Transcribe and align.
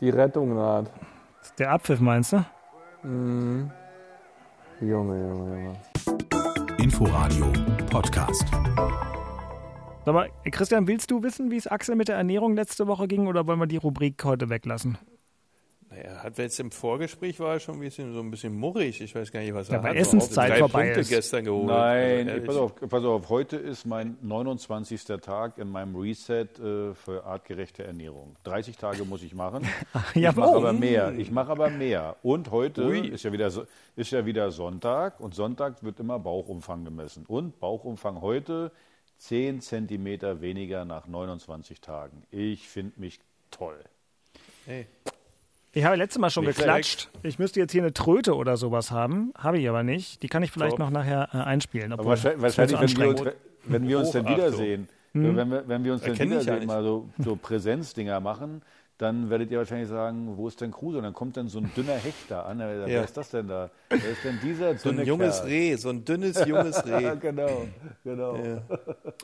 Die 0.00 0.10
Rettung 0.10 0.54
naht. 0.54 0.90
Der 1.58 1.72
Abpfiff 1.72 1.98
meinst 1.98 2.32
du? 2.32 2.44
Mhm. 3.02 3.70
Junge, 4.80 5.20
Junge, 5.20 5.64
Junge. 5.64 5.76
Inforadio 6.78 7.52
Podcast. 7.90 8.46
Sag 10.04 10.14
mal, 10.14 10.30
Christian, 10.52 10.86
willst 10.86 11.10
du 11.10 11.22
wissen, 11.24 11.50
wie 11.50 11.56
es 11.56 11.66
Axel 11.66 11.96
mit 11.96 12.06
der 12.06 12.16
Ernährung 12.16 12.54
letzte 12.54 12.86
Woche 12.86 13.08
ging 13.08 13.26
oder 13.26 13.46
wollen 13.48 13.58
wir 13.58 13.66
die 13.66 13.76
Rubrik 13.76 14.22
heute 14.24 14.48
weglassen? 14.48 14.98
Naja, 16.02 16.22
hat 16.22 16.38
jetzt 16.38 16.60
im 16.60 16.70
Vorgespräch 16.70 17.40
war 17.40 17.54
er 17.54 17.60
schon 17.60 17.76
ein 17.76 17.80
bisschen 17.80 18.12
so 18.12 18.20
ein 18.20 18.30
bisschen 18.30 18.54
murrig. 18.54 19.00
Ich 19.00 19.14
weiß 19.14 19.30
gar 19.32 19.40
nicht, 19.40 19.54
was 19.54 19.68
er 19.68 19.76
Ja, 19.76 19.82
bei 19.82 19.88
hat. 19.90 19.96
Essenszeit 19.96 20.50
drei 20.50 20.58
vorbei 20.58 20.82
Punkte 20.84 21.00
ist. 21.00 21.08
gestern 21.08 21.44
geholt. 21.44 21.66
Nein, 21.66 22.28
Ehrlich. 22.28 22.44
pass 22.44 22.56
auf, 22.56 22.74
pass 22.88 23.04
auf, 23.04 23.28
heute 23.28 23.56
ist 23.56 23.84
mein 23.86 24.16
29. 24.22 25.04
Tag 25.20 25.58
in 25.58 25.70
meinem 25.70 25.96
Reset 25.96 26.46
äh, 26.58 26.94
für 26.94 27.24
artgerechte 27.24 27.84
Ernährung. 27.84 28.36
30 28.44 28.76
Tage 28.76 29.04
muss 29.04 29.22
ich 29.22 29.34
machen. 29.34 29.66
Ich 30.14 30.22
ja, 30.22 30.32
mache 30.32 30.50
oh. 30.50 30.56
aber 30.56 30.72
mehr. 30.72 31.12
Ich 31.18 31.30
mache 31.30 31.50
aber 31.50 31.70
mehr. 31.70 32.16
Und 32.22 32.50
heute 32.50 32.86
Ui. 32.86 33.08
ist 33.08 33.24
ja, 33.24 33.32
wieder, 33.32 33.50
ist 33.96 34.10
ja 34.10 34.24
wieder 34.26 34.50
Sonntag 34.50 35.20
und 35.20 35.34
Sonntag 35.34 35.82
wird 35.82 36.00
immer 36.00 36.18
Bauchumfang 36.18 36.84
gemessen. 36.84 37.24
Und 37.26 37.58
Bauchumfang 37.60 38.20
heute 38.20 38.72
10 39.18 39.60
Zentimeter 39.60 40.40
weniger 40.40 40.84
nach 40.84 41.06
29 41.06 41.80
Tagen. 41.80 42.22
Ich 42.30 42.68
finde 42.68 43.00
mich 43.00 43.20
toll. 43.50 43.78
Hey. 44.66 44.86
Ich 45.78 45.84
habe 45.84 45.94
letztes 45.94 46.20
Mal 46.20 46.28
schon 46.28 46.44
Nicht 46.44 46.58
geklatscht. 46.58 47.08
Ich 47.22 47.38
müsste 47.38 47.60
jetzt 47.60 47.70
hier 47.70 47.82
eine 47.82 47.92
Tröte 47.92 48.34
oder 48.34 48.56
sowas 48.56 48.90
haben. 48.90 49.32
Habe 49.38 49.60
ich 49.60 49.68
aber 49.68 49.84
nicht. 49.84 50.24
Die 50.24 50.28
kann 50.28 50.42
ich 50.42 50.50
vielleicht 50.50 50.72
Top. 50.72 50.80
noch 50.80 50.90
nachher 50.90 51.28
äh, 51.32 51.36
einspielen. 51.36 51.92
Aber 51.92 52.00
obwohl, 52.00 52.14
wahrscheinlich, 52.14 52.42
wahrscheinlich 52.42 52.98
wenn, 52.98 52.98
wir 52.98 53.08
uns, 53.10 53.22
wenn 53.62 53.88
wir 53.88 53.98
uns 54.00 54.10
dann 54.10 54.26
wiedersehen, 54.26 54.88
äh, 55.14 55.18
wenn, 55.36 55.48
wir, 55.48 55.68
wenn 55.68 55.84
wir 55.84 55.92
uns 55.92 56.02
dann 56.02 56.10
Erkenn 56.10 56.30
wiedersehen, 56.30 56.66
mal 56.66 56.82
so, 56.82 57.08
so 57.18 57.36
Präsenzdinger 57.36 58.18
machen, 58.18 58.62
dann 58.98 59.30
werdet 59.30 59.50
ihr 59.50 59.58
wahrscheinlich 59.58 59.88
sagen, 59.88 60.32
wo 60.36 60.48
ist 60.48 60.60
denn 60.60 60.70
Kruse? 60.72 60.98
Und 60.98 61.04
dann 61.04 61.14
kommt 61.14 61.36
dann 61.36 61.48
so 61.48 61.58
ein 61.60 61.70
dünner 61.76 61.94
Hecht 61.94 62.28
da 62.30 62.42
an. 62.42 62.58
Wer 62.58 62.88
Ja. 62.88 63.02
ist 63.02 63.16
das 63.16 63.30
denn 63.30 63.46
da? 63.48 63.70
Wer 63.88 63.98
ist 63.98 64.24
denn 64.24 64.38
dieser 64.42 64.76
So 64.76 64.90
dünne 64.90 65.02
ein 65.02 65.06
junges 65.08 65.38
Kerl? 65.40 65.48
Reh, 65.48 65.74
so 65.76 65.88
ein 65.90 66.04
dünnes, 66.04 66.44
junges 66.46 66.82
Ja, 66.86 66.98
Reh. 67.12 67.16
genau, 67.20 67.48
genau. 68.04 68.36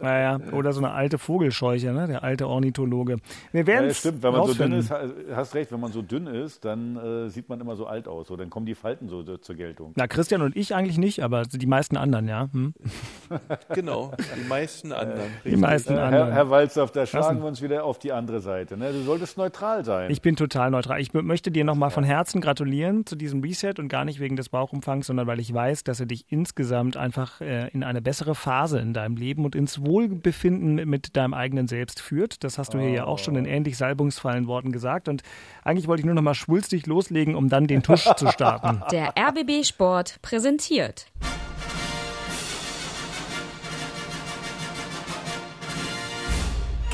Naja, 0.01 0.39
oder 0.53 0.73
so 0.73 0.81
eine 0.81 0.93
alte 0.93 1.19
Vogelscheuche, 1.19 1.93
ne? 1.93 2.07
der 2.07 2.23
alte 2.23 2.47
Ornithologe. 2.49 3.17
Wir 3.53 3.67
werden 3.67 3.89
Ja, 3.89 3.95
stimmt, 3.95 4.23
wenn 4.23 4.33
man 4.33 4.47
so 4.47 4.55
dünn 4.55 4.73
rausfinden. 4.75 4.79
ist, 4.79 4.91
ha- 5.31 5.37
hast 5.37 5.55
recht, 5.55 5.73
wenn 5.73 5.81
man 5.81 5.93
so 5.93 6.03
dünn 6.03 6.27
ist, 6.27 6.65
dann 6.65 6.97
äh, 6.97 7.29
sieht 7.29 7.49
man 7.49 7.61
immer 7.61 7.77
so 7.77 7.87
alt 7.87 8.07
aus. 8.09 8.29
So, 8.29 8.37
dann 8.37 8.51
kommen 8.51 8.67
die 8.67 8.75
Falten 8.75 9.09
so 9.09 9.23
so 9.23 9.37
zur 9.39 9.55
Geltung. 9.57 9.93
Na, 9.97 10.07
Christian 10.07 10.43
und 10.43 10.57
ich 10.57 10.75
eigentlich 10.75 10.99
nicht, 10.99 11.23
aber 11.23 11.43
die 11.43 11.67
meisten 11.67 11.97
anderen, 11.97 12.29
ja. 12.29 12.49
Hm? 12.53 12.75
Genau, 13.75 14.13
die 14.41 14.49
meisten 14.49 14.93
anderen. 14.93 15.31
Die 15.45 15.57
meisten 15.57 15.95
Äh, 15.95 15.97
Herr, 15.97 16.05
anderen. 16.05 16.33
Herr 16.33 16.51
Walzdorf, 16.51 16.93
da 16.93 17.07
schlagen 17.07 17.27
Lassen. 17.27 17.41
wir 17.41 17.47
uns 17.49 17.63
wieder 17.63 17.85
auf 17.85 17.99
die 17.99 18.13
andere 18.13 18.41
Seite. 18.41 18.77
Ne? 18.77 18.93
Du 18.93 19.03
solltest 19.03 19.37
neutral 19.39 19.64
sein. 19.85 20.11
Ich 20.11 20.23
bin 20.23 20.37
total 20.37 20.71
neutral. 20.71 21.01
Ich 21.01 21.13
möchte 21.13 21.51
dir 21.51 21.65
nochmal 21.65 21.91
von 21.91 22.05
Herzen 22.05 22.41
gratulieren 22.41 23.07
zu 23.07 23.17
diesem 23.17 23.43
Reset 23.43 23.75
und 23.79 23.89
gar 23.89 24.05
nicht 24.05 24.21
wegen 24.21 24.37
des 24.37 24.49
Bauchumfangs, 24.49 25.07
sondern 25.07 25.27
weil 25.27 25.41
ich 25.41 25.53
weiß, 25.53 25.85
dass 25.85 26.01
er 26.01 26.07
dich 26.07 26.27
insgesamt 26.29 26.97
einfach 26.97 27.41
äh, 27.41 27.69
in 27.69 27.83
eine 27.83 28.03
bessere 28.03 28.35
Phase 28.35 28.79
in 28.79 28.93
deinem 28.93 29.17
Leben 29.17 29.45
und 29.45 29.55
ins 29.55 29.85
Wohlbefinden 29.85 30.89
mit 30.89 31.17
deinem 31.17 31.35
eigenen 31.35 31.67
Selbst 31.67 32.01
führt. 32.01 32.45
Das 32.45 32.59
hast 32.59 32.75
du 32.75 32.79
hier 32.79 32.91
ja 32.91 33.05
auch 33.05 33.19
schon 33.19 33.37
in 33.37 33.47
ähnlich 33.47 33.77
salbungsvollen 33.77 34.47
Worten 34.47 34.73
gesagt. 34.73 35.09
Und 35.09 35.23
eigentlich 35.65 35.89
wollte 35.89 36.01
ich 36.01 36.07
nur 36.07 36.15
nochmal 36.15 36.35
schwulstig 36.35 36.87
loslegen, 36.87 37.35
um 37.35 37.49
dann 37.49 37.67
den 37.67 37.83
Tusch 37.83 38.05
zu 38.17 38.29
starten. 38.29 38.83
Der 38.93 39.15
RBB 39.19 39.65
Sport 39.65 40.21
präsentiert. 40.23 41.07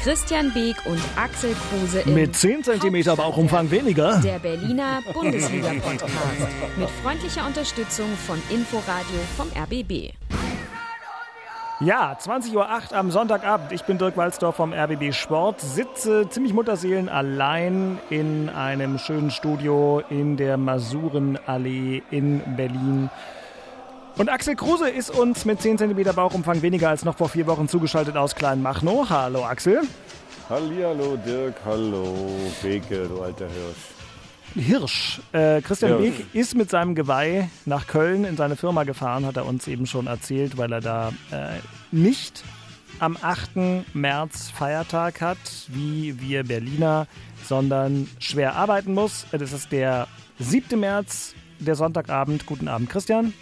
Christian 0.02 0.50
Beek 0.54 0.76
und 0.86 0.98
Axel 1.14 1.54
Kruse 1.68 2.00
im 2.00 2.14
Mit 2.14 2.34
10 2.34 2.64
cm 2.64 3.14
Bauchumfang 3.16 3.70
weniger. 3.70 4.18
Der 4.20 4.38
Berliner 4.38 5.02
Bundesliga-Podcast. 5.12 6.10
Mit 6.78 6.88
freundlicher 7.02 7.46
Unterstützung 7.46 8.06
von 8.26 8.40
Inforadio 8.48 9.18
vom 9.36 9.48
RBB. 9.48 10.14
Ja, 11.80 12.16
20.08 12.18 12.54
Uhr 12.54 12.96
am 12.96 13.10
Sonntagabend. 13.10 13.72
Ich 13.72 13.82
bin 13.82 13.98
Dirk 13.98 14.16
Walzdorf 14.16 14.56
vom 14.56 14.72
RBB 14.72 15.12
Sport, 15.12 15.60
sitze 15.60 16.26
ziemlich 16.30 16.54
Mutterseelen 16.54 17.10
allein 17.10 17.98
in 18.08 18.48
einem 18.48 18.96
schönen 18.96 19.30
Studio 19.30 20.02
in 20.08 20.38
der 20.38 20.56
Masurenallee 20.56 22.02
in 22.10 22.40
Berlin. 22.56 23.10
Und 24.16 24.28
Axel 24.28 24.54
Kruse 24.54 24.88
ist 24.88 25.10
uns 25.10 25.44
mit 25.44 25.62
10 25.62 25.78
cm 25.78 26.14
Bauchumfang 26.14 26.62
weniger 26.62 26.90
als 26.90 27.04
noch 27.04 27.16
vor 27.16 27.28
vier 27.28 27.46
Wochen 27.46 27.68
zugeschaltet 27.68 28.16
aus 28.16 28.34
Kleinmachnow. 28.34 29.08
Hallo 29.08 29.44
Axel. 29.44 29.82
Hallihallo 30.48 31.16
Dirk, 31.16 31.54
hallo 31.64 32.28
Beke, 32.62 33.06
du 33.08 33.22
alter 33.22 33.46
Hirsch. 33.48 34.66
Hirsch. 34.66 35.20
Äh, 35.32 35.62
Christian 35.62 35.98
Hirsch. 35.98 36.16
Beek 36.16 36.34
ist 36.34 36.54
mit 36.56 36.70
seinem 36.70 36.94
Geweih 36.94 37.48
nach 37.66 37.86
Köln 37.86 38.24
in 38.24 38.36
seine 38.36 38.56
Firma 38.56 38.84
gefahren, 38.84 39.24
hat 39.24 39.36
er 39.36 39.46
uns 39.46 39.68
eben 39.68 39.86
schon 39.86 40.06
erzählt, 40.06 40.58
weil 40.58 40.72
er 40.72 40.80
da 40.80 41.12
äh, 41.30 41.60
nicht 41.92 42.42
am 42.98 43.16
8. 43.20 43.94
März 43.94 44.50
Feiertag 44.50 45.20
hat, 45.20 45.38
wie 45.68 46.20
wir 46.20 46.44
Berliner, 46.44 47.06
sondern 47.48 48.08
schwer 48.18 48.56
arbeiten 48.56 48.92
muss. 48.92 49.26
Das 49.32 49.52
ist 49.52 49.72
der 49.72 50.08
7. 50.40 50.78
März, 50.78 51.34
der 51.58 51.76
Sonntagabend. 51.76 52.44
Guten 52.46 52.68
Abend, 52.68 52.90
Christian. 52.90 53.32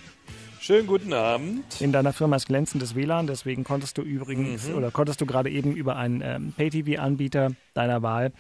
Schönen 0.61 0.87
guten 0.87 1.13
Abend. 1.13 1.81
In 1.81 1.93
deiner 1.93 2.13
Firma 2.13 2.37
ist 2.37 2.47
glänzendes 2.47 2.95
WLAN, 2.95 3.27
deswegen 3.27 3.65
konntest 3.65 3.97
du 3.97 4.03
übrigens 4.03 4.69
oder 4.69 4.91
konntest 4.91 5.21
du 5.21 5.27
gerade 5.27 5.51
eben 5.51 5.75
über 5.75 5.97
einen 5.97 6.21
ähm, 6.23 6.53
Pay-TV-Anbieter 6.57 7.53
deiner 7.75 8.03
Wahl 8.03 8.33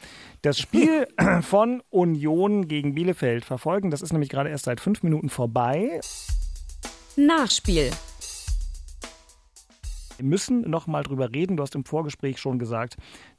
das 0.42 0.58
Spiel 0.58 1.06
von 1.42 1.82
Union 1.90 2.68
gegen 2.68 2.94
Bielefeld 2.94 3.44
verfolgen. 3.44 3.90
Das 3.90 4.02
ist 4.02 4.12
nämlich 4.12 4.30
gerade 4.30 4.50
erst 4.50 4.64
seit 4.64 4.80
fünf 4.80 5.02
Minuten 5.02 5.28
vorbei. 5.30 6.00
Nachspiel. 7.16 7.90
Wir 10.16 10.24
müssen 10.24 10.68
noch 10.68 10.88
mal 10.88 11.04
drüber 11.04 11.32
reden. 11.32 11.56
Du 11.56 11.62
hast 11.62 11.76
im 11.76 11.84
Vorgespräch 11.84 12.38
schon 12.38 12.58
gesagt, 12.58 12.96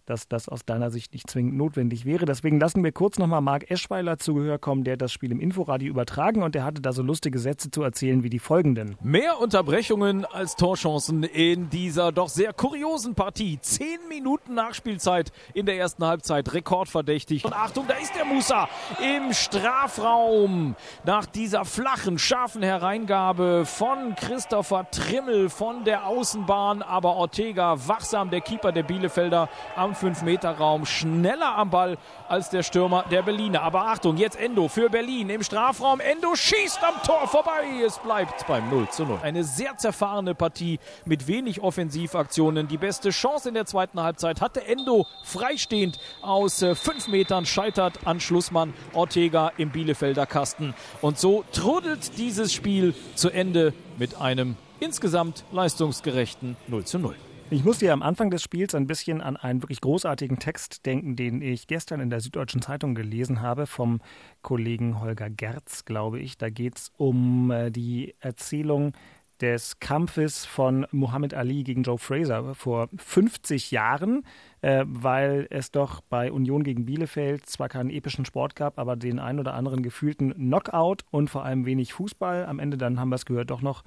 dass 0.10 0.28
das 0.28 0.50
aus 0.50 0.66
deiner 0.66 0.90
Sicht 0.90 1.14
nicht 1.14 1.30
zwingend 1.30 1.56
notwendig 1.56 2.06
wäre. 2.06 2.26
Deswegen 2.26 2.60
lassen 2.60 2.84
wir 2.84 2.92
kurz 2.92 3.20
noch 3.20 3.28
mal 3.28 3.42
Marc 3.42 3.70
Eschweiler 3.70 4.18
zu 4.18 4.34
Gehör 4.34 4.58
kommen, 4.58 4.84
der 4.84 4.98
das 4.98 5.12
Spiel 5.12 5.32
im 5.32 5.40
Inforadio 5.40 5.90
übertragen 5.90 6.42
und 6.42 6.56
der 6.56 6.64
hatte 6.64 6.82
da 6.82 6.92
so 6.92 7.04
lustige 7.04 7.38
Sätze 7.38 7.70
zu 7.70 7.84
erzählen 7.84 8.24
wie 8.24 8.30
die 8.30 8.40
folgenden. 8.40 8.96
Mehr 9.04 9.40
Unterbrechungen 9.40 10.26
als 10.26 10.56
Torchancen 10.56 11.24
in 11.24 11.70
dieser 11.70 12.12
doch 12.12 12.30
sehr 12.30 12.54
kuriosen 12.54 13.14
Partie. 13.14 13.60
Zehn 13.62 14.00
Minuten 14.10 14.56
Nachspielzeit 14.56 15.32
in 15.54 15.66
der 15.66 15.78
ersten 15.78 16.04
Halbzeit. 16.06 16.54
Rekordverdächtig. 16.54 17.46
Und 17.46 17.54
Achtung, 17.54 17.86
da 17.88 17.96
ist 17.96 18.16
der 18.16 18.26
Musa 18.26 18.68
im 19.16 19.34
Strafraum. 19.34 20.76
Nach 21.06 21.26
dieser 21.28 21.66
flachen, 21.66 22.18
scharfen 22.18 22.64
Hereingabe 22.64 23.64
von 23.66 24.16
Christopher 24.16 24.90
Trimmel 24.90 25.50
von 25.50 25.84
der 25.84 26.08
Außenbahn. 26.08 26.82
Aber 26.82 27.16
Ortega 27.16 27.88
wachsam, 27.88 28.32
der 28.32 28.42
Keeper 28.42 28.72
der 28.72 28.84
Bielefelder 28.84 29.50
am 29.76 29.94
5-Meter-Raum. 30.00 30.86
Schneller 30.86 31.58
am 31.58 31.70
Ball 31.70 31.98
als 32.28 32.50
der 32.50 32.64
Stürmer 32.64 33.06
der 33.12 33.22
Berliner. 33.22 33.62
Aber 33.62 33.88
Achtung, 33.88 34.18
jetzt 34.18 34.40
Endo 34.40 34.68
für 34.68 34.90
Berlin 34.90 35.30
im 35.30 35.44
Strafraum. 35.44 36.00
Endo 36.00 36.36
schießt 36.36 36.84
am 36.84 37.02
Tor 37.04 37.28
vorbei. 37.28 37.66
Es 37.86 37.98
bleibt 38.00 38.48
beim 38.48 38.70
0 38.70 38.90
zu 38.90 39.06
0. 39.06 39.20
Eine 39.22 39.44
sehr 39.44 39.78
zerfahrene 39.78 40.36
Partie 40.36 40.80
mit 41.06 41.28
wenig 41.28 41.62
Offensivaktionen. 41.62 42.68
Die 42.68 42.78
beste 42.78 43.10
Chance 43.10 43.50
in 43.50 43.56
der 43.56 43.66
zweiten 43.66 44.02
Halbzeit 44.02 44.42
hatte 44.42 44.66
Endo 44.66 45.06
freistehend 45.24 46.00
aus 46.22 46.62
äh, 46.62 46.76
fünf 46.76 47.08
Metern, 47.08 47.46
scheitert 47.46 48.06
an 48.06 48.20
Schlussmann 48.20 48.74
Ortega 48.94 49.52
im 49.58 49.70
Bielefelder 49.70 50.26
Kasten. 50.26 50.74
Und 51.02 51.20
so 51.20 51.44
trudelt 51.52 52.18
dieses 52.18 52.54
Spiel 52.54 52.94
zu 53.16 53.30
Ende 53.30 53.74
mit 53.98 54.20
einem 54.20 54.56
insgesamt 54.80 55.44
leistungsgerechten 55.52 56.56
0 56.68 56.86
zu 56.86 57.00
0. 57.00 57.16
Ich 57.52 57.66
musste 57.66 57.88
ja 57.88 57.94
am 57.94 58.04
Anfang 58.04 58.30
des 58.30 58.44
Spiels 58.44 58.76
ein 58.76 58.86
bisschen 58.86 59.22
an 59.22 59.36
einen 59.36 59.64
wirklich 59.64 59.82
großartigen 59.82 60.38
Text 60.38 60.86
denken, 60.86 61.16
den 61.16 61.42
ich 61.42 61.66
gestern 61.66 62.00
in 62.00 62.12
der 62.12 62.20
Süddeutschen 62.20 62.62
Zeitung 62.62 62.94
gelesen 62.94 63.42
habe, 63.42 63.66
vom 63.66 64.02
Kollegen 64.44 65.00
Holger 65.00 65.32
Gerz, 65.32 65.84
glaube 65.84 66.20
ich. 66.20 66.38
Da 66.38 66.52
geht 66.52 66.78
es 66.78 66.92
um 66.98 67.50
äh, 67.50 67.72
die 67.72 68.14
Erzählung 68.20 68.94
des 69.42 69.80
Kampfes 69.80 70.46
von 70.46 70.86
Muhammad 70.92 71.34
Ali 71.34 71.64
gegen 71.64 71.82
Joe 71.82 71.98
Fraser 71.98 72.54
vor 72.54 72.88
50 72.96 73.72
Jahren, 73.72 74.26
äh, 74.62 74.84
weil 74.86 75.48
es 75.50 75.72
doch 75.72 76.02
bei 76.02 76.32
Union 76.32 76.64
gegen 76.64 76.86
Bielefeld 76.86 77.48
zwar 77.48 77.68
keinen 77.68 77.90
epischen 77.90 78.26
Sport 78.26 78.56
gab, 78.56 78.78
aber 78.78 78.96
den 78.96 79.18
ein 79.18 79.40
oder 79.40 79.56
anderen 79.56 79.82
gefühlten 79.82 80.36
Knockout 80.36 81.04
und 81.10 81.32
vor 81.32 81.46
allem 81.46 81.66
wenig 81.66 81.94
Fußball. 81.94 82.46
Am 82.46 82.60
Ende 82.60 82.78
dann 82.78 83.00
haben 83.00 83.10
wir 83.10 83.16
es 83.16 83.26
gehört, 83.26 83.50
doch 83.50 83.64
noch 83.64 83.84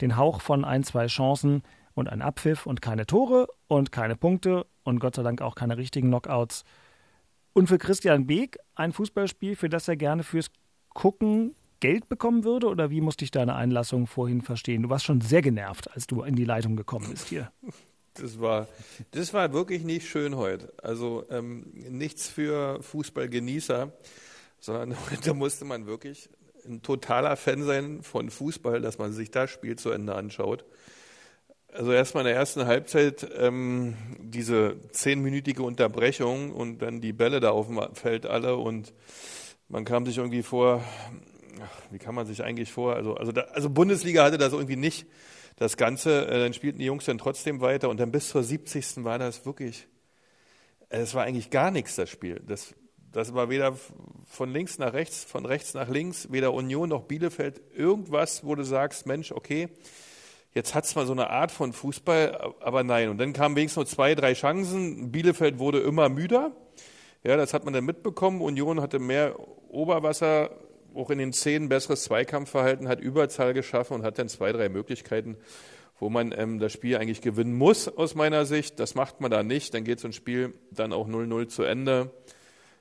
den 0.00 0.16
Hauch 0.16 0.40
von 0.40 0.64
ein, 0.64 0.84
zwei 0.84 1.06
Chancen 1.06 1.62
und 1.94 2.08
ein 2.08 2.22
Abpfiff 2.22 2.66
und 2.66 2.82
keine 2.82 3.06
Tore 3.06 3.48
und 3.68 3.92
keine 3.92 4.16
Punkte 4.16 4.66
und 4.82 4.98
Gott 4.98 5.16
sei 5.16 5.22
Dank 5.22 5.40
auch 5.40 5.54
keine 5.54 5.76
richtigen 5.76 6.08
Knockouts. 6.08 6.64
Und 7.52 7.68
für 7.68 7.78
Christian 7.78 8.26
Beek 8.26 8.58
ein 8.74 8.92
Fußballspiel, 8.92 9.56
für 9.56 9.68
das 9.68 9.88
er 9.88 9.96
gerne 9.96 10.24
fürs 10.24 10.50
Gucken 10.90 11.54
Geld 11.84 12.08
bekommen 12.08 12.44
würde? 12.44 12.68
Oder 12.68 12.88
wie 12.88 13.02
musste 13.02 13.24
ich 13.24 13.30
deine 13.30 13.54
Einlassung 13.56 14.06
vorhin 14.06 14.40
verstehen? 14.40 14.84
Du 14.84 14.88
warst 14.88 15.04
schon 15.04 15.20
sehr 15.20 15.42
genervt, 15.42 15.92
als 15.92 16.06
du 16.06 16.22
in 16.22 16.34
die 16.34 16.46
Leitung 16.46 16.76
gekommen 16.76 17.10
bist 17.10 17.28
hier. 17.28 17.52
Das 18.14 18.40
war, 18.40 18.68
das 19.10 19.34
war 19.34 19.52
wirklich 19.52 19.84
nicht 19.84 20.08
schön 20.08 20.36
heute. 20.36 20.72
Also 20.82 21.26
ähm, 21.28 21.66
nichts 21.74 22.28
für 22.28 22.82
Fußballgenießer, 22.82 23.92
sondern 24.60 24.96
da 25.24 25.34
musste 25.34 25.66
man 25.66 25.86
wirklich 25.86 26.30
ein 26.64 26.80
totaler 26.80 27.36
Fan 27.36 27.62
sein 27.64 28.02
von 28.02 28.30
Fußball, 28.30 28.80
dass 28.80 28.96
man 28.96 29.12
sich 29.12 29.30
das 29.30 29.50
Spiel 29.50 29.76
zu 29.76 29.90
Ende 29.90 30.14
anschaut. 30.14 30.64
Also 31.76 31.90
erstmal 31.90 32.22
in 32.22 32.28
der 32.28 32.36
ersten 32.36 32.66
Halbzeit 32.66 33.26
ähm, 33.36 33.96
diese 34.20 34.76
zehnminütige 34.92 35.64
Unterbrechung 35.64 36.52
und 36.52 36.78
dann 36.78 37.00
die 37.00 37.12
Bälle 37.12 37.40
da 37.40 37.50
auf 37.50 37.66
dem 37.66 37.80
Feld 37.94 38.26
alle 38.26 38.54
und 38.54 38.94
man 39.68 39.84
kam 39.84 40.06
sich 40.06 40.18
irgendwie 40.18 40.44
vor, 40.44 40.84
ach, 41.60 41.82
wie 41.90 41.98
kann 41.98 42.14
man 42.14 42.26
sich 42.26 42.44
eigentlich 42.44 42.70
vor, 42.70 42.94
also, 42.94 43.16
also, 43.16 43.32
da, 43.32 43.40
also 43.54 43.70
Bundesliga 43.70 44.22
hatte 44.22 44.38
das 44.38 44.52
irgendwie 44.52 44.76
nicht, 44.76 45.08
das 45.56 45.76
Ganze, 45.76 46.28
äh, 46.28 46.38
dann 46.38 46.54
spielten 46.54 46.78
die 46.78 46.84
Jungs 46.84 47.06
dann 47.06 47.18
trotzdem 47.18 47.60
weiter 47.60 47.88
und 47.88 47.98
dann 47.98 48.12
bis 48.12 48.28
zur 48.28 48.44
70. 48.44 49.02
war 49.02 49.18
das 49.18 49.44
wirklich, 49.44 49.88
äh, 50.90 50.98
es 50.98 51.12
war 51.14 51.24
eigentlich 51.24 51.50
gar 51.50 51.72
nichts, 51.72 51.96
das 51.96 52.08
Spiel. 52.08 52.40
Das, 52.46 52.72
das 53.10 53.34
war 53.34 53.50
weder 53.50 53.76
von 54.26 54.52
links 54.52 54.78
nach 54.78 54.92
rechts, 54.92 55.24
von 55.24 55.44
rechts 55.44 55.74
nach 55.74 55.88
links, 55.88 56.30
weder 56.30 56.54
Union 56.54 56.88
noch 56.88 57.02
Bielefeld, 57.02 57.60
irgendwas, 57.74 58.44
wo 58.44 58.54
du 58.54 58.62
sagst, 58.62 59.06
Mensch, 59.06 59.32
okay, 59.32 59.70
jetzt 60.54 60.74
hat 60.74 60.84
es 60.84 60.94
mal 60.94 61.06
so 61.06 61.12
eine 61.12 61.30
Art 61.30 61.50
von 61.50 61.72
Fußball, 61.72 62.54
aber 62.60 62.84
nein. 62.84 63.08
Und 63.08 63.18
dann 63.18 63.32
kamen 63.32 63.56
wenigstens 63.56 63.76
nur 63.76 63.86
zwei, 63.86 64.14
drei 64.14 64.32
Chancen. 64.34 65.10
Bielefeld 65.10 65.58
wurde 65.58 65.80
immer 65.80 66.08
müder. 66.08 66.52
Ja, 67.24 67.36
das 67.36 67.54
hat 67.54 67.64
man 67.64 67.74
dann 67.74 67.84
mitbekommen. 67.84 68.40
Union 68.40 68.80
hatte 68.80 68.98
mehr 68.98 69.36
Oberwasser, 69.68 70.50
auch 70.94 71.10
in 71.10 71.18
den 71.18 71.32
Szenen 71.32 71.68
besseres 71.68 72.04
Zweikampfverhalten, 72.04 72.86
hat 72.86 73.00
Überzahl 73.00 73.52
geschaffen 73.52 73.94
und 73.94 74.02
hat 74.04 74.18
dann 74.18 74.28
zwei, 74.28 74.52
drei 74.52 74.68
Möglichkeiten, 74.68 75.36
wo 75.98 76.08
man 76.08 76.32
ähm, 76.36 76.60
das 76.60 76.72
Spiel 76.72 76.96
eigentlich 76.98 77.20
gewinnen 77.20 77.54
muss, 77.54 77.88
aus 77.88 78.14
meiner 78.14 78.44
Sicht. 78.44 78.78
Das 78.78 78.94
macht 78.94 79.20
man 79.20 79.30
da 79.30 79.42
nicht. 79.42 79.74
Dann 79.74 79.84
geht 79.84 80.00
so 80.00 80.08
ein 80.08 80.12
Spiel 80.12 80.54
dann 80.70 80.92
auch 80.92 81.08
0-0 81.08 81.48
zu 81.48 81.64
Ende. 81.64 82.12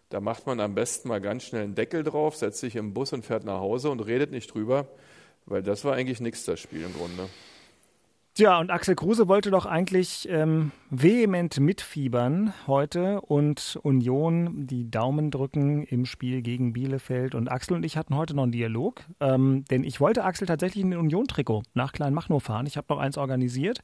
Da 0.09 0.19
macht 0.19 0.45
man 0.45 0.59
am 0.59 0.75
besten 0.75 1.07
mal 1.07 1.21
ganz 1.21 1.43
schnell 1.43 1.63
einen 1.63 1.73
Deckel 1.73 2.03
drauf, 2.03 2.35
setzt 2.35 2.59
sich 2.59 2.75
im 2.75 2.93
Bus 2.93 3.13
und 3.13 3.25
fährt 3.25 3.45
nach 3.45 3.59
Hause 3.59 3.89
und 3.89 3.99
redet 4.01 4.29
nicht 4.29 4.53
drüber, 4.53 4.87
weil 5.47 5.63
das 5.63 5.85
war 5.85 5.95
eigentlich 5.95 6.19
nichts, 6.19 6.45
das 6.45 6.59
Spiel 6.59 6.83
im 6.83 6.93
Grunde. 6.93 7.29
Tja, 8.35 8.59
und 8.59 8.71
Axel 8.71 8.95
Kruse 8.95 9.27
wollte 9.27 9.51
doch 9.51 9.67
eigentlich 9.67 10.27
ähm, 10.27 10.71
vehement 10.89 11.59
mitfiebern 11.59 12.51
heute 12.65 13.21
und 13.21 13.77
Union 13.83 14.65
die 14.65 14.89
Daumen 14.89 15.29
drücken 15.29 15.83
im 15.83 16.07
Spiel 16.07 16.41
gegen 16.41 16.73
Bielefeld. 16.73 17.35
Und 17.35 17.47
Axel 17.47 17.75
und 17.75 17.85
ich 17.85 17.95
hatten 17.95 18.17
heute 18.17 18.33
noch 18.33 18.41
einen 18.41 18.51
Dialog, 18.51 19.01
ähm, 19.19 19.65
denn 19.65 19.83
ich 19.83 20.01
wollte 20.01 20.23
Axel 20.23 20.47
tatsächlich 20.47 20.83
in 20.83 20.89
den 20.89 20.99
Union-Trikot 20.99 21.61
nach 21.75 21.93
Kleinmachnow 21.93 22.41
fahren. 22.41 22.65
Ich 22.65 22.75
habe 22.75 22.87
noch 22.89 22.97
eins 22.97 23.19
organisiert. 23.19 23.81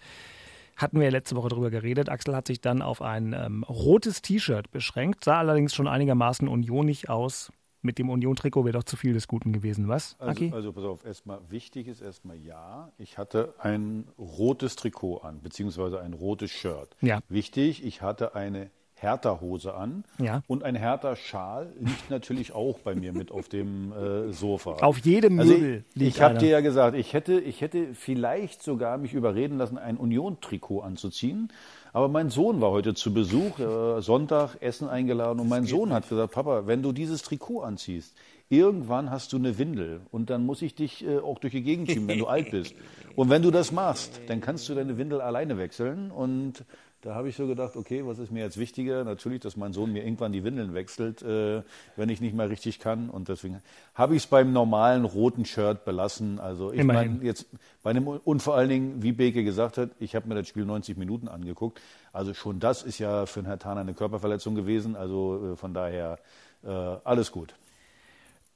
Hatten 0.77 0.99
wir 0.99 1.11
letzte 1.11 1.35
Woche 1.35 1.49
darüber 1.49 1.69
geredet. 1.69 2.09
Axel 2.09 2.35
hat 2.35 2.47
sich 2.47 2.59
dann 2.59 2.81
auf 2.81 3.03
ein 3.03 3.33
ähm, 3.33 3.63
rotes 3.65 4.23
T-Shirt 4.23 4.71
beschränkt, 4.71 5.25
sah 5.25 5.37
allerdings 5.37 5.75
schon 5.75 5.87
einigermaßen 5.87 6.47
unionig 6.47 7.07
aus 7.07 7.51
mit 7.81 7.97
dem 7.97 8.09
Union-Trikot 8.09 8.65
wäre 8.65 8.73
doch 8.73 8.83
zu 8.83 8.97
viel 8.97 9.13
des 9.13 9.27
Guten 9.27 9.53
gewesen, 9.53 9.87
was? 9.87 10.15
Also, 10.19 10.49
also 10.51 10.73
pass 10.73 10.83
auf, 10.83 11.05
erstmal 11.05 11.39
wichtig 11.49 11.87
ist 11.87 12.01
erstmal 12.01 12.37
ja, 12.37 12.91
ich 12.97 13.17
hatte 13.17 13.53
ein 13.59 14.07
rotes 14.17 14.75
Trikot 14.75 15.19
an, 15.19 15.41
beziehungsweise 15.41 16.01
ein 16.01 16.13
rotes 16.13 16.51
Shirt. 16.51 16.95
Ja. 17.01 17.19
Wichtig, 17.29 17.85
ich 17.85 18.01
hatte 18.01 18.35
eine 18.35 18.69
Hertha-Hose 18.99 19.73
an 19.73 20.03
ja. 20.19 20.43
und 20.47 20.63
ein 20.63 20.75
Hertha-Schal 20.75 21.73
liegt 21.79 22.09
natürlich 22.09 22.51
auch 22.53 22.79
bei 22.79 22.95
mir 22.95 23.13
mit 23.13 23.31
auf 23.31 23.47
dem 23.47 23.93
äh, 23.93 24.33
Sofa. 24.33 24.71
Auf 24.81 24.99
jedem 24.99 25.35
Möbel 25.35 25.53
also 25.53 25.83
ich, 25.95 26.01
Ich 26.01 26.21
habe 26.21 26.37
dir 26.37 26.49
ja 26.49 26.59
gesagt, 26.59 26.97
ich 26.97 27.13
hätte, 27.13 27.39
ich 27.39 27.61
hätte 27.61 27.93
vielleicht 27.93 28.61
sogar 28.61 28.97
mich 28.97 29.13
überreden 29.13 29.57
lassen, 29.57 29.77
ein 29.77 29.97
Union-Trikot 29.97 30.81
anzuziehen. 30.81 31.51
Aber 31.91 32.07
mein 32.07 32.29
Sohn 32.29 32.61
war 32.61 32.71
heute 32.71 32.93
zu 32.93 33.13
Besuch, 33.13 33.59
äh, 33.59 34.01
Sonntag, 34.01 34.57
Essen 34.61 34.87
eingeladen 34.87 35.39
und 35.39 35.49
mein 35.49 35.65
Sohn 35.65 35.91
hat 35.91 36.07
gesagt, 36.07 36.33
Papa, 36.33 36.67
wenn 36.67 36.83
du 36.83 36.91
dieses 36.91 37.23
Trikot 37.23 37.61
anziehst, 37.61 38.15
irgendwann 38.49 39.09
hast 39.09 39.33
du 39.33 39.37
eine 39.37 39.57
Windel 39.57 40.01
und 40.11 40.29
dann 40.29 40.45
muss 40.45 40.61
ich 40.61 40.75
dich 40.75 41.05
äh, 41.05 41.17
auch 41.19 41.39
durch 41.39 41.53
die 41.53 41.63
Gegend 41.63 41.89
schieben, 41.89 42.07
wenn 42.07 42.19
du 42.19 42.27
alt 42.27 42.51
bist. 42.51 42.75
Und 43.15 43.29
wenn 43.29 43.41
du 43.41 43.51
das 43.51 43.73
machst, 43.73 44.21
dann 44.27 44.39
kannst 44.39 44.69
du 44.69 44.75
deine 44.75 44.97
Windel 44.97 45.19
alleine 45.19 45.57
wechseln 45.57 46.09
und 46.09 46.63
da 47.01 47.15
habe 47.15 47.29
ich 47.29 47.35
so 47.37 47.47
gedacht, 47.47 47.77
okay, 47.77 48.05
was 48.05 48.19
ist 48.19 48.29
mir 48.31 48.43
jetzt 48.43 48.57
wichtiger? 48.57 49.03
Natürlich, 49.05 49.39
dass 49.39 49.55
mein 49.55 49.71
Sohn 49.71 49.93
mir 49.93 50.03
irgendwann 50.03 50.33
die 50.33 50.43
Windeln 50.43 50.73
wechselt, 50.73 51.21
äh, 51.21 51.61
wenn 51.95 52.09
ich 52.09 52.19
nicht 52.19 52.35
mehr 52.35 52.49
richtig 52.49 52.79
kann. 52.79 53.09
Und 53.09 53.29
deswegen 53.29 53.61
habe 53.95 54.15
ich 54.15 54.23
es 54.23 54.27
beim 54.27 54.51
normalen 54.51 55.05
roten 55.05 55.45
Shirt 55.45 55.85
belassen. 55.85 56.39
Also 56.39 56.73
ich 56.73 56.83
meine 56.83 57.19
jetzt 57.23 57.45
bei 57.83 57.91
einem 57.91 58.05
und 58.07 58.41
vor 58.41 58.55
allen 58.55 58.67
Dingen, 58.69 59.01
wie 59.01 59.13
Beke 59.13 59.43
gesagt 59.45 59.77
hat, 59.77 59.91
ich 59.99 60.13
habe 60.15 60.27
mir 60.27 60.35
das 60.35 60.47
Spiel 60.47 60.65
90 60.65 60.97
Minuten 60.97 61.27
angeguckt. 61.29 61.79
Also 62.11 62.33
schon 62.33 62.59
das 62.59 62.83
ist 62.83 62.99
ja 62.99 63.25
für 63.25 63.39
einen 63.39 63.47
Herrn 63.47 63.59
Thaner 63.59 63.81
eine 63.81 63.93
Körperverletzung 63.93 64.55
gewesen. 64.55 64.95
Also 64.97 65.53
äh, 65.53 65.55
von 65.55 65.73
daher 65.73 66.19
äh, 66.65 66.67
alles 66.69 67.31
gut. 67.31 67.55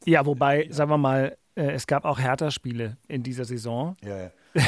Ja, 0.06 0.26
wobei, 0.26 0.68
sagen 0.70 0.90
wir 0.90 0.98
mal, 0.98 1.38
äh, 1.56 1.72
es 1.72 1.88
gab 1.88 2.04
auch 2.04 2.20
Hertha-Spiele 2.20 2.98
in 3.08 3.24
dieser 3.24 3.46
Saison. 3.46 3.96
Ja, 4.04 4.18
ja. 4.24 4.32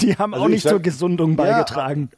Die 0.00 0.16
haben 0.16 0.34
Also 0.34 0.44
auch 0.44 0.48
ich 0.48 0.54
nicht 0.56 0.62
sag- 0.64 0.70
zur 0.72 0.80
Gesundung 0.80 1.34
beigetragen. 1.36 2.10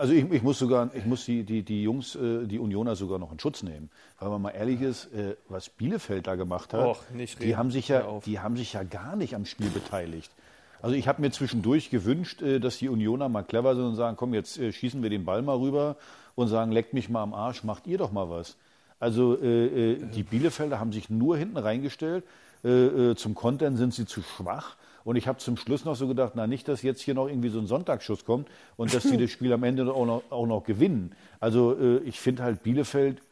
Also 0.00 0.14
ich, 0.14 0.32
ich 0.32 0.42
muss 0.42 0.58
sogar, 0.58 0.88
ich 0.94 1.04
muss 1.04 1.26
die, 1.26 1.42
die, 1.42 1.62
die 1.62 1.82
Jungs, 1.82 2.14
äh, 2.14 2.46
die 2.46 2.58
Unioner 2.58 2.96
sogar 2.96 3.18
noch 3.18 3.32
in 3.32 3.38
Schutz 3.38 3.62
nehmen. 3.62 3.90
Weil 4.18 4.30
man 4.30 4.40
mal 4.40 4.50
ehrlich 4.52 4.80
ist, 4.80 5.12
äh, 5.12 5.36
was 5.50 5.68
Bielefeld 5.68 6.26
da 6.26 6.36
gemacht 6.36 6.72
hat, 6.72 6.86
Och, 6.86 7.02
die 7.42 7.54
haben 7.54 7.70
sich 7.70 7.88
ja, 7.88 8.18
die 8.24 8.40
haben 8.40 8.56
sich 8.56 8.72
ja 8.72 8.82
gar 8.82 9.14
nicht 9.14 9.34
am 9.34 9.44
Spiel 9.44 9.68
beteiligt. 9.68 10.32
Also 10.80 10.96
ich 10.96 11.06
habe 11.06 11.20
mir 11.20 11.30
zwischendurch 11.32 11.90
gewünscht, 11.90 12.40
äh, 12.40 12.60
dass 12.60 12.78
die 12.78 12.88
Unioner 12.88 13.28
mal 13.28 13.42
clever 13.42 13.74
sind 13.74 13.84
und 13.84 13.96
sagen, 13.96 14.16
komm, 14.16 14.32
jetzt 14.32 14.58
schießen 14.58 15.02
wir 15.02 15.10
den 15.10 15.26
Ball 15.26 15.42
mal 15.42 15.58
rüber 15.58 15.96
und 16.34 16.48
sagen, 16.48 16.72
leckt 16.72 16.94
mich 16.94 17.10
mal 17.10 17.22
am 17.22 17.34
Arsch, 17.34 17.62
macht 17.62 17.86
ihr 17.86 17.98
doch 17.98 18.10
mal 18.10 18.30
was. 18.30 18.56
Also 19.00 19.36
die 19.36 20.22
Bielefelder 20.22 20.78
haben 20.78 20.92
sich 20.92 21.08
nur 21.08 21.36
hinten 21.38 21.56
reingestellt. 21.56 22.24
Zum 22.62 23.34
Kontern 23.34 23.76
sind 23.76 23.94
sie 23.94 24.04
zu 24.04 24.20
schwach. 24.20 24.76
Und 25.04 25.16
ich 25.16 25.26
habe 25.26 25.38
zum 25.38 25.56
Schluss 25.56 25.84
noch 25.84 25.96
so 25.96 26.06
gedacht, 26.08 26.32
na 26.34 26.46
nicht, 26.46 26.68
dass 26.68 26.82
jetzt 26.82 27.00
hier 27.00 27.14
noch 27.14 27.28
irgendwie 27.28 27.48
so 27.48 27.58
ein 27.58 27.66
Sonntagsschuss 27.66 28.24
kommt 28.24 28.48
und 28.76 28.94
dass 28.94 29.04
sie 29.04 29.16
das 29.16 29.30
Spiel 29.30 29.52
am 29.52 29.62
Ende 29.62 29.92
auch 29.92 30.06
noch, 30.06 30.22
auch 30.30 30.46
noch 30.46 30.64
gewinnen. 30.64 31.14
Also 31.38 31.76
äh, 31.78 31.98
ich 32.00 32.20
finde 32.20 32.42
halt 32.42 32.62
Bielefeld, 32.62 33.22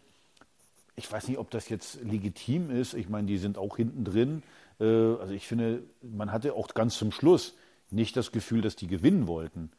ich 0.96 1.10
weiß 1.10 1.28
nicht, 1.28 1.38
ob 1.38 1.50
das 1.50 1.68
jetzt 1.68 2.02
legitim 2.02 2.70
ist. 2.70 2.94
Ich 2.94 3.08
meine, 3.08 3.26
die 3.26 3.38
sind 3.38 3.58
auch 3.58 3.76
hinten 3.76 4.04
drin. 4.04 4.42
Äh, 4.80 4.84
also 4.84 5.32
ich 5.32 5.46
finde, 5.46 5.82
man 6.02 6.32
hatte 6.32 6.54
auch 6.54 6.68
ganz 6.74 6.96
zum 6.98 7.12
Schluss 7.12 7.54
nicht 7.90 8.16
das 8.16 8.32
Gefühl, 8.32 8.62
dass 8.62 8.76
die 8.76 8.88
gewinnen 8.88 9.26
wollten. 9.26 9.70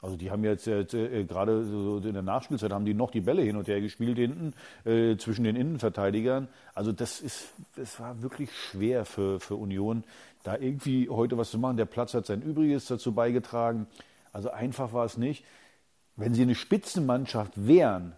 Also 0.00 0.16
die 0.16 0.30
haben 0.30 0.44
jetzt 0.44 0.68
äh, 0.68 0.82
äh, 0.82 1.24
gerade 1.24 1.64
so 1.64 1.98
in 1.98 2.14
der 2.14 2.22
Nachspielzeit 2.22 2.72
haben 2.72 2.84
die 2.84 2.94
noch 2.94 3.10
die 3.10 3.20
Bälle 3.20 3.42
hin 3.42 3.56
und 3.56 3.66
her 3.66 3.80
gespielt 3.80 4.16
hinten 4.16 4.54
äh, 4.84 5.16
zwischen 5.16 5.44
den 5.44 5.56
Innenverteidigern. 5.56 6.48
Also 6.74 6.92
das 6.92 7.20
ist, 7.20 7.48
das 7.74 7.98
war 7.98 8.22
wirklich 8.22 8.50
schwer 8.52 9.04
für, 9.04 9.40
für 9.40 9.56
Union, 9.56 10.04
da 10.44 10.56
irgendwie 10.56 11.08
heute 11.08 11.36
was 11.36 11.50
zu 11.50 11.58
machen. 11.58 11.76
Der 11.76 11.84
Platz 11.84 12.14
hat 12.14 12.26
sein 12.26 12.42
Übriges 12.42 12.86
dazu 12.86 13.12
beigetragen. 13.12 13.88
Also 14.32 14.50
einfach 14.50 14.92
war 14.92 15.04
es 15.04 15.16
nicht. 15.16 15.44
Wenn 16.14 16.32
sie 16.32 16.42
eine 16.42 16.54
Spitzenmannschaft 16.54 17.52
wären, 17.56 18.14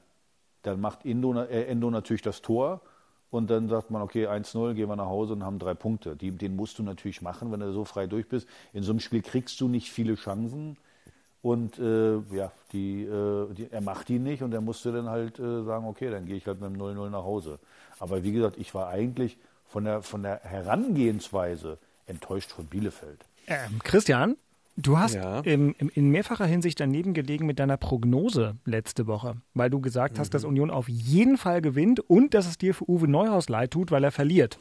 dann 0.63 0.81
macht 0.81 1.07
Endo, 1.07 1.33
äh, 1.41 1.65
Endo 1.65 1.91
natürlich 1.91 2.23
das 2.23 2.43
Tor 2.43 2.83
und 3.31 3.49
dann 3.49 3.69
sagt 3.69 3.91
man, 3.91 4.03
okay, 4.03 4.27
1-0, 4.27 4.75
gehen 4.75 4.89
wir 4.89 4.97
nach 4.97 5.07
Hause 5.07 5.33
und 5.33 5.45
haben 5.45 5.59
drei 5.59 5.73
Punkte. 5.73 6.15
Die, 6.15 6.31
den 6.31 6.57
musst 6.57 6.79
du 6.79 6.83
natürlich 6.83 7.23
machen, 7.23 7.53
wenn 7.53 7.61
du 7.61 7.73
so 7.73 7.87
frei 7.87 8.07
durch 8.07 8.29
bist. 8.29 8.47
In 8.75 8.83
so 8.83 8.93
einem 8.93 9.01
Spiel 9.01 9.23
kriegst 9.23 9.59
du 9.63 9.69
nicht 9.69 9.91
viele 9.91 10.17
Chancen 10.17 10.77
und 11.43 11.79
äh, 11.79 12.17
ja, 12.35 12.53
die, 12.73 13.03
äh, 13.05 13.53
die, 13.55 13.69
er 13.71 13.81
macht 13.81 14.09
die 14.09 14.19
nicht 14.19 14.43
und 14.43 14.53
er 14.53 14.61
musste 14.61 14.93
dann 14.93 15.09
halt 15.09 15.39
äh, 15.39 15.63
sagen, 15.65 15.87
okay, 15.87 16.11
dann 16.11 16.27
gehe 16.27 16.37
ich 16.37 16.47
halt 16.47 16.61
mit 16.61 16.71
dem 16.71 16.81
0-0 16.81 17.09
nach 17.11 17.25
Hause. 17.25 17.59
Aber 17.99 18.23
wie 18.23 18.33
gesagt, 18.33 18.57
ich 18.59 18.75
war 18.75 18.89
eigentlich 18.89 19.39
von 19.67 19.85
der, 19.85 20.03
von 20.03 20.23
der 20.23 20.41
Herangehensweise 20.43 21.79
enttäuscht 22.07 22.51
von 22.51 22.67
Bielefeld. 22.67 23.25
Ähm, 23.47 23.79
Christian, 23.85 24.37
du 24.77 24.99
hast 24.99 25.15
Ja. 25.15 25.41
im, 25.41 25.75
im, 25.79 25.89
in 25.95 26.11
mehrfacher 26.11 26.47
Hinsicht 26.47 26.81
daneben 26.81 27.15
gelegen 27.15 27.47
mit 27.47 27.59
deiner 27.59 27.77
Prognose 27.77 28.57
letzte 28.65 29.07
Woche, 29.07 29.37
weil 29.55 29.71
du 29.71 29.81
gesagt 29.81 30.19
hast, 30.19 30.29
Mhm. 30.29 30.33
dass 30.33 30.45
Union 30.45 30.71
auf 30.71 30.89
jeden 30.89 31.37
Fall 31.39 31.63
gewinnt 31.63 32.01
und 32.01 32.35
dass 32.35 32.47
es 32.47 32.59
dir 32.59 32.75
für 32.75 32.89
Uwe 32.89 33.09
Neuhaus 33.09 33.49
leid 33.49 33.71
tut, 33.71 33.91
weil 33.91 34.05
er 34.05 34.13
verliert. 34.13 34.59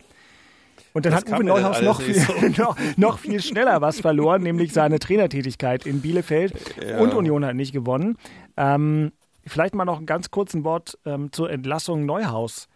Und 0.93 1.05
dann 1.05 1.13
Das 1.13 1.21
hat 1.21 1.29
Uwe 1.29 1.43
Neuhaus 1.43 1.81
noch 1.81 2.01
viel, 2.01 2.23
noch, 2.57 2.77
noch 2.97 3.19
viel 3.19 3.41
schneller 3.41 3.81
was 3.81 3.99
verloren, 3.99 4.43
nämlich 4.43 4.73
seine 4.73 4.99
Trainertätigkeit 4.99 5.85
in 5.85 6.01
Bielefeld 6.01 6.53
und 6.99 7.13
Union 7.13 7.45
hat 7.45 7.55
nicht 7.55 7.73
gewonnen. 7.73 8.17
Ähm, 8.57 9.11
vielleicht 9.45 9.75
mal 9.75 9.85
noch 9.85 9.99
ein 9.99 10.05
ganz 10.05 10.31
kurzes 10.31 10.63
Wort 10.63 10.97
ähm, 11.05 11.31
zur 11.31 11.49
Entlassung 11.49 12.05
Neuhaus. 12.05 12.67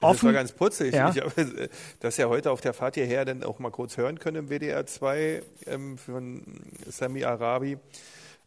Das 0.00 0.02
war 0.02 0.10
Offen- 0.10 0.32
ganz 0.32 0.52
putzig. 0.52 0.94
Ja. 0.94 1.10
Ich 1.10 1.20
habe 1.20 1.68
das 2.00 2.16
ja 2.16 2.28
heute 2.28 2.50
auf 2.50 2.62
der 2.62 2.72
Fahrt 2.72 2.94
hierher 2.94 3.24
dann 3.26 3.44
auch 3.44 3.58
mal 3.58 3.70
kurz 3.70 3.98
hören 3.98 4.18
können 4.18 4.36
im 4.36 4.48
WDR 4.48 4.86
2 4.86 5.42
ähm, 5.66 5.98
von 5.98 6.42
Sami 6.88 7.24
Arabi, 7.24 7.76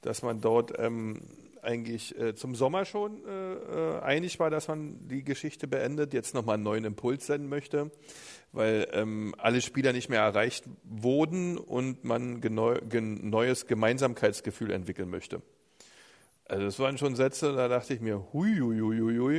dass 0.02 0.24
man 0.24 0.42
dort 0.42 0.74
ähm, 0.80 1.22
eigentlich 1.62 2.20
äh, 2.20 2.34
zum 2.36 2.56
Sommer 2.56 2.86
schon 2.86 3.22
äh, 3.26 3.54
äh, 3.54 4.00
einig 4.02 4.40
war, 4.40 4.50
dass 4.50 4.68
man 4.68 5.08
die 5.08 5.24
Geschichte 5.24 5.68
beendet, 5.68 6.14
jetzt 6.14 6.34
nochmal 6.34 6.56
einen 6.56 6.64
neuen 6.64 6.86
Impuls 6.86 7.28
senden 7.28 7.50
möchte, 7.50 7.92
weil 8.54 8.88
ähm, 8.94 9.36
alle 9.38 9.62
Spieler 9.62 9.92
nicht 9.92 10.10
mehr 10.10 10.22
erreicht 10.22 10.66
wurden 10.84 11.58
und 11.58 12.04
man 12.04 12.40
gen, 12.40 13.30
neues 13.30 13.68
Gemeinsamkeitsgefühl 13.68 14.72
entwickeln 14.72 15.10
möchte. 15.10 15.42
Also 16.46 16.66
das 16.66 16.80
waren 16.80 16.98
schon 16.98 17.16
Sätze, 17.16 17.54
da 17.54 17.68
dachte 17.68 17.94
ich 17.94 18.00
mir, 18.00 18.28
hui, 18.32 18.58
hui, 18.60 18.80
hui, 18.80 19.00
hui, 19.00 19.18
hui. 19.18 19.38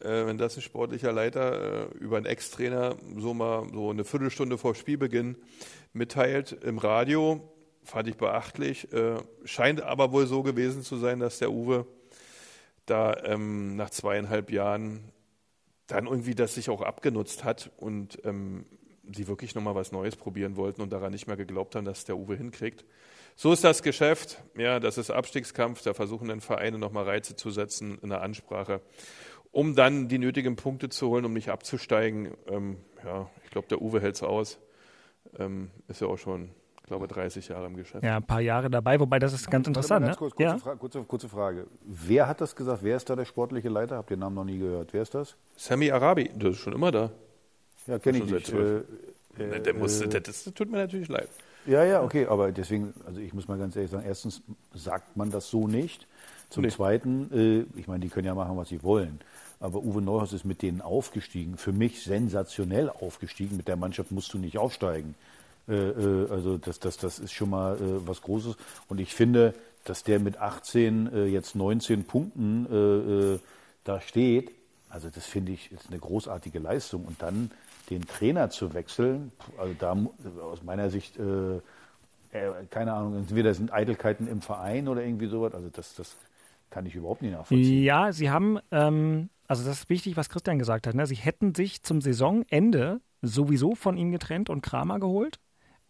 Äh, 0.00 0.26
wenn 0.26 0.36
das 0.36 0.56
ein 0.56 0.62
sportlicher 0.62 1.12
Leiter 1.12 1.90
äh, 1.92 1.98
über 1.98 2.16
einen 2.16 2.26
Ex-Trainer 2.26 2.96
so 3.18 3.34
mal 3.34 3.68
so 3.72 3.90
eine 3.90 4.04
Viertelstunde 4.04 4.58
vor 4.58 4.74
Spielbeginn 4.74 5.36
mitteilt 5.92 6.52
im 6.52 6.78
Radio, 6.78 7.52
fand 7.84 8.08
ich 8.08 8.16
beachtlich. 8.16 8.92
Äh, 8.92 9.18
scheint 9.44 9.82
aber 9.82 10.10
wohl 10.12 10.26
so 10.26 10.42
gewesen 10.42 10.82
zu 10.82 10.96
sein, 10.96 11.20
dass 11.20 11.38
der 11.38 11.52
Uwe 11.52 11.86
da 12.86 13.14
ähm, 13.24 13.76
nach 13.76 13.90
zweieinhalb 13.90 14.50
Jahren 14.50 15.12
dann 15.92 16.06
irgendwie 16.06 16.34
das 16.34 16.54
sich 16.54 16.70
auch 16.70 16.82
abgenutzt 16.82 17.44
hat 17.44 17.70
und 17.76 18.18
ähm, 18.24 18.66
sie 19.12 19.28
wirklich 19.28 19.54
nochmal 19.54 19.74
was 19.74 19.92
Neues 19.92 20.16
probieren 20.16 20.56
wollten 20.56 20.82
und 20.82 20.92
daran 20.92 21.12
nicht 21.12 21.26
mehr 21.26 21.36
geglaubt 21.36 21.74
haben, 21.74 21.84
dass 21.84 22.04
der 22.04 22.16
Uwe 22.16 22.36
hinkriegt. 22.36 22.84
So 23.36 23.52
ist 23.52 23.64
das 23.64 23.82
Geschäft. 23.82 24.42
Ja, 24.56 24.80
das 24.80 24.98
ist 24.98 25.10
Abstiegskampf. 25.10 25.82
Da 25.82 25.94
versuchen 25.94 26.28
dann 26.28 26.40
Vereine 26.40 26.78
nochmal 26.78 27.04
Reize 27.04 27.36
zu 27.36 27.50
setzen 27.50 27.98
in 28.02 28.10
der 28.10 28.22
Ansprache, 28.22 28.80
um 29.50 29.74
dann 29.74 30.08
die 30.08 30.18
nötigen 30.18 30.56
Punkte 30.56 30.88
zu 30.88 31.08
holen, 31.08 31.24
um 31.24 31.32
nicht 31.32 31.48
abzusteigen. 31.48 32.34
Ähm, 32.48 32.76
ja, 33.04 33.30
ich 33.44 33.50
glaube, 33.50 33.68
der 33.68 33.80
Uwe 33.80 34.00
hält 34.00 34.16
es 34.16 34.22
aus. 34.22 34.58
Ähm, 35.38 35.70
ist 35.88 36.00
ja 36.00 36.06
auch 36.06 36.18
schon, 36.18 36.50
glaube, 36.90 37.08
30 37.08 37.48
Jahre 37.48 37.66
im 37.66 37.76
Geschäft. 37.76 38.04
Ja, 38.04 38.16
ein 38.16 38.22
paar 38.22 38.40
Jahre 38.40 38.68
dabei, 38.68 39.00
wobei 39.00 39.18
das 39.18 39.32
ist 39.32 39.50
ganz 39.50 39.66
interessant. 39.66 40.04
Ganz 40.04 40.16
ne? 40.16 40.18
kurz, 40.18 40.34
kurze, 40.34 40.42
ja. 40.52 40.58
Fra 40.58 40.74
kurze, 40.74 41.02
kurze 41.04 41.28
Frage. 41.28 41.66
Wer 41.84 42.28
hat 42.28 42.40
das 42.40 42.54
gesagt? 42.54 42.82
Wer 42.82 42.96
ist 42.96 43.08
da 43.08 43.16
der 43.16 43.24
sportliche 43.24 43.68
Leiter? 43.68 43.96
Habt 43.96 44.10
ihr 44.10 44.16
den 44.16 44.20
Namen 44.20 44.34
noch 44.34 44.44
nie 44.44 44.58
gehört. 44.58 44.92
Wer 44.92 45.02
ist 45.02 45.14
das? 45.14 45.36
Sammy 45.56 45.90
Arabi, 45.90 46.30
das 46.36 46.50
ist 46.54 46.58
schon 46.58 46.72
immer 46.72 46.90
da. 46.90 47.10
Ja, 47.86 47.98
kenne 47.98 48.18
ich 48.18 48.24
nicht. 48.24 48.52
Äh, 48.52 48.82
Ne, 49.38 49.60
der 49.60 49.74
muss, 49.74 50.00
äh, 50.00 50.08
das, 50.08 50.44
das 50.44 50.54
tut 50.54 50.70
mir 50.70 50.78
natürlich 50.78 51.08
leid. 51.08 51.28
Ja, 51.64 51.84
ja, 51.84 52.02
okay, 52.02 52.26
aber 52.26 52.52
deswegen, 52.52 52.92
also 53.06 53.20
ich 53.20 53.32
muss 53.32 53.48
mal 53.48 53.58
ganz 53.58 53.76
ehrlich 53.76 53.90
sagen, 53.90 54.04
erstens 54.06 54.42
sagt 54.74 55.16
man 55.16 55.30
das 55.30 55.48
so 55.48 55.68
nicht. 55.68 56.06
Zum 56.48 56.64
Nee. 56.64 56.70
Zweiten, 56.70 57.30
äh, 57.32 57.78
ich 57.78 57.86
meine, 57.86 58.00
die 58.00 58.08
können 58.08 58.26
ja 58.26 58.34
machen, 58.34 58.56
was 58.56 58.68
sie 58.68 58.82
wollen. 58.82 59.20
Aber 59.60 59.82
Uwe 59.82 60.02
Neuhaus 60.02 60.32
ist 60.32 60.44
mit 60.44 60.62
denen 60.62 60.80
aufgestiegen, 60.80 61.56
für 61.56 61.72
mich 61.72 62.02
sensationell 62.02 62.90
aufgestiegen. 62.90 63.56
Mit 63.56 63.68
der 63.68 63.76
Mannschaft 63.76 64.10
musst 64.10 64.32
du 64.34 64.38
nicht 64.38 64.58
aufsteigen. 64.58 65.14
Äh, 65.68 65.74
äh, 65.74 66.30
also 66.30 66.58
das, 66.58 66.80
das, 66.80 66.96
das 66.96 67.18
ist 67.18 67.32
schon 67.32 67.50
mal 67.50 67.76
äh, 67.76 68.06
was 68.06 68.22
Großes. 68.22 68.56
Und 68.88 69.00
ich 69.00 69.14
finde, 69.14 69.54
dass 69.84 70.02
der 70.04 70.18
mit 70.20 70.38
18, 70.38 71.12
äh, 71.12 71.24
jetzt 71.26 71.54
19 71.54 72.04
Punkten 72.04 73.40
da 73.84 74.00
steht, 74.00 74.52
also 74.90 75.08
das 75.08 75.24
finde 75.24 75.52
ich 75.52 75.72
ist 75.72 75.88
eine 75.88 75.98
großartige 75.98 76.58
Leistung. 76.58 77.04
Und 77.04 77.22
dann 77.22 77.50
den 77.88 78.06
Trainer 78.06 78.50
zu 78.50 78.74
wechseln, 78.74 79.32
also 79.58 79.74
da 79.78 79.96
aus 80.42 80.62
meiner 80.62 80.90
Sicht, 80.90 81.16
keine 82.70 82.92
Ahnung, 82.92 83.16
entweder 83.16 83.54
sind 83.54 83.72
Eitelkeiten 83.72 84.28
im 84.28 84.42
Verein 84.42 84.86
oder 84.86 85.02
irgendwie 85.02 85.26
sowas. 85.26 85.54
Also 85.54 85.70
das, 85.72 85.94
das 85.94 86.14
kann 86.70 86.86
ich 86.86 86.94
überhaupt 86.94 87.22
nicht 87.22 87.32
nachvollziehen. 87.32 87.82
Ja, 87.82 88.12
sie 88.12 88.30
haben, 88.30 88.58
ähm, 88.70 89.28
also 89.46 89.64
das 89.64 89.80
ist 89.80 89.90
wichtig, 89.90 90.16
was 90.16 90.28
Christian 90.28 90.58
gesagt 90.58 90.86
hat. 90.86 90.94
Ne? 90.94 91.06
Sie 91.06 91.16
hätten 91.16 91.54
sich 91.54 91.82
zum 91.82 92.00
Saisonende 92.00 93.00
sowieso 93.22 93.74
von 93.74 93.96
ihm 93.96 94.12
getrennt 94.12 94.48
und 94.48 94.62
Kramer 94.62 95.00
geholt. 95.00 95.40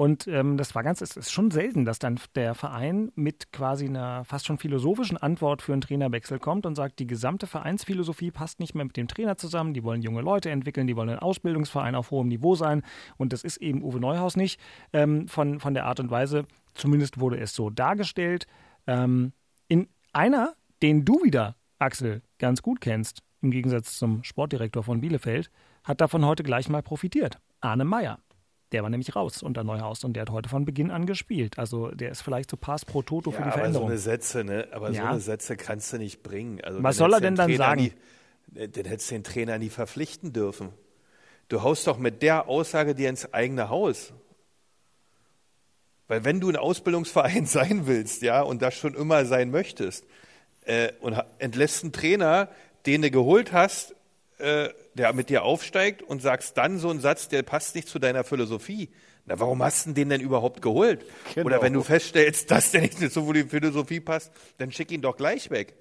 Und 0.00 0.26
ähm, 0.28 0.56
das 0.56 0.74
war 0.74 0.82
ganz, 0.82 1.02
es 1.02 1.14
ist 1.18 1.30
schon 1.30 1.50
selten, 1.50 1.84
dass 1.84 1.98
dann 1.98 2.18
der 2.34 2.54
Verein 2.54 3.12
mit 3.16 3.52
quasi 3.52 3.84
einer 3.84 4.24
fast 4.24 4.46
schon 4.46 4.56
philosophischen 4.56 5.18
Antwort 5.18 5.60
für 5.60 5.74
einen 5.74 5.82
Trainerwechsel 5.82 6.38
kommt 6.38 6.64
und 6.64 6.74
sagt, 6.74 7.00
die 7.00 7.06
gesamte 7.06 7.46
Vereinsphilosophie 7.46 8.30
passt 8.30 8.60
nicht 8.60 8.74
mehr 8.74 8.86
mit 8.86 8.96
dem 8.96 9.08
Trainer 9.08 9.36
zusammen, 9.36 9.74
die 9.74 9.84
wollen 9.84 10.00
junge 10.00 10.22
Leute 10.22 10.48
entwickeln, 10.48 10.86
die 10.86 10.96
wollen 10.96 11.10
ein 11.10 11.18
Ausbildungsverein 11.18 11.94
auf 11.94 12.12
hohem 12.12 12.28
Niveau 12.28 12.54
sein. 12.54 12.80
Und 13.18 13.34
das 13.34 13.44
ist 13.44 13.58
eben 13.58 13.82
Uwe 13.82 14.00
Neuhaus 14.00 14.36
nicht 14.36 14.58
ähm, 14.94 15.28
von, 15.28 15.60
von 15.60 15.74
der 15.74 15.84
Art 15.84 16.00
und 16.00 16.10
Weise, 16.10 16.46
zumindest 16.72 17.20
wurde 17.20 17.38
es 17.38 17.54
so 17.54 17.68
dargestellt. 17.68 18.46
Ähm, 18.86 19.34
in 19.68 19.86
einer, 20.14 20.54
den 20.80 21.04
du 21.04 21.22
wieder, 21.22 21.56
Axel, 21.78 22.22
ganz 22.38 22.62
gut 22.62 22.80
kennst, 22.80 23.22
im 23.42 23.50
Gegensatz 23.50 23.98
zum 23.98 24.24
Sportdirektor 24.24 24.82
von 24.82 25.02
Bielefeld, 25.02 25.50
hat 25.84 26.00
davon 26.00 26.24
heute 26.24 26.42
gleich 26.42 26.70
mal 26.70 26.82
profitiert. 26.82 27.38
Arne 27.60 27.84
Meyer. 27.84 28.18
Der 28.72 28.82
war 28.82 28.90
nämlich 28.90 29.16
raus 29.16 29.42
unter 29.42 29.64
Neuhaus 29.64 30.04
und 30.04 30.12
der 30.14 30.22
hat 30.22 30.30
heute 30.30 30.48
von 30.48 30.64
Beginn 30.64 30.90
an 30.90 31.06
gespielt. 31.06 31.58
Also 31.58 31.88
der 31.90 32.10
ist 32.10 32.22
vielleicht 32.22 32.50
so 32.50 32.56
Pass 32.56 32.84
pro 32.84 33.02
Toto 33.02 33.30
für 33.32 33.38
die 33.38 33.42
aber 33.44 33.50
so 33.52 33.58
Veränderung. 33.58 33.88
eine 33.88 33.98
Sätze, 33.98 34.44
ne? 34.44 34.68
Aber 34.72 34.90
Ja. 34.90 35.02
so 35.02 35.08
eine 35.08 35.20
Sätze 35.20 35.56
kannst 35.56 35.92
du 35.92 35.98
nicht 35.98 36.22
bringen. 36.22 36.60
Also, 36.62 36.82
Was 36.82 36.96
soll 36.96 37.12
er 37.12 37.20
denn 37.20 37.34
den 37.34 37.36
dann 37.36 37.46
Trainer 37.48 37.64
sagen? 37.64 37.82
Nie, 38.52 38.68
dann 38.68 38.84
hättest 38.84 39.10
du 39.10 39.14
den 39.16 39.24
Trainer 39.24 39.58
nie 39.58 39.70
verpflichten 39.70 40.32
dürfen. 40.32 40.68
Du 41.48 41.62
haust 41.62 41.86
doch 41.88 41.98
mit 41.98 42.22
der 42.22 42.48
Aussage 42.48 42.94
dir 42.94 43.08
ins 43.08 43.32
eigene 43.34 43.68
Haus. 43.70 44.12
Weil 46.06 46.24
wenn 46.24 46.40
du 46.40 46.48
ein 46.48 46.56
Ausbildungsverein 46.56 47.46
sein 47.46 47.86
willst, 47.86 48.22
ja, 48.22 48.42
und 48.42 48.62
das 48.62 48.74
schon 48.74 48.94
immer 48.94 49.24
sein 49.24 49.50
möchtest, 49.50 50.04
äh, 50.64 50.92
und 51.00 51.16
entlässt 51.38 51.82
einen 51.82 51.92
Trainer, 51.92 52.48
den 52.86 53.02
du 53.02 53.10
geholt 53.10 53.52
hast, 53.52 53.94
äh, 54.40 54.74
der 54.94 55.12
mit 55.12 55.28
dir 55.28 55.44
aufsteigt 55.44 56.02
und 56.02 56.22
sagst 56.22 56.56
dann 56.56 56.78
so 56.78 56.90
einen 56.90 57.00
Satz, 57.00 57.28
der 57.28 57.42
passt 57.42 57.74
nicht 57.74 57.88
zu 57.88 57.98
deiner 57.98 58.24
Philosophie. 58.24 58.90
Na, 59.26 59.38
warum 59.38 59.62
hast 59.62 59.86
du 59.86 59.92
den 59.92 60.08
denn 60.08 60.20
überhaupt 60.20 60.62
geholt? 60.62 61.04
Genau. 61.34 61.46
Oder 61.46 61.62
wenn 61.62 61.72
du 61.72 61.82
feststellst, 61.82 62.50
dass 62.50 62.72
der 62.72 62.82
nicht 62.82 62.98
so 62.98 63.32
die 63.32 63.44
Philosophie 63.44 64.00
passt, 64.00 64.32
dann 64.58 64.72
schick 64.72 64.90
ihn 64.90 65.02
doch 65.02 65.16
gleich 65.16 65.50
weg. 65.50 65.74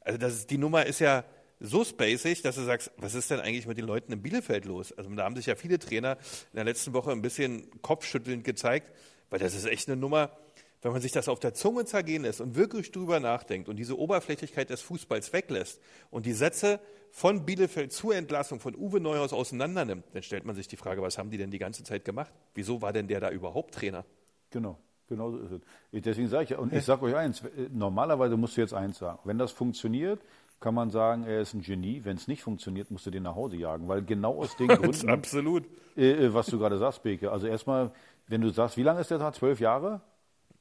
Also 0.00 0.18
das 0.18 0.34
ist, 0.34 0.50
die 0.50 0.58
Nummer 0.58 0.86
ist 0.86 1.00
ja 1.00 1.24
so 1.60 1.84
spacig, 1.84 2.42
dass 2.42 2.56
du 2.56 2.62
sagst, 2.62 2.90
was 2.96 3.14
ist 3.14 3.30
denn 3.30 3.40
eigentlich 3.40 3.66
mit 3.66 3.76
den 3.78 3.84
Leuten 3.84 4.12
in 4.12 4.22
Bielefeld 4.22 4.64
los? 4.64 4.92
Also 4.92 5.10
da 5.10 5.24
haben 5.24 5.36
sich 5.36 5.46
ja 5.46 5.54
viele 5.54 5.78
Trainer 5.78 6.16
in 6.52 6.56
der 6.56 6.64
letzten 6.64 6.94
Woche 6.94 7.12
ein 7.12 7.22
bisschen 7.22 7.70
kopfschüttelnd 7.82 8.44
gezeigt, 8.44 8.90
weil 9.28 9.38
das 9.38 9.54
ist 9.54 9.66
echt 9.66 9.88
eine 9.88 9.96
Nummer, 9.96 10.36
wenn 10.82 10.92
man 10.92 11.02
sich 11.02 11.12
das 11.12 11.28
auf 11.28 11.38
der 11.38 11.52
Zunge 11.52 11.84
zergehen 11.84 12.22
lässt 12.22 12.40
und 12.40 12.56
wirklich 12.56 12.90
drüber 12.92 13.20
nachdenkt 13.20 13.68
und 13.68 13.76
diese 13.76 13.98
Oberflächlichkeit 13.98 14.70
des 14.70 14.80
Fußballs 14.80 15.32
weglässt 15.32 15.80
und 16.10 16.24
die 16.24 16.32
Sätze 16.32 16.80
von 17.12 17.44
Bielefeld 17.44 17.92
zur 17.92 18.14
Entlassung 18.14 18.60
von 18.60 18.74
Uwe 18.76 19.00
Neuhaus 19.00 19.32
auseinandernimmt, 19.32 20.04
dann 20.12 20.22
stellt 20.22 20.44
man 20.44 20.54
sich 20.54 20.68
die 20.68 20.76
Frage, 20.76 21.02
was 21.02 21.18
haben 21.18 21.30
die 21.30 21.38
denn 21.38 21.50
die 21.50 21.58
ganze 21.58 21.82
Zeit 21.84 22.04
gemacht? 22.04 22.32
Wieso 22.54 22.80
war 22.82 22.92
denn 22.92 23.08
der 23.08 23.20
da 23.20 23.30
überhaupt 23.30 23.74
Trainer? 23.74 24.04
Genau, 24.50 24.78
genau 25.08 25.30
so 25.32 25.38
ist 25.38 25.50
es. 25.52 25.60
Deswegen 26.04 26.28
sage 26.28 26.44
ich 26.44 26.56
und 26.58 26.72
ich 26.72 26.84
sage 26.84 27.02
euch 27.02 27.16
eins, 27.16 27.42
äh, 27.42 27.68
normalerweise 27.72 28.36
musst 28.36 28.56
du 28.56 28.60
jetzt 28.60 28.74
eins 28.74 28.98
sagen. 28.98 29.18
Wenn 29.24 29.38
das 29.38 29.52
funktioniert, 29.52 30.20
kann 30.60 30.74
man 30.74 30.90
sagen, 30.90 31.24
er 31.24 31.40
ist 31.40 31.54
ein 31.54 31.62
Genie. 31.62 32.02
Wenn 32.04 32.16
es 32.16 32.28
nicht 32.28 32.42
funktioniert, 32.42 32.90
musst 32.90 33.06
du 33.06 33.10
den 33.10 33.22
nach 33.22 33.34
Hause 33.34 33.56
jagen. 33.56 33.88
Weil 33.88 34.02
genau 34.02 34.36
aus 34.38 34.56
den 34.56 34.68
Gründen, 34.68 35.08
Absolut. 35.08 35.64
äh, 35.96 36.26
äh, 36.26 36.34
was 36.34 36.46
du 36.46 36.58
gerade 36.58 36.76
sagst, 36.78 37.02
Beke. 37.02 37.32
Also 37.32 37.46
erstmal, 37.46 37.92
wenn 38.28 38.42
du 38.42 38.50
sagst, 38.50 38.76
wie 38.76 38.82
lange 38.82 39.00
ist 39.00 39.10
der 39.10 39.18
da? 39.18 39.32
Zwölf 39.32 39.58
Jahre? 39.58 40.02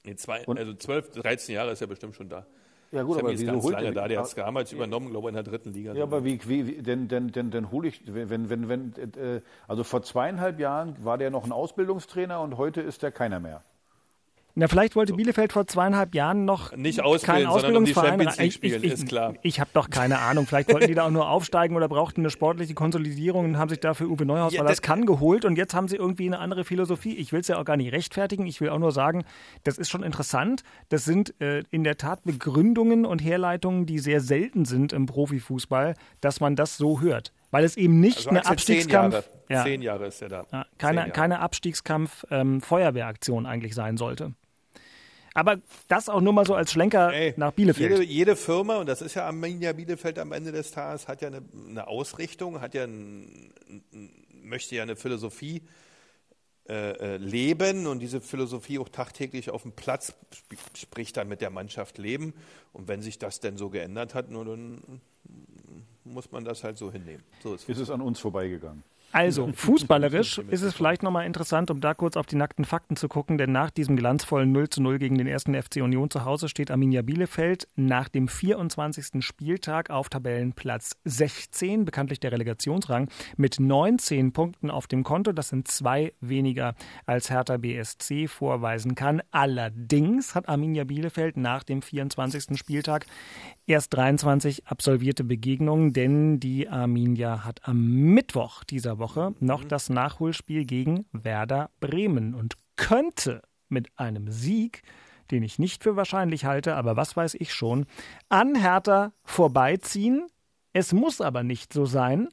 Nee, 0.06 0.16
zwei, 0.16 0.46
Und- 0.46 0.58
also 0.58 0.74
12, 0.74 1.12
13 1.12 1.56
Jahre 1.56 1.72
ist 1.72 1.82
er 1.82 1.88
bestimmt 1.88 2.16
schon 2.16 2.30
da. 2.30 2.46
Ja 2.92 3.04
gut, 3.04 3.20
aber 3.20 3.32
wieso 3.32 3.62
holt 3.62 3.74
lange 3.74 3.94
da. 3.94 4.08
Der 4.08 4.20
hat 4.20 4.26
es 4.26 4.38
Ah, 4.38 4.46
damals 4.46 4.72
übernommen, 4.72 5.10
glaube 5.10 5.28
ich, 5.28 5.30
in 5.30 5.36
der 5.36 5.44
dritten 5.44 5.72
Liga. 5.72 5.94
Ja, 5.94 6.04
aber 6.04 6.24
wie, 6.26 6.40
wie, 6.48 6.68
wie 6.68 6.82
denn, 6.82 7.08
denn, 7.08 7.32
denn, 7.32 7.52
denn 7.52 7.72
hole 7.72 7.88
ich, 7.90 8.02
wenn, 8.06 8.50
wenn, 8.50 8.68
wenn, 8.70 8.94
äh, 8.96 9.42
also 9.68 9.84
vor 9.84 10.02
zweieinhalb 10.02 10.60
Jahren 10.60 10.96
war 11.04 11.18
der 11.18 11.30
noch 11.30 11.46
ein 11.46 11.52
Ausbildungstrainer 11.52 12.42
und 12.42 12.58
heute 12.58 12.82
ist 12.82 13.04
der 13.04 13.12
keiner 13.12 13.40
mehr. 13.40 13.64
Na, 14.60 14.68
vielleicht 14.68 14.98
wollte 14.98 15.14
Bielefeld 15.14 15.54
vor 15.54 15.66
zweieinhalb 15.68 16.14
Jahren 16.14 16.44
noch 16.44 16.76
Nicht 16.76 17.02
ausbilden, 17.02 17.26
keinen 17.26 17.46
um 17.48 17.54
Ausbildungsverein. 17.54 18.20
League 18.20 18.40
Ich- 18.40 18.54
spielen, 18.56 18.84
ich, 18.84 18.92
ist 18.92 19.08
klar. 19.08 19.34
Ich 19.42 19.62
habe 19.62 19.70
doch 19.74 19.90
keine 19.90 20.20
Ahnung. 20.20 20.46
Vielleicht 20.48 20.74
wollten 20.74 20.88
die 20.88 20.96
da 20.96 21.06
auch 21.06 21.12
nur 21.12 21.30
aufsteigen 21.30 21.78
oder 21.78 21.88
brauchten 21.88 22.20
eine 22.22 22.30
sportliche 22.30 22.74
Konsolidierung 22.74 23.46
und 23.46 23.58
haben 23.58 23.70
sich 23.70 23.80
dafür 23.80 24.10
Uwe 24.10 24.26
Neuhaus, 24.26 24.52
Ja, 24.54 24.60
weil 24.60 24.68
das 24.68 24.78
das- 24.78 24.82
kann, 24.82 25.06
geholt. 25.06 25.46
Und 25.46 25.58
jetzt 25.58 25.74
haben 25.74 25.88
sie 25.88 25.96
irgendwie 25.96 26.26
eine 26.28 26.40
andere 26.40 26.66
Philosophie. 26.66 27.16
Ich 27.16 27.32
will 27.32 27.40
es 27.40 27.48
ja 27.48 27.58
auch 27.58 27.64
gar 27.64 27.78
nicht 27.78 27.94
rechtfertigen. 27.94 28.46
Ich 28.48 28.60
will 28.60 28.68
auch 28.70 28.80
nur 28.80 28.92
sagen, 28.92 29.24
das 29.64 29.78
ist 29.78 29.90
schon 29.90 30.04
interessant. 30.04 30.64
Das 30.90 31.06
sind 31.06 31.40
äh, 31.42 31.64
in 31.72 31.86
der 31.86 31.96
Tat 31.96 32.26
Begründungen 32.26 33.06
und 33.06 33.20
Herleitungen, 33.24 33.86
die 33.86 34.00
sehr 34.00 34.20
selten 34.20 34.66
sind 34.66 34.92
im 34.92 35.06
Profifußball, 35.06 35.94
dass 36.20 36.42
man 36.42 36.58
das 36.58 36.76
so 36.76 37.00
hört. 37.00 37.32
Weil 37.52 37.64
es 37.64 37.78
eben 37.78 38.00
nicht 38.02 38.18
Also 38.18 38.30
eine 38.32 38.40
Axel, 38.40 38.58
zehn 38.58 38.76
Abstiegskampf, 38.76 39.14
Jahre. 39.14 39.26
ja, 39.50 39.64
Zehn 39.64 39.82
Jahre 39.82 40.08
ist 40.08 40.22
er 40.22 40.28
da. 40.30 40.46
ja, 40.52 40.66
keine, 40.78 41.10
keine 41.12 41.40
Abstiegskampf-Feuerwehraktion 41.40 43.46
eigentlich 43.48 43.74
sein 43.74 43.96
sollte. 43.98 44.34
Aber 45.34 45.58
das 45.88 46.10
auch 46.10 46.22
nur 46.22 46.34
mal 46.34 46.46
so 46.46 46.56
als 46.56 46.72
Schlenker 46.72 47.14
Ey, 47.14 47.34
nach 47.38 47.52
Bielefeld. 47.52 47.92
Jede, 47.92 48.04
jede 48.04 48.36
Firma, 48.36 48.78
und 48.78 48.88
das 48.88 49.02
ist 49.02 49.16
ja 49.16 49.26
Arminia 49.26 49.74
Bielefeld 49.74 50.20
am 50.20 50.32
Ende 50.32 50.52
des 50.52 50.72
Tages, 50.72 51.08
hat 51.08 51.22
ja 51.22 51.28
eine, 51.28 51.44
eine 51.70 51.88
Ausrichtung, 51.88 52.62
hat 52.62 52.74
ja 52.74 52.84
ein, 52.84 53.54
möchte 54.42 54.76
ja 54.76 54.84
eine 54.84 54.96
Philosophie 54.96 55.62
äh, 56.70 57.16
äh, 57.16 57.18
leben 57.18 57.88
und 57.88 58.00
diese 58.00 58.22
Philosophie 58.22 58.78
auch 58.78 58.90
tagtäglich 58.90 59.50
auf 59.50 59.64
dem 59.64 59.72
Platz, 59.72 60.14
sp 60.30 60.54
sprich 60.78 61.14
dann 61.14 61.28
mit 61.28 61.42
der 61.42 61.50
Mannschaft 61.50 61.98
leben. 61.98 62.36
Und 62.74 62.88
wenn 62.88 63.02
sich 63.02 63.18
das 63.18 63.40
denn 63.40 63.58
so 63.58 63.70
geändert 63.70 64.14
hat, 64.14 64.30
nur 64.30 64.46
dann 64.46 65.02
muss 66.04 66.32
man 66.32 66.46
das 66.46 66.64
halt 66.64 66.78
so 66.78 66.92
hinnehmen. 66.92 67.24
So 67.42 67.56
ist 67.56 67.68
Ist 67.68 67.80
es 67.80 67.90
an 67.90 68.02
uns 68.02 68.20
vorbeigegangen. 68.20 68.84
Also, 69.12 69.50
fußballerisch 69.54 70.38
ist 70.38 70.62
es 70.62 70.74
vielleicht 70.74 71.02
nochmal 71.02 71.26
interessant, 71.26 71.72
um 71.72 71.82
da 71.82 71.94
kurz 71.94 72.16
auf 72.16 72.28
die 72.28 72.36
nackten 72.36 72.66
Fakten 72.66 72.96
zu 72.96 73.08
gucken, 73.08 73.38
denn 73.38 73.52
nach 73.52 73.72
diesem 73.72 73.96
glanzvollen 73.96 74.52
0 74.52 74.70
zu 74.70 74.82
0 74.82 75.00
gegen 75.00 75.18
den 75.18 75.28
ersten 75.28 75.60
FC 75.60 75.78
Union 75.78 76.10
zu 76.10 76.26
Hause 76.26 76.48
steht 76.50 76.70
Arminia 76.70 77.02
Bielefeld 77.02 77.68
nach 77.76 78.10
dem 78.10 78.28
24. 78.28 79.24
Spieltag 79.26 79.90
auf 79.90 80.10
Tabellenplatz 80.10 80.92
16, 81.06 81.86
bekanntlich 81.86 82.20
der 82.20 82.32
Relegationsrang, 82.32 83.10
mit 83.36 83.60
19 83.60 84.32
Punkten 84.32 84.70
auf 84.70 84.88
dem 84.88 85.04
Konto. 85.04 85.32
Das 85.32 85.50
sind 85.50 85.68
zwei 85.68 86.14
weniger 86.22 86.76
als 87.06 87.30
Hertha 87.32 87.58
BSC 87.58 88.28
vorweisen 88.28 88.94
kann. 88.94 89.22
Allerdings 89.32 90.36
hat 90.36 90.48
Arminia 90.48 90.84
Bielefeld 90.84 91.38
nach 91.38 91.64
dem 91.64 91.82
24. 91.82 92.58
Spieltag 92.58 93.08
erst 93.66 93.94
23 93.94 94.68
absolvierte 94.68 95.24
Begegnungen, 95.24 95.94
denn 95.94 96.40
die 96.40 96.70
Arminia 96.70 97.46
hat 97.46 97.68
am 97.68 97.86
Mittwoch 97.86 98.64
dieser 98.64 98.99
Woche 99.00 99.34
noch 99.40 99.64
das 99.64 99.90
Nachholspiel 99.90 100.66
gegen 100.66 101.06
Werder 101.12 101.70
Bremen 101.80 102.34
und 102.34 102.56
könnte 102.76 103.42
mit 103.68 103.90
einem 103.98 104.32
Sieg, 104.32 104.84
den 105.32 105.44
ich 105.44 105.60
nicht 105.60 105.84
für 105.84 105.96
wahrscheinlich 105.96 106.46
halte, 106.46 106.76
aber 106.76 106.98
was 106.98 107.16
weiß 107.16 107.36
ich 107.36 107.54
schon, 107.54 107.86
an 108.30 108.56
Hertha 108.56 109.14
vorbeiziehen. 109.24 110.28
Es 110.74 110.94
muss 110.94 111.22
aber 111.22 111.44
nicht 111.44 111.74
so 111.74 111.86
sein, 111.86 112.30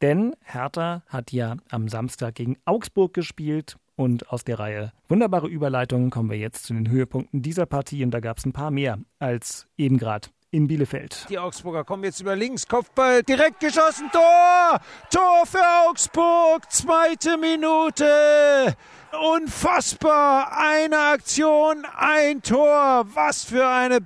denn 0.00 0.34
Hertha 0.42 1.02
hat 1.06 1.32
ja 1.32 1.56
am 1.70 1.88
Samstag 1.88 2.34
gegen 2.36 2.56
Augsburg 2.64 3.14
gespielt 3.14 3.76
und 3.96 4.30
aus 4.30 4.44
der 4.44 4.58
Reihe 4.58 4.92
wunderbare 5.08 5.48
Überleitungen 5.48 6.10
kommen 6.10 6.30
wir 6.30 6.38
jetzt 6.38 6.64
zu 6.64 6.72
den 6.72 6.88
Höhepunkten 6.88 7.42
dieser 7.42 7.66
Partie 7.66 8.02
und 8.02 8.12
da 8.12 8.20
gab 8.20 8.38
es 8.38 8.46
ein 8.46 8.52
paar 8.52 8.70
mehr 8.70 8.98
als 9.18 9.68
eben 9.76 9.98
gerade 9.98 10.28
in 10.52 10.66
Bielefeld. 10.66 11.26
Die 11.28 11.38
Augsburger 11.38 11.84
kommen 11.84 12.04
jetzt 12.04 12.20
über 12.20 12.34
links, 12.34 12.66
Kopfball 12.66 13.22
direkt 13.22 13.60
geschossen, 13.60 14.10
Tor! 14.12 14.80
Tor 15.10 15.46
für 15.46 15.62
Augsburg, 15.86 16.70
zweite 16.70 17.36
Minute. 17.36 18.74
Unfassbar, 19.34 20.52
eine 20.56 20.98
Aktion, 20.98 21.84
ein 21.96 22.42
Tor. 22.42 23.06
Was 23.14 23.44
für 23.44 23.66
eine 23.66 24.00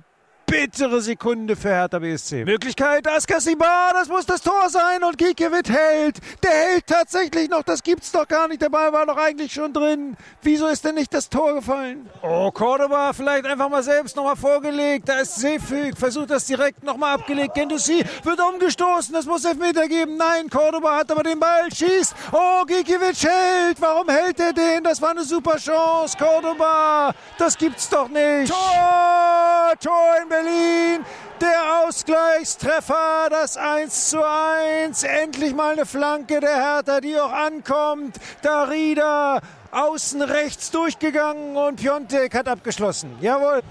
bittere 0.45 1.01
Sekunde 1.01 1.55
für 1.55 1.69
Hertha 1.69 1.99
BSC. 1.99 2.45
Möglichkeit, 2.45 3.07
Askasibar, 3.07 3.93
das 3.93 4.07
muss 4.07 4.25
das 4.25 4.41
Tor 4.41 4.69
sein 4.69 5.03
und 5.03 5.17
Gikiewicz 5.17 5.69
hält. 5.69 6.17
Der 6.43 6.51
hält 6.51 6.87
tatsächlich 6.87 7.49
noch, 7.49 7.63
das 7.63 7.81
gibt's 7.81 8.11
doch 8.11 8.27
gar 8.27 8.47
nicht. 8.47 8.61
Der 8.61 8.69
Ball 8.69 8.93
war 8.93 9.05
doch 9.05 9.17
eigentlich 9.17 9.53
schon 9.53 9.73
drin. 9.73 10.15
Wieso 10.41 10.67
ist 10.67 10.85
denn 10.85 10.95
nicht 10.95 11.13
das 11.13 11.29
Tor 11.29 11.55
gefallen? 11.55 12.09
Oh, 12.21 12.51
Cordoba 12.51 13.13
vielleicht 13.13 13.45
einfach 13.45 13.69
mal 13.69 13.83
selbst 13.83 14.15
nochmal 14.15 14.35
vorgelegt. 14.35 15.09
Da 15.09 15.19
ist 15.19 15.35
Seefüg, 15.35 15.97
versucht 15.97 16.29
das 16.29 16.45
direkt 16.45 16.83
nochmal 16.83 17.15
abgelegt. 17.15 17.55
Gendouzi 17.55 18.03
wird 18.23 18.39
umgestoßen, 18.39 19.13
das 19.13 19.25
muss 19.25 19.45
Elfmeter 19.45 19.87
geben. 19.87 20.17
Nein, 20.17 20.49
Cordoba 20.49 20.97
hat 20.97 21.11
aber 21.11 21.23
den 21.23 21.39
Ball, 21.39 21.71
schießt. 21.73 22.15
Oh, 22.31 22.63
Gikiewicz 22.65 23.23
hält. 23.23 23.81
Warum 23.81 24.09
hält 24.09 24.39
er 24.39 24.53
den? 24.53 24.83
Das 24.83 25.01
war 25.01 25.11
eine 25.11 25.23
super 25.23 25.57
Chance. 25.57 26.15
Cordoba, 26.17 27.13
das 27.37 27.57
gibt's 27.57 27.89
doch 27.89 28.09
nicht. 28.09 28.51
Tor, 28.51 29.73
Tor 29.79 30.15
in 30.21 30.34
Berlin. 30.35 31.05
Der 31.41 31.85
Ausgleichstreffer, 31.85 33.27
das 33.29 33.57
1 33.57 34.09
zu 34.09 34.23
1. 34.23 35.03
Endlich 35.03 35.53
mal 35.53 35.73
eine 35.73 35.85
Flanke 35.85 36.39
der 36.39 36.55
Hertha, 36.55 37.01
die 37.01 37.17
auch 37.19 37.31
ankommt. 37.31 38.17
Darida 38.41 39.41
außen 39.71 40.21
rechts 40.21 40.71
durchgegangen 40.71 41.57
und 41.57 41.77
Piontek 41.77 42.33
hat 42.33 42.47
abgeschlossen. 42.47 43.17
Jawohl. 43.21 43.61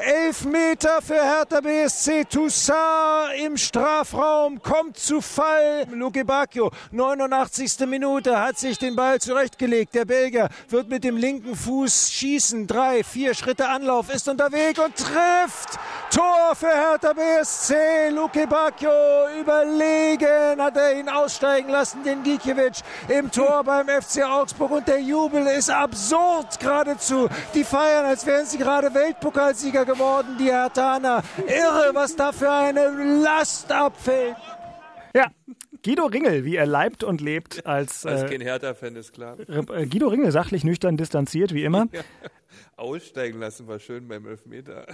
Elf 0.00 0.46
Meter 0.46 1.02
für 1.02 1.22
Hertha 1.22 1.60
BSC. 1.60 2.24
Toussaint 2.24 3.34
im 3.44 3.56
Strafraum 3.58 4.62
kommt 4.62 4.96
zu 4.98 5.20
Fall. 5.20 5.86
Luke 5.92 6.24
Bacchio, 6.24 6.70
89. 6.90 7.80
Minute, 7.86 8.40
hat 8.40 8.58
sich 8.58 8.78
den 8.78 8.96
Ball 8.96 9.20
zurechtgelegt. 9.20 9.94
Der 9.94 10.06
Belgier 10.06 10.48
wird 10.68 10.88
mit 10.88 11.04
dem 11.04 11.18
linken 11.18 11.54
Fuß 11.54 12.12
schießen. 12.12 12.66
Drei, 12.66 13.04
vier 13.04 13.34
Schritte 13.34 13.68
Anlauf, 13.68 14.12
ist 14.12 14.26
unterwegs 14.26 14.78
und 14.78 14.96
trifft. 14.96 15.78
Tor 16.10 16.54
für 16.54 16.68
Hertha 16.68 17.12
BSC. 17.12 18.08
Luke 18.10 18.46
Bacchio 18.46 18.90
überlegen 19.38 20.60
hat 20.60 20.76
er 20.78 20.98
ihn 20.98 21.10
aussteigen 21.10 21.68
lassen, 21.68 22.02
den 22.04 22.22
Gikiewicz 22.22 22.82
im 23.08 23.30
Tor 23.30 23.62
beim 23.64 23.86
FC 23.86 24.22
Augsburg. 24.24 24.70
Und 24.70 24.88
der 24.88 25.00
Jubel 25.00 25.46
ist 25.46 25.68
absurd 25.68 26.58
geradezu. 26.58 27.28
Die 27.52 27.64
feiern, 27.64 28.06
als 28.06 28.24
wären 28.24 28.46
sie 28.46 28.56
gerade 28.56 28.92
Weltpokalsieger 28.94 29.89
geworden, 29.92 30.36
die 30.38 30.50
Hertaner. 30.50 31.22
Irre, 31.38 31.90
was 31.94 32.16
da 32.16 32.32
für 32.32 32.50
eine 32.50 32.88
Last 33.22 33.70
abfällt. 33.72 34.36
Ja, 35.14 35.30
Guido 35.82 36.06
Ringel, 36.06 36.44
wie 36.44 36.56
er 36.56 36.66
leibt 36.66 37.02
und 37.02 37.20
lebt 37.20 37.66
als, 37.66 38.06
Als 38.06 38.22
äh, 38.22 38.28
kein 38.28 38.40
Hertha-Fan 38.40 38.96
ist 38.96 39.12
klar. 39.12 39.36
äh, 39.40 39.86
Guido 39.86 40.08
Ringel, 40.08 40.30
sachlich, 40.30 40.62
nüchtern, 40.62 40.96
distanziert, 40.96 41.54
wie 41.54 41.64
immer. 41.64 41.88
Aussteigen 42.76 43.38
lassen 43.40 43.66
war 43.66 43.78
schön 43.78 44.06
beim 44.06 44.26
Elfmeter. 44.26 44.86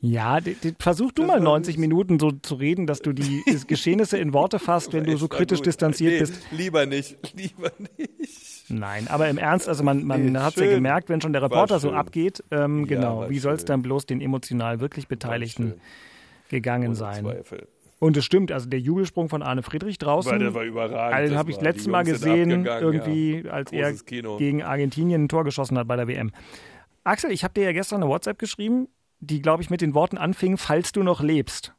Ja, 0.00 0.40
die, 0.40 0.54
die, 0.54 0.74
versuch 0.78 1.12
du 1.12 1.24
mal 1.24 1.40
90 1.40 1.76
Minuten 1.76 2.18
so 2.18 2.30
zu 2.30 2.54
reden, 2.54 2.86
dass 2.86 3.00
du 3.00 3.12
die 3.12 3.42
Geschehnisse 3.66 4.16
in 4.16 4.32
Worte 4.32 4.58
fasst, 4.58 4.94
wenn 4.94 5.04
du 5.04 5.16
so 5.18 5.28
kritisch 5.28 5.58
gut. 5.58 5.66
distanziert 5.66 6.12
nee, 6.14 6.20
bist. 6.20 6.34
Lieber 6.52 6.86
nicht, 6.86 7.18
lieber 7.36 7.70
nicht. 7.98 8.49
Nein, 8.70 9.08
aber 9.08 9.28
im 9.28 9.36
Ernst, 9.38 9.68
also 9.68 9.82
man, 9.82 10.04
man 10.04 10.32
Nee, 10.32 10.38
hat 10.38 10.56
ja 10.56 10.64
schön. 10.64 10.74
gemerkt, 10.76 11.08
wenn 11.08 11.20
schon 11.20 11.32
der 11.32 11.42
Reporter 11.42 11.80
so 11.80 11.92
abgeht, 11.92 12.42
ähm, 12.50 12.80
Ja, 12.80 12.86
genau, 12.86 13.28
wie 13.28 13.38
soll 13.38 13.54
es 13.54 13.64
dann 13.64 13.82
bloß 13.82 14.06
den 14.06 14.20
emotional 14.20 14.80
wirklich 14.80 15.08
Beteiligten 15.08 15.80
gegangen 16.48 16.88
Ohne 16.88 16.94
sein? 16.96 17.24
Zweifel. 17.24 17.68
Und 17.98 18.16
es 18.16 18.24
stimmt, 18.24 18.50
also 18.50 18.66
der 18.68 18.80
Jubelsprung 18.80 19.28
von 19.28 19.42
Arne 19.42 19.62
Friedrich 19.62 19.98
draußen, 19.98 20.32
Weil 20.32 20.38
der 20.38 20.54
war 20.54 20.62
überragend. 20.62 21.14
also 21.14 21.32
Das 21.34 21.38
habe 21.38 21.50
ich 21.50 21.56
das 21.56 21.64
letzte 21.64 21.84
die 21.84 21.90
Mal 21.90 22.04
gesehen, 22.04 22.64
irgendwie, 22.64 23.42
ja. 23.44 23.50
als 23.50 23.72
er 23.72 23.92
Kino. 23.92 24.38
gegen 24.38 24.62
Argentinien 24.62 25.24
ein 25.24 25.28
Tor 25.28 25.44
geschossen 25.44 25.76
hat 25.76 25.86
bei 25.86 25.96
der 25.96 26.08
WM. 26.08 26.32
Axel, 27.04 27.30
ich 27.30 27.44
habe 27.44 27.52
dir 27.54 27.64
ja 27.64 27.72
gestern 27.72 28.02
eine 28.02 28.10
WhatsApp 28.10 28.38
geschrieben, 28.38 28.88
die, 29.18 29.42
glaube 29.42 29.62
ich, 29.62 29.68
mit 29.68 29.82
den 29.82 29.92
Worten 29.94 30.16
anfing, 30.16 30.56
falls 30.56 30.92
du 30.92 31.02
noch 31.02 31.20
lebst. 31.20 31.74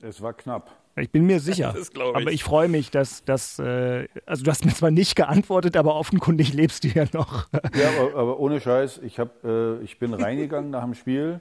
Es 0.00 0.20
war 0.22 0.32
knapp. 0.34 0.70
Ich 1.00 1.10
bin 1.10 1.24
mir 1.26 1.40
sicher. 1.40 1.74
Ich. 1.80 2.00
Aber 2.00 2.30
ich 2.32 2.44
freue 2.44 2.68
mich, 2.68 2.90
dass 2.90 3.24
das, 3.24 3.58
äh, 3.58 4.08
also 4.26 4.44
du 4.44 4.50
hast 4.50 4.64
mir 4.64 4.72
zwar 4.72 4.90
nicht 4.90 5.16
geantwortet, 5.16 5.76
aber 5.76 5.94
offenkundig 5.96 6.52
lebst 6.54 6.84
du 6.84 6.88
ja 6.88 7.04
noch. 7.12 7.46
Ja, 7.74 7.90
aber, 8.00 8.14
aber 8.18 8.38
ohne 8.40 8.60
Scheiß, 8.60 8.98
ich, 9.04 9.18
hab, 9.18 9.44
äh, 9.44 9.78
ich 9.80 9.98
bin 9.98 10.14
reingegangen 10.14 10.70
nach 10.70 10.84
dem 10.84 10.94
Spiel. 10.94 11.40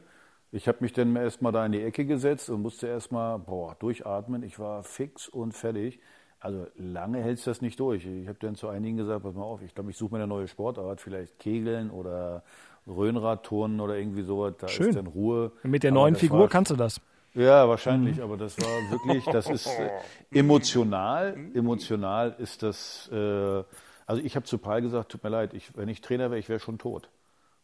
Ich 0.52 0.68
habe 0.68 0.78
mich 0.82 0.94
dann 0.94 1.16
erstmal 1.16 1.52
da 1.52 1.66
in 1.66 1.74
die 1.74 1.82
Ecke 1.82 2.06
gesetzt 2.06 2.50
und 2.50 2.62
musste 2.62 2.88
erstmal 2.88 3.38
boah, 3.40 3.76
durchatmen. 3.80 4.44
Ich 4.44 4.60
war 4.60 4.84
fix 4.84 5.28
und 5.28 5.54
fertig. 5.54 6.00
Also 6.40 6.68
lange 6.78 7.22
hältst 7.22 7.46
du 7.48 7.52
das 7.52 7.62
nicht 7.62 7.80
durch. 7.80 8.06
Ich 8.06 8.28
habe 8.28 8.38
dann 8.40 8.56
zu 8.56 8.68
einigen 8.70 8.96
gesagt, 8.98 9.24
pass 9.24 9.34
mal 9.34 9.44
auf, 9.44 9.62
ich 9.62 9.74
glaube, 9.74 9.90
ich 9.92 9.98
suche 9.98 10.14
mir 10.14 10.20
eine 10.20 10.28
neue 10.28 10.48
Sportart, 10.48 11.02
vielleicht 11.02 11.40
Kegeln 11.40 11.90
oder 11.90 12.44
Röhnradturnen 12.88 13.80
oder 13.82 13.98
irgendwie 13.98 14.24
sowas. 14.24 14.54
Da 14.60 14.68
Schön. 14.68 14.90
ist 14.90 14.96
dann 14.96 15.08
Ruhe. 15.08 15.52
Mit 15.64 15.84
der 15.84 15.92
Aber 15.92 16.02
neuen 16.02 16.16
Figur 16.16 16.40
war- 16.42 16.48
kannst 16.48 16.72
du 16.72 16.76
das. 16.76 17.02
Ja, 17.38 17.70
wahrscheinlich, 17.70 18.22
aber 18.22 18.38
das 18.38 18.58
war 18.58 18.92
wirklich, 18.92 19.24
das 19.26 19.50
ist 19.50 19.68
äh, 19.68 19.90
emotional, 20.32 21.38
emotional 21.54 22.36
ist 22.40 22.64
das, 22.64 23.10
äh, 23.12 23.64
also 24.06 24.22
ich 24.24 24.36
habe 24.36 24.46
zu 24.46 24.58
Paul 24.58 24.82
gesagt, 24.82 25.12
tut 25.12 25.24
mir 25.24 25.30
leid, 25.30 25.54
ich, 25.54 25.76
wenn 25.78 25.88
ich 25.88 26.02
Trainer 26.02 26.32
wäre, 26.32 26.40
ich 26.40 26.50
wäre 26.50 26.60
schon 26.60 26.78
tot. 26.78 27.10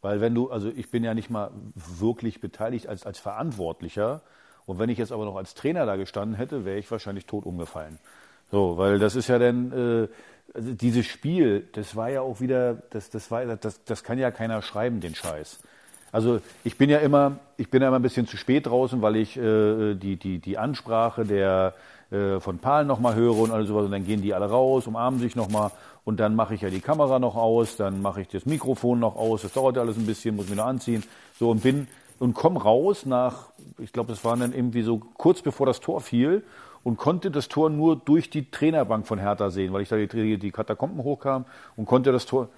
Weil 0.01 0.21
wenn 0.21 0.36
du, 0.36 0.51
also 0.51 0.69
ich 0.69 0.91
bin 0.91 1.03
ja 1.03 1.13
nicht 1.13 1.29
mal 1.29 1.51
wirklich 1.73 2.41
beteiligt 2.41 2.88
als, 2.88 3.05
als 3.05 3.19
Verantwortlicher 3.19 4.21
und 4.65 4.77
wenn 4.77 4.89
ich 4.89 4.97
jetzt 4.97 5.12
aber 5.12 5.25
noch 5.25 5.38
als 5.38 5.55
Trainer 5.55 5.86
da 5.86 5.95
gestanden 5.95 6.36
hätte, 6.36 6.65
wäre 6.65 6.77
ich 6.77 6.91
wahrscheinlich 6.91 7.25
tot 7.25 7.45
umgefallen. 7.45 7.99
So, 8.51 8.77
weil 8.77 8.99
das 8.99 9.15
ist 9.15 9.29
ja 9.29 9.39
dann, 9.39 9.71
äh, 9.71 10.07
also 10.53 10.73
dieses 10.73 11.05
Spiel, 11.05 11.67
das 11.71 11.95
war 11.95 12.09
ja 12.09 12.21
auch 12.21 12.39
wieder, 12.41 12.75
das, 12.91 13.09
das 13.09 13.31
war, 13.31 13.45
das, 13.55 13.83
das 13.83 14.03
kann 14.03 14.19
ja 14.19 14.29
keiner 14.29 14.62
schreiben, 14.62 14.99
den 14.99 15.15
Scheiß. 15.15 15.59
Also 16.13 16.39
ich 16.63 16.78
bin 16.78 16.91
ja 16.91 16.99
immer, 16.99 17.38
ich 17.58 17.69
bin 17.71 17.82
ja 17.82 17.88
immer 17.88 17.97
ein 17.97 18.04
bisschen 18.04 18.28
zu 18.28 18.38
spät 18.38 18.67
draußen, 18.67 19.02
weil 19.02 19.15
ich 19.15 19.36
äh, 19.36 19.95
die, 19.95 20.15
die, 20.15 20.38
die 20.38 20.58
Ansprache 20.60 21.26
der 21.26 21.73
äh, 22.12 22.39
von 22.39 22.60
Paul 22.60 22.86
nochmal 22.86 23.15
höre 23.15 23.39
und 23.39 23.52
alles 23.52 23.67
sowas. 23.67 23.86
Und 23.86 23.91
dann 23.91 24.06
gehen 24.06 24.21
die 24.21 24.36
alle 24.36 24.47
raus, 24.47 24.86
umarmen 24.86 25.19
sich 25.19 25.36
nochmal 25.36 25.71
und 26.06 26.19
dann 26.19 26.36
mache 26.36 26.54
ich 26.54 26.62
ja 26.62 26.69
die 26.69 26.82
Kamera 26.82 27.17
noch 27.17 27.36
aus, 27.36 27.78
dann 27.78 28.02
mache 28.04 28.21
ich 28.21 28.28
das 28.28 28.45
Mikrofon 28.45 28.99
noch 28.99 29.15
aus, 29.15 29.41
das 29.41 29.54
dauert 29.54 29.76
ja 29.76 29.82
alles 29.82 29.97
ein 29.97 30.06
bisschen, 30.06 30.36
muss 30.36 30.49
mich 30.49 30.58
noch 30.58 30.67
anziehen, 30.67 31.04
so 31.39 31.49
und 31.49 31.63
bin 31.63 31.88
und 32.19 32.36
komm 32.36 32.58
raus 32.58 33.08
nach, 33.08 33.47
ich 33.80 33.91
glaube, 33.91 34.12
das 34.12 34.23
waren 34.23 34.39
dann 34.39 34.54
irgendwie 34.54 34.84
so 34.84 34.99
kurz 35.17 35.41
bevor 35.41 35.65
das 35.65 35.80
Tor 35.80 35.99
fiel 35.99 36.43
und 36.84 36.97
konnte 36.97 37.32
das 37.32 37.47
Tor 37.47 37.71
nur 37.71 37.95
durch 37.95 38.30
die 38.30 38.52
Trainerbank 38.52 39.08
von 39.08 39.17
Hertha 39.17 39.49
sehen, 39.49 39.73
weil 39.73 39.82
ich 39.82 39.89
da 39.89 39.95
die, 39.95 40.38
die 40.38 40.52
Katakomben 40.52 41.04
hochkam 41.04 41.45
und 41.76 41.86
konnte 41.86 42.12
das 42.12 42.28
Tor, 42.28 42.49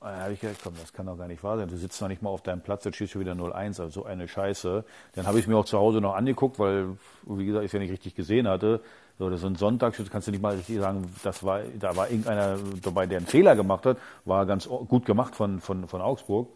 da 0.00 0.20
habe 0.22 0.32
ich 0.32 0.40
gedacht, 0.40 0.58
komm, 0.62 0.72
das 0.80 0.92
kann 0.92 1.06
doch 1.06 1.18
gar 1.18 1.28
nicht 1.28 1.42
wahr 1.42 1.58
sein. 1.58 1.68
Du 1.68 1.76
sitzt 1.76 2.00
noch 2.00 2.08
nicht 2.08 2.22
mal 2.22 2.30
auf 2.30 2.42
deinem 2.42 2.62
Platz, 2.62 2.84
jetzt 2.84 2.96
stehst 2.96 3.14
du 3.14 3.20
wieder 3.20 3.32
0-1, 3.32 3.80
also 3.80 3.88
so 3.88 4.04
eine 4.04 4.28
Scheiße. 4.28 4.84
Dann 5.14 5.26
habe 5.26 5.38
ich 5.38 5.46
mir 5.46 5.56
auch 5.56 5.66
zu 5.66 5.78
Hause 5.78 6.00
noch 6.00 6.14
angeguckt, 6.14 6.58
weil, 6.58 6.96
wie 7.26 7.44
gesagt, 7.44 7.64
ich 7.64 7.68
es 7.68 7.72
ja 7.72 7.78
nicht 7.80 7.92
richtig 7.92 8.14
gesehen 8.14 8.48
hatte. 8.48 8.80
So, 9.18 9.28
das 9.28 9.40
ist 9.40 9.46
ein 9.46 9.56
Sonntag, 9.56 9.94
kannst 10.10 10.28
du 10.28 10.32
nicht 10.32 10.40
mal 10.40 10.56
richtig 10.56 10.78
sagen, 10.78 11.04
das 11.22 11.44
war, 11.44 11.60
da 11.78 11.94
war 11.94 12.08
irgendeiner 12.08 12.56
dabei, 12.82 13.06
der 13.06 13.18
einen 13.18 13.26
Fehler 13.26 13.54
gemacht 13.54 13.84
hat, 13.84 13.98
war 14.24 14.46
ganz 14.46 14.66
gut 14.66 15.04
gemacht 15.04 15.34
von, 15.34 15.60
von, 15.60 15.86
von 15.86 16.00
Augsburg. 16.00 16.48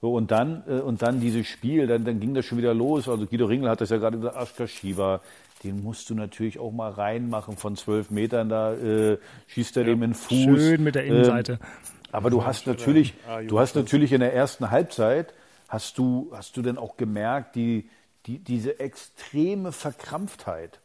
So, 0.00 0.14
und 0.14 0.32
dann, 0.32 0.64
äh, 0.66 0.80
und 0.80 1.00
dann 1.00 1.20
dieses 1.20 1.46
Spiel, 1.46 1.86
dann, 1.86 2.04
dann 2.04 2.18
ging 2.18 2.34
das 2.34 2.44
schon 2.44 2.58
wieder 2.58 2.74
los. 2.74 3.08
Also 3.08 3.24
Guido 3.26 3.46
Ringel 3.46 3.70
hat 3.70 3.80
das 3.80 3.90
ja 3.90 3.98
gerade 3.98 4.16
gesagt, 4.16 4.36
Aschka 4.36 4.66
Shiva, 4.66 5.20
den 5.62 5.84
musst 5.84 6.10
du 6.10 6.16
natürlich 6.16 6.58
auch 6.58 6.72
mal 6.72 6.90
reinmachen 6.90 7.56
von 7.56 7.76
zwölf 7.76 8.10
Metern, 8.10 8.48
da 8.48 8.74
äh, 8.74 9.18
schießt 9.46 9.76
er 9.76 9.84
dem 9.84 10.02
in 10.02 10.10
den 10.10 10.14
Fuß. 10.14 10.36
Schön 10.36 10.82
mit 10.82 10.96
der 10.96 11.04
Innenseite. 11.04 11.52
Ähm, 11.52 11.58
aber 12.12 12.30
du 12.30 12.44
hast 12.44 12.66
natürlich, 12.66 13.14
du 13.48 13.58
hast 13.58 13.74
natürlich 13.74 14.12
in 14.12 14.20
der 14.20 14.34
ersten 14.34 14.70
Halbzeit, 14.70 15.34
hast 15.68 15.96
du, 15.98 16.30
hast 16.32 16.56
du 16.56 16.62
dann 16.62 16.78
auch 16.78 16.96
gemerkt, 16.96 17.56
die, 17.56 17.88
die, 18.26 18.38
diese 18.38 18.78
extreme 18.78 19.72
Verkrampftheit. 19.72 20.80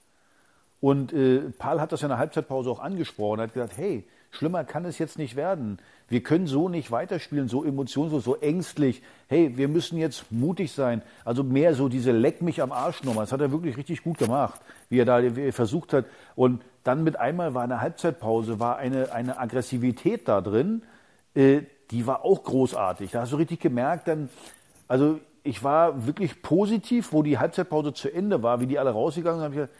Und 0.80 1.12
äh, 1.12 1.40
Paul 1.58 1.82
hat 1.82 1.92
das 1.92 2.04
in 2.04 2.10
der 2.10 2.18
Halbzeitpause 2.18 2.70
auch 2.70 2.80
angesprochen, 2.80 3.42
hat 3.42 3.54
gesagt, 3.54 3.78
hey, 3.78 4.06
schlimmer 4.32 4.64
kann 4.64 4.86
es 4.86 5.00
jetzt 5.00 5.18
nicht 5.18 5.36
werden. 5.36 5.80
Wir 6.08 6.24
können 6.24 6.48
so 6.48 6.70
nicht 6.70 6.92
weiterspielen, 6.92 7.50
so 7.50 7.66
emotionslos, 7.66 8.24
so 8.24 8.38
ängstlich. 8.38 9.02
Hey, 9.28 9.58
wir 9.58 9.68
müssen 9.68 9.98
jetzt 9.98 10.32
mutig 10.32 10.72
sein. 10.72 11.02
Also 11.26 11.44
mehr 11.44 11.74
so 11.74 11.90
diese 11.90 12.12
Leck 12.12 12.42
mich 12.42 12.62
am 12.62 12.72
Arsch 12.72 13.04
Nummer. 13.04 13.22
Das 13.22 13.34
hat 13.34 13.42
er 13.42 13.52
wirklich 13.52 13.76
richtig 13.76 14.04
gut 14.04 14.18
gemacht, 14.18 14.62
wie 14.90 15.00
er 15.00 15.06
da 15.06 15.36
wie 15.36 15.48
er 15.48 15.54
versucht 15.54 15.92
hat. 15.92 16.06
Und 16.36 16.62
dann 16.86 17.04
mit 17.04 17.20
einmal 17.20 17.54
war 17.54 17.64
eine 17.64 17.82
Halbzeitpause, 17.82 18.62
war 18.62 18.78
eine, 18.78 19.12
eine 19.12 19.40
Aggressivität 19.40 20.28
da 20.28 20.40
drin, 20.40 20.84
äh, 21.38 21.62
die 21.92 22.06
war 22.06 22.26
auch 22.26 22.44
großartig. 22.44 23.12
Da 23.12 23.22
hast 23.22 23.32
du 23.32 23.38
richtig 23.38 23.60
gemerkt, 23.60 24.08
dann, 24.08 24.30
also 24.88 25.20
ich 25.44 25.64
war 25.64 26.06
wirklich 26.06 26.42
positiv, 26.42 27.14
wo 27.14 27.24
die 27.24 27.38
Halbzeitpause 27.38 27.94
zu 27.94 28.12
Ende 28.12 28.44
war, 28.44 28.60
wie 28.60 28.68
die 28.68 28.80
alle 28.80 28.90
rausgegangen 28.90 29.40
sind, 29.40 29.46
habe 29.46 29.54
ich 29.56 29.60
gesagt, 29.62 29.80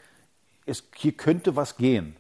es, 0.66 0.84
hier 0.96 1.12
könnte 1.14 1.56
was 1.56 1.76
gehen. 1.78 2.16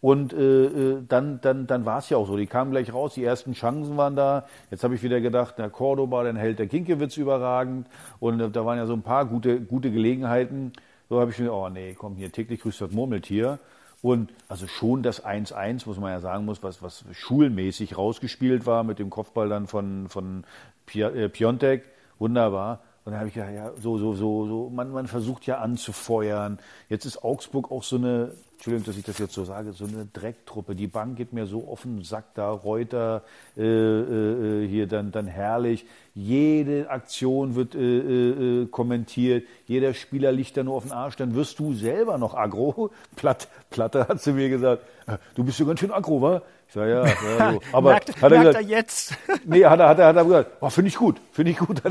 Und 0.00 0.32
äh, 0.32 0.66
äh 0.66 1.02
dann, 1.08 1.40
dann, 1.40 1.66
dann 1.66 1.86
war 1.86 1.98
es 1.98 2.10
ja 2.10 2.18
auch 2.18 2.26
so. 2.26 2.36
Die 2.36 2.46
kamen 2.46 2.70
gleich 2.70 2.92
raus, 2.92 3.14
die 3.14 3.24
ersten 3.24 3.54
Chancen 3.54 3.96
waren 3.96 4.16
da. 4.16 4.46
Jetzt 4.70 4.84
habe 4.84 4.94
ich 4.94 5.02
wieder 5.02 5.20
gedacht, 5.20 5.58
der 5.58 5.70
Cordoba, 5.70 6.24
dann 6.24 6.36
hält 6.36 6.58
der 6.58 6.66
Kinkewitz 6.66 7.16
überragend. 7.16 7.86
Und 8.20 8.40
äh, 8.40 8.50
da 8.50 8.64
waren 8.64 8.78
ja 8.78 8.86
so 8.86 8.92
ein 8.92 9.02
paar 9.02 9.24
gute, 9.24 9.60
gute 9.60 9.90
Gelegenheiten. 9.90 10.72
So 11.08 11.20
habe 11.20 11.30
ich 11.30 11.38
mir, 11.38 11.52
oh 11.52 11.68
nee, 11.68 11.94
komm 11.98 12.16
hier, 12.16 12.30
täglich 12.30 12.60
grüßt 12.60 12.82
das 12.82 12.90
Murmeltier. 12.92 13.58
Und 14.04 14.34
also 14.48 14.66
schon 14.66 15.02
das 15.02 15.24
1-1, 15.24 15.88
muss 15.88 15.98
man 15.98 16.10
ja 16.10 16.20
sagen 16.20 16.44
muss, 16.44 16.62
was, 16.62 16.82
was 16.82 17.06
schulmäßig 17.12 17.96
rausgespielt 17.96 18.66
war 18.66 18.84
mit 18.84 18.98
dem 18.98 19.08
Kopfball 19.08 19.48
dann 19.48 19.66
von, 19.66 20.10
von 20.10 20.44
äh, 20.92 21.30
Piontek. 21.30 21.84
Wunderbar. 22.18 22.82
Und 23.06 23.12
dann 23.12 23.20
habe 23.20 23.28
ich 23.28 23.34
gedacht, 23.34 23.54
ja, 23.54 23.70
so, 23.80 23.96
so, 23.96 24.14
so, 24.14 24.46
so, 24.46 24.68
man, 24.68 24.92
man 24.92 25.06
versucht 25.06 25.46
ja 25.46 25.56
anzufeuern. 25.60 26.58
Jetzt 26.90 27.06
ist 27.06 27.24
Augsburg 27.24 27.70
auch 27.70 27.82
so 27.82 27.96
eine, 27.96 28.32
Entschuldigung, 28.54 28.86
dass 28.86 28.96
ich 28.96 29.04
das 29.04 29.18
jetzt 29.18 29.34
so 29.34 29.44
sage, 29.44 29.72
so 29.72 29.84
eine 29.84 30.06
Drecktruppe. 30.12 30.74
Die 30.74 30.86
Bank 30.86 31.16
geht 31.16 31.32
mir 31.32 31.46
so 31.46 31.68
offen 31.68 32.02
Sack 32.02 32.34
da, 32.34 32.50
Reuter, 32.50 33.22
äh, 33.56 33.62
äh, 33.62 34.66
hier 34.66 34.86
dann, 34.86 35.12
dann 35.12 35.26
herrlich. 35.26 35.84
Jede 36.14 36.88
Aktion 36.88 37.56
wird 37.56 37.74
äh, 37.74 37.78
äh, 37.78 38.62
äh, 38.62 38.66
kommentiert, 38.66 39.46
jeder 39.66 39.92
Spieler 39.94 40.32
liegt 40.32 40.56
da 40.56 40.62
nur 40.62 40.76
auf 40.76 40.84
den 40.84 40.92
Arsch, 40.92 41.16
dann 41.16 41.34
wirst 41.34 41.58
du 41.58 41.74
selber 41.74 42.18
noch 42.18 42.34
aggro. 42.34 42.90
Platt, 43.16 43.48
Platte 43.70 44.06
hat 44.08 44.22
zu 44.22 44.32
mir 44.32 44.48
gesagt, 44.48 44.82
äh, 45.06 45.18
du 45.34 45.44
bist 45.44 45.58
ja 45.58 45.66
ganz 45.66 45.80
schön 45.80 45.90
aggro, 45.90 46.22
wa? 46.22 46.42
Ich 46.68 46.74
sage, 46.74 46.90
ja, 46.90 47.06
ja 47.06 47.52
so. 47.52 47.60
Aber 47.72 47.90
merkt, 47.90 48.22
hat 48.22 48.32
er, 48.32 48.38
gesagt, 48.38 48.56
er 48.56 48.62
jetzt? 48.62 49.14
Nee, 49.44 49.64
hat 49.64 49.80
er, 49.80 49.88
hat 49.88 49.98
er, 49.98 50.06
hat 50.06 50.16
er 50.16 50.24
gesagt, 50.24 50.50
oh, 50.60 50.70
finde 50.70 50.88
ich 50.88 50.96
gut, 50.96 51.16
finde 51.32 51.50
ich 51.50 51.58
gut. 51.58 51.82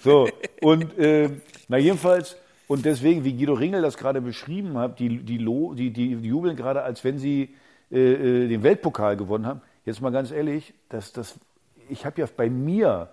so, 0.00 0.28
und 0.60 0.98
äh, 0.98 1.30
na 1.68 1.78
jedenfalls, 1.78 2.36
und 2.68 2.84
deswegen, 2.84 3.24
wie 3.24 3.34
Guido 3.34 3.54
Ringel 3.54 3.82
das 3.82 3.96
gerade 3.96 4.20
beschrieben 4.20 4.78
hat, 4.78 4.98
die, 4.98 5.18
die, 5.18 5.38
die, 5.38 5.90
die 5.90 6.10
jubeln 6.12 6.56
gerade, 6.56 6.82
als 6.82 7.04
wenn 7.04 7.18
sie 7.18 7.54
äh, 7.90 8.44
äh, 8.44 8.48
den 8.48 8.62
Weltpokal 8.62 9.16
gewonnen 9.16 9.46
haben. 9.46 9.60
Jetzt 9.84 10.00
mal 10.00 10.12
ganz 10.12 10.30
ehrlich, 10.30 10.72
das, 10.88 11.12
das, 11.12 11.38
ich 11.88 12.06
habe 12.06 12.20
ja 12.20 12.28
bei 12.34 12.48
mir, 12.48 13.10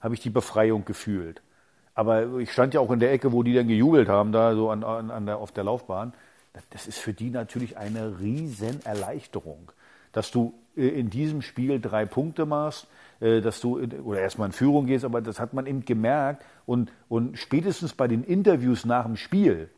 habe 0.00 0.14
ich 0.14 0.20
die 0.20 0.30
Befreiung 0.30 0.84
gefühlt. 0.84 1.40
Aber 1.94 2.38
ich 2.38 2.50
stand 2.50 2.74
ja 2.74 2.80
auch 2.80 2.90
in 2.90 3.00
der 3.00 3.12
Ecke, 3.12 3.32
wo 3.32 3.42
die 3.42 3.54
dann 3.54 3.68
gejubelt 3.68 4.08
haben, 4.08 4.32
da 4.32 4.54
so 4.54 4.70
an, 4.70 4.82
an, 4.82 5.10
an 5.10 5.26
der, 5.26 5.38
auf 5.38 5.52
der 5.52 5.64
Laufbahn. 5.64 6.12
Das 6.70 6.86
ist 6.86 6.98
für 6.98 7.14
die 7.14 7.30
natürlich 7.30 7.78
eine 7.78 8.18
riesen 8.20 8.84
Erleichterung, 8.84 9.72
dass 10.12 10.30
du 10.30 10.54
äh, 10.76 10.88
in 10.88 11.10
diesem 11.10 11.42
Spiel 11.42 11.80
drei 11.80 12.06
Punkte 12.06 12.46
machst, 12.46 12.86
äh, 13.20 13.40
dass 13.40 13.60
du 13.60 13.80
oder 13.80 14.20
erstmal 14.20 14.46
in 14.46 14.52
Führung 14.52 14.86
gehst, 14.86 15.04
aber 15.04 15.20
das 15.20 15.40
hat 15.40 15.54
man 15.54 15.66
eben 15.66 15.84
gemerkt 15.84 16.44
und, 16.66 16.92
und 17.08 17.38
spätestens 17.38 17.94
bei 17.94 18.08
den 18.08 18.24
Interviews 18.24 18.84
nach 18.84 19.04
dem 19.04 19.16
Spiel 19.16 19.70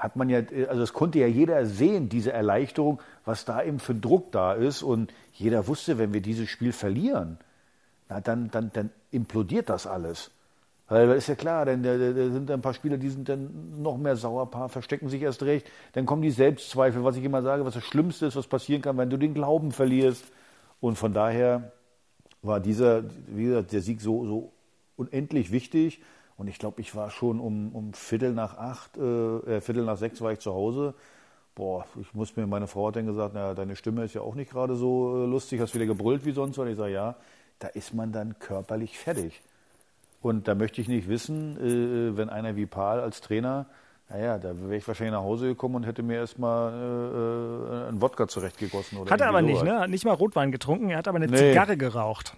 hat 0.00 0.16
man 0.16 0.30
ja, 0.30 0.38
äh, 0.38 0.66
also 0.66 0.80
das 0.80 0.92
konnte 0.92 1.18
ja 1.18 1.26
jeder 1.26 1.64
sehen, 1.66 2.08
diese 2.08 2.32
Erleichterung, 2.32 3.00
was 3.24 3.44
da 3.44 3.62
eben 3.62 3.78
für 3.78 3.94
Druck 3.94 4.32
da 4.32 4.54
ist 4.54 4.82
und 4.82 5.12
jeder 5.32 5.68
wusste, 5.68 5.98
wenn 5.98 6.12
wir 6.12 6.22
dieses 6.22 6.48
Spiel 6.48 6.72
verlieren, 6.72 7.38
na 8.08 8.20
dann, 8.20 8.50
dann, 8.50 8.72
dann 8.72 8.90
implodiert 9.10 9.68
das 9.68 9.86
alles. 9.86 10.30
Weil 10.90 11.08
ist 11.10 11.28
ja 11.28 11.36
klar, 11.36 11.66
denn 11.66 11.84
da, 11.84 11.96
sind 11.96 12.50
ein 12.50 12.60
paar 12.60 12.74
Spieler, 12.74 12.98
die 12.98 13.10
sind 13.10 13.28
dann 13.28 13.80
noch 13.80 13.96
mehr 13.96 14.16
Sauerpaar, 14.16 14.68
verstecken 14.68 15.08
sich 15.08 15.22
erst 15.22 15.44
recht. 15.44 15.70
Dann 15.92 16.04
kommen 16.04 16.20
die 16.20 16.32
Selbstzweifel, 16.32 17.04
was 17.04 17.16
ich 17.16 17.22
immer 17.22 17.42
sage, 17.42 17.64
was 17.64 17.74
das 17.74 17.84
Schlimmste 17.84 18.26
ist, 18.26 18.34
was 18.34 18.48
passieren 18.48 18.82
kann, 18.82 18.98
wenn 18.98 19.08
du 19.08 19.16
den 19.16 19.32
Glauben 19.32 19.70
verlierst. 19.70 20.24
Und 20.80 20.96
von 20.96 21.12
daher 21.12 21.70
war 22.42 22.58
dieser, 22.58 23.04
wie 23.28 23.44
gesagt, 23.44 23.72
der 23.72 23.82
Sieg 23.82 24.00
so, 24.00 24.26
so 24.26 24.52
unendlich 24.96 25.52
wichtig. 25.52 26.02
Und 26.36 26.48
ich 26.48 26.58
glaube, 26.58 26.80
ich 26.80 26.96
war 26.96 27.10
schon 27.10 27.38
um, 27.38 27.72
um 27.72 27.94
Viertel 27.94 28.32
nach 28.32 28.58
acht, 28.58 28.96
äh, 28.96 29.02
äh, 29.02 29.60
Viertel 29.60 29.84
nach 29.84 29.96
sechs 29.96 30.20
war 30.20 30.32
ich 30.32 30.40
zu 30.40 30.52
Hause. 30.52 30.94
Boah, 31.54 31.84
ich 32.00 32.12
muss 32.14 32.34
mir, 32.34 32.48
meine 32.48 32.66
Frau 32.66 32.88
hat 32.88 32.96
dann 32.96 33.06
gesagt, 33.06 33.32
na, 33.34 33.54
deine 33.54 33.76
Stimme 33.76 34.02
ist 34.02 34.14
ja 34.14 34.22
auch 34.22 34.34
nicht 34.34 34.50
gerade 34.50 34.74
so 34.74 35.22
äh, 35.22 35.26
lustig, 35.26 35.60
hast 35.60 35.72
wieder 35.72 35.86
gebrüllt 35.86 36.24
wie 36.24 36.32
sonst. 36.32 36.58
Und 36.58 36.66
ich 36.66 36.76
sage, 36.76 36.94
ja, 36.94 37.14
da 37.60 37.68
ist 37.68 37.94
man 37.94 38.10
dann 38.10 38.40
körperlich 38.40 38.98
fertig. 38.98 39.40
Und 40.22 40.48
da 40.48 40.54
möchte 40.54 40.80
ich 40.80 40.88
nicht 40.88 41.08
wissen, 41.08 41.56
äh, 41.56 42.16
wenn 42.16 42.28
einer 42.28 42.56
wie 42.56 42.66
Paul 42.66 43.00
als 43.00 43.20
Trainer, 43.20 43.66
naja, 44.10 44.38
da 44.38 44.58
wäre 44.60 44.76
ich 44.76 44.86
wahrscheinlich 44.86 45.12
nach 45.14 45.22
Hause 45.22 45.46
gekommen 45.46 45.76
und 45.76 45.86
hätte 45.86 46.02
mir 46.02 46.16
erstmal 46.16 46.72
äh, 46.72 47.88
einen 47.88 48.00
Wodka 48.02 48.28
zurechtgegossen. 48.28 48.98
Oder 48.98 49.10
Hat 49.10 49.20
er 49.20 49.28
aber 49.28 49.40
nicht, 49.40 49.62
ne? 49.62 49.80
Hat 49.80 49.90
nicht 49.90 50.04
mal 50.04 50.12
Rotwein 50.14 50.50
getrunken, 50.52 50.90
er 50.90 50.98
hat 50.98 51.08
aber 51.08 51.16
eine 51.16 51.28
Nee. 51.28 51.36
Zigarre 51.36 51.76
geraucht. 51.76 52.34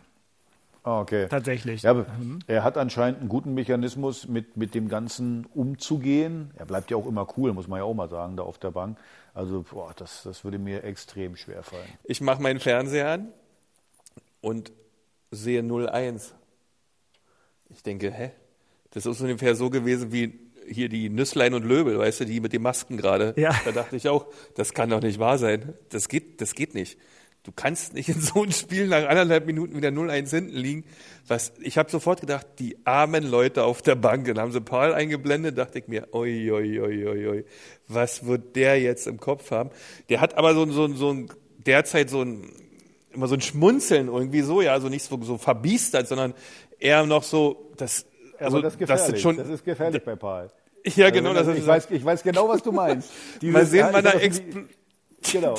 Ah, 0.85 1.01
okay. 1.01 1.29
Tatsächlich. 1.29 1.83
Ja, 1.83 1.91
aber 1.93 2.07
er 2.49 2.65
hat 2.65 2.77
anscheinend 2.77 3.21
einen 3.21 3.29
guten 3.29 3.55
Mechanismus, 3.55 4.27
mit, 4.27 4.57
mit 4.57 4.75
dem 4.75 4.89
Ganzen 4.89 5.47
umzugehen. 5.55 6.51
Er 6.57 6.67
bleibt 6.67 6.91
ja 6.91 6.97
auch 6.97 7.07
immer 7.07 7.27
cool, 7.37 7.53
muss 7.53 7.69
man 7.69 7.79
ja 7.79 7.85
auch 7.85 7.95
mal 7.95 8.09
sagen, 8.09 8.37
da 8.37 8.43
auf 8.43 8.59
der 8.59 8.73
Bank. 8.73 8.99
Also, 9.33 9.65
boah, 9.71 9.93
das, 9.97 10.25
das 10.25 10.43
würde 10.45 10.59
mir 10.59 10.83
extrem 10.85 11.37
schwer 11.37 11.63
fallen. 11.63 11.89
Ich 12.05 12.21
mache 12.21 12.43
meinen 12.43 12.59
Fernseher 12.59 13.11
an 13.13 13.29
und 14.41 14.73
sehe 15.31 15.63
01. 15.63 16.35
Ich 17.75 17.83
denke, 17.83 18.11
hä? 18.13 18.31
Das 18.91 19.07
ist 19.07 19.21
ungefähr 19.21 19.55
so 19.55 19.71
gewesen 19.71 20.13
wie 20.13 20.39
hier 20.69 20.89
die 20.89 21.09
Nüsslein 21.09 21.55
und 21.55 21.65
Löbel, 21.65 21.99
weißt 21.99 22.21
du, 22.21 22.25
die 22.27 22.41
mit 22.41 22.53
den 22.53 22.63
Masken 22.63 22.97
gerade. 22.97 23.35
Ja. 23.37 23.51
Da 23.65 23.73
dachte 23.73 23.97
ich 23.97 24.09
auch, 24.09 24.27
das 24.55 24.75
kann 24.75 24.91
doch 24.91 25.01
nicht 25.01 25.19
wahr 25.19 25.39
sein. 25.39 25.73
Das 25.89 26.09
geht, 26.09 26.41
das 26.41 26.55
geht 26.55 26.75
nicht. 26.75 26.99
Du 27.43 27.51
kannst 27.51 27.95
nicht 27.95 28.09
in 28.09 28.21
so 28.21 28.43
einem 28.43 28.53
Spiel 28.53 28.87
nach 28.87 29.09
anderthalb 29.09 29.47
Minuten 29.47 29.77
wieder 29.77 29.89
0-1 29.89 30.31
hinten 30.31 30.55
liegen. 30.55 30.85
Was, 31.27 31.53
ich 31.61 31.77
habe 31.79 31.91
sofort 31.91 32.21
gedacht, 32.21 32.47
die 32.61 32.77
armen 32.85 33.25
Leute 33.29 33.65
auf 33.65 33.83
der 33.83 33.97
Bank. 33.97 34.27
Dann 34.27 34.39
haben 34.39 34.53
sie 34.53 34.61
Paul 34.61 34.95
eingeblendet, 34.95 35.59
dachte 35.59 35.81
ich 35.81 35.89
mir, 35.89 36.07
oi, 36.13 36.53
oi, 36.53 36.79
oi, 36.81 37.07
oi, 37.09 37.29
oi, 37.29 37.45
was 37.89 38.25
wird 38.27 38.55
der 38.55 38.81
jetzt 38.81 39.09
im 39.09 39.19
Kopf 39.19 39.51
haben? 39.51 39.71
Der 40.09 40.21
hat 40.21 40.39
aber 40.39 40.55
so, 40.55 40.63
ein- 40.63 40.71
so, 40.71 40.85
ein- 40.85 40.95
so 40.95 41.11
ein, 41.11 41.29
derzeit 41.67 42.11
so 42.11 42.23
ein, 42.23 42.49
immer 43.15 43.29
so 43.29 43.35
ein 43.35 43.41
Schmunzeln 43.41 44.09
irgendwie 44.09 44.43
so, 44.43 44.61
ja, 44.61 44.73
also 44.73 44.89
nicht 44.89 45.05
so, 45.05 45.21
so 45.23 45.39
verbiestert, 45.39 46.09
sondern 46.09 46.35
eher 46.79 47.05
noch 47.07 47.23
so, 47.23 47.71
das, 47.77 48.07
also, 48.39 48.57
Aber 48.57 48.63
das 48.63 48.75
ist 48.75 48.79
gefährlich. 48.79 49.11
das 49.13 49.21
schon, 49.21 49.37
das 49.37 49.49
ist 49.49 49.65
gefährlich 49.65 50.03
bei 50.05 50.17
Paul. 50.17 50.51
ja, 50.97 51.11
genau, 51.11 51.31
Also, 51.31 51.45
das 51.45 51.55
ich, 51.55 51.61
ist, 51.63 51.67
weiß, 51.69 51.89
ich 51.91 52.05
weiß 52.05 52.23
genau, 52.23 52.49
was 52.49 52.63
du 52.63 52.73
meinst. 52.73 53.11
mal 53.43 53.67
sehen, 53.67 53.89
wann 53.93 54.05
Dieses- 54.05 54.21
expl 54.21 54.69
Genau. 55.33 55.55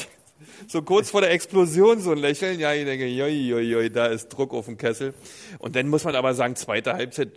so 0.68 0.82
kurz 0.82 1.10
vor 1.12 1.22
der 1.22 1.32
Explosion 1.32 2.00
so 2.02 2.12
ein 2.12 2.18
Lächeln, 2.18 2.60
ja, 2.60 2.74
ich 2.74 2.84
denke, 2.84 3.08
joi, 3.08 3.30
joi, 3.30 3.62
joi, 3.62 3.90
da 3.90 4.08
ist 4.08 4.28
Druck 4.30 4.54
auf 4.54 4.66
dem 4.66 4.78
Kessel. 4.78 5.14
Und 5.60 5.76
dann 5.78 5.88
muss 5.88 6.04
man 6.04 6.16
aber 6.16 6.34
sagen, 6.34 6.58
zweite 6.58 6.94
Halbzeit, 6.94 7.30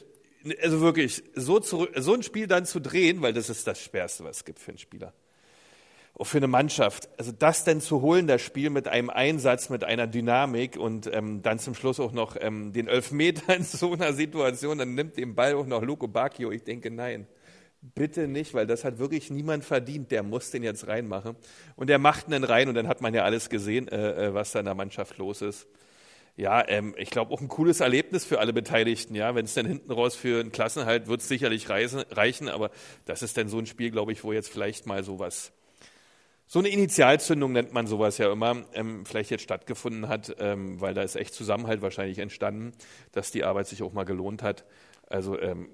also 0.60 0.80
wirklich, 0.80 1.22
so, 1.36 1.60
zurück, 1.60 1.90
so 1.96 2.14
ein 2.14 2.24
Spiel 2.24 2.48
dann 2.48 2.66
zu 2.66 2.80
drehen, 2.80 3.22
weil 3.22 3.32
das 3.32 3.48
ist 3.48 3.66
das 3.68 3.80
Schwerste, 3.80 4.24
was 4.24 4.38
es 4.38 4.44
gibt 4.44 4.58
für 4.58 4.72
einen 4.72 4.78
Spieler. 4.78 5.12
Auch 6.18 6.26
für 6.26 6.38
eine 6.38 6.46
Mannschaft. 6.46 7.10
Also 7.18 7.30
das 7.30 7.64
denn 7.64 7.82
zu 7.82 8.00
holen, 8.00 8.26
das 8.26 8.40
Spiel 8.40 8.70
mit 8.70 8.88
einem 8.88 9.10
Einsatz, 9.10 9.68
mit 9.68 9.84
einer 9.84 10.06
Dynamik 10.06 10.78
und 10.78 11.10
ähm, 11.12 11.42
dann 11.42 11.58
zum 11.58 11.74
Schluss 11.74 12.00
auch 12.00 12.12
noch 12.12 12.36
ähm, 12.40 12.72
den 12.72 12.88
Elfmeter 12.88 13.54
in 13.54 13.62
so 13.62 13.92
einer 13.92 14.14
Situation, 14.14 14.78
dann 14.78 14.94
nimmt 14.94 15.18
den 15.18 15.34
Ball 15.34 15.54
auch 15.54 15.66
noch 15.66 15.82
Luco 15.82 16.08
Bacchio. 16.08 16.50
Ich 16.52 16.64
denke, 16.64 16.90
nein. 16.90 17.26
Bitte 17.94 18.28
nicht, 18.28 18.54
weil 18.54 18.66
das 18.66 18.82
hat 18.84 18.98
wirklich 18.98 19.30
niemand 19.30 19.62
verdient. 19.62 20.10
Der 20.10 20.22
muss 20.22 20.50
den 20.50 20.62
jetzt 20.62 20.88
reinmachen. 20.88 21.36
Und 21.76 21.90
er 21.90 21.98
macht 21.98 22.28
ihn 22.28 22.42
rein 22.42 22.68
und 22.68 22.74
dann 22.74 22.88
hat 22.88 23.02
man 23.02 23.12
ja 23.12 23.22
alles 23.22 23.50
gesehen, 23.50 23.86
äh, 23.88 24.28
äh, 24.28 24.34
was 24.34 24.52
da 24.52 24.60
in 24.60 24.64
der 24.64 24.74
Mannschaft 24.74 25.18
los 25.18 25.42
ist. 25.42 25.68
Ja, 26.34 26.66
ähm, 26.66 26.94
ich 26.96 27.10
glaube 27.10 27.32
auch 27.32 27.42
ein 27.42 27.48
cooles 27.48 27.80
Erlebnis 27.80 28.24
für 28.24 28.40
alle 28.40 28.54
Beteiligten. 28.54 29.14
Ja, 29.14 29.34
wenn 29.34 29.44
es 29.44 29.52
dann 29.52 29.66
hinten 29.66 29.92
raus 29.92 30.16
für 30.16 30.40
einen 30.40 30.50
Klassenhalt 30.50 31.08
wird 31.08 31.20
es 31.20 31.28
sicherlich 31.28 31.68
reisen, 31.68 32.00
reichen, 32.10 32.48
aber 32.48 32.70
das 33.04 33.22
ist 33.22 33.36
dann 33.36 33.48
so 33.48 33.58
ein 33.58 33.66
Spiel, 33.66 33.90
glaube 33.90 34.12
ich, 34.12 34.24
wo 34.24 34.32
jetzt 34.32 34.48
vielleicht 34.48 34.86
mal 34.86 35.04
sowas 35.04 35.52
so 36.46 36.60
eine 36.60 36.68
Initialzündung 36.68 37.52
nennt 37.52 37.72
man 37.72 37.86
sowas 37.86 38.18
ja 38.18 38.30
immer, 38.30 38.64
ähm, 38.72 39.04
vielleicht 39.04 39.30
jetzt 39.30 39.42
stattgefunden 39.42 40.08
hat, 40.08 40.36
ähm, 40.38 40.80
weil 40.80 40.94
da 40.94 41.02
ist 41.02 41.16
echt 41.16 41.34
Zusammenhalt 41.34 41.82
wahrscheinlich 41.82 42.18
entstanden, 42.18 42.72
dass 43.12 43.32
die 43.32 43.44
Arbeit 43.44 43.66
sich 43.66 43.82
auch 43.82 43.92
mal 43.92 44.04
gelohnt 44.04 44.42
hat. 44.44 44.64
Also 45.08 45.38
ähm, 45.40 45.68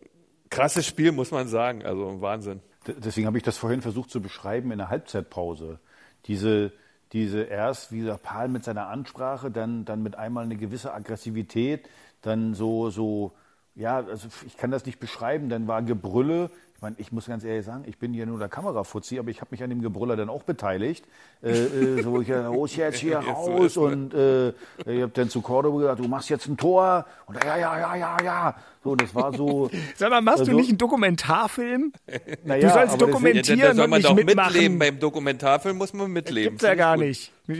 krasses 0.48 0.86
Spiel, 0.86 1.12
muss 1.12 1.30
man 1.30 1.48
sagen. 1.48 1.84
Also 1.84 2.20
Wahnsinn. 2.20 2.60
Deswegen 2.86 3.26
habe 3.26 3.36
ich 3.36 3.44
das 3.44 3.58
vorhin 3.58 3.82
versucht 3.82 4.10
zu 4.10 4.20
beschreiben 4.20 4.72
in 4.72 4.78
der 4.78 4.88
Halbzeitpause. 4.88 5.78
Diese, 6.26 6.72
diese 7.12 7.42
erst, 7.42 7.92
wie 7.92 8.00
gesagt, 8.00 8.22
Paul 8.22 8.48
mit 8.48 8.64
seiner 8.64 8.88
Ansprache, 8.88 9.50
dann, 9.50 9.84
dann 9.84 10.02
mit 10.02 10.16
einmal 10.16 10.44
eine 10.44 10.56
gewisse 10.56 10.94
Aggressivität, 10.94 11.88
dann 12.22 12.54
so, 12.54 12.90
so, 12.90 13.32
ja, 13.74 13.98
also 13.98 14.28
ich 14.46 14.56
kann 14.56 14.70
das 14.70 14.86
nicht 14.86 15.00
beschreiben, 15.00 15.48
dann 15.48 15.68
war 15.68 15.82
Gebrülle. 15.82 16.50
Ich 16.82 16.84
meine, 16.84 16.96
ich 16.98 17.12
muss 17.12 17.26
ganz 17.26 17.44
ehrlich 17.44 17.64
sagen, 17.64 17.84
ich 17.86 17.96
bin 17.96 18.12
ja 18.12 18.26
nur 18.26 18.40
der 18.40 18.48
Kamerafuzzi, 18.48 19.16
aber 19.20 19.28
ich 19.28 19.40
habe 19.40 19.52
mich 19.52 19.62
an 19.62 19.70
dem 19.70 19.82
Gebrüller 19.82 20.16
dann 20.16 20.28
auch 20.28 20.42
beteiligt. 20.42 21.04
Äh, 21.40 21.50
äh, 21.50 22.02
so, 22.02 22.20
ich 22.20 22.26
ja, 22.26 22.48
los 22.48 22.74
jetzt 22.74 22.98
hier 22.98 23.18
raus 23.20 23.76
und 23.76 24.12
äh, 24.12 24.48
ich 24.48 25.02
habe 25.02 25.12
dann 25.14 25.30
zu 25.30 25.42
Cordoba 25.42 25.78
gesagt, 25.78 26.00
du 26.00 26.08
machst 26.08 26.28
jetzt 26.28 26.48
ein 26.48 26.56
Tor 26.56 27.06
und 27.26 27.36
ja, 27.44 27.56
ja, 27.56 27.78
ja, 27.78 27.94
ja, 27.94 28.16
ja. 28.24 28.54
So, 28.84 28.96
das 28.96 29.14
war 29.14 29.32
so. 29.32 29.70
Sag 29.96 30.10
mal, 30.10 30.20
machst 30.20 30.38
du 30.40 30.42
Also- 30.44 30.56
nicht 30.56 30.68
einen 30.70 30.78
Dokumentarfilm? 30.78 31.92
Naja, 32.44 32.68
Du 32.68 32.74
sollst 32.74 32.94
aber 32.94 32.98
das- 32.98 32.98
dokumentieren. 32.98 33.60
Ja, 33.60 33.68
da 33.68 33.74
soll 33.74 33.84
und 33.84 33.90
man 33.90 33.98
nicht 34.00 34.08
doch 34.10 34.14
mitmachen. 34.16 34.52
mitleben. 34.52 34.78
Beim 34.78 34.98
Dokumentarfilm 34.98 35.76
muss 35.78 35.92
man 35.92 36.10
mitleben. 36.10 36.50
Gibt's 36.50 36.64
ja 36.64 36.72
ich 36.72 36.78
gar 36.78 36.96
gut. 36.96 37.06
nicht. 37.06 37.32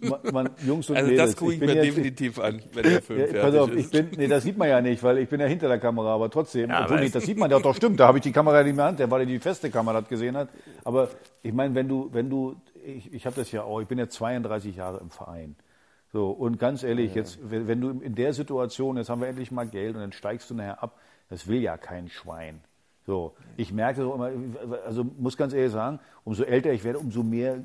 Man, 0.00 0.20
man, 0.32 0.50
Jungs 0.64 0.88
und 0.88 0.96
Also 0.96 1.10
Mädels, 1.10 1.30
das 1.32 1.36
gucke 1.36 1.54
ich 1.54 1.58
bin 1.60 1.68
mir 1.68 1.74
jetzt- 1.76 1.96
definitiv 1.96 2.38
an, 2.38 2.62
wenn 2.72 2.82
der 2.84 3.02
Film 3.02 3.18
Ja, 3.20 3.26
fertig 3.26 3.42
pass 3.42 3.54
auf, 3.56 3.70
ist. 3.72 3.84
ich 3.86 3.90
bin, 3.90 4.08
nee, 4.18 4.28
das 4.28 4.44
sieht 4.44 4.56
man 4.56 4.68
ja 4.68 4.80
nicht, 4.80 5.02
weil 5.02 5.18
ich 5.18 5.28
bin 5.28 5.40
ja 5.40 5.46
hinter 5.46 5.66
der 5.68 5.78
Kamera, 5.80 6.14
aber 6.14 6.30
trotzdem, 6.30 6.70
Ja, 6.70 6.84
obwohl 6.84 7.00
nee, 7.00 7.08
das 7.08 7.24
sieht 7.24 7.36
man 7.36 7.50
ja 7.50 7.58
doch 7.58 7.74
stimmt, 7.74 7.98
da 7.98 8.06
habe 8.06 8.18
ich 8.18 8.22
die 8.22 8.30
Kamera 8.32 8.62
nicht 8.62 8.76
mehr 8.76 8.88
in 8.88 8.96
der 8.96 9.04
Hand, 9.06 9.10
weil 9.10 9.20
er 9.22 9.26
die 9.26 9.40
feste 9.40 9.68
Kamera 9.70 10.00
das 10.00 10.08
gesehen 10.08 10.36
hat. 10.36 10.48
Aber 10.84 11.08
ich 11.42 11.52
meine, 11.52 11.74
wenn 11.74 11.88
du, 11.88 12.08
wenn 12.12 12.30
du, 12.30 12.54
ich, 12.84 13.12
ich 13.12 13.26
habe 13.26 13.34
das 13.34 13.50
ja 13.50 13.62
auch, 13.64 13.80
ich 13.80 13.88
bin 13.88 13.98
ja 13.98 14.08
32 14.08 14.76
Jahre 14.76 14.98
im 15.00 15.10
Verein. 15.10 15.56
So, 16.16 16.30
und 16.30 16.58
ganz 16.58 16.82
ehrlich, 16.82 17.14
jetzt, 17.14 17.38
wenn, 17.42 17.78
du 17.78 17.90
in 17.90 18.14
der 18.14 18.32
Situation, 18.32 18.96
jetzt 18.96 19.10
haben 19.10 19.20
wir 19.20 19.28
endlich 19.28 19.50
mal 19.50 19.66
Geld 19.66 19.96
und 19.96 20.00
dann 20.00 20.12
steigst 20.12 20.48
du 20.48 20.54
nachher 20.54 20.82
ab, 20.82 20.98
das 21.28 21.46
will 21.46 21.60
ja 21.60 21.76
kein 21.76 22.08
Schwein. 22.08 22.62
So, 23.06 23.34
ich 23.58 23.70
merke 23.70 24.00
so 24.00 24.14
immer, 24.14 24.30
also 24.86 25.04
muss 25.18 25.36
ganz 25.36 25.52
ehrlich 25.52 25.72
sagen, 25.72 26.00
umso 26.24 26.44
älter 26.44 26.72
ich 26.72 26.84
werde, 26.84 27.00
umso 27.00 27.22
mehr 27.22 27.58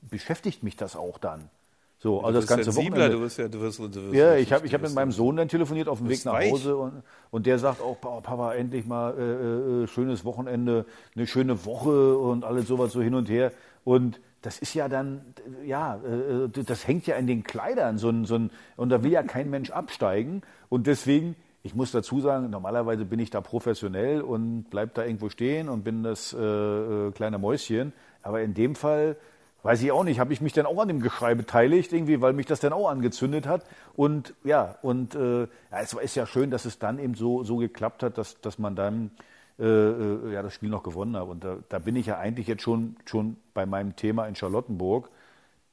beschäftigt 0.00 0.62
mich 0.62 0.74
das 0.74 0.96
auch 0.96 1.18
dann. 1.18 1.50
So, 1.98 2.22
also 2.22 2.40
das 2.40 2.46
bist 2.46 2.56
ganze 2.56 2.76
Wochenende. 2.76 3.10
du 3.10 3.20
wirst 3.20 3.38
ja, 3.40 3.48
du 3.48 3.60
wirst, 3.60 3.78
du 3.78 3.94
wirst 3.94 4.14
Ja, 4.14 4.36
ich 4.36 4.54
habe 4.54 4.66
ich 4.66 4.72
hab 4.72 4.80
mit 4.80 4.94
meinem 4.94 5.12
Sohn 5.12 5.36
dann 5.36 5.48
telefoniert 5.48 5.88
auf 5.88 5.98
dem 5.98 6.06
Weg 6.06 6.12
bist 6.12 6.24
nach. 6.24 6.40
Hause 6.40 6.78
und, 6.78 7.02
und 7.30 7.44
der 7.44 7.58
sagt 7.58 7.82
auch, 7.82 8.00
"Papa, 8.00 8.22
Papa, 8.22 8.54
endlich 8.54 8.86
mal 8.86 9.12
äh, 9.18 9.82
äh, 9.82 9.86
schönes 9.86 10.24
Wochenende, 10.24 10.86
eine 11.14 11.26
schöne 11.26 11.66
Woche 11.66 12.16
und 12.16 12.42
alles 12.46 12.68
sowas 12.68 12.90
so 12.90 13.02
hin 13.02 13.14
und 13.14 13.28
her. 13.28 13.52
Und 13.84 14.18
das 14.42 14.58
ist 14.58 14.74
ja 14.74 14.88
dann, 14.88 15.34
ja, 15.64 15.96
äh, 15.96 16.48
das 16.48 16.86
hängt 16.86 17.06
ja 17.06 17.16
in 17.16 17.26
den 17.26 17.44
Kleidern, 17.44 17.98
so 17.98 18.10
ein, 18.10 18.24
so 18.24 18.36
ein, 18.36 18.50
und 18.76 18.90
da 18.90 19.02
will 19.02 19.10
ja 19.10 19.22
kein 19.22 19.50
Mensch 19.50 19.70
absteigen. 19.70 20.42
Und 20.68 20.86
deswegen, 20.86 21.36
ich 21.62 21.74
muss 21.74 21.92
dazu 21.92 22.20
sagen, 22.20 22.50
normalerweise 22.50 23.04
bin 23.04 23.18
ich 23.18 23.30
da 23.30 23.40
professionell 23.40 24.20
und 24.20 24.66
bleib 24.70 24.94
da 24.94 25.04
irgendwo 25.04 25.28
stehen 25.28 25.68
und 25.68 25.82
bin 25.84 26.02
das 26.02 26.32
äh, 26.32 26.38
äh, 26.38 27.10
kleine 27.12 27.38
Mäuschen. 27.38 27.92
Aber 28.22 28.42
in 28.42 28.54
dem 28.54 28.74
Fall 28.74 29.16
Weiß 29.64 29.82
ich 29.82 29.90
auch 29.90 30.04
nicht, 30.04 30.20
habe 30.20 30.32
ich 30.32 30.40
mich 30.40 30.52
dann 30.52 30.66
auch 30.66 30.80
an 30.80 30.86
dem 30.86 31.00
Geschrei 31.00 31.34
beteiligt, 31.34 31.92
irgendwie, 31.92 32.20
weil 32.20 32.32
mich 32.32 32.46
das 32.46 32.60
dann 32.60 32.72
auch 32.72 32.88
angezündet 32.88 33.46
hat. 33.46 33.66
Und 33.96 34.34
ja, 34.44 34.76
und 34.82 35.16
äh, 35.16 35.42
ja, 35.42 35.80
es 35.82 35.92
ist 35.94 36.14
ja 36.14 36.26
schön, 36.26 36.50
dass 36.50 36.64
es 36.64 36.78
dann 36.78 37.00
eben 37.00 37.14
so, 37.14 37.42
so 37.42 37.56
geklappt 37.56 38.04
hat, 38.04 38.18
dass, 38.18 38.40
dass 38.40 38.60
man 38.60 38.76
dann 38.76 39.10
äh, 39.58 39.64
äh, 39.64 40.32
ja, 40.32 40.42
das 40.42 40.54
Spiel 40.54 40.68
noch 40.68 40.82
gewonnen 40.82 41.16
hat. 41.16 41.28
Und 41.28 41.44
da, 41.44 41.58
da 41.68 41.78
bin 41.78 41.96
ich 41.96 42.06
ja 42.06 42.18
eigentlich 42.18 42.46
jetzt 42.46 42.62
schon, 42.62 42.96
schon 43.04 43.36
bei 43.54 43.66
meinem 43.66 43.96
Thema 43.96 44.26
in 44.26 44.34
Charlottenburg. 44.34 45.10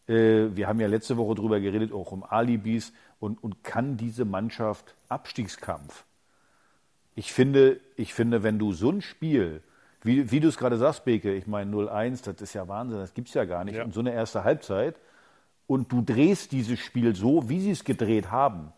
Äh, 0.07 0.47
wir 0.55 0.67
haben 0.67 0.79
ja 0.79 0.87
letzte 0.87 1.17
Woche 1.17 1.35
drüber 1.35 1.59
geredet, 1.59 1.91
auch 1.91 2.11
um 2.11 2.23
Alibis 2.23 2.93
und, 3.19 3.43
und 3.43 3.63
kann 3.63 3.97
diese 3.97 4.25
Mannschaft 4.25 4.95
Abstiegskampf? 5.09 6.05
Ich 7.15 7.31
finde, 7.31 7.79
ich 7.95 8.13
finde, 8.13 8.43
wenn 8.43 8.59
du 8.59 8.73
so 8.73 8.89
ein 8.89 9.01
Spiel, 9.01 9.61
wie, 10.03 10.31
wie 10.31 10.39
du 10.39 10.49
es 10.49 10.57
gerade 10.57 10.77
sagst, 10.77 11.05
Beke, 11.05 11.33
ich 11.33 11.47
meine 11.47 11.71
0-1, 11.71 12.25
das 12.25 12.41
ist 12.41 12.53
ja 12.53 12.67
Wahnsinn, 12.67 12.99
das 12.99 13.13
gibt's 13.13 13.33
ja 13.33 13.45
gar 13.45 13.63
nicht. 13.63 13.75
Ja. 13.75 13.83
Und 13.83 13.93
so 13.93 14.01
eine 14.01 14.13
erste 14.13 14.43
Halbzeit 14.43 14.95
und 15.67 15.91
du 15.91 16.01
drehst 16.01 16.51
dieses 16.51 16.79
Spiel 16.79 17.15
so, 17.15 17.49
wie 17.49 17.59
sie 17.59 17.71
es 17.71 17.83
gedreht 17.83 18.31
haben, 18.31 18.71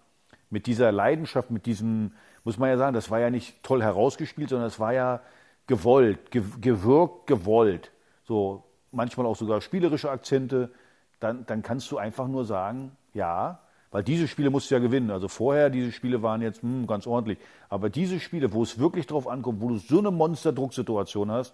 mit 0.50 0.68
dieser 0.68 0.92
Leidenschaft, 0.92 1.52
mit 1.52 1.66
diesem, 1.66 2.14
muss 2.48 2.58
man 2.58 2.70
ja 2.70 2.78
sagen, 2.78 2.94
das 2.94 3.12
war 3.12 3.20
ja 3.20 3.30
nicht 3.30 3.62
toll 3.62 3.84
herausgespielt, 3.84 4.48
sondern 4.48 4.70
es 4.70 4.80
war 4.80 4.94
ja 4.94 5.20
gewollt, 5.68 6.32
ge 6.32 6.42
gewirkt, 6.62 7.28
gewollt. 7.28 7.92
So 8.24 8.64
manchmal 8.94 9.26
auch 9.26 9.36
sogar 9.36 9.60
spielerische 9.60 10.10
Akzente. 10.10 10.72
Dann, 11.20 11.46
dann 11.46 11.62
kannst 11.62 11.92
du 11.92 11.98
einfach 11.98 12.30
nur 12.30 12.46
sagen, 12.46 12.96
ja, 13.14 13.60
weil 13.92 14.02
diese 14.02 14.30
Spiele 14.30 14.50
musst 14.50 14.72
du 14.72 14.76
ja 14.76 14.80
gewinnen. 14.80 15.12
Also 15.12 15.28
vorher, 15.28 15.70
diese 15.70 15.92
Spiele 15.92 16.24
waren 16.24 16.42
jetzt 16.42 16.62
hm, 16.62 16.88
ganz 16.88 17.06
ordentlich. 17.06 17.38
Aber 17.68 17.90
diese 17.90 18.18
Spiele, 18.18 18.54
wo 18.54 18.64
es 18.64 18.80
wirklich 18.80 19.08
drauf 19.08 19.28
ankommt, 19.28 19.60
wo 19.60 19.68
du 19.68 19.76
so 19.76 20.00
eine 20.00 20.12
Monsterdrucksituation 20.12 21.30
hast, 21.30 21.54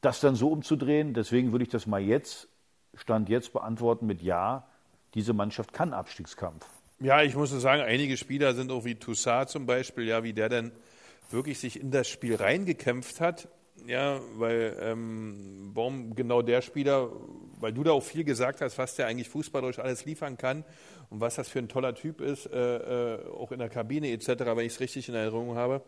das 0.00 0.20
dann 0.20 0.36
so 0.36 0.48
umzudrehen, 0.48 1.12
deswegen 1.12 1.52
würde 1.52 1.64
ich 1.64 1.70
das 1.70 1.86
mal 1.86 2.00
jetzt, 2.00 2.48
Stand 2.94 3.28
jetzt 3.28 3.52
beantworten 3.52 4.06
mit 4.06 4.22
Ja, 4.22 4.68
diese 5.12 5.34
Mannschaft 5.34 5.74
kann 5.74 5.92
Abstiegskampf. 5.92 6.66
Ja, 7.00 7.22
ich 7.22 7.36
muss 7.36 7.50
sagen, 7.50 7.82
einige 7.82 8.16
Spieler 8.16 8.54
sind 8.54 8.72
auch 8.72 8.84
wie 8.84 8.96
Toussaint 8.96 9.50
zum 9.50 9.66
Beispiel, 9.66 10.08
ja, 10.08 10.24
wie 10.24 10.32
der 10.32 10.48
dann 10.48 10.72
wirklich 11.30 11.60
sich 11.60 11.80
in 11.80 11.92
das 11.92 12.08
Spiel 12.08 12.34
reingekämpft 12.34 13.20
hat. 13.20 13.48
Ja, 13.86 14.20
weil 14.34 14.76
ähm, 14.80 15.70
Baum 15.72 16.16
genau 16.16 16.42
der 16.42 16.60
Spieler, 16.60 17.10
weil 17.60 17.72
du 17.72 17.84
da 17.84 17.92
auch 17.92 18.02
viel 18.02 18.24
gesagt 18.24 18.60
hast, 18.60 18.76
was 18.78 18.96
der 18.96 19.06
eigentlich 19.06 19.28
fußballerisch 19.28 19.78
alles 19.78 20.04
liefern 20.04 20.36
kann 20.36 20.64
und 21.10 21.20
was 21.20 21.36
das 21.36 21.48
für 21.48 21.60
ein 21.60 21.68
toller 21.68 21.94
Typ 21.94 22.20
ist, 22.20 22.46
äh, 22.46 23.14
äh, 23.14 23.28
auch 23.28 23.52
in 23.52 23.60
der 23.60 23.68
Kabine 23.68 24.10
etc., 24.10 24.28
wenn 24.40 24.66
ich 24.66 24.72
es 24.72 24.80
richtig 24.80 25.08
in 25.08 25.14
Erinnerung 25.14 25.54
habe. 25.54 25.82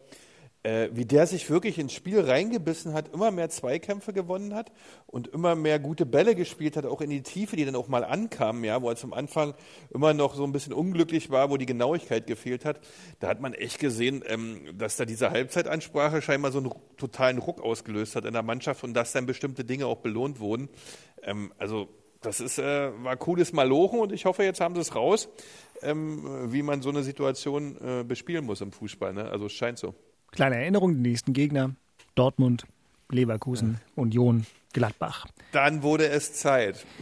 Äh, 0.62 0.90
wie 0.92 1.06
der 1.06 1.26
sich 1.26 1.48
wirklich 1.48 1.78
ins 1.78 1.94
Spiel 1.94 2.20
reingebissen 2.20 2.92
hat, 2.92 3.14
immer 3.14 3.30
mehr 3.30 3.48
Zweikämpfe 3.48 4.12
gewonnen 4.12 4.54
hat 4.54 4.70
und 5.06 5.28
immer 5.28 5.54
mehr 5.54 5.78
gute 5.78 6.04
Bälle 6.04 6.34
gespielt 6.34 6.76
hat, 6.76 6.84
auch 6.84 7.00
in 7.00 7.08
die 7.08 7.22
Tiefe, 7.22 7.56
die 7.56 7.64
dann 7.64 7.76
auch 7.76 7.88
mal 7.88 8.04
ankamen, 8.04 8.62
ja, 8.64 8.82
wo 8.82 8.90
er 8.90 8.96
zum 8.96 9.14
Anfang 9.14 9.54
immer 9.88 10.12
noch 10.12 10.34
so 10.34 10.44
ein 10.44 10.52
bisschen 10.52 10.74
unglücklich 10.74 11.30
war, 11.30 11.48
wo 11.48 11.56
die 11.56 11.64
Genauigkeit 11.64 12.26
gefehlt 12.26 12.66
hat. 12.66 12.80
Da 13.20 13.28
hat 13.28 13.40
man 13.40 13.54
echt 13.54 13.78
gesehen, 13.78 14.22
ähm, 14.26 14.76
dass 14.76 14.96
da 14.96 15.06
diese 15.06 15.30
Halbzeitansprache 15.30 16.20
scheinbar 16.20 16.52
so 16.52 16.58
einen 16.58 16.70
totalen 16.98 17.38
Ruck 17.38 17.62
ausgelöst 17.62 18.14
hat 18.14 18.26
in 18.26 18.34
der 18.34 18.42
Mannschaft 18.42 18.84
und 18.84 18.92
dass 18.92 19.12
dann 19.12 19.24
bestimmte 19.24 19.64
Dinge 19.64 19.86
auch 19.86 19.98
belohnt 19.98 20.40
wurden. 20.40 20.68
Ähm, 21.22 21.54
also 21.56 21.88
das 22.20 22.40
ist, 22.40 22.58
äh, 22.58 22.92
war 23.02 23.16
cooles 23.16 23.54
Malochen 23.54 23.98
und 23.98 24.12
ich 24.12 24.26
hoffe, 24.26 24.44
jetzt 24.44 24.60
haben 24.60 24.74
sie 24.74 24.82
es 24.82 24.94
raus, 24.94 25.30
ähm, 25.80 26.52
wie 26.52 26.62
man 26.62 26.82
so 26.82 26.90
eine 26.90 27.02
Situation 27.02 27.78
äh, 27.80 28.04
bespielen 28.04 28.44
muss 28.44 28.60
im 28.60 28.72
Fußball. 28.72 29.14
Ne? 29.14 29.24
Also 29.30 29.46
es 29.46 29.52
scheint 29.52 29.78
so. 29.78 29.94
Kleine 30.32 30.56
Erinnerung, 30.56 30.94
die 30.94 31.00
nächsten 31.10 31.32
Gegner. 31.32 31.74
Dortmund, 32.14 32.64
Leverkusen, 33.10 33.80
Union, 33.96 34.46
Gladbach. 34.72 35.26
Dann 35.52 35.82
wurde 35.82 36.08
es 36.08 36.32
Zeit. 36.34 36.84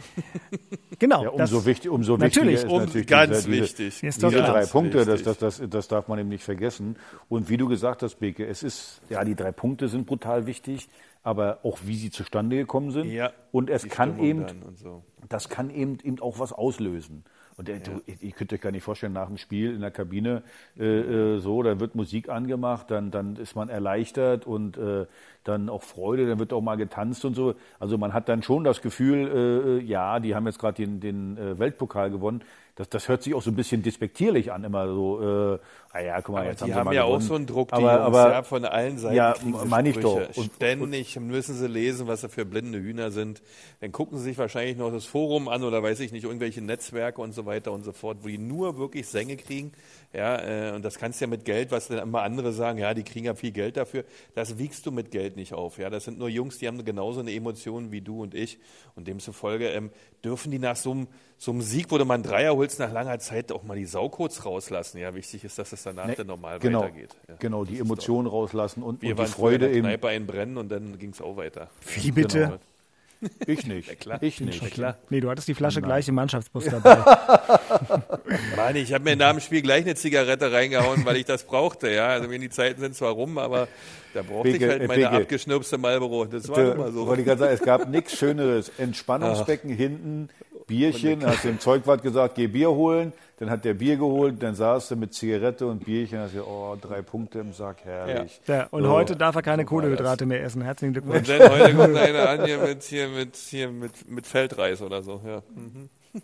Genau. 0.97 1.23
Ja, 1.23 1.31
das- 1.31 1.53
umso, 1.53 1.65
wichtig, 1.65 1.89
umso 1.89 2.17
Natürlich, 2.17 2.55
wichtiger 2.55 2.67
ist 2.67 2.73
um- 2.73 2.79
natürlich 2.81 3.07
ganz 3.07 3.37
diese, 3.37 3.49
diese, 3.51 3.61
wichtig. 3.63 3.99
Diese 4.01 4.27
klar. 4.27 4.51
drei 4.51 4.65
Punkte, 4.65 5.05
das, 5.05 5.23
das, 5.23 5.37
das, 5.37 5.61
das 5.69 5.87
darf 5.87 6.09
man 6.09 6.19
eben 6.19 6.27
nicht 6.27 6.43
vergessen. 6.43 6.97
Und 7.29 7.47
wie 7.49 7.55
du 7.55 7.69
gesagt 7.69 8.03
hast, 8.03 8.15
Beke, 8.19 8.45
es 8.45 8.63
ist, 8.63 8.99
ja, 9.09 9.23
die 9.23 9.33
drei 9.33 9.53
Punkte 9.53 9.87
sind 9.87 10.05
brutal 10.05 10.45
wichtig, 10.45 10.89
aber 11.23 11.59
auch 11.63 11.79
wie 11.85 11.95
sie 11.95 12.11
zustande 12.11 12.57
gekommen 12.57 12.91
sind. 12.91 13.09
Ja, 13.09 13.31
und 13.53 13.69
es 13.69 13.87
kann 13.87 14.15
Stimmung 14.15 14.25
eben, 14.25 14.75
so. 14.75 15.01
das 15.29 15.47
kann 15.47 15.69
eben, 15.69 15.99
eben 16.03 16.19
auch 16.19 16.37
was 16.37 16.51
auslösen. 16.51 17.23
Und 17.59 17.67
der, 17.67 17.79
du, 17.79 18.01
ihr, 18.05 18.15
ihr 18.21 18.31
könnt 18.31 18.53
euch 18.53 18.61
gar 18.61 18.71
nicht 18.71 18.83
vorstellen, 18.83 19.11
nach 19.11 19.27
dem 19.27 19.37
Spiel 19.37 19.75
in 19.75 19.81
der 19.81 19.91
Kabine 19.91 20.43
äh, 20.79 20.85
äh, 20.85 21.39
so, 21.39 21.61
dann 21.61 21.81
wird 21.81 21.93
Musik 21.93 22.29
angemacht, 22.29 22.89
dann, 22.89 23.11
dann 23.11 23.35
ist 23.35 23.53
man 23.53 23.67
erleichtert 23.67 24.47
und 24.47 24.77
äh, 24.77 25.07
dann 25.43 25.67
auch 25.67 25.83
Freude, 25.83 26.25
dann 26.25 26.39
wird 26.39 26.53
auch 26.53 26.61
mal 26.61 26.77
getanzt 26.77 27.25
und 27.25 27.33
so. 27.33 27.55
Also 27.77 27.97
man 27.97 28.13
hat 28.13 28.29
dann 28.29 28.43
schon 28.43 28.63
das 28.63 28.81
Gefühl, 28.81 29.81
äh, 29.81 29.83
ja, 29.83 30.21
die 30.21 30.35
haben 30.35 30.45
jetzt 30.45 30.57
gerade 30.57 30.75
den, 30.75 31.01
den 31.01 31.37
äh, 31.37 31.59
Weltpokal 31.59 32.09
gewonnen. 32.09 32.43
Das, 32.75 32.87
das 32.87 33.09
hört 33.09 33.23
sich 33.23 33.33
auch 33.33 33.41
so 33.41 33.51
ein 33.51 33.57
bisschen 33.57 33.83
despektierlich 33.83 34.53
an, 34.53 34.63
immer 34.63 34.87
so, 34.87 35.21
äh, 35.21 35.59
ah 35.91 35.99
ja, 36.01 36.21
guck 36.21 36.33
mal, 36.35 36.41
Aber 36.41 36.49
jetzt 36.51 36.65
die 36.65 36.73
haben 36.73 36.85
haben 36.87 36.93
ja 36.95 37.03
gewonnen. 37.03 37.21
auch 37.23 37.27
so 37.27 37.35
einen 37.35 37.45
Druck, 37.45 37.69
die 37.69 37.73
aber, 37.75 37.93
Jungs, 37.93 38.05
aber, 38.05 38.31
ja, 38.31 38.43
von 38.43 38.65
allen 38.65 38.97
Seiten. 38.97 39.15
Ja, 39.15 39.35
meine 39.65 39.89
ich 39.89 39.97
doch. 39.97 40.21
Und- 40.37 40.51
Ständig 40.55 41.19
müssen 41.19 41.55
sie 41.55 41.67
lesen, 41.67 42.07
was 42.07 42.21
sie 42.21 42.29
für 42.29 42.45
blinde 42.45 42.79
Hühner 42.79 43.11
sind. 43.11 43.41
Dann 43.81 43.91
gucken 43.91 44.17
sie 44.17 44.25
sich 44.25 44.37
wahrscheinlich 44.37 44.77
noch 44.77 44.91
das 44.91 45.05
Forum 45.05 45.47
an 45.47 45.63
oder 45.63 45.81
weiß 45.81 45.99
ich 46.01 46.11
nicht, 46.11 46.23
irgendwelche 46.25 46.61
Netzwerke 46.61 47.21
und 47.21 47.33
so 47.33 47.45
weiter 47.45 47.71
und 47.71 47.83
so 47.83 47.91
fort, 47.91 48.19
wo 48.21 48.27
die 48.27 48.37
nur 48.37 48.77
wirklich 48.77 49.07
Sänge 49.07 49.37
kriegen. 49.37 49.71
Ja, 50.13 50.69
äh, 50.71 50.75
und 50.75 50.83
das 50.83 50.97
kannst 50.97 51.21
du 51.21 51.25
ja 51.25 51.29
mit 51.29 51.45
Geld, 51.45 51.71
was 51.71 51.87
dann 51.87 51.99
immer 51.99 52.23
andere 52.23 52.51
sagen, 52.51 52.79
ja, 52.79 52.93
die 52.93 53.03
kriegen 53.03 53.25
ja 53.25 53.35
viel 53.35 53.51
Geld 53.51 53.77
dafür. 53.77 54.03
Das 54.33 54.57
wiegst 54.57 54.85
du 54.85 54.91
mit 54.91 55.11
Geld 55.11 55.35
nicht 55.35 55.53
auf. 55.53 55.77
Ja, 55.77 55.89
das 55.89 56.05
sind 56.05 56.17
nur 56.17 56.29
Jungs, 56.29 56.57
die 56.57 56.67
haben 56.67 56.83
genauso 56.83 57.19
eine 57.19 57.31
Emotion 57.31 57.91
wie 57.91 58.01
du 58.01 58.21
und 58.23 58.33
ich. 58.33 58.57
Und 58.95 59.07
demzufolge 59.07 59.67
ähm, 59.69 59.91
dürfen 60.23 60.51
die 60.51 60.59
nach 60.59 60.75
so 60.75 60.91
einem, 60.91 61.07
so 61.37 61.51
einem 61.51 61.61
Sieg, 61.61 61.91
wo 61.91 61.97
du 61.97 62.05
mal 62.05 62.15
einen 62.15 62.23
Dreier 62.23 62.55
holst, 62.55 62.79
nach 62.79 62.91
langer 62.91 63.19
Zeit 63.19 63.51
auch 63.51 63.63
mal 63.63 63.77
die 63.77 63.85
Sau 63.85 64.09
kurz 64.09 64.45
rauslassen. 64.45 64.97
Ja, 64.97 65.13
wichtig 65.13 65.43
ist, 65.43 65.57
dass 65.59 65.69
es 65.79 65.83
danach 65.83 66.07
Ne, 66.07 66.15
dann 66.15 66.27
normal 66.27 66.59
genau, 66.59 66.81
weitergeht. 66.81 67.09
Ja, 67.27 67.35
genau, 67.39 67.65
die 67.65 67.79
Emotionen 67.79 68.27
rauslassen 68.27 68.83
und, 68.83 69.01
wir 69.01 69.11
und 69.11 69.17
waren 69.17 69.25
die 69.25 69.31
früher 69.31 69.51
in 69.51 69.51
Freude 69.53 69.65
der 69.67 69.71
eben. 69.75 69.87
Kneipe 69.87 70.07
einbrennen 70.09 70.57
und 70.57 70.69
dann 70.71 70.99
ging 70.99 71.09
es 71.11 71.21
auch 71.21 71.37
weiter. 71.37 71.69
Wie 71.95 72.11
bitte? 72.11 72.39
Genau. 72.39 72.57
Ich 73.47 73.65
nicht. 73.67 73.99
klar. 73.99 74.23
Ich 74.23 74.39
nicht. 74.39 74.61
Ja, 74.61 74.69
klar. 74.69 74.97
Nee, 75.09 75.19
du 75.19 75.29
hattest 75.29 75.47
die 75.49 75.53
Flasche 75.53 75.81
gleich 75.81 76.07
im 76.07 76.15
Mannschaftsbus 76.15 76.65
dabei. 76.71 76.97
Mann, 78.55 78.75
ich 78.75 78.93
habe 78.93 79.03
mir 79.03 79.15
nach 79.15 79.31
dem 79.31 79.39
Spiel 79.41 79.61
gleich 79.61 79.83
eine 79.83 79.95
Zigarette 79.95 80.51
reingehauen, 80.51 81.03
weil 81.05 81.17
ich 81.17 81.25
das 81.25 81.43
brauchte. 81.43 81.89
Ja, 81.91 82.07
also 82.07 82.29
mir 82.29 82.39
die 82.39 82.49
Zeiten 82.49 82.79
sind 82.79 82.95
zwar 82.95 83.11
rum, 83.11 83.37
aber 83.37 83.67
da 84.13 84.21
brauchte 84.21 84.51
Bigge, 84.51 84.65
ich 84.65 84.71
halt 84.71 84.81
äh, 84.83 84.87
meine 84.87 85.03
Bigge. 85.03 85.21
abgeschnürpste 85.23 85.77
Marlboro. 85.77 86.25
Das 86.25 86.47
war 86.47 86.55
Da, 86.57 86.71
immer 86.73 86.91
so. 86.91 87.07
wollte 87.07 87.21
ich 87.21 87.27
gerade 87.27 87.39
sagen, 87.39 87.53
es 87.53 87.61
gab 87.61 87.89
nichts 87.89 88.17
Schöneres. 88.17 88.69
Entspannungsbecken 88.77 89.69
hinten, 89.69 90.29
Bierchen, 90.67 91.25
hast 91.25 91.43
dem 91.43 91.59
Zeugwart 91.59 92.03
gesagt, 92.03 92.35
geh 92.35 92.47
Bier 92.47 92.69
holen. 92.71 93.11
Dann 93.39 93.49
hat 93.49 93.63
der 93.63 93.73
Bier 93.73 93.95
geholt, 93.97 94.43
dann 94.43 94.53
saß 94.53 94.91
er 94.91 94.97
mit 94.97 95.13
Zigarette 95.13 95.65
und 95.65 95.85
Bierchen, 95.85 96.19
hast 96.19 96.35
du, 96.35 96.43
oh, 96.43 96.75
drei 96.79 97.01
Punkte 97.01 97.39
im 97.39 97.53
Sack, 97.53 97.77
herrlich. 97.85 98.41
Ja, 98.47 98.67
und 98.71 98.83
So. 98.83 98.89
heute 98.89 99.15
darf 99.15 99.35
er 99.35 99.41
keine 99.41 99.63
Kohlenhydrate 99.65 100.25
mehr 100.25 100.43
essen. 100.43 100.61
Herzlichen 100.61 100.95
Und 100.97 101.03
Glückwunsch. 101.05 101.27
dann 101.27 101.49
heute 101.49 101.73
kommt 101.75 101.95
einer 101.97 102.27
an 102.29 102.45
hier 102.45 102.57
mit 102.59 102.83
hier 102.83 103.07
mit 103.07 103.35
hier 103.37 103.69
mit 103.71 104.09
mit 104.09 104.27
Feldreis 104.27 104.81
oder 104.81 105.01
so. 105.01 105.21
Ja. 105.25 105.41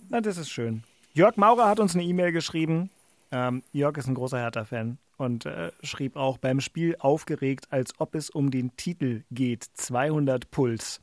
Na, 0.10 0.20
das 0.20 0.38
ist 0.38 0.50
schön. 0.50 0.84
Jörg 1.14 1.38
Maurer 1.38 1.68
hat 1.70 1.80
uns 1.80 1.94
eine 1.96 2.04
E-Mail 2.04 2.34
geschrieben. 2.34 2.90
Ähm, 3.32 3.64
Jörg 3.72 3.96
ist 3.98 4.08
ein 4.08 4.16
großer 4.16 4.38
Hertha-Fan 4.40 4.98
und 5.18 5.46
äh, 5.46 5.72
schrieb 5.84 6.18
auch 6.18 6.38
beim 6.38 6.60
Spiel 6.60 6.98
aufgeregt, 7.00 7.68
als 7.70 7.94
ob 8.00 8.16
es 8.16 8.30
um 8.30 8.52
den 8.52 8.76
Titel 8.76 9.22
geht. 9.32 9.64
200 9.76 10.52
Puls. 10.52 11.00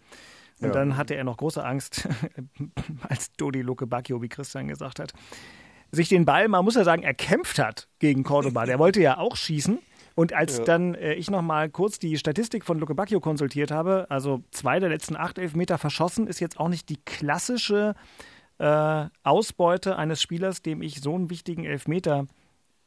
Und 0.60 0.68
Ja. 0.68 0.72
dann 0.74 0.96
hatte 0.98 1.14
er 1.14 1.24
noch 1.24 1.38
große 1.38 1.64
Angst, 1.64 2.06
als 3.08 3.32
Dodi 3.38 3.62
Luke 3.62 3.86
Bacchio, 3.86 4.20
wie 4.22 4.28
Christian 4.28 4.68
gesagt 4.68 4.98
hat, 5.00 5.12
sich 5.92 6.08
den 6.08 6.24
Ball, 6.24 6.48
man 6.48 6.64
muss 6.64 6.74
ja 6.74 6.84
sagen, 6.84 7.02
erkämpft 7.02 7.58
hat 7.58 7.88
gegen 7.98 8.24
Cordoba. 8.24 8.64
Der 8.64 8.78
wollte 8.78 9.00
ja 9.00 9.18
auch 9.18 9.36
schießen. 9.36 9.78
Und 10.14 10.32
als 10.32 10.62
dann 10.62 10.94
äh, 10.94 11.14
ich 11.14 11.30
noch 11.30 11.42
mal 11.42 11.70
kurz 11.70 11.98
die 11.98 12.18
Statistik 12.18 12.64
von 12.64 12.78
Luke 12.78 12.94
Bacchio 12.94 13.20
konsultiert 13.20 13.70
habe, 13.70 14.06
also 14.10 14.42
zwei 14.50 14.78
der 14.78 14.90
letzten 14.90 15.16
acht 15.16 15.38
Elfmeter 15.38 15.78
verschossen, 15.78 16.26
ist 16.26 16.40
jetzt 16.40 16.60
auch 16.60 16.68
nicht 16.68 16.88
die 16.88 16.98
klassische 17.04 17.94
äh, 18.58 19.06
Ausbeute 19.22 19.96
eines 19.96 20.20
Spielers, 20.20 20.62
dem 20.62 20.82
ich 20.82 21.00
so 21.00 21.14
einen 21.14 21.30
wichtigen 21.30 21.64
Elfmeter 21.64 22.26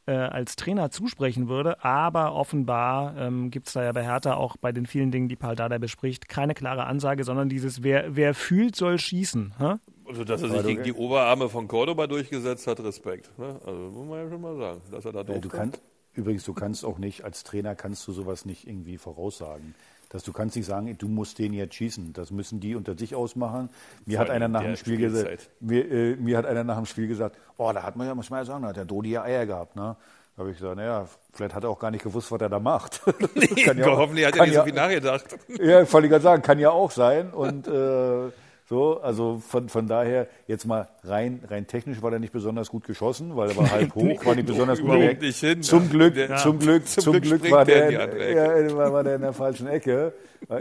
äh, 0.06 0.12
als 0.12 0.54
Trainer 0.54 0.90
zusprechen 0.90 1.48
würde. 1.48 1.84
Aber 1.84 2.34
offenbar 2.34 3.16
ähm, 3.16 3.50
gibt 3.50 3.66
es 3.66 3.72
da 3.72 3.82
ja 3.82 3.92
bei 3.92 4.04
Hertha 4.04 4.34
auch 4.34 4.56
bei 4.56 4.70
den 4.70 4.86
vielen 4.86 5.10
Dingen, 5.10 5.28
die 5.28 5.36
Paul 5.36 5.56
Dardai 5.56 5.78
bespricht, 5.78 6.28
keine 6.28 6.54
klare 6.54 6.84
Ansage, 6.84 7.24
sondern 7.24 7.48
dieses, 7.48 7.82
wer, 7.82 8.14
wer 8.14 8.34
fühlt, 8.34 8.76
soll 8.76 8.98
schießen. 8.98 9.54
Hä? 9.58 9.74
Also, 10.08 10.24
dass 10.24 10.42
er 10.42 10.50
sich 10.50 10.62
gegen 10.62 10.82
die 10.82 10.92
Oberarme 10.92 11.48
von 11.48 11.68
Cordoba 11.68 12.06
durchgesetzt 12.06 12.66
hat, 12.66 12.80
Respekt. 12.80 13.30
Ne? 13.38 13.60
Also, 13.64 13.78
muss 13.78 14.06
man 14.08 14.24
ja 14.24 14.30
schon 14.30 14.40
mal 14.40 14.56
sagen, 14.56 14.80
dass 14.90 15.04
er 15.04 15.12
da 15.12 15.24
doof 15.24 15.40
du 15.40 15.48
kannst, 15.48 15.80
übrigens, 16.14 16.44
du 16.44 16.54
kannst 16.54 16.84
auch 16.84 16.98
nicht, 16.98 17.24
als 17.24 17.44
Trainer 17.44 17.74
kannst 17.74 18.06
du 18.06 18.12
sowas 18.12 18.44
nicht 18.44 18.66
irgendwie 18.66 18.98
voraussagen. 18.98 19.74
Dass 20.08 20.22
du 20.22 20.32
kannst 20.32 20.54
nicht 20.54 20.66
sagen, 20.66 20.96
du 20.96 21.08
musst 21.08 21.38
den 21.40 21.52
jetzt 21.52 21.74
schießen. 21.74 22.12
Das 22.12 22.30
müssen 22.30 22.60
die 22.60 22.76
unter 22.76 22.96
sich 22.96 23.16
ausmachen. 23.16 23.70
Mir 24.04 24.20
hat 24.20 24.30
einer 24.30 24.46
in 24.46 24.52
nach 24.52 24.62
dem 24.62 24.76
Spiel 24.76 24.98
gesagt, 24.98 25.50
mir, 25.58 25.90
äh, 25.90 26.16
mir 26.16 26.38
hat 26.38 26.46
einer 26.46 26.62
nach 26.62 26.76
dem 26.76 26.86
Spiel 26.86 27.08
gesagt, 27.08 27.36
oh, 27.56 27.72
da 27.72 27.82
hat 27.82 27.96
man 27.96 28.06
ja, 28.06 28.14
muss 28.14 28.30
man 28.30 28.38
ja 28.38 28.44
sagen, 28.44 28.62
da 28.62 28.68
hat 28.68 28.76
der 28.76 28.84
Dodi 28.84 29.10
ja 29.10 29.22
Eier 29.22 29.46
gehabt, 29.46 29.74
ne? 29.74 29.96
Da 30.36 30.40
habe 30.40 30.50
ich 30.50 30.58
gesagt, 30.58 30.76
naja, 30.76 31.08
vielleicht 31.32 31.54
hat 31.54 31.64
er 31.64 31.70
auch 31.70 31.78
gar 31.78 31.90
nicht 31.90 32.04
gewusst, 32.04 32.30
was 32.30 32.40
er 32.40 32.50
da 32.50 32.60
macht. 32.60 33.00
kann 33.64 33.78
ja 33.78 33.86
Hoffentlich 33.86 34.26
hat 34.26 34.36
er 34.36 34.44
nicht 34.44 34.54
ja- 34.54 34.60
so 34.60 34.64
viel 34.66 34.74
nachgedacht. 34.74 35.24
Ja, 35.58 35.92
wollte 35.92 36.06
ich 36.06 36.10
gerade 36.10 36.22
sagen, 36.22 36.42
kann 36.42 36.58
ja 36.58 36.70
auch 36.70 36.90
sein. 36.90 37.30
Und 37.30 37.66
äh, 37.68 38.30
so, 38.68 39.00
also 39.00 39.40
von, 39.46 39.68
von 39.68 39.86
daher, 39.86 40.26
jetzt 40.48 40.66
mal 40.66 40.88
rein, 41.04 41.40
rein 41.48 41.68
technisch 41.68 42.02
war 42.02 42.10
der 42.10 42.18
nicht 42.18 42.32
besonders 42.32 42.68
gut 42.68 42.84
geschossen, 42.84 43.36
weil 43.36 43.50
er 43.50 43.56
war 43.56 43.70
halb 43.70 43.94
hoch, 43.94 44.24
war 44.26 44.34
nicht 44.34 44.46
besonders 44.46 44.80
gut. 44.80 44.90
direkt. 44.92 45.22
nicht 45.22 45.38
hin. 45.38 45.62
Zum 45.62 45.88
Glück, 45.88 46.14
Der- 46.14 46.36
zum 46.36 46.58
Glück, 46.58 46.86
zum 46.88 47.02
zum, 47.04 47.12
Glück 47.20 47.42
Glück, 47.42 47.52
war 47.52 47.64
der 47.64 47.90
der, 48.08 48.64
ja, 48.66 48.76
war, 48.76 48.92
war 48.92 49.04
der 49.04 49.16
in 49.16 49.22
der 49.22 49.32
falschen 49.32 49.68
Ecke. 49.68 50.12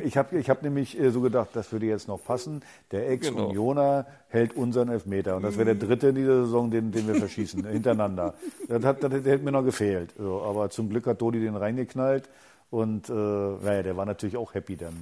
Ich 0.04 0.18
habe 0.18 0.38
ich 0.38 0.50
hab 0.50 0.62
nämlich 0.64 1.00
äh, 1.00 1.10
so 1.10 1.20
gedacht, 1.22 1.50
das 1.54 1.72
würde 1.72 1.88
jetzt 1.88 2.08
noch 2.08 2.24
passen. 2.24 2.62
Der 2.92 3.10
Ex-Unioner 3.10 4.06
hält 4.30 4.56
unseren 4.56 4.90
Elfmeter. 4.90 5.36
Und 5.36 5.44
das 5.44 5.58
wäre 5.58 5.76
der 5.76 5.88
dritte 5.88 6.10
in 6.10 6.16
dieser 6.16 6.44
Saison, 6.46 6.70
den, 6.72 6.92
den 6.92 7.08
wir 7.08 7.16
verschießen, 7.16 7.66
hintereinander. 7.72 8.36
Das, 8.68 8.84
hat, 8.84 9.04
das 9.04 9.12
hätte 9.12 9.40
mir 9.40 9.52
noch 9.52 9.64
gefehlt. 9.66 10.14
So, 10.18 10.42
aber 10.44 10.70
zum 10.70 10.90
Glück 10.90 11.08
hat 11.08 11.22
Dodi 11.22 11.40
den 11.40 11.56
reingeknallt. 11.56 12.30
Und 12.70 13.10
äh, 13.10 13.14
naja, 13.14 13.84
der 13.84 13.98
war 13.98 14.06
natürlich 14.06 14.38
auch 14.38 14.54
happy 14.54 14.76
dann 14.76 14.94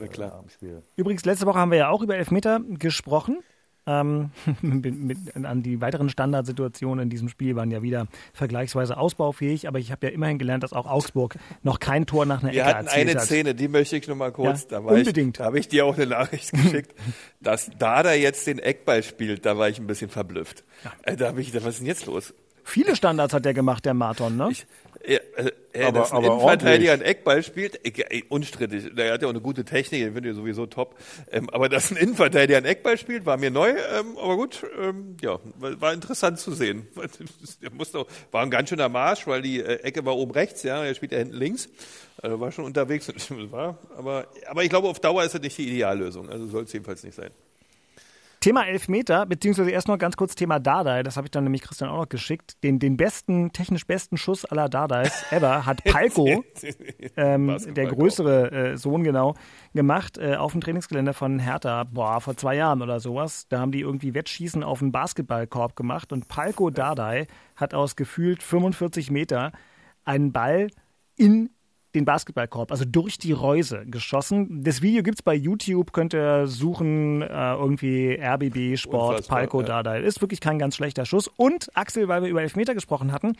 äh, 0.00 0.06
klar. 0.08 0.38
am 0.38 0.48
Spiel. 0.48 0.82
Übrigens, 0.96 1.24
letzte 1.24 1.46
Woche 1.46 1.58
haben 1.58 1.70
wir 1.70 1.78
ja 1.78 1.88
auch 1.88 2.02
über 2.02 2.16
Elfmeter 2.16 2.60
gesprochen. 2.60 3.40
Ähm, 3.84 4.30
mit, 4.62 4.96
mit, 4.96 5.18
an 5.44 5.62
die 5.62 5.80
weiteren 5.80 6.08
Standardsituationen 6.08 7.04
in 7.04 7.10
diesem 7.10 7.28
Spiel 7.28 7.56
waren 7.56 7.70
ja 7.72 7.82
wieder 7.82 8.06
vergleichsweise 8.32 8.96
ausbaufähig, 8.96 9.66
aber 9.66 9.80
ich 9.80 9.90
habe 9.90 10.06
ja 10.06 10.12
immerhin 10.12 10.38
gelernt, 10.38 10.62
dass 10.62 10.72
auch 10.72 10.86
Augsburg 10.86 11.36
noch 11.62 11.80
kein 11.80 12.06
Tor 12.06 12.24
nach 12.24 12.42
einer 12.42 12.52
Wir 12.52 12.62
Ecke 12.62 12.74
hatten 12.76 12.88
eine 12.88 13.14
hat. 13.14 13.22
Szene, 13.22 13.54
die 13.56 13.66
möchte 13.66 13.96
ich 13.96 14.06
noch 14.06 14.14
mal 14.14 14.30
kurz. 14.30 14.62
Ja, 14.62 14.68
da 14.78 14.84
war 14.84 14.92
unbedingt. 14.92 15.36
Ich, 15.36 15.38
da 15.38 15.46
habe 15.46 15.58
ich 15.58 15.66
dir 15.66 15.84
auch 15.84 15.96
eine 15.96 16.06
Nachricht 16.06 16.52
geschickt, 16.52 16.94
dass 17.40 17.70
Dada 17.76 18.12
jetzt 18.12 18.46
den 18.46 18.60
Eckball 18.60 19.02
spielt. 19.02 19.44
Da 19.44 19.58
war 19.58 19.68
ich 19.68 19.80
ein 19.80 19.86
bisschen 19.88 20.10
verblüfft. 20.10 20.62
Äh, 21.02 21.16
da 21.16 21.28
habe 21.28 21.40
ich, 21.40 21.48
gedacht, 21.48 21.66
was 21.66 21.74
ist 21.74 21.80
denn 21.80 21.88
jetzt 21.88 22.06
los? 22.06 22.34
Viele 22.64 22.94
Standards 22.96 23.34
hat 23.34 23.44
der 23.44 23.54
gemacht, 23.54 23.84
der 23.84 23.94
Marton, 23.94 24.36
ne? 24.36 24.48
Ich, 24.50 24.66
äh, 25.04 25.18
äh, 25.72 25.84
Aber- 25.84 25.98
dass 26.00 26.12
ein 26.12 26.18
aber 26.18 26.26
Innenverteidiger 26.28 26.70
ordentlich. 26.70 26.90
einen 26.90 27.02
Eckball 27.02 27.42
spielt, 27.42 27.84
äh, 27.84 28.18
äh, 28.18 28.22
unstrittig. 28.28 28.94
Der 28.94 29.12
hat 29.12 29.22
ja 29.22 29.26
auch 29.28 29.32
eine 29.32 29.40
gute 29.40 29.64
Technik, 29.64 30.02
den 30.02 30.12
finde 30.14 30.30
ich 30.30 30.36
sowieso 30.36 30.66
top. 30.66 30.94
Ähm, 31.32 31.50
aber 31.50 31.68
dass 31.68 31.90
ein 31.90 31.96
Innenverteidiger 31.96 32.58
einen 32.58 32.66
Eckball 32.66 32.96
spielt, 32.98 33.26
war 33.26 33.36
mir 33.36 33.50
neu. 33.50 33.70
Ähm, 33.70 34.16
aber 34.16 34.36
gut, 34.36 34.64
ähm, 34.80 35.16
ja, 35.20 35.38
war, 35.58 35.80
war 35.80 35.92
interessant 35.92 36.38
zu 36.38 36.52
sehen. 36.52 36.86
Der 37.62 37.72
musste 37.72 37.98
auch, 38.00 38.06
war 38.30 38.42
ein 38.42 38.50
ganz 38.50 38.68
schöner 38.68 38.88
Marsch, 38.88 39.26
weil 39.26 39.42
die 39.42 39.60
äh, 39.60 39.80
Ecke 39.82 40.04
war 40.04 40.16
oben 40.16 40.30
rechts, 40.32 40.62
ja, 40.62 40.84
er 40.84 40.94
spielt 40.94 41.12
ja 41.12 41.18
hinten 41.18 41.34
links. 41.36 41.68
Also 42.20 42.38
war 42.38 42.52
schon 42.52 42.64
unterwegs. 42.66 43.08
War, 43.50 43.78
aber, 43.96 44.28
aber 44.46 44.62
ich 44.62 44.68
glaube, 44.70 44.86
auf 44.86 45.00
Dauer 45.00 45.24
ist 45.24 45.34
das 45.34 45.40
nicht 45.40 45.58
die 45.58 45.68
Ideallösung. 45.68 46.28
Also 46.28 46.46
soll 46.46 46.64
es 46.64 46.72
jedenfalls 46.72 47.02
nicht 47.02 47.14
sein. 47.16 47.30
Thema 48.42 48.66
Elfmeter, 48.66 49.24
beziehungsweise 49.24 49.70
erst 49.70 49.86
noch 49.86 49.98
ganz 49.98 50.16
kurz 50.16 50.34
Thema 50.34 50.58
Dardai, 50.58 51.04
das 51.04 51.16
habe 51.16 51.28
ich 51.28 51.30
dann 51.30 51.44
nämlich 51.44 51.62
Christian 51.62 51.88
auch 51.88 51.98
noch 51.98 52.08
geschickt. 52.08 52.60
Den, 52.64 52.80
den 52.80 52.96
besten, 52.96 53.52
technisch 53.52 53.86
besten 53.86 54.16
Schuss 54.16 54.44
aller 54.44 54.68
Dardais 54.68 55.24
ever 55.30 55.64
hat 55.64 55.84
Palko, 55.84 56.42
ähm, 57.16 57.56
der 57.68 57.86
größere 57.86 58.50
äh, 58.50 58.76
Sohn 58.76 59.04
genau, 59.04 59.36
gemacht 59.74 60.18
äh, 60.18 60.34
auf 60.34 60.50
dem 60.52 60.60
Trainingsgelände 60.60 61.14
von 61.14 61.38
Hertha, 61.38 61.84
boah, 61.84 62.20
vor 62.20 62.36
zwei 62.36 62.56
Jahren 62.56 62.82
oder 62.82 62.98
sowas. 62.98 63.46
Da 63.48 63.60
haben 63.60 63.70
die 63.70 63.80
irgendwie 63.80 64.12
Wettschießen 64.12 64.64
auf 64.64 64.82
einen 64.82 64.90
Basketballkorb 64.90 65.76
gemacht 65.76 66.12
und 66.12 66.26
Palko 66.26 66.70
Dardai 66.70 67.28
hat 67.54 67.74
aus 67.74 67.94
gefühlt 67.94 68.42
45 68.42 69.12
Meter 69.12 69.52
einen 70.04 70.32
Ball 70.32 70.66
in 71.16 71.50
den 71.94 72.04
Basketballkorb, 72.04 72.70
also 72.70 72.84
durch 72.84 73.16
die 73.18 73.32
Reuse 73.32 73.84
geschossen. 73.86 74.62
Das 74.64 74.82
Video 74.82 75.02
gibt's 75.02 75.22
bei 75.22 75.34
YouTube, 75.34 75.92
könnt 75.92 76.14
ihr 76.14 76.46
suchen, 76.46 77.22
äh, 77.22 77.54
irgendwie 77.54 78.18
RBB 78.20 78.76
Sport, 78.78 79.10
Unfassbar, 79.10 79.38
Palko 79.38 79.60
ja. 79.60 79.66
Dardai. 79.66 80.00
Ist 80.00 80.20
wirklich 80.20 80.40
kein 80.40 80.58
ganz 80.58 80.74
schlechter 80.76 81.04
Schuss. 81.04 81.28
Und 81.28 81.68
Axel, 81.74 82.08
weil 82.08 82.22
wir 82.22 82.30
über 82.30 82.42
Elfmeter 82.42 82.74
gesprochen 82.74 83.12
hatten, 83.12 83.34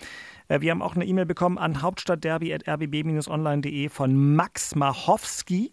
äh, 0.49 0.61
wir 0.61 0.71
haben 0.71 0.83
auch 0.83 0.95
eine 0.95 1.07
E-Mail 1.07 1.27
bekommen 1.27 1.59
an 1.59 1.83
hauptstadtderby.rbb-online.de 1.83 3.89
von 3.89 4.35
Max 4.35 4.75
Machowski. 4.75 5.73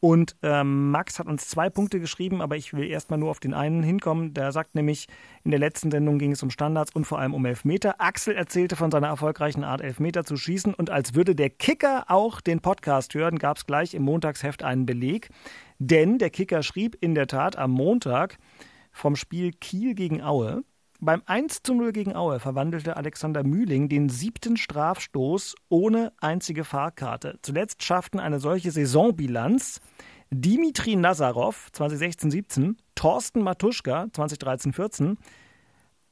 Und 0.00 0.36
ähm, 0.42 0.90
Max 0.90 1.18
hat 1.18 1.26
uns 1.26 1.48
zwei 1.48 1.70
Punkte 1.70 1.98
geschrieben, 1.98 2.42
aber 2.42 2.56
ich 2.56 2.74
will 2.74 2.88
erstmal 2.88 3.18
nur 3.18 3.30
auf 3.30 3.40
den 3.40 3.54
einen 3.54 3.82
hinkommen. 3.82 4.34
Der 4.34 4.52
sagt 4.52 4.74
nämlich, 4.74 5.08
in 5.44 5.50
der 5.50 5.60
letzten 5.60 5.90
Sendung 5.90 6.18
ging 6.18 6.32
es 6.32 6.42
um 6.42 6.50
Standards 6.50 6.94
und 6.94 7.06
vor 7.06 7.18
allem 7.18 7.32
um 7.32 7.44
Elfmeter. 7.46 8.00
Axel 8.00 8.34
erzählte 8.34 8.76
von 8.76 8.90
seiner 8.90 9.06
erfolgreichen 9.06 9.64
Art, 9.64 9.80
Elfmeter 9.80 10.24
zu 10.24 10.36
schießen. 10.36 10.74
Und 10.74 10.90
als 10.90 11.14
würde 11.14 11.34
der 11.34 11.48
Kicker 11.48 12.04
auch 12.08 12.40
den 12.40 12.60
Podcast 12.60 13.14
hören, 13.14 13.38
gab 13.38 13.56
es 13.56 13.66
gleich 13.66 13.94
im 13.94 14.02
Montagsheft 14.02 14.62
einen 14.62 14.84
Beleg. 14.84 15.30
Denn 15.78 16.18
der 16.18 16.30
Kicker 16.30 16.62
schrieb 16.62 16.96
in 17.00 17.14
der 17.14 17.26
Tat 17.26 17.56
am 17.56 17.70
Montag 17.70 18.36
vom 18.92 19.16
Spiel 19.16 19.52
Kiel 19.52 19.94
gegen 19.94 20.22
Aue. 20.22 20.64
Beim 21.04 21.20
1 21.26 21.62
zu 21.62 21.74
0 21.74 21.92
gegen 21.92 22.16
Aue 22.16 22.40
verwandelte 22.40 22.96
Alexander 22.96 23.44
Mühling 23.44 23.90
den 23.90 24.08
siebten 24.08 24.56
Strafstoß 24.56 25.54
ohne 25.68 26.14
einzige 26.18 26.64
Fahrkarte. 26.64 27.38
Zuletzt 27.42 27.82
schafften 27.82 28.18
eine 28.20 28.40
solche 28.40 28.70
Saisonbilanz 28.70 29.82
Dimitri 30.30 30.96
Nazarov 30.96 31.68
2016-17, 31.74 32.76
Thorsten 32.94 33.42
Matuschka 33.42 34.04
2013-14, 34.14 35.16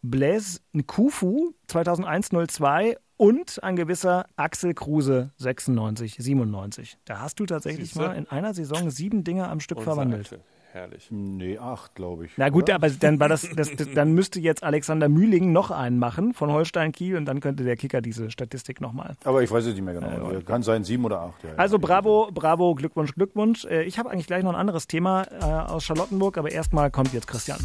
Blaise 0.03 0.61
Nkufu 0.75 1.55
2001-02 1.71 2.97
und 3.17 3.65
ein 3.65 3.77
gewisser 3.77 4.27
Axel 4.37 4.75
Kruse 4.75 5.33
96-97. 5.41 6.97
Da 7.07 7.21
hast 7.21 7.41
du 7.41 7.47
tatsächlich 7.47 7.95
Siehste? 7.95 8.09
mal 8.09 8.15
in 8.15 8.29
einer 8.29 8.53
Saison 8.53 8.91
sieben 8.91 9.25
Dinger 9.25 9.49
am 9.49 9.61
Stück 9.61 9.81
verwandelt. 9.81 10.27
Axel. 10.27 10.45
Herrlich. 10.73 11.09
Nee, 11.11 11.59
acht, 11.59 11.95
glaube 11.95 12.25
ich. 12.25 12.33
Na 12.39 12.49
gut, 12.49 12.65
oder? 12.65 12.77
aber 12.77 12.89
dann 12.89 13.21
war 13.21 13.29
das, 13.29 13.47
das, 13.55 13.77
das, 13.77 13.89
dann 13.95 14.13
müsste 14.15 14.41
jetzt 14.41 14.63
Alexander 14.63 15.11
Mühling 15.11 15.53
noch 15.53 15.71
einen 15.71 15.99
machen 15.99 16.33
von 16.33 16.51
Holstein 16.51 16.93
Kiel 16.93 17.17
und 17.17 17.27
dann 17.27 17.41
könnte 17.41 17.63
der 17.63 17.77
Kicker 17.77 18.01
diese 18.01 18.31
Statistik 18.31 18.81
nochmal. 18.81 19.15
Aber 19.25 19.43
ich 19.43 19.51
weiß 19.51 19.67
es 19.67 19.75
nicht 19.75 19.85
mehr 19.85 19.93
genau. 19.93 20.41
Kann 20.47 20.63
sein 20.63 20.83
sieben 20.83 21.05
oder 21.05 21.21
acht. 21.21 21.45
Ja, 21.45 21.51
Also 21.57 21.77
ja. 21.77 21.81
bravo, 21.83 22.31
bravo, 22.33 22.75
Glückwunsch, 22.75 23.15
Glückwunsch. 23.15 23.67
Äh, 23.67 23.83
Ich 23.83 23.99
habe 23.99 24.11
eigentlich 24.11 24.27
gleich 24.27 24.43
noch 24.45 24.51
ein 24.55 24.59
anderes 24.59 24.87
Thema 24.87 25.25
äh, 25.25 25.45
aus 25.45 25.85
Charlottenburg, 25.85 26.39
aber 26.39 26.51
erstmal 26.51 26.91
kommt 26.91 27.13
jetzt 27.13 27.27
Christian. 27.27 27.59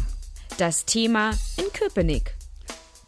Das 0.58 0.84
Thema 0.84 1.30
in 1.56 1.72
Köpenick. 1.72 2.34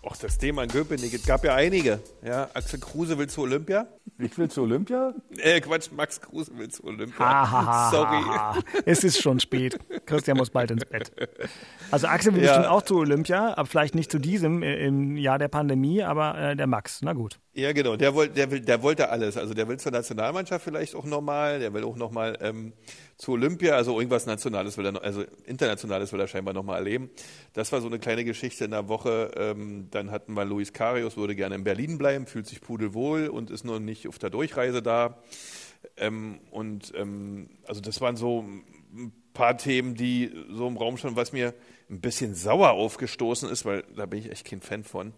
Ach, 0.08 0.16
das 0.16 0.38
Thema 0.38 0.62
in 0.62 0.70
Köpenick, 0.70 1.12
es 1.12 1.26
gab 1.26 1.44
ja 1.44 1.54
einige. 1.54 2.00
Ja, 2.24 2.48
Axel 2.54 2.80
Kruse 2.80 3.18
will 3.18 3.28
zu 3.28 3.42
Olympia. 3.42 3.86
Ich 4.22 4.36
will 4.38 4.48
zu 4.50 4.62
Olympia? 4.62 5.14
Äh, 5.38 5.60
Quatsch, 5.60 5.90
Max 5.92 6.20
Kruse 6.20 6.56
will 6.58 6.68
zu 6.68 6.84
Olympia. 6.84 7.18
Ha, 7.18 7.50
ha, 7.50 7.66
ha, 7.66 7.90
Sorry. 7.90 8.62
Es 8.84 9.02
ist 9.04 9.20
schon 9.22 9.40
spät. 9.40 9.78
Christian 10.06 10.36
muss 10.36 10.50
bald 10.50 10.70
ins 10.70 10.84
Bett. 10.84 11.10
Also 11.90 12.06
Axel 12.06 12.34
will 12.34 12.42
Ja. 12.42 12.48
bestimmt 12.52 12.66
auch 12.68 12.82
zu 12.82 12.96
Olympia, 12.96 13.56
aber 13.56 13.66
vielleicht 13.66 13.94
nicht 13.94 14.10
zu 14.12 14.18
diesem 14.18 14.62
äh, 14.62 14.76
im 14.86 15.16
Jahr 15.16 15.38
der 15.38 15.48
Pandemie, 15.48 16.02
aber 16.02 16.38
äh, 16.38 16.56
der 16.56 16.66
Max, 16.66 17.00
na 17.02 17.12
gut. 17.14 17.38
Ja, 17.52 17.72
genau. 17.72 17.96
Der, 17.96 18.14
wollte, 18.14 18.34
der, 18.34 18.50
will, 18.52 18.60
der 18.60 18.82
wollte 18.82 19.08
alles. 19.10 19.36
Also 19.36 19.54
der 19.54 19.66
will 19.68 19.76
zur 19.78 19.90
Nationalmannschaft 19.90 20.64
vielleicht 20.64 20.94
auch 20.94 21.04
nochmal. 21.04 21.58
Der 21.58 21.74
will 21.74 21.82
auch 21.82 21.96
nochmal 21.96 22.38
ähm, 22.40 22.72
zu 23.16 23.32
Olympia. 23.32 23.74
Also 23.74 23.98
irgendwas 23.98 24.24
Nationales 24.26 24.78
will 24.78 24.86
er 24.86 24.92
noch, 24.92 25.02
also 25.02 25.24
Internationales 25.46 26.12
will 26.12 26.20
er 26.20 26.28
scheinbar 26.28 26.54
nochmal 26.54 26.76
erleben. 26.78 27.10
Das 27.52 27.72
war 27.72 27.80
so 27.80 27.88
eine 27.88 27.98
kleine 27.98 28.24
Geschichte 28.24 28.64
in 28.64 28.70
der 28.70 28.88
Woche. 28.88 29.32
Ähm, 29.36 29.88
dann 29.90 30.12
hatten 30.12 30.34
wir 30.34 30.44
Luis 30.44 30.72
Karius, 30.72 31.16
würde 31.16 31.34
gerne 31.34 31.56
in 31.56 31.64
Berlin 31.64 31.98
bleiben, 31.98 32.26
fühlt 32.26 32.46
sich 32.46 32.60
pudelwohl 32.60 33.26
und 33.26 33.50
ist 33.50 33.64
noch 33.64 33.80
nicht 33.80 34.06
auf 34.10 34.18
der 34.18 34.30
Durchreise 34.30 34.82
da. 34.82 35.22
Ähm, 35.96 36.40
und 36.50 36.92
ähm, 36.96 37.48
also 37.64 37.80
das 37.80 38.00
waren 38.00 38.16
so 38.16 38.42
ein 38.42 39.12
paar 39.32 39.56
Themen, 39.56 39.94
die 39.94 40.32
so 40.50 40.66
im 40.66 40.76
Raum 40.76 40.96
schon, 40.96 41.14
was 41.14 41.32
mir 41.32 41.54
ein 41.88 42.00
bisschen 42.00 42.34
sauer 42.34 42.72
aufgestoßen 42.72 43.48
ist, 43.48 43.64
weil 43.64 43.84
da 43.94 44.06
bin 44.06 44.18
ich 44.18 44.30
echt 44.30 44.44
kein 44.44 44.60
Fan 44.60 44.82
von, 44.82 45.12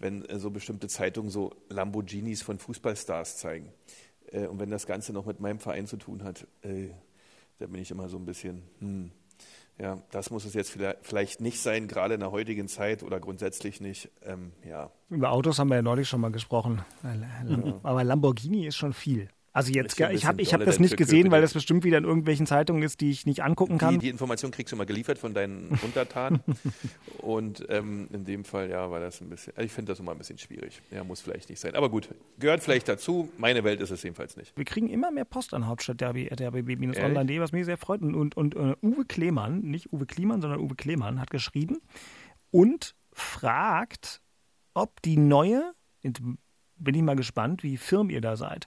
wenn 0.00 0.24
äh, 0.24 0.40
so 0.40 0.50
bestimmte 0.50 0.88
Zeitungen 0.88 1.30
so 1.30 1.52
Lamborghinis 1.68 2.42
von 2.42 2.58
Fußballstars 2.58 3.36
zeigen. 3.36 3.72
Äh, 4.32 4.48
und 4.48 4.58
wenn 4.58 4.70
das 4.70 4.86
Ganze 4.86 5.12
noch 5.12 5.26
mit 5.26 5.38
meinem 5.38 5.60
Verein 5.60 5.86
zu 5.86 5.96
tun 5.96 6.24
hat, 6.24 6.48
äh, 6.62 6.88
da 7.60 7.68
bin 7.68 7.80
ich 7.80 7.92
immer 7.92 8.08
so 8.08 8.16
ein 8.16 8.24
bisschen, 8.24 8.62
hm, 8.80 9.12
ja, 9.78 9.98
das 10.10 10.30
muss 10.30 10.44
es 10.44 10.54
jetzt 10.54 10.76
vielleicht, 11.02 11.40
nicht 11.40 11.60
sein, 11.60 11.88
gerade 11.88 12.14
in 12.14 12.20
der 12.20 12.30
heutigen 12.30 12.68
Zeit 12.68 13.02
oder 13.02 13.18
grundsätzlich 13.18 13.80
nicht. 13.80 14.10
Ähm, 14.22 14.52
ja, 14.64 14.90
Über 15.10 15.32
Autos 15.32 15.58
haben 15.58 15.68
wir 15.68 15.76
ja 15.76 15.82
neulich 15.82 16.08
schon 16.08 16.20
mal 16.20 16.30
gesprochen. 16.30 16.84
Aber 17.82 18.04
Lamborghini 18.04 18.66
ist 18.66 18.76
schon 18.76 18.92
viel. 18.92 19.28
Also 19.54 19.72
jetzt, 19.72 20.00
ich 20.00 20.26
habe 20.26 20.42
ich 20.42 20.52
hab 20.52 20.64
das 20.64 20.80
nicht 20.80 20.96
gesehen, 20.96 21.30
weil 21.30 21.40
das 21.40 21.54
bestimmt 21.54 21.84
wieder 21.84 21.96
in 21.98 22.02
irgendwelchen 22.04 22.44
Zeitungen 22.44 22.82
ist, 22.82 23.00
die 23.00 23.12
ich 23.12 23.24
nicht 23.24 23.44
angucken 23.44 23.74
Die, 23.74 23.78
kann. 23.78 23.98
die 24.00 24.08
Information 24.08 24.50
kriegst 24.50 24.72
du 24.72 24.76
mal 24.76 24.84
geliefert 24.84 25.16
von 25.16 25.32
deinen 25.32 25.68
Untertanen. 25.84 26.40
und 27.18 27.64
ähm, 27.68 28.08
in 28.12 28.24
dem 28.24 28.44
Fall, 28.44 28.68
ja, 28.68 28.90
war 28.90 28.98
das 28.98 29.20
ein 29.20 29.30
bisschen, 29.30 29.52
also 29.56 29.64
ich 29.64 29.70
finde 29.70 29.92
das 29.92 30.00
immer 30.00 30.10
ein 30.10 30.18
bisschen 30.18 30.38
schwierig. 30.38 30.82
Ja, 30.90 31.04
muss 31.04 31.20
vielleicht 31.20 31.50
nicht 31.50 31.60
sein. 31.60 31.76
Aber 31.76 31.88
gut, 31.88 32.08
gehört 32.40 32.64
vielleicht 32.64 32.88
dazu. 32.88 33.30
Meine 33.38 33.62
Welt 33.62 33.80
ist 33.80 33.92
es 33.92 34.02
jedenfalls 34.02 34.36
nicht. 34.36 34.52
Wir 34.56 34.64
kriegen 34.64 34.88
immer 34.88 35.12
mehr 35.12 35.24
Post 35.24 35.54
an 35.54 35.68
hauptstadtderby.rbb-online.de, 35.68 37.38
was 37.38 37.52
mich 37.52 37.64
sehr 37.64 37.78
freut. 37.78 38.02
Und, 38.02 38.16
und, 38.16 38.36
und 38.36 38.56
äh, 38.56 38.74
Uwe 38.82 39.04
Klemann, 39.04 39.60
nicht 39.60 39.92
Uwe 39.92 40.06
Kliemann, 40.06 40.40
sondern 40.40 40.58
Uwe 40.58 40.74
Klemann 40.74 41.20
hat 41.20 41.30
geschrieben 41.30 41.78
und 42.50 42.96
fragt, 43.12 44.20
ob 44.74 45.00
die 45.02 45.16
neue, 45.16 45.74
bin 46.02 46.94
ich 46.94 47.02
mal 47.02 47.14
gespannt, 47.14 47.62
wie 47.62 47.76
firm 47.76 48.10
ihr 48.10 48.20
da 48.20 48.36
seid, 48.36 48.66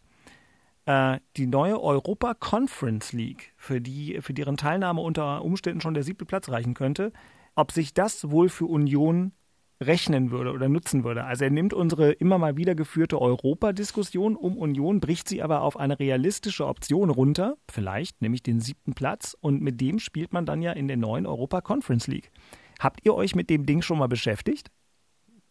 die 0.88 1.48
neue 1.48 1.82
Europa 1.82 2.34
Conference 2.34 3.12
League, 3.12 3.54
für, 3.58 3.82
die, 3.82 4.20
für 4.22 4.34
deren 4.34 4.56
Teilnahme 4.56 5.02
unter 5.02 5.44
Umständen 5.44 5.82
schon 5.82 5.94
der 5.94 6.04
siebte 6.04 6.24
Platz 6.26 6.48
reichen 6.48 6.76
könnte, 6.76 7.12
ob 7.56 7.74
sich 7.74 7.94
das 7.94 8.32
wohl 8.32 8.48
für 8.48 8.68
Union 8.68 9.34
rechnen 9.82 10.32
würde 10.32 10.52
oder 10.52 10.70
nutzen 10.70 11.04
würde. 11.04 11.26
Also 11.26 11.44
er 11.44 11.52
nimmt 11.52 11.74
unsere 11.74 12.12
immer 12.12 12.38
mal 12.38 12.58
wieder 12.58 12.74
geführte 12.74 13.22
Europa-Diskussion 13.22 14.36
um 14.36 14.58
Union, 14.58 15.00
bricht 15.00 15.28
sie 15.28 15.44
aber 15.44 15.62
auf 15.62 15.78
eine 15.78 16.00
realistische 16.00 16.66
Option 16.66 17.10
runter, 17.10 17.58
vielleicht 17.70 18.22
nämlich 18.22 18.42
den 18.42 18.60
siebten 18.60 18.94
Platz 18.94 19.36
und 19.40 19.62
mit 19.62 19.80
dem 19.82 20.00
spielt 20.00 20.34
man 20.34 20.46
dann 20.46 20.62
ja 20.62 20.72
in 20.72 20.88
der 20.88 20.98
neuen 20.98 21.26
Europa 21.26 21.62
Conference 21.62 22.08
League. 22.08 22.32
Habt 22.80 23.06
ihr 23.06 23.14
euch 23.14 23.36
mit 23.36 23.50
dem 23.50 23.66
Ding 23.66 23.82
schon 23.82 24.00
mal 24.00 24.08
beschäftigt? 24.08 24.72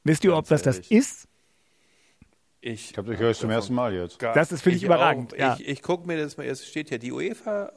Wisst 0.02 0.24
ihr, 0.24 0.36
ob 0.36 0.48
das 0.48 0.62
das 0.62 0.78
ist? 0.78 1.28
Ich, 2.66 2.90
Ich 2.90 2.98
habe 2.98 3.10
dich 3.10 3.18
gehört 3.20 3.36
zum 3.36 3.50
ersten 3.50 3.74
Mal 3.74 3.94
jetzt. 3.94 4.20
Das 4.20 4.50
ist, 4.50 4.62
finde 4.62 4.78
ich, 4.78 4.82
überragend, 4.82 5.34
Auch. 5.34 5.38
ja. 5.38 5.56
Ich, 5.58 5.68
ich 5.68 5.82
gucke 5.82 6.04
mir 6.06 6.18
das 6.18 6.36
mal, 6.36 6.46
es 6.46 6.66
steht 6.66 6.90
ja, 6.90 6.98
die 6.98 7.12
UEFA 7.12 7.72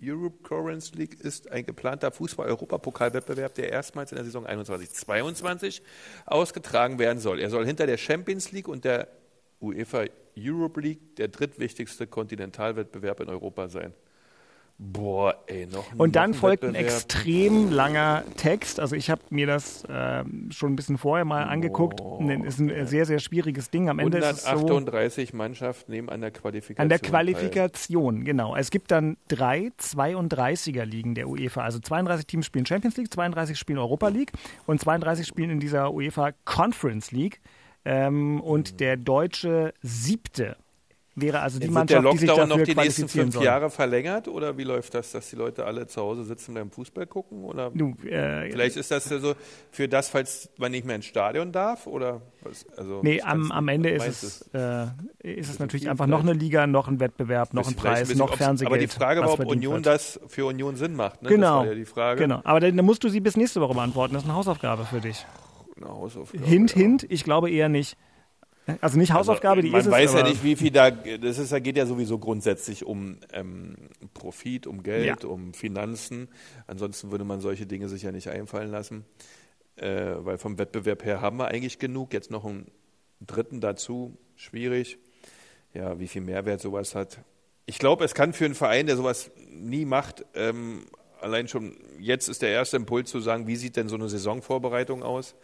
Europe 0.00 0.42
Conference 0.44 0.94
League 0.94 1.18
ist 1.20 1.50
ein 1.50 1.66
geplanter 1.66 2.12
Fußball-Europapokalwettbewerb, 2.12 3.54
der 3.54 3.72
erstmals 3.72 4.12
in 4.12 4.16
der 4.16 4.24
Saison 4.24 4.46
21-22 4.46 5.80
ausgetragen 6.24 7.00
werden 7.00 7.18
soll. 7.18 7.40
Er 7.40 7.50
soll 7.50 7.66
hinter 7.66 7.86
der 7.86 7.96
Champions 7.96 8.52
League 8.52 8.68
und 8.68 8.84
der 8.84 9.08
UEFA 9.60 10.04
Europe 10.38 10.80
League 10.80 11.16
der 11.16 11.26
drittwichtigste 11.28 12.06
Kontinentalwettbewerb 12.06 13.20
in 13.20 13.28
Europa 13.28 13.68
sein. 13.68 13.92
Boah, 14.78 15.42
ey, 15.46 15.66
noch 15.66 15.86
Und 15.96 16.16
dann 16.16 16.30
noch 16.30 16.36
ein 16.36 16.40
folgt 16.40 16.64
ein 16.64 16.74
extrem 16.74 17.72
langer 17.72 18.24
Text. 18.36 18.78
Also 18.78 18.94
ich 18.94 19.08
habe 19.08 19.22
mir 19.30 19.46
das 19.46 19.84
ähm, 19.88 20.50
schon 20.52 20.72
ein 20.72 20.76
bisschen 20.76 20.98
vorher 20.98 21.24
mal 21.24 21.44
angeguckt. 21.44 22.00
Das 22.00 22.46
ist 22.46 22.58
ein 22.58 22.68
äh, 22.68 22.86
sehr, 22.86 23.06
sehr 23.06 23.18
schwieriges 23.18 23.70
Ding. 23.70 23.88
Am 23.88 23.98
Ende 23.98 24.18
ist 24.18 24.26
es 24.26 24.42
so 24.42 24.50
138 24.50 25.32
Mannschaften 25.32 25.92
nehmen 25.92 26.10
an 26.10 26.20
der 26.20 26.30
Qualifikation 26.30 26.84
an 26.84 26.90
der 26.90 27.00
teil. 27.00 27.10
Qualifikation, 27.10 28.24
genau. 28.24 28.54
Es 28.54 28.70
gibt 28.70 28.90
dann 28.90 29.16
drei 29.28 29.72
32er-Ligen 29.80 31.14
der 31.14 31.28
UEFA. 31.30 31.62
Also 31.62 31.78
32 31.78 32.26
Teams 32.26 32.44
spielen 32.44 32.66
Champions 32.66 32.98
League, 32.98 33.10
32 33.10 33.58
spielen 33.58 33.78
Europa 33.78 34.08
League 34.08 34.32
und 34.66 34.78
32 34.78 35.26
spielen 35.26 35.48
in 35.48 35.60
dieser 35.60 35.94
UEFA 35.94 36.32
Conference 36.44 37.12
League. 37.12 37.40
Ähm, 37.86 38.42
und 38.42 38.80
der 38.80 38.98
deutsche 38.98 39.72
siebte 39.80 40.56
wäre 41.16 41.40
also 41.40 41.58
die 41.58 41.66
Jetzt 41.66 41.74
wird 41.74 41.90
der 41.90 42.02
Mannschaft, 42.02 42.14
die 42.14 42.18
sich 42.18 42.28
dafür 42.28 42.46
noch 42.46 42.62
die 42.62 42.74
nächsten 42.74 43.08
fünf 43.08 43.34
soll. 43.34 43.44
Jahre 43.44 43.70
verlängert 43.70 44.28
oder 44.28 44.56
wie 44.58 44.64
läuft 44.64 44.94
das, 44.94 45.12
dass 45.12 45.28
die 45.30 45.36
Leute 45.36 45.64
alle 45.64 45.86
zu 45.86 46.00
Hause 46.00 46.24
sitzen 46.24 46.54
beim 46.54 46.70
Fußball 46.70 47.06
gucken? 47.06 47.44
Oder 47.44 47.70
Du, 47.74 47.94
äh, 48.06 48.50
vielleicht 48.50 48.76
ist 48.76 48.90
das 48.90 49.08
ja 49.10 49.18
so 49.18 49.34
für 49.70 49.88
das, 49.88 50.10
falls 50.10 50.50
man 50.58 50.70
nicht 50.70 50.86
mehr 50.86 50.96
ins 50.96 51.06
Stadion 51.06 51.50
darf 51.52 51.86
oder 51.86 52.20
was? 52.42 52.66
Also 52.76 53.00
Nee, 53.02 53.22
am, 53.22 53.50
am. 53.50 53.66
Ende 53.68 53.90
ist 53.90 54.22
es, 54.22 54.42
äh, 54.54 54.86
ist 55.22 55.50
es 55.50 55.58
natürlich 55.58 55.88
einfach 55.88 56.06
noch 56.06 56.20
eine? 56.20 56.34
Liga, 56.34 56.66
noch 56.66 56.86
ein 56.86 57.00
Wettbewerb, 57.00 57.54
noch 57.54 57.66
ein 57.66 57.74
Preis, 57.74 58.00
bisschen 58.00 58.18
noch 58.18 58.36
Fernsehgeld. 58.36 58.72
Aber 58.72 58.78
die 58.78 58.86
Frage 58.86 59.20
war, 59.22 59.32
ob 59.32 59.46
Union 59.46 59.76
wird. 59.76 59.86
das 59.86 60.20
für 60.28 60.44
Union 60.46 60.76
Sinn 60.76 60.94
macht. 60.94 61.22
Ne? 61.22 61.30
Genau. 61.30 61.64
Ja 61.64 61.74
die 61.74 61.86
Frage. 61.86 62.20
Genau, 62.20 62.40
aber 62.44 62.60
dann, 62.60 62.76
dann 62.76 62.84
musst 62.86 63.02
du 63.04 63.08
sie 63.08 63.20
bis 63.20 63.36
nächste 63.36 63.60
Woche 63.60 63.74
beantworten. 63.74 64.12
Das 64.14 64.22
ist 64.22 64.28
eine 64.28 64.36
Hausaufgabe 64.36 64.84
für 64.84 65.00
dich. 65.00 65.24
Eine 65.76 65.88
Hausaufgabe, 65.88 66.44
Hint, 66.44 66.72
ja. 66.74 66.76
Hint, 66.82 67.06
ich 67.08 67.24
glaube 67.24 67.50
eher 67.50 67.68
nicht. 67.68 67.96
Also 68.80 68.98
nicht 68.98 69.12
Hausaufgabe, 69.12 69.62
die 69.62 69.70
man 69.70 69.80
ist 69.80 69.86
es. 69.86 69.92
weiß 69.92 70.14
ja 70.14 70.22
nicht, 70.24 70.42
wie 70.42 70.56
viel 70.56 70.70
da, 70.72 70.90
das 70.90 71.38
ist, 71.38 71.52
da 71.52 71.60
geht 71.60 71.76
ja 71.76 71.86
sowieso 71.86 72.18
grundsätzlich 72.18 72.84
um 72.84 73.18
ähm, 73.32 73.76
Profit, 74.12 74.66
um 74.66 74.82
Geld, 74.82 75.22
Ja. 75.22 75.28
um 75.28 75.54
Finanzen. 75.54 76.28
Ansonsten 76.66 77.10
würde 77.12 77.24
man 77.24 77.40
solche 77.40 77.66
Dinge 77.66 77.88
sich 77.88 78.02
ja 78.02 78.10
nicht 78.12 78.28
einfallen 78.28 78.70
lassen, 78.70 79.04
äh, 79.76 80.14
weil 80.18 80.38
vom 80.38 80.58
Wettbewerb 80.58 81.04
her 81.04 81.20
haben 81.20 81.36
wir 81.36 81.48
eigentlich 81.48 81.78
genug. 81.78 82.12
Jetzt 82.12 82.30
noch 82.32 82.44
einen 82.44 82.66
dritten 83.20 83.60
dazu, 83.60 84.16
schwierig. 84.34 84.98
Ja, 85.72 85.98
wie 86.00 86.08
viel 86.08 86.22
Mehrwert 86.22 86.60
sowas 86.60 86.94
hat. 86.94 87.20
Ich 87.66 87.78
glaube, 87.78 88.04
es 88.04 88.14
kann 88.14 88.32
für 88.32 88.46
einen 88.46 88.54
Verein, 88.54 88.86
der 88.86 88.96
sowas 88.96 89.30
nie 89.48 89.84
macht, 89.84 90.24
ähm, 90.34 90.86
allein 91.20 91.48
schon 91.48 91.76
jetzt 91.98 92.28
ist 92.28 92.42
der 92.42 92.50
erste 92.50 92.76
Impuls 92.76 93.10
zu 93.10 93.20
sagen, 93.20 93.46
wie 93.46 93.56
sieht 93.56 93.76
denn 93.76 93.88
so 93.88 93.96
eine 93.96 94.08
Saisonvorbereitung 94.08 95.02
aus? 95.02 95.34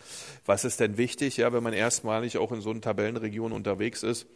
Was 0.46 0.64
ist 0.64 0.80
denn 0.80 0.96
wichtig, 0.98 1.36
ja, 1.36 1.52
wenn 1.52 1.62
man 1.62 1.72
erstmalig 1.72 2.38
auch 2.38 2.52
in 2.52 2.60
so 2.60 2.70
einer 2.70 2.80
Tabellenregion 2.80 3.52
unterwegs 3.52 4.02
ist, 4.02 4.26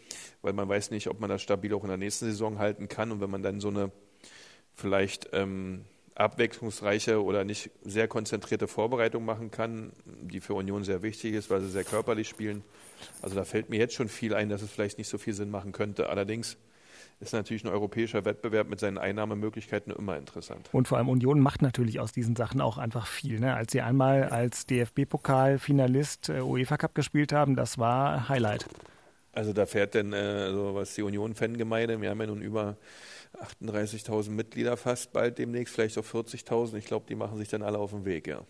weil 0.43 0.53
man 0.53 0.69
weiß 0.69 0.91
nicht, 0.91 1.09
ob 1.09 1.21
man 1.21 1.31
das 1.31 1.43
stabil 1.43 1.73
auch 1.75 1.83
in 1.83 1.89
der 1.89 1.99
nächsten 1.99 2.27
Saison 2.27 2.59
halten 2.59 2.89
kann 2.89 3.13
und 3.13 3.21
wenn 3.21 3.31
man 3.31 3.43
dann 3.43 3.61
so 3.61 3.69
eine 3.69 3.93
vielleicht 4.75 5.31
ähm, 5.33 5.85
abwechslungsreiche 6.15 7.23
oder 7.23 7.45
nicht 7.45 7.71
sehr 7.85 8.09
konzentrierte 8.09 8.69
Vorbereitung 8.69 9.25
machen 9.25 9.51
kann, 9.51 9.93
die 10.05 10.41
für 10.41 10.55
Union 10.55 10.83
sehr 10.83 11.03
wichtig 11.03 11.35
ist, 11.35 11.51
weil 11.51 11.61
sie 11.61 11.69
sehr 11.69 11.85
körperlich 11.85 12.29
spielen. 12.29 12.65
Also 13.21 13.37
da 13.37 13.45
fällt 13.45 13.69
mir 13.69 13.79
jetzt 13.79 13.95
schon 13.95 14.09
viel 14.09 14.35
ein, 14.35 14.49
dass 14.49 14.63
es 14.63 14.71
vielleicht 14.71 14.99
nicht 14.99 15.09
so 15.09 15.19
viel 15.19 15.35
Sinn 15.35 15.51
machen 15.51 15.73
könnte. 15.73 16.09
Allerdings 16.09 16.57
ist 17.21 17.33
natürlich 17.33 17.65
ein 17.65 17.71
europäischer 17.71 18.25
Wettbewerb 18.25 18.69
mit 18.69 18.79
seinen 18.79 18.99
Einnahmemöglichkeiten 18.99 19.93
immer 19.93 20.17
interessant. 20.17 20.69
Und 20.73 20.89
vor 20.89 20.99
allem 20.99 21.09
Union 21.09 21.41
macht 21.41 21.63
natürlich 21.63 21.99
aus 21.99 22.13
diesen 22.13 22.37
Sachen 22.37 22.61
auch 22.61 22.77
einfach 22.79 23.07
viel. 23.07 23.41
Ne? 23.41 23.55
Als 23.55 23.73
sie 23.73 23.81
einmal 23.81 24.25
als 24.25 24.67
DFB-Pokal-Finalist 24.67 26.29
äh, 26.29 26.41
UEFA 26.41 26.77
Cup 26.77 26.95
gespielt 26.95 27.33
haben, 27.33 27.57
das 27.57 27.79
war 27.79 28.29
Highlight. 28.29 28.67
Also 29.33 29.53
da 29.53 29.67
fährt 29.67 29.95
denn, 29.95 30.13
äh, 30.13 30.17
also 30.17 30.75
was 30.75 30.95
die 30.95 31.03
Union-Fangemeinde, 31.03 32.01
wir 32.01 32.11
haben 32.11 32.21
ja 32.21 32.27
nun 32.27 32.43
über 32.43 32.77
38.000 33.63 34.31
Mitglieder 34.31 34.77
fast 34.77 35.13
bald 35.13 35.39
demnächst, 35.39 35.75
vielleicht 35.75 35.99
auch 35.99 36.05
40.000. 36.05 36.77
Ich 36.77 36.87
glaube, 36.87 37.07
die 37.09 37.15
machen 37.15 37.39
sich 37.39 37.49
dann 37.49 37.63
alle 37.63 37.79
auf 37.79 37.91
den 37.91 38.05
Weg, 38.05 38.27
ja. 38.27 38.43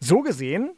So 0.00 0.20
gesehen 0.20 0.74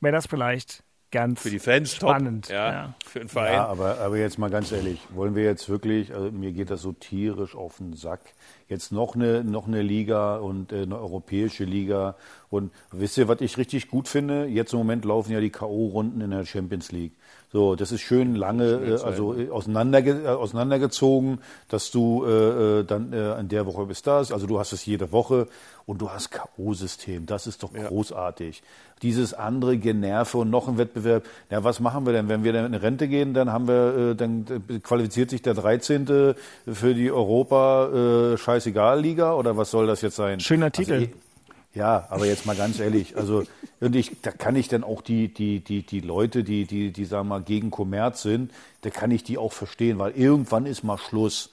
wäre 0.00 0.14
das 0.14 0.26
vielleicht 0.26 0.84
ganz 1.10 1.42
Für 1.42 1.50
die 1.50 1.58
Fans 1.58 1.94
spannend. 1.94 2.46
top, 2.46 2.54
ja, 2.54 2.72
ja. 2.72 2.94
für 3.04 3.18
den 3.20 3.28
Verein. 3.28 3.54
Ja, 3.54 3.66
aber, 3.66 3.98
aber 3.98 4.16
jetzt 4.16 4.38
mal 4.38 4.50
ganz 4.50 4.72
ehrlich, 4.72 5.00
wollen 5.10 5.34
wir 5.34 5.44
jetzt 5.44 5.68
wirklich, 5.68 6.14
also 6.14 6.30
mir 6.30 6.52
geht 6.52 6.70
das 6.70 6.82
so 6.82 6.92
tierisch 6.92 7.54
auf 7.54 7.78
den 7.78 7.94
Sack, 7.94 8.20
jetzt 8.68 8.92
noch 8.92 9.14
eine, 9.14 9.42
noch 9.44 9.66
eine 9.66 9.82
Liga 9.82 10.36
und 10.36 10.72
äh, 10.72 10.82
eine 10.82 10.98
europäische 10.98 11.64
Liga. 11.64 12.16
Und 12.48 12.72
wisst 12.92 13.18
ihr, 13.18 13.28
was 13.28 13.40
ich 13.40 13.58
richtig 13.58 13.88
gut 13.88 14.08
finde? 14.08 14.46
Jetzt 14.46 14.72
im 14.72 14.78
Moment 14.78 15.04
laufen 15.04 15.32
ja 15.32 15.40
die 15.40 15.50
K.O.-Runden 15.50 16.22
in 16.22 16.30
der 16.30 16.44
Champions 16.44 16.92
League. 16.92 17.12
So, 17.52 17.74
das 17.74 17.90
ist 17.90 18.02
schön 18.02 18.36
lange, 18.36 18.64
äh, 18.64 19.02
also 19.02 19.34
äh, 19.34 19.50
auseinanderge 19.50 20.22
äh, 20.24 20.28
auseinandergezogen, 20.28 21.40
dass 21.68 21.90
du 21.90 22.24
äh, 22.24 22.80
äh, 22.80 22.84
dann 22.84 23.12
äh, 23.12 23.40
in 23.40 23.48
der 23.48 23.66
Woche 23.66 23.86
bist 23.86 24.06
das, 24.06 24.30
also 24.30 24.46
du 24.46 24.60
hast 24.60 24.72
es 24.72 24.86
jede 24.86 25.10
Woche 25.10 25.48
und 25.84 26.00
du 26.00 26.10
hast 26.10 26.30
K.O.-System. 26.30 27.26
Das 27.26 27.48
ist 27.48 27.64
doch 27.64 27.72
großartig. 27.72 28.62
Dieses 29.02 29.34
andere 29.34 29.78
Generve 29.78 30.38
und 30.38 30.50
noch 30.50 30.68
ein 30.68 30.78
Wettbewerb. 30.78 31.24
Ja, 31.50 31.64
was 31.64 31.80
machen 31.80 32.06
wir 32.06 32.12
denn? 32.12 32.28
Wenn 32.28 32.44
wir 32.44 32.52
dann 32.52 32.66
in 32.66 32.74
Rente 32.74 33.08
gehen, 33.08 33.34
dann 33.34 33.50
haben 33.50 33.66
wir, 33.66 34.10
äh, 34.10 34.14
dann 34.14 34.44
qualifiziert 34.84 35.30
sich 35.30 35.42
der 35.42 35.54
13. 35.54 36.34
für 36.72 36.94
die 36.94 37.10
Europa 37.10 37.88
äh, 38.34 38.36
Scheißegal-Liga 38.36 39.34
oder 39.34 39.56
was 39.56 39.72
soll 39.72 39.88
das 39.88 40.02
jetzt 40.02 40.14
sein? 40.14 40.38
Schöner 40.38 40.70
Titel. 40.70 40.92
Also, 40.92 41.29
ja, 41.74 42.06
aber 42.10 42.26
jetzt 42.26 42.46
mal 42.46 42.56
ganz 42.56 42.80
ehrlich, 42.80 43.16
also 43.16 43.44
und 43.80 43.94
ich, 43.94 44.20
da 44.22 44.32
kann 44.32 44.56
ich 44.56 44.68
dann 44.68 44.82
auch 44.82 45.02
die, 45.02 45.32
die, 45.32 45.60
die, 45.60 45.82
die 45.82 46.00
Leute, 46.00 46.42
die, 46.42 46.64
die, 46.64 46.92
die 46.92 47.04
sagen 47.04 47.28
wir 47.28 47.36
mal 47.36 47.42
gegen 47.42 47.70
Kommerz 47.70 48.22
sind, 48.22 48.50
da 48.80 48.90
kann 48.90 49.10
ich 49.10 49.22
die 49.22 49.38
auch 49.38 49.52
verstehen, 49.52 49.98
weil 49.98 50.12
irgendwann 50.12 50.66
ist 50.66 50.82
mal 50.82 50.98
Schluss. 50.98 51.50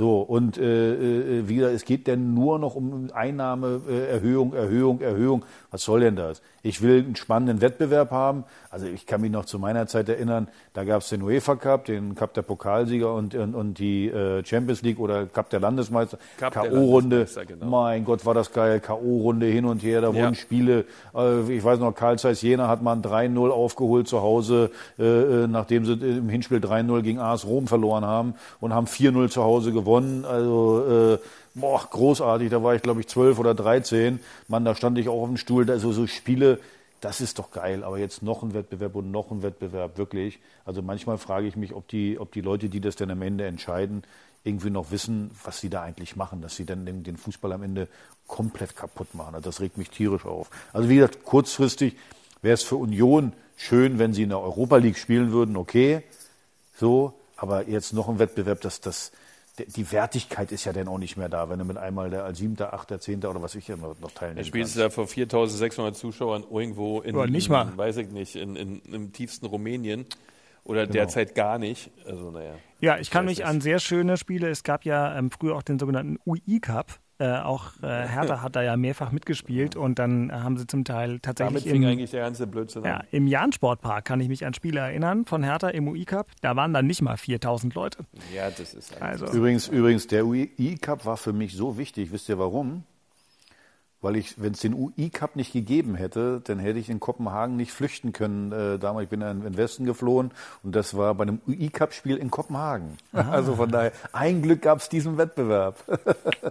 So, 0.00 0.20
und 0.22 0.56
äh, 0.56 0.94
äh, 1.40 1.46
wie 1.48 1.56
gesagt, 1.56 1.74
es 1.74 1.84
geht 1.84 2.06
denn 2.06 2.32
nur 2.32 2.58
noch 2.58 2.74
um 2.74 3.10
Einnahmeerhöhung, 3.12 4.54
Erhöhung, 4.54 5.02
Erhöhung. 5.02 5.44
Was 5.70 5.82
soll 5.82 6.00
denn 6.00 6.16
das? 6.16 6.40
Ich 6.62 6.80
will 6.80 7.04
einen 7.04 7.16
spannenden 7.16 7.60
Wettbewerb 7.60 8.10
haben. 8.10 8.44
Also 8.70 8.86
ich 8.86 9.04
kann 9.04 9.20
mich 9.20 9.30
noch 9.30 9.44
zu 9.44 9.58
meiner 9.58 9.86
Zeit 9.88 10.08
erinnern, 10.08 10.48
da 10.72 10.84
gab 10.84 11.02
es 11.02 11.10
den 11.10 11.22
UEFA 11.22 11.56
Cup, 11.56 11.84
den 11.84 12.14
Cup 12.14 12.32
der 12.32 12.40
Pokalsieger 12.42 13.12
und, 13.12 13.34
und, 13.34 13.54
und 13.54 13.78
die 13.78 14.08
äh, 14.08 14.42
Champions 14.42 14.80
League 14.80 15.00
oder 15.00 15.26
Cup 15.26 15.50
der 15.50 15.60
Landesmeister. 15.60 16.16
Cup 16.38 16.54
der 16.54 16.62
K.O.-Runde. 16.70 17.44
Genau. 17.46 17.66
Mein 17.66 18.06
Gott, 18.06 18.24
war 18.24 18.32
das 18.32 18.52
geil. 18.54 18.80
K.O.-Runde 18.80 19.44
hin 19.52 19.66
und 19.66 19.82
her, 19.82 20.00
da 20.00 20.08
Ja. 20.12 20.14
wurden 20.14 20.34
Spiele. 20.34 20.86
Äh, 21.14 21.52
ich 21.52 21.62
weiß 21.62 21.78
noch, 21.78 21.94
Karl 21.94 22.18
Zeiss 22.18 22.40
Jena 22.40 22.68
hat 22.68 22.80
mal 22.82 22.94
ein 22.94 23.02
3-0 23.02 23.50
aufgeholt 23.50 24.08
zu 24.08 24.22
Hause, 24.22 24.70
äh, 24.98 25.02
äh, 25.44 25.46
nachdem 25.46 25.84
sie 25.84 25.92
im 25.92 26.30
Hinspiel 26.30 26.58
3-0 26.60 27.02
gegen 27.02 27.18
AS 27.18 27.44
Rom 27.46 27.66
verloren 27.66 28.06
haben 28.06 28.32
und 28.60 28.72
haben 28.72 28.86
4-0 28.86 29.28
zu 29.28 29.42
Hause 29.44 29.72
gewonnen. 29.72 29.89
Also 29.96 30.84
äh, 30.88 31.18
boah, 31.54 31.86
großartig. 31.90 32.50
Da 32.50 32.62
war 32.62 32.74
ich, 32.74 32.82
glaube 32.82 33.00
ich, 33.00 33.08
12 33.08 33.38
oder 33.38 33.54
13. 33.54 34.20
Mann, 34.48 34.64
da 34.64 34.74
stand 34.74 34.98
ich 34.98 35.08
auch 35.08 35.22
auf 35.22 35.28
dem 35.28 35.36
Stuhl. 35.36 35.70
Also 35.70 35.92
so 35.92 36.06
Spiele, 36.06 36.58
das 37.00 37.20
ist 37.20 37.38
doch 37.38 37.50
geil. 37.50 37.84
Aber 37.84 37.98
jetzt 37.98 38.22
noch 38.22 38.42
ein 38.42 38.54
Wettbewerb 38.54 38.94
und 38.94 39.10
noch 39.10 39.30
ein 39.30 39.42
Wettbewerb, 39.42 39.98
wirklich. 39.98 40.38
Also 40.64 40.82
manchmal 40.82 41.18
frage 41.18 41.46
ich 41.46 41.56
mich, 41.56 41.74
ob 41.74 41.88
die, 41.88 42.18
ob 42.18 42.32
die 42.32 42.40
Leute, 42.40 42.68
die 42.68 42.80
das 42.80 42.96
dann 42.96 43.10
am 43.10 43.22
Ende 43.22 43.46
entscheiden, 43.46 44.02
irgendwie 44.44 44.70
noch 44.70 44.90
wissen, 44.90 45.30
was 45.44 45.60
sie 45.60 45.68
da 45.68 45.82
eigentlich 45.82 46.16
machen, 46.16 46.40
dass 46.40 46.56
sie 46.56 46.64
dann 46.64 46.86
den, 46.86 47.16
Fußball 47.16 47.52
am 47.52 47.62
Ende 47.62 47.88
komplett 48.26 48.76
kaputt 48.76 49.14
machen. 49.14 49.34
Also 49.34 49.50
Das 49.50 49.60
regt 49.60 49.76
mich 49.76 49.90
tierisch 49.90 50.24
auf. 50.24 50.50
Also 50.72 50.88
wie 50.88 50.96
gesagt, 50.96 51.24
kurzfristig 51.24 51.96
wäre 52.40 52.54
es 52.54 52.62
für 52.62 52.76
Union 52.76 53.32
schön, 53.56 53.98
wenn 53.98 54.14
sie 54.14 54.22
in 54.22 54.30
der 54.30 54.40
Europa 54.40 54.76
League 54.78 54.96
spielen 54.96 55.32
würden, 55.32 55.56
okay, 55.56 56.02
so, 56.78 57.12
aber 57.36 57.68
jetzt 57.68 57.92
noch 57.92 58.08
ein 58.08 58.18
Wettbewerb, 58.18 58.62
das, 58.62 58.80
das, 58.80 59.12
die 59.66 59.90
Wertigkeit 59.92 60.52
ist 60.52 60.64
ja 60.64 60.72
dann 60.72 60.88
auch 60.88 60.98
nicht 60.98 61.16
mehr 61.16 61.28
da, 61.28 61.48
wenn 61.48 61.58
du 61.58 61.64
mit 61.64 61.76
einmal 61.76 62.10
der 62.10 62.34
siebter, 62.34 62.72
achter, 62.74 63.00
zehnter 63.00 63.30
oder 63.30 63.42
was 63.42 63.54
ich 63.54 63.68
ja 63.68 63.76
noch, 63.76 63.98
noch 64.00 64.12
teilnehmen 64.12 64.44
spielt 64.44 64.64
kannst. 64.64 64.78
da 64.78 64.90
vor 64.90 65.06
4600 65.06 65.96
Zuschauern 65.96 66.44
irgendwo 66.50 67.00
in, 67.00 67.14
Oder 67.16 67.26
nicht 67.26 67.46
in, 67.46 67.52
mal. 67.52 67.76
weiß 67.76 67.96
ich 67.98 68.08
nicht, 68.10 68.36
in, 68.36 68.56
in, 68.56 68.80
im 68.92 69.12
tiefsten 69.12 69.46
Rumänien 69.46 70.06
oder 70.64 70.82
Genau. 70.82 70.92
derzeit 70.92 71.34
gar 71.34 71.58
nicht. 71.58 71.90
Also 72.06 72.30
naja. 72.30 72.54
Ja, 72.80 72.98
ich 72.98 73.10
kann 73.10 73.24
mich 73.26 73.44
an 73.44 73.60
sehr 73.60 73.78
schöne 73.78 74.16
Spiele, 74.16 74.48
es 74.48 74.62
gab 74.62 74.84
ja 74.84 75.16
ähm, 75.18 75.30
früher 75.30 75.56
auch 75.56 75.62
den 75.62 75.78
sogenannten 75.78 76.18
UI-Cup. 76.26 76.98
Äh, 77.20 77.40
auch 77.40 77.72
äh, 77.82 77.86
Hertha 77.86 78.40
hat 78.40 78.56
da 78.56 78.62
ja 78.62 78.78
mehrfach 78.78 79.12
mitgespielt 79.12 79.76
und 79.76 79.98
dann 79.98 80.32
haben 80.32 80.56
sie 80.56 80.66
zum 80.66 80.84
Teil 80.84 81.18
Damit 81.18 81.22
tatsächlich 81.22 81.64
fing 81.64 81.82
im, 81.82 81.90
eigentlich 81.90 82.12
der 82.12 82.22
ganze 82.22 82.46
Blödsinn 82.46 82.82
ja, 82.82 82.96
an. 82.96 83.06
im 83.10 83.26
Jahn-Sportpark, 83.26 84.06
kann 84.06 84.20
ich 84.20 84.28
mich 84.28 84.46
an 84.46 84.54
Spiele 84.54 84.80
erinnern, 84.80 85.26
von 85.26 85.42
Hertha 85.42 85.68
im 85.68 85.86
UI-Cup. 85.86 86.28
Da 86.40 86.56
waren 86.56 86.72
dann 86.72 86.86
nicht 86.86 87.02
mal 87.02 87.18
4000 87.18 87.74
Leute. 87.74 88.06
Ja, 88.34 88.50
das 88.50 88.72
ist 88.72 89.02
Also, 89.02 89.26
Übrigens, 89.26 89.68
übrigens, 89.68 90.06
der 90.06 90.24
UI-Cup 90.24 91.04
war 91.04 91.18
für 91.18 91.34
mich 91.34 91.54
so 91.54 91.76
wichtig. 91.76 92.10
Wisst 92.10 92.30
ihr 92.30 92.38
warum? 92.38 92.84
Weil 94.02 94.16
ich, 94.16 94.40
wenn 94.40 94.52
es 94.52 94.60
den 94.60 94.72
UI-Cup 94.72 95.36
nicht 95.36 95.52
gegeben 95.52 95.94
hätte, 95.94 96.40
dann 96.44 96.58
hätte 96.58 96.78
ich 96.78 96.88
in 96.88 97.00
Kopenhagen 97.00 97.56
nicht 97.56 97.72
flüchten 97.72 98.14
können. 98.14 98.50
Äh, 98.50 98.78
damals, 98.78 99.04
ich 99.04 99.10
bin 99.10 99.20
ja 99.20 99.30
in 99.30 99.42
den 99.42 99.56
Westen 99.58 99.84
geflohen 99.84 100.30
und 100.62 100.74
das 100.74 100.96
war 100.96 101.14
bei 101.14 101.22
einem 101.22 101.40
UI-Cup-Spiel 101.46 102.16
in 102.16 102.30
Kopenhagen. 102.30 102.96
Also 103.12 103.56
von 103.56 103.70
daher, 103.70 103.92
ein 104.12 104.40
Glück 104.40 104.62
gab 104.62 104.78
es 104.78 104.88
diesen 104.88 105.18
Wettbewerb. 105.18 105.76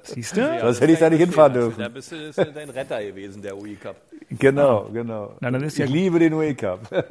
siehst 0.03 0.37
du? 0.37 0.41
Ja, 0.41 0.61
Sonst 0.61 0.81
hätte 0.81 0.93
ich 0.93 0.99
da 0.99 1.09
nicht 1.09 1.19
hinfahren 1.19 1.53
dürfen. 1.53 1.79
Da 1.79 1.89
bist 1.89 2.11
du 2.11 2.31
dein 2.33 2.69
Retter 2.69 3.03
gewesen, 3.03 3.41
der 3.41 3.57
UI 3.57 3.75
Cup. 3.75 3.95
Genau, 4.29 4.87
genau. 4.93 5.35
Na, 5.39 5.49
dann 5.49 5.63
ist 5.63 5.77
ja 5.77 5.85
ich 5.85 5.91
liebe 5.91 6.19
den 6.19 6.33
UI-Cup. 6.33 6.81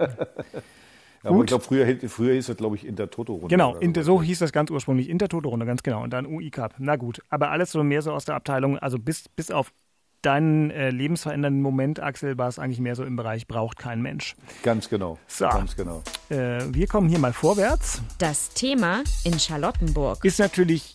Aber 1.25 1.35
Gut. 1.35 1.45
ich 1.45 1.49
glaube, 1.49 1.65
früher, 1.65 2.09
früher 2.09 2.35
hieß 2.35 2.47
das, 2.47 2.57
glaube 2.57 2.77
ich, 2.77 2.87
Intertoto-Runde. 2.87 3.49
Genau, 3.49 3.75
Inter, 3.77 4.03
so. 4.05 4.19
so 4.19 4.23
hieß 4.23 4.39
das 4.39 4.53
ganz 4.53 4.71
ursprünglich. 4.71 5.09
Intertoto-Runde, 5.09 5.67
ganz 5.67 5.83
genau. 5.83 6.03
Und 6.03 6.13
dann 6.13 6.27
UI-Cup. 6.27 6.75
Na 6.79 6.97
gut, 6.97 7.23
aber 7.29 7.51
alles 7.51 7.73
so 7.73 7.83
mehr 7.83 8.03
so 8.03 8.13
aus 8.13 8.25
der 8.25 8.37
Abteilung, 8.37 8.79
also 8.79 8.99
bis, 8.99 9.29
bis 9.29 9.51
auf 9.51 9.73
deinen 10.23 10.71
äh, 10.71 10.91
lebensverändernden 10.91 11.63
Moment, 11.63 12.01
Axel, 12.01 12.39
war 12.39 12.49
es 12.49 12.59
eigentlich 12.59 12.81
mehr 12.81 12.95
so 12.95 13.05
im 13.05 13.17
Bereich 13.17 13.47
braucht 13.47 13.79
kein 13.79 14.03
Mensch. 14.03 14.37
Ganz 14.63 14.89
genau. 14.89 15.19
So. 15.27 15.49
Ganz 15.49 15.77
genau. 15.77 16.03
Äh, 16.29 16.63
wir 16.73 16.87
kommen 16.87 17.09
hier 17.09 17.19
mal 17.19 17.33
vorwärts. 17.33 18.03
Das 18.19 18.51
Thema 18.51 19.03
in 19.25 19.39
Charlottenburg. 19.39 20.25
Ist 20.25 20.39
natürlich 20.39 20.95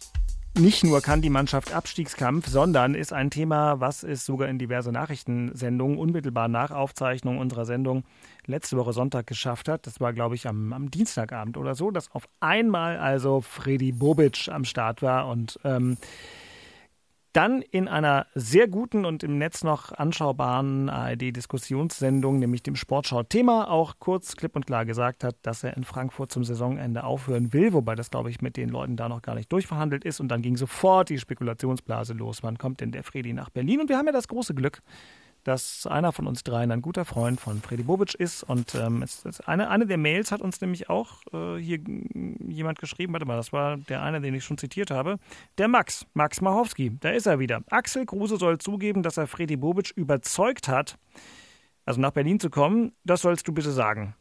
nicht 0.55 0.83
nur 0.83 1.01
kann 1.01 1.21
die 1.21 1.31
Mannschaft 1.31 1.73
Abstiegskampf, 1.73 2.47
sondern 2.47 2.93
ist 2.93 3.11
ein 3.11 3.31
Thema, 3.31 3.79
was 3.79 4.03
es 4.03 4.23
sogar 4.23 4.49
in 4.49 4.59
diverse 4.59 4.91
Nachrichtensendungen 4.91 5.97
unmittelbar 5.97 6.47
nach 6.47 6.69
Aufzeichnung 6.69 7.39
unserer 7.39 7.65
Sendung 7.65 8.03
letzte 8.45 8.77
Woche 8.77 8.93
Sonntag 8.93 9.25
geschafft 9.25 9.67
hat. 9.67 9.87
Das 9.87 9.99
war, 9.99 10.13
glaube 10.13 10.35
ich, 10.35 10.47
am, 10.47 10.71
am 10.71 10.91
Dienstagabend 10.91 11.57
oder 11.57 11.73
so, 11.73 11.89
dass 11.89 12.11
auf 12.11 12.27
einmal 12.39 12.97
also 12.99 13.41
Freddy 13.41 13.93
Bobic 13.93 14.47
am 14.49 14.63
Start 14.63 15.01
war 15.01 15.27
und 15.27 15.59
ähm, 15.63 15.97
dann 17.33 17.61
in 17.61 17.87
einer 17.87 18.27
sehr 18.35 18.67
guten 18.67 19.05
und 19.05 19.23
im 19.23 19.37
Netz 19.37 19.63
noch 19.63 19.91
anschaubaren 19.91 20.89
ARD-Diskussionssendung, 20.89 22.39
nämlich 22.39 22.63
dem 22.63 22.75
Sportschau-Thema, 22.75 23.69
auch 23.69 23.95
kurz, 23.99 24.35
klipp 24.35 24.55
und 24.55 24.65
klar 24.65 24.85
gesagt 24.85 25.23
hat, 25.23 25.35
dass 25.41 25.63
er 25.63 25.75
in 25.75 25.83
Frankfurt 25.83 26.31
zum 26.31 26.43
Saisonende 26.43 27.03
aufhören 27.03 27.51
will, 27.51 27.73
wobei 27.73 27.95
das, 27.95 28.11
glaube 28.11 28.29
ich, 28.29 28.41
mit 28.41 28.55
den 28.55 28.69
Leuten 28.69 28.95
da 28.95 29.09
noch 29.09 29.21
gar 29.21 29.35
nicht 29.35 29.51
durchverhandelt 29.51 30.05
ist. 30.05 30.19
Und 30.19 30.29
dann 30.29 30.41
ging 30.41 30.55
sofort 30.55 31.09
die 31.09 31.17
Spekulationsblase 31.17 32.13
los. 32.13 32.43
Wann 32.43 32.57
kommt 32.57 32.79
denn 32.79 32.91
der 32.91 33.03
Freddy 33.03 33.33
nach 33.33 33.49
Berlin? 33.49 33.81
Und 33.81 33.89
wir 33.89 33.97
haben 33.97 34.05
ja 34.05 34.13
das 34.13 34.27
große 34.27 34.53
Glück, 34.53 34.81
dass 35.43 35.85
einer 35.87 36.11
von 36.11 36.27
uns 36.27 36.43
dreien 36.43 36.71
ein 36.71 36.81
guter 36.81 37.05
Freund 37.05 37.39
von 37.39 37.61
Freddy 37.61 37.83
Bobic 37.83 38.13
ist. 38.15 38.43
Und 38.43 38.75
ähm, 38.75 39.01
es, 39.01 39.25
es, 39.25 39.41
eine, 39.41 39.69
eine 39.69 39.85
der 39.85 39.97
Mails 39.97 40.31
hat 40.31 40.41
uns 40.41 40.61
nämlich 40.61 40.89
auch 40.89 41.21
äh, 41.33 41.57
hier 41.57 41.79
jemand 42.47 42.79
geschrieben. 42.79 43.13
Warte 43.13 43.25
mal, 43.25 43.35
das 43.35 43.53
war 43.53 43.77
der 43.77 44.01
eine, 44.01 44.21
den 44.21 44.33
ich 44.33 44.43
schon 44.43 44.57
zitiert 44.57 44.91
habe. 44.91 45.17
Der 45.57 45.67
Max, 45.67 46.05
Max 46.13 46.41
Machowski, 46.41 46.97
da 46.99 47.09
ist 47.09 47.25
er 47.25 47.39
wieder. 47.39 47.61
Axel 47.69 48.05
Kruse 48.05 48.37
soll 48.37 48.57
zugeben, 48.57 49.03
dass 49.03 49.17
er 49.17 49.27
Freddy 49.27 49.57
Bobic 49.57 49.91
überzeugt 49.95 50.67
hat, 50.67 50.97
also 51.85 51.99
nach 51.99 52.11
Berlin 52.11 52.39
zu 52.39 52.49
kommen. 52.49 52.93
Das 53.03 53.21
sollst 53.21 53.47
du 53.47 53.53
bitte 53.53 53.71
sagen. 53.71 54.15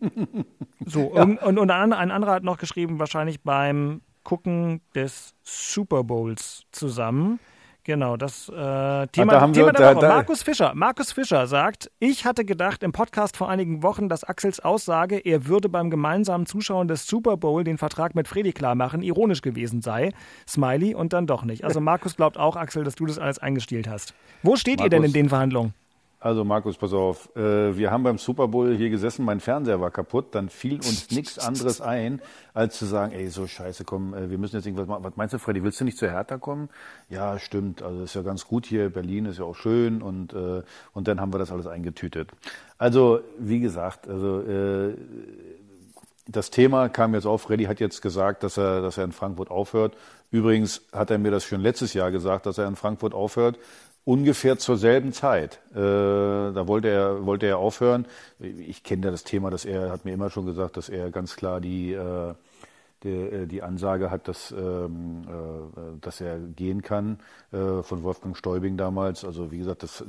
So, 0.84 1.02
und, 1.02 1.38
und, 1.38 1.58
und 1.58 1.70
ein 1.70 1.92
ein 1.92 2.10
anderer 2.10 2.32
hat 2.32 2.42
noch 2.42 2.58
geschrieben, 2.58 2.98
wahrscheinlich 2.98 3.40
beim 3.42 4.00
Gucken 4.24 4.80
des 4.96 5.34
Super 5.42 6.02
Bowls 6.02 6.64
zusammen. 6.72 7.38
Genau, 7.84 8.16
das 8.16 8.48
äh, 8.48 8.52
Thema, 9.08 9.32
da 9.32 9.40
haben 9.40 9.52
Thema 9.52 9.66
wir- 9.66 9.72
der 9.72 9.90
da- 9.90 9.96
Woche. 9.96 10.06
da- 10.06 10.14
Markus 10.14 10.42
Fischer. 10.44 10.72
Markus 10.74 11.10
Fischer 11.10 11.48
sagt, 11.48 11.90
ich 11.98 12.24
hatte 12.24 12.44
gedacht 12.44 12.84
im 12.84 12.92
Podcast 12.92 13.36
vor 13.36 13.48
einigen 13.50 13.82
Wochen, 13.82 14.08
dass 14.08 14.22
Axels 14.22 14.60
Aussage, 14.60 15.18
er 15.18 15.46
würde 15.46 15.68
beim 15.68 15.90
gemeinsamen 15.90 16.46
Zuschauen 16.46 16.86
des 16.86 17.08
Super 17.08 17.36
Bowl 17.36 17.64
den 17.64 17.78
Vertrag 17.78 18.14
mit 18.14 18.28
Freddy 18.28 18.52
klar 18.52 18.76
machen, 18.76 19.02
ironisch 19.02 19.42
gewesen 19.42 19.82
sei. 19.82 20.12
Smiley 20.46 20.94
und 20.94 21.12
dann 21.12 21.26
doch 21.26 21.44
nicht. 21.44 21.64
Also 21.64 21.80
Markus 21.92 22.14
glaubt 22.14 22.38
auch, 22.38 22.54
Axel, 22.54 22.84
dass 22.84 22.94
du 22.94 23.04
das 23.06 23.18
alles 23.18 23.40
eingestielt 23.40 23.88
hast. 23.88 24.14
Wo 24.44 24.54
steht 24.54 24.80
ihr 24.80 24.88
denn 24.88 24.98
in 24.98 25.10
Markus. 25.10 25.12
den 25.14 25.28
Verhandlungen? 25.28 25.74
Also 26.22 26.44
Markus, 26.44 26.76
pass 26.76 26.92
auf. 26.92 27.34
Äh, 27.34 27.76
wir 27.76 27.90
haben 27.90 28.04
beim 28.04 28.16
Super 28.16 28.46
Bowl 28.46 28.76
hier 28.76 28.90
gesessen, 28.90 29.24
mein 29.24 29.40
Fernseher 29.40 29.80
war 29.80 29.90
kaputt. 29.90 30.36
Dann 30.36 30.50
fiel 30.50 30.76
uns 30.76 31.10
nichts 31.10 31.36
anderes 31.40 31.80
ein, 31.80 32.22
als 32.54 32.78
zu 32.78 32.86
sagen, 32.86 33.12
ey, 33.12 33.26
so 33.26 33.48
scheiße, 33.48 33.82
komm, 33.84 34.14
äh, 34.14 34.30
wir 34.30 34.38
müssen 34.38 34.54
jetzt 34.54 34.64
irgendwas 34.64 34.86
machen. 34.86 35.02
Was 35.02 35.16
meinst 35.16 35.34
du, 35.34 35.40
Freddy, 35.40 35.64
willst 35.64 35.80
du 35.80 35.84
nicht 35.84 35.98
zu 35.98 36.08
Hertha 36.08 36.38
kommen? 36.38 36.68
Ja, 37.08 37.40
stimmt. 37.40 37.82
Also 37.82 38.04
ist 38.04 38.14
ja 38.14 38.22
ganz 38.22 38.46
gut 38.46 38.66
hier. 38.66 38.88
Berlin 38.90 39.26
ist 39.26 39.40
ja 39.40 39.44
auch 39.44 39.56
schön. 39.56 40.00
Und, 40.00 40.32
äh, 40.32 40.62
und 40.92 41.08
dann 41.08 41.20
haben 41.20 41.34
wir 41.34 41.40
das 41.40 41.50
alles 41.50 41.66
eingetütet. 41.66 42.30
Also, 42.78 43.18
wie 43.40 43.58
gesagt, 43.58 44.06
also 44.06 44.42
äh, 44.42 44.94
das 46.28 46.50
Thema 46.50 46.88
kam 46.88 47.14
jetzt 47.14 47.26
auf. 47.26 47.42
Freddy 47.42 47.64
hat 47.64 47.80
jetzt 47.80 48.00
gesagt, 48.00 48.44
dass 48.44 48.56
er, 48.56 48.80
dass 48.80 48.96
er 48.96 49.04
in 49.04 49.12
Frankfurt 49.12 49.50
aufhört. 49.50 49.96
Übrigens 50.30 50.82
hat 50.92 51.10
er 51.10 51.18
mir 51.18 51.32
das 51.32 51.44
schon 51.44 51.60
letztes 51.60 51.94
Jahr 51.94 52.12
gesagt, 52.12 52.46
dass 52.46 52.58
er 52.58 52.68
in 52.68 52.76
Frankfurt 52.76 53.12
aufhört. 53.12 53.58
Ungefähr 54.04 54.58
zur 54.58 54.76
selben 54.78 55.12
Zeit. 55.12 55.60
Äh, 55.70 55.76
da 55.76 56.66
wollte 56.66 56.88
er, 56.88 57.24
wollte 57.24 57.46
er 57.46 57.58
aufhören. 57.58 58.06
Ich 58.40 58.82
kenne 58.82 59.06
ja 59.06 59.10
das 59.12 59.22
Thema, 59.22 59.50
dass 59.50 59.64
er 59.64 59.92
hat 59.92 60.04
mir 60.04 60.12
immer 60.12 60.28
schon 60.28 60.44
gesagt, 60.44 60.76
dass 60.76 60.88
er 60.88 61.10
ganz 61.10 61.36
klar 61.36 61.60
die, 61.60 61.92
äh, 61.92 62.34
die, 63.04 63.10
äh, 63.10 63.46
die 63.46 63.62
Ansage 63.62 64.10
hat, 64.10 64.28
dass, 64.28 64.50
ähm, 64.50 65.22
äh, 65.28 66.00
dass 66.00 66.20
er 66.20 66.38
gehen 66.38 66.82
kann 66.82 67.18
äh, 67.52 67.82
von 67.82 68.02
Wolfgang 68.02 68.36
Stäubing 68.36 68.76
damals. 68.76 69.24
Also 69.24 69.52
wie 69.52 69.58
gesagt, 69.58 69.82
das, 69.82 70.04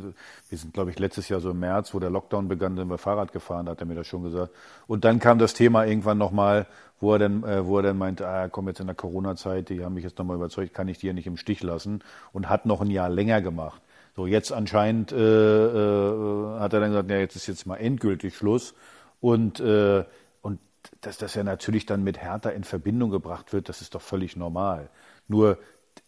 wir 0.50 0.58
sind, 0.58 0.74
glaube 0.74 0.92
ich, 0.92 1.00
letztes 1.00 1.30
Jahr 1.30 1.40
so 1.40 1.52
im 1.52 1.60
März, 1.60 1.94
wo 1.94 2.00
der 2.00 2.10
Lockdown 2.10 2.48
begann, 2.48 2.76
sind 2.76 2.90
wir 2.90 2.98
Fahrrad 2.98 3.32
gefahren, 3.32 3.70
hat 3.70 3.80
er 3.80 3.86
mir 3.86 3.96
das 3.96 4.08
schon 4.08 4.24
gesagt. 4.24 4.52
Und 4.88 5.06
dann 5.06 5.20
kam 5.20 5.40
das 5.40 5.54
Thema 5.54 5.86
irgendwann 5.86 6.18
nochmal, 6.18 6.66
wo 7.04 7.14
er 7.14 7.20
dann, 7.20 7.44
äh, 7.44 7.66
wo 7.68 7.78
er 7.78 7.84
dann 7.84 7.98
meinte, 7.98 8.28
ah, 8.28 8.48
komm 8.48 8.68
jetzt 8.68 8.80
in 8.80 8.88
der 8.88 8.96
Corona-Zeit, 8.96 9.70
die 9.70 9.84
haben 9.84 9.94
mich 9.94 10.06
jetzt 10.06 10.18
nochmal 10.18 10.38
überzeugt, 10.38 10.74
kann 10.74 10.88
ich 10.88 10.98
die 10.98 11.08
ja 11.08 11.14
nicht 11.14 11.28
im 11.28 11.38
Stich 11.38 11.62
lassen 11.62 12.02
und 12.32 12.50
hat 12.50 12.66
noch 12.66 12.82
ein 12.82 12.90
Jahr 12.90 13.10
länger 13.10 13.42
gemacht. 13.42 13.82
So, 14.16 14.26
jetzt 14.26 14.52
anscheinend 14.52 15.12
äh, 15.12 15.18
äh, 15.18 16.60
hat 16.60 16.74
er 16.74 16.80
dann 16.80 16.90
gesagt, 16.90 17.10
ja, 17.10 17.18
jetzt 17.18 17.36
ist 17.36 17.48
jetzt 17.48 17.66
mal 17.66 17.78
endgültig 17.78 18.36
Schluss. 18.36 18.74
Und, 19.20 19.60
äh, 19.60 20.06
und 20.42 20.60
dass 21.02 21.18
das 21.18 21.36
ja 21.36 21.44
natürlich 21.44 21.86
dann 21.86 22.04
mit 22.04 22.22
Hertha 22.22 22.50
in 22.50 22.64
Verbindung 22.64 23.10
gebracht 23.10 23.54
wird, 23.54 23.70
das 23.70 23.82
ist 23.82 23.96
doch 23.96 24.02
völlig 24.02 24.38
normal. 24.38 24.90
Nur, 25.28 25.58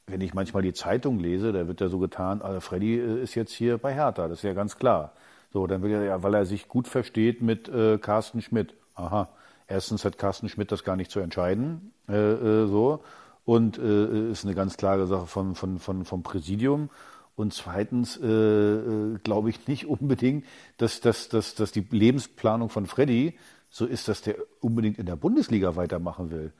wenn 0.07 0.21
ich 0.21 0.33
manchmal 0.33 0.63
die 0.63 0.73
Zeitung 0.73 1.19
lese, 1.19 1.51
da 1.51 1.67
wird 1.67 1.81
ja 1.81 1.89
so 1.89 1.99
getan, 1.99 2.41
äh, 2.41 2.61
Freddy 2.61 2.99
äh, 2.99 3.21
ist 3.21 3.35
jetzt 3.35 3.51
hier 3.51 3.77
bei 3.77 3.93
Hertha, 3.93 4.27
das 4.27 4.39
ist 4.39 4.43
ja 4.43 4.53
ganz 4.53 4.77
klar. 4.77 5.13
So, 5.51 5.67
dann 5.67 5.81
wird 5.81 5.93
er 5.93 6.03
ja, 6.03 6.23
weil 6.23 6.35
er 6.35 6.45
sich 6.45 6.67
gut 6.67 6.87
versteht 6.87 7.41
mit 7.41 7.67
äh, 7.67 7.97
Carsten 7.97 8.41
Schmidt. 8.41 8.75
Aha. 8.93 9.29
Erstens 9.67 10.05
hat 10.05 10.17
Carsten 10.17 10.49
Schmidt 10.49 10.71
das 10.71 10.83
gar 10.83 10.95
nicht 10.95 11.11
zu 11.11 11.19
entscheiden, 11.19 11.91
äh, 12.07 12.13
äh, 12.13 12.67
so. 12.67 13.01
Und 13.45 13.77
äh, 13.77 14.31
ist 14.31 14.43
eine 14.43 14.55
ganz 14.55 14.77
klare 14.77 15.05
Sache 15.05 15.27
von, 15.27 15.55
von, 15.55 15.79
von, 15.79 16.05
vom 16.05 16.23
Präsidium. 16.23 16.89
Und 17.35 17.53
zweitens 17.53 18.17
äh, 18.17 18.25
äh, 18.25 19.17
glaube 19.23 19.49
ich 19.49 19.67
nicht 19.67 19.87
unbedingt, 19.87 20.45
dass, 20.77 21.01
dass, 21.01 21.29
dass, 21.29 21.53
dass 21.53 21.71
die 21.71 21.85
Lebensplanung 21.89 22.69
von 22.69 22.85
Freddy 22.85 23.37
so 23.69 23.85
ist, 23.85 24.07
dass 24.07 24.21
der 24.21 24.35
unbedingt 24.61 24.97
in 24.97 25.05
der 25.05 25.17
Bundesliga 25.17 25.75
weitermachen 25.75 26.31
will. 26.31 26.53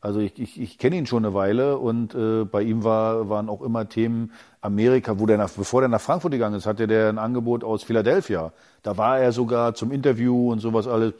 Also 0.00 0.20
ich, 0.20 0.38
ich, 0.38 0.60
ich 0.60 0.76
kenne 0.76 0.96
ihn 0.96 1.06
schon 1.06 1.24
eine 1.24 1.34
Weile 1.34 1.78
und 1.78 2.14
äh, 2.14 2.44
bei 2.44 2.62
ihm 2.62 2.84
war, 2.84 3.30
waren 3.30 3.48
auch 3.48 3.62
immer 3.62 3.88
Themen 3.88 4.32
Amerika, 4.60 5.18
wo 5.18 5.24
der 5.24 5.38
nach, 5.38 5.50
bevor 5.50 5.80
der 5.80 5.88
nach 5.88 6.00
Frankfurt 6.00 6.32
gegangen 6.32 6.56
ist, 6.56 6.66
hatte 6.66 6.86
der 6.86 7.08
ein 7.08 7.16
Angebot 7.16 7.64
aus 7.64 7.84
Philadelphia. 7.84 8.52
Da 8.82 8.98
war 8.98 9.18
er 9.18 9.32
sogar 9.32 9.74
zum 9.74 9.92
Interview 9.92 10.52
und 10.52 10.58
sowas 10.58 10.86
alles. 10.86 11.14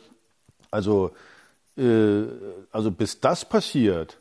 Also, 0.74 1.12
äh, 1.78 2.24
also 2.72 2.90
bis 2.90 3.20
das 3.20 3.48
passiert, 3.48 4.18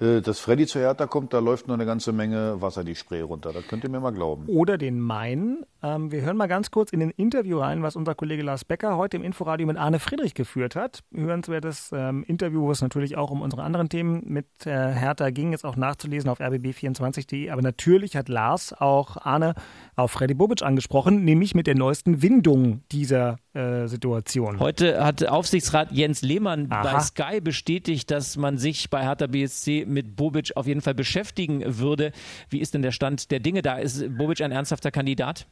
äh, 0.00 0.20
dass 0.22 0.40
Freddy 0.40 0.66
zu 0.66 0.78
Hertha 0.78 1.06
kommt, 1.06 1.32
da 1.32 1.40
läuft 1.40 1.66
noch 1.66 1.74
eine 1.74 1.84
ganze 1.84 2.12
Menge 2.12 2.62
Wasser 2.62 2.84
die 2.84 2.94
Spree 2.94 3.20
runter. 3.20 3.52
Das 3.52 3.66
könnt 3.66 3.84
ihr 3.84 3.90
mir 3.90 4.00
mal 4.00 4.12
glauben. 4.12 4.46
Oder 4.46 4.78
den 4.78 4.98
Main. 4.98 5.66
Ähm, 5.82 6.10
wir 6.10 6.22
hören 6.22 6.36
mal 6.36 6.46
ganz 6.46 6.70
kurz 6.70 6.90
in 6.90 7.00
den 7.00 7.10
Interview 7.10 7.58
rein, 7.58 7.82
was 7.82 7.96
unser 7.96 8.14
Kollege 8.14 8.42
Lars 8.42 8.64
Becker 8.64 8.96
heute 8.96 9.18
im 9.18 9.24
Inforadio 9.24 9.66
mit 9.66 9.76
Arne 9.76 9.98
Friedrich 9.98 10.34
geführt 10.34 10.74
hat. 10.74 11.00
Hörenswertes 11.12 11.90
ähm, 11.92 12.22
Interview, 12.22 12.62
wo 12.62 12.70
es 12.70 12.80
natürlich 12.80 13.16
auch 13.16 13.30
um 13.30 13.42
unsere 13.42 13.62
anderen 13.62 13.88
Themen 13.88 14.22
mit 14.24 14.46
äh, 14.64 14.70
Hertha 14.70 15.30
ging, 15.30 15.52
ist 15.52 15.66
auch 15.66 15.76
nachzulesen 15.76 16.30
auf 16.30 16.40
rbb24.de. 16.40 17.50
Aber 17.50 17.60
natürlich 17.60 18.16
hat 18.16 18.28
Lars 18.28 18.72
auch 18.72 19.18
Arne 19.18 19.54
auf 19.96 20.12
Freddy 20.12 20.34
Bobic 20.34 20.62
angesprochen, 20.62 21.24
nämlich 21.24 21.54
mit 21.54 21.66
der 21.66 21.74
neuesten 21.74 22.22
Windung 22.22 22.82
dieser 22.92 23.36
äh, 23.58 23.88
Situation. 23.88 24.60
Heute 24.60 25.04
hat 25.04 25.26
Aufsichtsrat 25.26 25.90
Jens 25.90 26.22
Lehmann 26.22 26.68
Aha. 26.70 26.82
bei 26.82 27.00
Sky 27.00 27.40
bestätigt, 27.40 28.10
dass 28.10 28.36
man 28.36 28.56
sich 28.56 28.88
bei 28.88 29.02
Hertha 29.02 29.26
BSC 29.26 29.84
mit 29.84 30.14
Bobic 30.14 30.52
auf 30.54 30.66
jeden 30.68 30.80
Fall 30.80 30.94
beschäftigen 30.94 31.62
würde. 31.64 32.12
Wie 32.48 32.60
ist 32.60 32.74
denn 32.74 32.82
der 32.82 32.92
Stand 32.92 33.32
der 33.32 33.40
Dinge 33.40 33.62
da? 33.62 33.78
Ist 33.78 34.16
Bobic 34.16 34.40
ein 34.42 34.52
ernsthafter 34.52 34.92
Kandidat? 34.92 35.48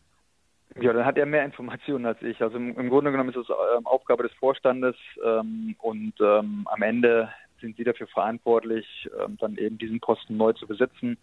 Ja, 0.81 0.93
dann 0.93 1.05
hat 1.05 1.19
er 1.19 1.27
mehr 1.27 1.45
Informationen 1.45 2.07
als 2.07 2.23
ich. 2.23 2.41
Also 2.41 2.57
im, 2.57 2.79
im 2.79 2.91
Grunde 2.91 3.11
genommen 3.11 3.31
ist 3.31 3.37
es 3.37 3.49
ähm, 3.49 3.87
Aufgabe 3.87 4.23
des 4.23 4.33
Vorstandes 4.35 4.95
ähm, 5.25 5.75
und 5.79 6.13
ähm, 6.21 6.67
am 6.71 6.83
Ende 6.83 7.29
sind 7.61 7.77
sie 7.77 7.85
dafür 7.85 8.07
verantwortlich, 8.07 8.87
ähm, 9.21 9.37
dann 9.41 9.57
eben 9.57 9.79
diesen 9.79 9.99
Posten 9.99 10.37
neu 10.37 10.53
zu 10.53 10.67
besetzen. 10.67 11.19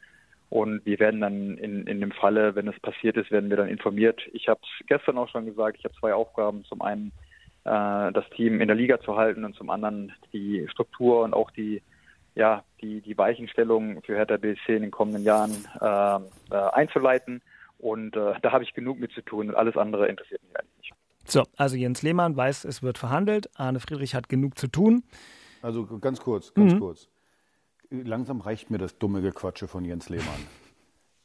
Und 0.54 0.86
wir 0.86 1.00
werden 1.00 1.20
dann 1.20 1.58
in, 1.58 1.88
in 1.88 2.00
dem 2.00 2.12
Falle, 2.12 2.54
wenn 2.54 2.68
es 2.68 2.80
passiert 2.80 3.18
ist, 3.18 3.32
werden 3.32 3.50
wir 3.50 3.58
dann 3.58 3.70
informiert. 3.70 4.22
Ich 4.34 4.48
habe 4.48 4.60
es 4.62 4.86
gestern 4.86 5.18
auch 5.18 5.28
schon 5.30 5.48
gesagt, 5.48 5.78
ich 5.80 5.84
habe 5.84 5.96
zwei 5.96 6.14
Aufgaben. 6.14 6.64
Zum 6.66 6.84
einen 6.84 7.08
äh, 7.64 8.12
das 8.12 8.24
Team 8.36 8.62
in 8.62 8.68
der 8.68 8.76
Liga 8.78 9.02
zu 9.02 9.18
halten 9.18 9.46
und 9.46 9.56
zum 9.56 9.72
anderen 9.72 10.12
die 10.32 10.68
Struktur 10.70 11.24
und 11.24 11.34
auch 11.34 11.50
die 11.50 11.82
ja 12.36 12.64
die 12.82 13.02
die 13.02 13.18
Weichenstellung 13.18 14.04
für 14.04 14.16
Hertha 14.16 14.38
BSC 14.38 14.76
in 14.76 14.84
den 14.84 14.92
kommenden 14.92 15.24
Jahren 15.24 15.54
äh, 15.82 16.56
äh, 16.56 16.70
einzuleiten. 16.74 17.42
Und 17.80 18.16
äh, 18.16 18.34
da 18.44 18.52
habe 18.52 18.64
ich 18.64 18.76
genug 18.76 19.00
mit 19.00 19.12
zu 19.14 19.24
tun 19.24 19.50
und 19.50 19.56
alles 19.56 19.76
andere 19.76 20.08
interessiert 20.08 20.44
mich 20.44 20.56
eigentlich 20.56 20.78
nicht. 20.78 20.94
So, 21.26 21.46
also 21.58 21.76
Jens 21.78 22.04
Lehmann 22.04 22.38
weiß, 22.38 22.66
es 22.66 22.84
wird 22.84 23.00
verhandelt. 23.00 23.50
Arne 23.56 23.80
Friedrich 23.80 24.14
hat 24.14 24.30
genug 24.30 24.60
zu 24.60 24.68
tun. 24.68 25.02
Also 25.64 25.88
ganz 26.00 26.22
kurz, 26.22 26.54
ganz 26.54 26.76
Mhm. 26.76 26.80
kurz. 26.80 27.10
Langsam 27.94 28.42
reicht 28.42 28.72
mir 28.72 28.80
das 28.80 28.98
dumme 28.98 29.22
Gequatsche 29.22 29.68
von 29.68 29.86
Jens 29.86 30.10
Lehmann. 30.10 30.28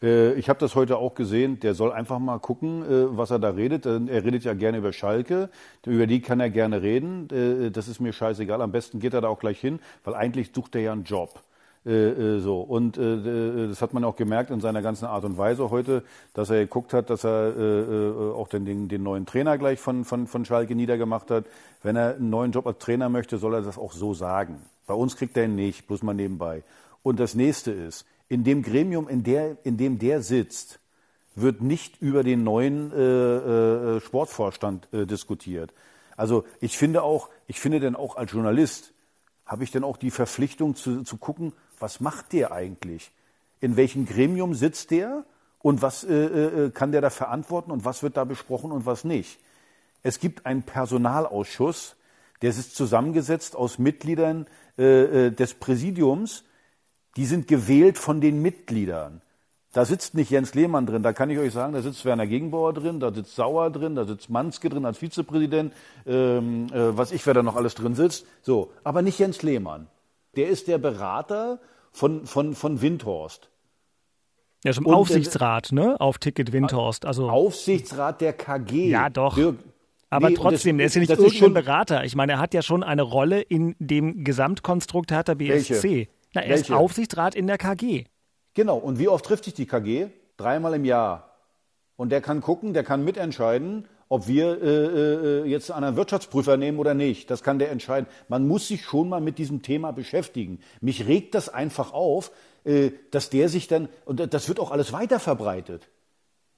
Äh, 0.01 0.35
ich 0.35 0.49
habe 0.49 0.61
das 0.61 0.77
heute 0.77 0.97
auch 0.97 1.17
gesehen. 1.17 1.59
Der 1.59 1.75
soll 1.75 1.91
einfach 1.91 2.21
mal 2.21 2.39
gucken, 2.39 2.85
äh, 2.85 3.17
was 3.17 3.33
er 3.33 3.41
da 3.41 3.51
redet. 3.51 3.85
Er 3.85 3.99
redet 3.99 4.45
ja 4.45 4.55
gerne 4.55 4.79
über 4.79 4.93
Schalke. 4.93 5.51
Über 5.85 6.07
die 6.07 6.21
kann 6.21 6.39
er 6.39 6.51
gerne 6.51 6.83
reden. 6.83 7.29
Äh, 7.33 7.73
Das 7.73 7.89
ist 7.89 7.99
mir 7.99 8.13
scheißegal. 8.13 8.63
Am 8.63 8.71
besten 8.71 9.01
geht 9.01 9.13
er 9.13 9.23
da 9.23 9.27
auch 9.29 9.41
gleich 9.41 9.59
hin, 9.59 9.81
weil 10.05 10.15
eigentlich 10.15 10.53
sucht 10.55 10.77
er 10.77 10.83
ja 10.83 10.93
einen 10.93 11.03
Job. 11.03 11.41
So 11.85 12.61
und 12.61 12.97
das 12.99 13.81
hat 13.83 13.95
man 13.95 14.05
auch 14.05 14.17
gemerkt 14.17 14.51
in 14.51 14.61
seiner 14.61 14.83
ganzen 14.83 15.07
Art 15.07 15.25
und 15.25 15.39
Weise 15.39 15.71
heute, 15.71 16.03
dass 16.35 16.51
er 16.51 16.59
geguckt 16.59 16.93
hat, 16.93 17.09
dass 17.09 17.25
er 17.25 17.57
äh, 17.57 18.33
auch 18.35 18.47
den, 18.49 18.67
den, 18.67 18.89
den 18.89 19.03
neuen 19.03 19.27
Trainer 19.27 19.57
gleich 19.59 19.81
von, 19.81 20.05
von, 20.05 20.27
von 20.29 20.45
Schalke 20.45 20.75
niedergemacht 20.75 21.31
hat. 21.31 21.47
Wenn 21.83 21.97
er 21.97 22.17
einen 22.17 22.31
neuen 22.31 22.53
Job 22.53 22.67
als 22.69 22.79
Trainer 22.79 23.09
möchte, 23.09 23.39
soll 23.39 23.55
er 23.55 23.63
das 23.63 23.79
auch 23.79 23.93
so 23.93 24.13
sagen. 24.13 24.61
Bei 24.89 24.95
uns 24.95 25.17
kriegt 25.17 25.37
er 25.37 25.45
ihn 25.45 25.55
nicht, 25.55 25.87
bloß 25.87 26.03
mal 26.03 26.15
nebenbei. 26.15 26.65
Und 27.03 27.21
das 27.21 27.35
nächste 27.35 27.71
ist, 27.71 28.07
in 28.29 28.43
dem 28.43 28.63
Gremium, 28.63 29.07
in, 29.07 29.23
der, 29.23 29.59
in 29.63 29.77
dem 29.77 29.99
der 29.99 30.23
sitzt, 30.23 30.81
wird 31.35 31.61
nicht 31.61 32.01
über 32.01 32.25
den 32.25 32.43
neuen 32.43 32.91
äh, 32.93 32.97
äh, 33.97 34.01
Sportvorstand 34.01 34.89
äh, 34.93 35.07
diskutiert. 35.07 35.75
Also 36.17 36.45
ich 36.61 36.77
finde 36.77 37.03
auch, 37.03 37.29
ich 37.47 37.61
finde 37.61 37.81
denn 37.81 37.97
auch 37.97 38.17
als 38.17 38.33
Journalist 38.33 38.95
habe 39.45 39.63
ich 39.63 39.71
denn 39.71 39.85
auch 39.85 39.99
die 39.99 40.11
Verpflichtung 40.11 40.75
zu, 40.75 41.03
zu 41.05 41.19
gucken, 41.19 41.53
was 41.79 42.01
macht 42.01 42.33
der 42.33 42.53
eigentlich? 42.53 43.13
In 43.61 43.77
welchem 43.77 44.07
Gremium 44.07 44.55
sitzt 44.55 44.91
der 44.91 45.25
und 45.61 45.83
was 45.83 46.03
äh, 46.03 46.15
äh, 46.15 46.71
kann 46.71 46.93
der 46.93 47.03
da 47.03 47.11
verantworten 47.11 47.71
und 47.71 47.85
was 47.85 48.03
wird 48.03 48.17
da 48.17 48.25
besprochen 48.25 48.73
und 48.73 48.87
was 48.87 49.05
nicht? 49.05 49.39
Es 50.03 50.19
gibt 50.19 50.47
einen 50.47 50.63
Personalausschuss, 50.63 51.97
der 52.43 52.51
ist 52.51 52.77
zusammengesetzt 52.77 53.57
aus 53.57 53.79
Mitgliedern 53.79 54.47
äh, 54.79 55.27
äh, 55.27 55.31
des 55.31 55.55
Präsidiums, 55.55 56.45
die 57.17 57.27
sind 57.27 57.49
gewählt 57.49 57.99
von 57.99 58.21
den 58.21 58.43
Mitgliedern. 58.43 59.23
Da 59.73 59.85
sitzt 59.85 60.15
nicht 60.15 60.31
Jens 60.31 60.55
Lehmann 60.55 60.87
drin, 60.87 61.03
da 61.03 61.13
kann 61.13 61.31
ich 61.31 61.39
euch 61.39 61.53
sagen, 61.53 61.75
da 61.75 61.83
sitzt 61.83 62.05
Werner 62.05 62.27
Gegenbauer 62.27 62.73
drin, 62.73 63.01
da 63.01 63.13
sitzt 63.13 63.35
Sauer 63.35 63.71
drin, 63.71 63.97
da 63.97 64.05
sitzt 64.07 64.31
Manske 64.31 64.71
drin 64.71 64.87
als 64.87 64.99
Vizepräsident, 64.99 65.75
ähm, 66.07 66.69
äh, 66.73 66.97
was 66.97 67.13
ich, 67.13 67.27
wer 67.27 67.35
da 67.35 67.43
noch 67.43 67.57
alles 67.57 67.75
drin 67.75 67.95
sitzt. 67.95 68.25
So, 68.41 68.73
aber 68.83 69.03
nicht 69.03 69.19
Jens 69.19 69.43
Lehmann. 69.43 69.89
Der 70.37 70.49
ist 70.49 70.69
der 70.69 70.79
Berater 70.79 71.61
von, 71.93 72.27
von, 72.27 72.55
von 72.55 72.81
Windhorst. 72.81 73.51
Ja, 74.65 74.73
zum 74.73 74.87
Und, 74.87 74.93
äh, 74.93 74.97
Aufsichtsrat, 74.97 75.73
ne? 75.73 76.01
Auf 76.01 76.19
Ticket 76.19 76.53
Windhorst. 76.53 77.05
Also, 77.05 77.29
Aufsichtsrat 77.29 78.21
der 78.21 78.33
KG. 78.33 78.89
Ja, 78.89 79.11
doch. 79.11 79.35
Dirk, 79.35 79.57
aber 80.11 80.31
nee, 80.31 80.35
trotzdem, 80.37 80.79
das- 80.79 80.81
der 80.81 80.87
ist 80.87 80.95
ja 80.95 81.01
nicht 81.01 81.11
ist 81.11 81.19
irgendein 81.19 81.39
schon- 81.39 81.55
Berater. 81.55 82.05
Ich 82.05 82.17
meine, 82.17 82.33
er 82.33 82.39
hat 82.39 82.55
ja 82.55 82.63
schon 82.63 82.83
eine 82.83 83.03
Rolle 83.03 83.41
in 83.41 83.75
dem 83.79 84.25
Gesamtkonstrukt 84.25 85.11
Hertha 85.13 85.35
BSC. 85.35 85.83
Welche? 85.83 86.09
Na, 86.35 86.43
er 86.43 86.55
ist 86.55 86.69
Welche? 86.71 86.77
Aufsichtsrat 86.77 87.35
in 87.35 87.47
der 87.47 87.59
KG. 87.59 88.05
Genau. 88.55 88.77
Und 88.79 88.99
wie 88.99 89.09
oft 89.09 89.25
trifft 89.25 89.45
sich 89.45 89.55
die 89.55 89.67
KG? 89.67 90.09
Dreimal 90.37 90.75
im 90.75 90.85
Jahr. 90.85 91.37
Und 91.97 92.11
der 92.13 92.21
kann 92.21 92.41
gucken, 92.41 92.75
der 92.75 92.85
kann 92.85 93.05
mitentscheiden, 93.05 93.87
ob 94.09 94.27
wir 94.29 94.63
äh, 94.63 94.67
äh, 94.67 95.45
jetzt 95.47 95.71
einen 95.71 95.97
Wirtschaftsprüfer 95.97 96.57
nehmen 96.57 96.79
oder 96.79 96.95
nicht. 96.95 97.31
Das 97.31 97.43
kann 97.43 97.59
der 97.59 97.71
entscheiden. 97.71 98.07
Man 98.29 98.47
muss 98.49 98.69
sich 98.69 98.83
schon 98.85 99.09
mal 99.09 99.21
mit 99.21 99.37
diesem 99.39 99.63
Thema 99.63 99.91
beschäftigen. 99.93 100.61
Mich 100.81 101.07
regt 101.07 101.35
das 101.35 101.49
einfach 101.49 101.93
auf, 101.93 102.31
äh, 102.65 102.91
dass 103.11 103.31
der 103.31 103.49
sich 103.49 103.69
dann, 103.69 103.89
und 104.07 104.33
das 104.33 104.49
wird 104.49 104.61
auch 104.61 104.71
alles 104.71 104.93
weiter 104.93 105.19
verbreitet. 105.21 105.89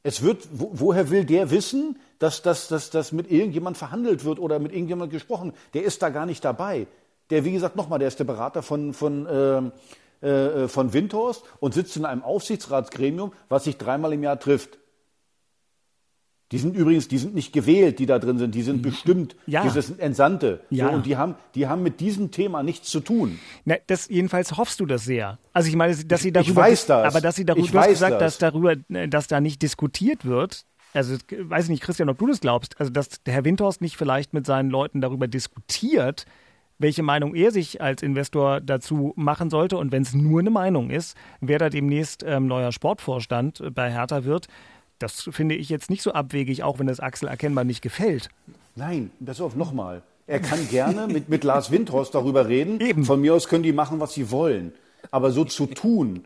Es 0.03 0.22
wird, 0.22 0.48
wo, 0.53 0.70
woher 0.72 1.11
will 1.11 1.24
der 1.24 1.51
wissen, 1.51 1.98
dass, 2.18 2.42
dass, 2.42 2.68
dass, 2.68 2.90
dass 2.90 3.12
mit 3.12 3.30
irgendjemand 3.30 3.76
verhandelt 3.76 4.24
wird 4.24 4.38
oder 4.38 4.59
mit 4.59 4.72
irgendjemand 4.72 5.12
gesprochen? 5.12 5.53
Der 5.74 5.84
ist 5.84 6.03
da 6.03 6.09
gar 6.09 6.26
nicht 6.26 6.44
dabei. 6.44 6.86
Der, 7.28 7.44
wie 7.44 7.53
gesagt, 7.53 7.76
nochmal, 7.76 7.98
der 7.98 8.09
ist 8.09 8.18
der 8.18 8.24
Berater 8.24 8.62
von, 8.62 8.94
von, 8.94 9.28
ähm, 9.30 9.72
äh, 10.26 10.68
von 10.68 10.92
Windhorst 10.92 11.44
und 11.61 11.74
sitzt 11.74 11.96
in 11.96 12.05
einem 12.05 12.22
Aufsichtsratsgremium, 12.22 13.32
was 13.48 13.64
sich 13.64 13.76
dreimal 13.76 14.12
im 14.12 14.22
Jahr 14.22 14.40
trifft. 14.40 14.78
Die 16.53 16.59
sind 16.59 16.74
übrigens, 16.76 17.07
die 17.07 17.18
sind 17.18 17.34
nicht 17.34 17.53
gewählt, 17.53 18.01
die 18.01 18.07
da 18.07 18.18
drin 18.18 18.38
sind, 18.38 18.55
die 18.57 18.62
sind 18.62 18.82
bestimmt, 18.82 19.36
Mhm. 19.46 19.53
Ja. 19.53 19.62
die 19.62 19.80
sind 19.80 20.01
Entsandte. 20.01 20.61
Ja. 20.70 20.88
So, 20.88 20.94
und 20.94 21.07
die 21.07 21.16
haben, 21.16 21.36
die 21.55 21.68
haben 21.68 21.82
mit 21.84 22.01
diesem 22.01 22.30
Thema 22.32 22.62
nichts 22.64 22.90
zu 22.90 22.98
tun. 23.01 23.38
Na, 23.64 23.76
das, 23.86 24.09
jedenfalls 24.09 24.57
hoffst 24.57 24.80
du 24.80 24.86
das 24.86 25.05
sehr. 25.05 25.38
Also 25.53 25.68
ich 25.68 25.76
meine, 25.76 25.94
dass 25.96 26.22
sie 26.22 26.32
darüber, 26.32 26.51
ich 26.51 26.57
weiß 26.57 26.86
das. 26.86 27.07
aber 27.14 27.20
dass 27.20 27.36
sie 27.36 27.44
darüber, 27.44 27.64
Ich 27.64 27.70
du 27.70 27.78
hast 27.78 27.88
gesagt, 27.88 28.14
das. 28.20 28.38
dass 28.38 28.38
darüber, 28.38 28.74
äh, 28.88 29.09
dass 29.09 29.28
da 29.28 29.40
nicht 29.40 29.62
diskutiert 29.62 30.24
wird. 30.24 30.64
Also 30.92 31.14
weiß 31.38 31.64
ich 31.66 31.70
nicht, 31.70 31.82
Christian, 31.84 32.09
ob 32.09 32.18
du 32.18 32.26
das 32.26 32.40
glaubst. 32.40 32.80
Also 32.80 32.90
dass 32.90 33.09
Herr 33.24 33.44
Windhorst 33.44 33.80
nicht 33.80 33.96
vielleicht 33.96 34.34
mit 34.34 34.44
seinen 34.44 34.70
Leuten 34.70 35.01
darüber 35.01 35.28
diskutiert, 35.28 36.24
welche 36.78 37.03
Meinung 37.05 37.34
er 37.36 37.53
sich 37.53 37.80
als 37.80 38.03
Investor 38.03 38.61
dazu 38.61 39.12
machen 39.14 39.51
sollte. 39.51 39.76
Und 39.76 39.92
wenn 39.92 40.03
es 40.03 40.14
nur 40.14 40.40
eine 40.40 40.51
Meinung 40.51 40.90
ist, 40.90 41.16
wer 41.40 41.59
da 41.59 41.68
demnächst 41.68 42.24
ähm, 42.26 42.46
neuer 42.48 42.72
Sportvorstand 42.72 43.61
äh, 43.61 43.70
bei 43.70 43.92
Hertha 43.92 44.24
wird, 44.24 44.48
das 45.01 45.28
finde 45.32 45.55
ich 45.57 45.68
jetzt 45.68 45.90
nicht 45.90 46.03
so 46.03 46.12
abwegig, 46.12 46.62
auch 46.62 46.78
wenn 46.78 46.86
das 46.86 47.01
Axel 47.01 47.28
erkennbar 47.28 47.64
nicht 47.64 47.82
gefällt. 47.82 48.28
Nein, 48.76 49.11
pass 49.24 49.40
auf, 49.40 49.57
nochmal. 49.57 50.03
Er 50.26 50.38
kann 50.40 50.68
gerne 50.68 51.09
mit, 51.09 51.28
mit 51.28 51.42
Lars 51.42 51.72
Windhorst 51.72 52.14
darüber 52.14 52.46
reden. 52.46 52.80
Eben. 52.80 53.05
Von 53.05 53.20
mir 53.20 53.34
aus 53.34 53.48
können 53.48 53.64
die 53.64 53.72
machen, 53.72 53.98
was 53.98 54.12
sie 54.14 54.30
wollen. 54.30 54.72
Aber 55.11 55.32
so 55.32 55.44
zu 55.44 55.66
tun, 55.66 56.24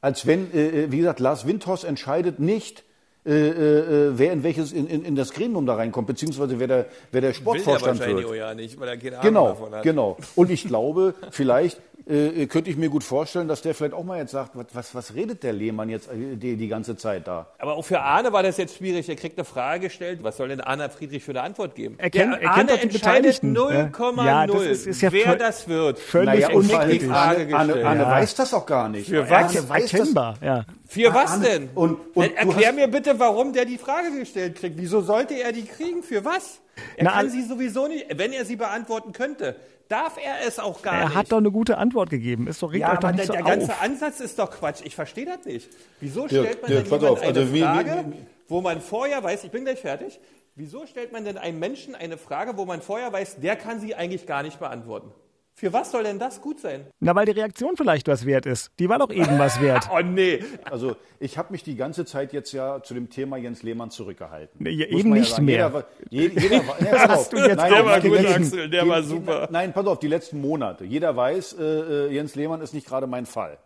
als 0.00 0.26
wenn, 0.26 0.52
äh, 0.52 0.90
wie 0.90 0.98
gesagt, 0.98 1.20
Lars 1.20 1.46
Windhorst 1.46 1.84
entscheidet 1.84 2.40
nicht, 2.40 2.82
äh, 3.26 3.30
äh, 3.48 4.18
wer 4.18 4.32
in 4.32 4.42
welches 4.42 4.72
in, 4.72 4.86
in, 4.88 5.04
in 5.04 5.14
das 5.14 5.32
Gremium 5.32 5.64
da 5.66 5.76
reinkommt, 5.76 6.06
beziehungsweise 6.08 6.58
wer 6.58 6.66
der, 6.66 6.86
wer 7.12 7.20
der 7.20 7.32
Sportvorstand 7.32 8.00
Will 8.00 8.06
der 8.16 8.16
wird. 8.28 8.36
ja 8.36 8.54
nicht, 8.54 8.78
weil 8.80 8.88
er 8.88 8.96
keine 8.98 9.12
Ahnung 9.18 9.22
Genau, 9.28 9.48
davon 9.48 9.74
hat. 9.74 9.82
genau. 9.82 10.16
Und 10.34 10.50
ich 10.50 10.66
glaube, 10.66 11.14
vielleicht 11.30 11.80
äh, 12.06 12.46
könnte 12.46 12.70
ich 12.70 12.76
mir 12.76 12.88
gut 12.90 13.02
vorstellen, 13.04 13.48
dass 13.48 13.62
der 13.62 13.74
vielleicht 13.74 13.94
auch 13.94 14.04
mal 14.04 14.18
jetzt 14.18 14.32
sagt, 14.32 14.50
was, 14.54 14.66
was, 14.74 14.94
was 14.94 15.14
redet 15.14 15.42
der 15.42 15.52
Lehmann 15.52 15.88
jetzt 15.88 16.08
äh, 16.08 16.36
die, 16.36 16.56
die 16.56 16.68
ganze 16.68 16.96
Zeit 16.96 17.26
da? 17.26 17.46
Aber 17.58 17.74
auch 17.74 17.84
für 17.84 18.00
Arne 18.00 18.32
war 18.32 18.42
das 18.42 18.56
jetzt 18.58 18.76
schwierig. 18.76 19.08
Er 19.08 19.16
kriegt 19.16 19.38
eine 19.38 19.44
Frage 19.44 19.88
gestellt. 19.88 20.18
Was 20.22 20.36
soll 20.36 20.48
denn 20.48 20.60
Arne 20.60 20.90
Friedrich 20.90 21.24
für 21.24 21.32
eine 21.32 21.42
Antwort 21.42 21.74
geben? 21.74 21.94
Er 21.98 22.10
kennt- 22.10 22.34
Der 22.34 22.42
er 22.42 22.50
Arne 22.50 22.58
kennt 22.58 22.70
doch 22.70 22.76
die 22.76 22.82
entscheidet 22.94 23.40
Beteiligten. 23.40 23.56
0,0, 23.56 24.26
Ja, 24.26 24.46
das 24.46 24.62
ist- 24.62 24.86
ist 24.86 25.00
ja 25.02 25.12
wer 25.12 25.36
das 25.36 25.68
wird. 25.68 25.98
völlig 25.98 26.26
Naja, 26.26 26.48
Frage 26.50 26.64
Arne, 26.64 27.14
Arne, 27.14 27.44
gestellt. 27.46 27.84
Arne 27.86 28.00
Ja. 28.02 28.10
weiß 28.10 28.34
das 28.34 28.54
auch 28.54 28.66
gar 28.66 28.88
nicht. 28.88 29.08
Für 29.08 29.22
was? 29.30 29.56
Arne 29.56 29.68
weiß 29.68 29.82
das, 29.90 29.92
Erkennbar, 30.00 30.34
ja. 30.42 30.64
Für 30.86 31.14
was 31.14 31.30
Arne, 31.32 31.44
denn? 31.48 31.68
und- 31.74 31.98
und 32.14 32.36
erklär 32.36 32.72
mir 32.72 32.88
bitte, 32.88 33.18
warum 33.18 33.52
der 33.52 33.64
die 33.64 33.78
Frage 33.78 34.10
gestellt 34.18 34.56
kriegt. 34.56 34.76
Wieso 34.78 35.00
sollte 35.00 35.34
er 35.34 35.52
die 35.52 35.64
kriegen? 35.64 36.02
Für 36.02 36.24
was? 36.24 36.60
Er 36.96 37.04
Na, 37.04 37.12
kann 37.12 37.30
sie 37.30 37.42
sowieso 37.42 37.86
nicht, 37.86 38.06
wenn 38.18 38.32
er 38.32 38.44
sie 38.44 38.56
beantworten 38.56 39.12
könnte, 39.12 39.56
darf 39.88 40.16
er 40.22 40.46
es 40.46 40.58
auch 40.58 40.82
gar 40.82 40.94
Er 41.00 41.04
nicht. 41.06 41.14
hat 41.16 41.32
doch 41.32 41.38
eine 41.38 41.50
gute 41.50 41.78
Antwort 41.78 42.10
gegeben. 42.10 42.46
Ist 42.46 42.62
doch 42.62 42.72
regt 42.72 42.82
ja, 42.82 42.92
euch 42.92 42.98
doch 42.98 43.08
aber 43.08 43.12
nicht 43.16 43.20
der, 43.20 43.26
so 43.26 43.32
der 43.32 43.42
ganze 43.42 43.72
auf. 43.72 43.82
Ansatz 43.82 44.20
ist 44.20 44.38
doch 44.38 44.50
Quatsch. 44.50 44.80
Ich 44.84 44.94
verstehe 44.94 45.26
das 45.26 45.44
nicht. 45.44 45.68
Wieso 46.00 46.26
Dirk, 46.26 46.44
stellt 46.46 46.62
man 46.62 46.70
Dirk, 46.70 46.88
denn 46.88 47.04
auf, 47.08 47.22
also 47.22 47.40
eine 47.40 47.52
wie- 47.52 47.60
Frage, 47.60 48.04
wie- 48.08 48.26
wo 48.48 48.60
man 48.60 48.80
vorher 48.80 49.22
weiß, 49.22 49.44
ich 49.44 49.50
bin 49.50 49.64
gleich 49.64 49.80
fertig, 49.80 50.20
wieso 50.54 50.86
stellt 50.86 51.12
man 51.12 51.24
denn 51.24 51.38
einem 51.38 51.58
Menschen 51.58 51.94
eine 51.94 52.18
Frage, 52.18 52.56
wo 52.56 52.64
man 52.64 52.82
vorher 52.82 53.12
weiß, 53.12 53.36
der 53.40 53.56
kann 53.56 53.80
sie 53.80 53.94
eigentlich 53.94 54.26
gar 54.26 54.42
nicht 54.42 54.58
beantworten? 54.58 55.10
Für 55.56 55.72
was 55.72 55.92
soll 55.92 56.02
denn 56.02 56.18
das 56.18 56.40
gut 56.40 56.58
sein? 56.58 56.84
Na, 56.98 57.14
weil 57.14 57.26
die 57.26 57.32
Reaktion 57.32 57.76
vielleicht 57.76 58.08
was 58.08 58.26
wert 58.26 58.44
ist. 58.44 58.72
Die 58.80 58.88
war 58.88 58.98
doch 58.98 59.10
eben 59.10 59.38
was 59.38 59.60
wert. 59.60 59.88
Oh 59.92 60.00
nee. 60.00 60.42
Also 60.64 60.96
ich 61.20 61.38
habe 61.38 61.52
mich 61.52 61.62
die 61.62 61.76
ganze 61.76 62.04
Zeit 62.04 62.32
jetzt 62.32 62.50
ja 62.52 62.82
zu 62.82 62.92
dem 62.92 63.08
Thema 63.08 63.36
Jens 63.36 63.62
Lehmann 63.62 63.90
zurückgehalten. 63.90 64.60
Nee, 64.62 64.70
ja, 64.70 64.86
eben 64.86 65.10
nicht 65.10 65.30
sagen. 65.30 65.44
mehr. 65.44 65.54
Jeder, 65.54 65.72
war- 65.72 65.84
je- 66.10 66.28
jeder, 66.28 66.66
war- 66.66 66.76
nee, 66.80 66.88
pass 66.90 67.10
auf. 67.18 67.28
du 67.28 67.36
jetzt 67.36 67.56
Nein, 67.56 67.72
Der 67.72 67.84
war 67.86 68.00
die 68.00 68.08
gut, 68.08 68.20
letzten- 68.20 68.42
Axel, 68.42 68.68
der 68.70 68.82
die- 68.82 68.88
war 68.88 69.00
die- 69.00 69.06
super. 69.06 69.48
Nein, 69.52 69.72
pass 69.72 69.86
auf, 69.86 69.98
die 70.00 70.08
letzten 70.08 70.40
Monate. 70.40 70.84
Jeder 70.84 71.14
weiß, 71.14 71.52
äh, 71.58 71.62
äh, 71.62 72.12
Jens 72.12 72.34
Lehmann 72.34 72.60
ist 72.60 72.74
nicht 72.74 72.86
gerade 72.88 73.06
mein 73.06 73.24
Fall. 73.24 73.58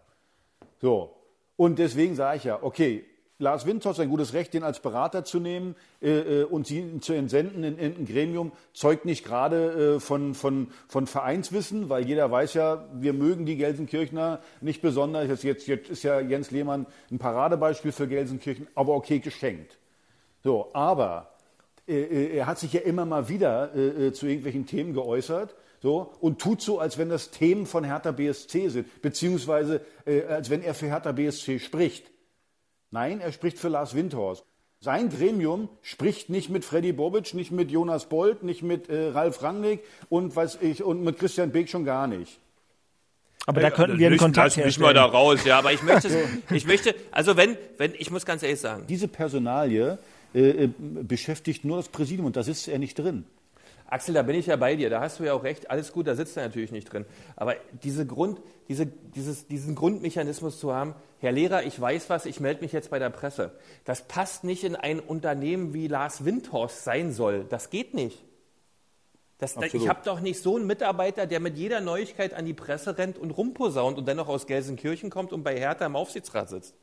So. 0.82 1.14
Und 1.57 1.78
deswegen 1.78 2.14
sage 2.16 2.36
ich 2.36 2.45
ja, 2.45 2.59
okay, 2.62 3.05
Lars 3.41 3.66
Windhorst 3.66 4.01
ein 4.01 4.09
gutes 4.09 4.32
Recht, 4.32 4.53
den 4.53 4.64
als 4.64 4.80
Berater 4.80 5.24
zu 5.24 5.39
nehmen 5.39 5.76
äh, 6.03 6.41
äh, 6.41 6.45
und 6.45 6.66
sie 6.66 6.99
zu 7.01 7.12
entsenden 7.12 7.62
in, 7.62 7.78
in 7.78 7.97
ein 7.99 8.05
Gremium, 8.05 8.51
zeugt 8.72 9.05
nicht 9.05 9.24
gerade 9.24 9.97
äh, 9.97 10.01
von, 10.01 10.34
von, 10.34 10.68
von 10.89 11.07
Vereinswissen, 11.07 11.89
weil 11.89 12.05
jeder 12.05 12.32
weiß 12.32 12.55
ja, 12.55 12.89
wir 12.95 13.12
mögen 13.12 13.47
die 13.47 13.57
Gelsenkirchner 13.57 14.41
nicht 14.61 14.82
besonders. 14.82 15.28
Jetzt, 15.28 15.45
jetzt, 15.45 15.66
jetzt 15.68 15.89
ist 15.89 16.03
ja 16.03 16.18
Jens 16.18 16.51
Lehmann 16.51 16.86
ein 17.12 17.18
Paradebeispiel 17.18 17.93
für 17.93 18.09
Gelsenkirchen, 18.09 18.66
aber 18.74 18.95
okay, 18.95 19.20
geschenkt. 19.20 19.78
So, 20.43 20.70
aber 20.72 21.30
äh, 21.86 21.95
äh, 21.95 22.36
er 22.39 22.47
hat 22.47 22.59
sich 22.59 22.72
ja 22.72 22.80
immer 22.80 23.07
mal 23.07 23.28
wieder 23.28 23.74
äh, 23.76 24.12
zu 24.12 24.26
irgendwelchen 24.26 24.66
Themen 24.66 24.95
geäußert. 24.95 25.55
So, 25.80 26.12
und 26.20 26.41
tut 26.41 26.61
so, 26.61 26.80
als 26.80 26.99
wenn 26.99 27.09
das 27.09 27.30
Themen 27.30 27.64
von 27.64 27.84
Hertha 27.84 28.11
BSC 28.11 28.68
sind, 28.68 29.01
beziehungsweise 29.01 29.80
als 30.28 30.51
wenn 30.51 30.61
er 30.61 30.74
für 30.74 30.86
Hertha 30.86 31.12
BSC 31.12 31.61
spricht. 31.61 32.11
Nein, 32.91 33.20
er 33.20 33.32
spricht 33.32 33.59
für 33.59 33.68
Lars 33.68 33.95
Windhorst. 33.95 34.45
Sein 34.80 35.11
Gremium 35.11 35.68
spricht 35.82 36.30
nicht 36.30 36.51
mit 36.51 36.64
Freddy 36.64 36.93
Bobic, 36.93 37.34
nicht 37.34 37.51
mit 37.51 37.70
Jonas 37.70 38.09
Bolt, 38.09 38.45
nicht 38.45 38.62
mit 38.62 38.89
äh, 38.89 39.09
Ralf 39.09 39.43
Rangnick 39.43 39.80
und 40.09 40.34
weiß 40.34 40.59
ich 40.61 40.84
und 40.84 41.03
mit 41.03 41.18
Christian 41.18 41.51
Beek 41.51 41.68
schon 41.68 41.84
gar 41.84 42.07
nicht. 42.07 42.39
Aber 43.47 43.61
da 43.61 43.70
könnten 43.70 43.99
wir 43.99 44.07
einen 44.07 44.18
Kontakt 44.18 44.57
Lass 44.57 44.64
mich 44.64 44.78
mal 44.78 44.95
da 44.95 45.05
herstellen. 45.05 45.24
raus, 45.24 45.45
ja, 45.45 45.59
aber 45.59 45.72
ich 45.72 45.82
möchte, 45.82 46.11
ich 46.51 46.66
möchte, 46.66 46.95
also 47.11 47.36
wenn, 47.36 47.57
wenn, 47.78 47.95
ich 47.99 48.11
muss 48.11 48.24
ganz 48.24 48.43
ehrlich 48.43 48.61
sagen, 48.61 48.84
Diese 48.89 49.09
Personalie 49.09 49.99
äh, 50.34 50.64
äh, 50.64 50.70
beschäftigt 50.78 51.64
nur 51.64 51.78
das 51.78 51.89
Präsidium 51.89 52.26
und 52.26 52.36
da 52.36 52.43
sitzt 52.43 52.68
er 52.68 52.78
nicht 52.78 52.99
drin. 52.99 53.24
Axel, 53.91 54.14
da 54.14 54.22
bin 54.22 54.36
ich 54.36 54.47
ja 54.47 54.57
bei 54.57 54.76
dir, 54.76 54.91
da 54.91 55.01
hast 55.01 55.18
du 55.18 55.24
ja 55.24 55.32
auch 55.32 55.45
recht, 55.45 55.70
alles 55.70 55.93
gut, 55.93 56.07
da 56.07 56.14
sitzt 56.14 56.36
er 56.36 56.45
natürlich 56.45 56.72
nicht 56.72 56.93
drin. 56.93 57.07
Aber 57.36 57.55
diese 57.82 58.07
Grund, 58.07 58.41
diese, 58.68 58.84
dieses, 58.84 59.47
diesen 59.47 59.74
Grundmechanismus 59.74 60.61
zu 60.61 60.74
haben, 60.74 60.95
Herr 61.20 61.32
Lehrer, 61.32 61.64
ich 61.64 61.80
weiß 61.80 62.11
was, 62.11 62.26
ich 62.26 62.39
melde 62.39 62.61
mich 62.61 62.72
jetzt 62.72 62.91
bei 62.91 62.99
der 62.99 63.09
Presse, 63.09 63.53
das 63.86 64.03
passt 64.03 64.45
nicht 64.45 64.62
in 64.62 64.76
ein 64.76 65.01
Unternehmen 65.01 65.72
wie 65.72 65.89
Lars 65.89 66.26
Windhorst 66.26 66.84
sein 66.84 67.12
soll. 67.12 67.47
Das 67.49 67.70
geht 67.70 67.95
nicht. 67.95 68.22
Das, 69.39 69.57
ich 69.57 69.89
habe 69.89 70.01
doch 70.05 70.20
nicht 70.20 70.43
so 70.43 70.57
einen 70.57 70.66
Mitarbeiter, 70.66 71.26
der 71.26 71.41
mit 71.41 71.57
jeder 71.57 71.80
Neuigkeit 71.80 72.34
an 72.34 72.45
die 72.45 72.55
Presse 72.55 72.99
rennt 72.99 73.18
und 73.18 73.30
rumposaunt 73.30 73.97
und 73.97 74.07
dennoch 74.07 74.28
aus 74.28 74.47
Gelsenkirchen 74.47 75.11
kommt 75.11 75.32
und 75.32 75.45
bei 75.45 75.57
Hertha 75.57 75.86
im 75.86 75.97
Aufsichtsrat 75.97 76.51
sitzt. 76.51 76.74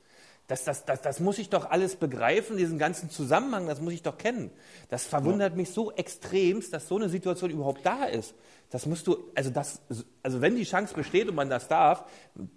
Das, 0.48 0.64
das, 0.64 0.86
das, 0.86 1.02
das 1.02 1.20
muss 1.20 1.40
ich 1.40 1.50
doch 1.50 1.72
alles 1.72 1.96
begreifen, 1.96 2.58
diesen 2.58 2.78
ganzen 2.78 3.10
Zusammenhang, 3.10 3.66
das 3.66 3.82
muss 3.82 3.94
ich 3.94 4.04
doch 4.04 4.18
kennen. 4.18 4.52
Das 4.90 5.08
verwundert 5.08 5.56
mich 5.56 5.72
so 5.72 5.92
extremst, 5.92 6.72
dass 6.72 6.88
so 6.88 6.98
eine 6.98 7.10
Situation 7.10 7.50
überhaupt 7.50 7.84
da 7.84 8.06
ist. 8.06 8.36
Das 8.70 8.86
musst 8.86 9.08
du, 9.08 9.18
also 9.34 9.50
das, 9.50 9.82
also 10.22 10.42
wenn 10.42 10.56
die 10.56 10.64
Chance 10.64 10.94
besteht 10.94 11.30
und 11.30 11.36
man 11.36 11.50
das 11.50 11.68
darf, 11.68 12.06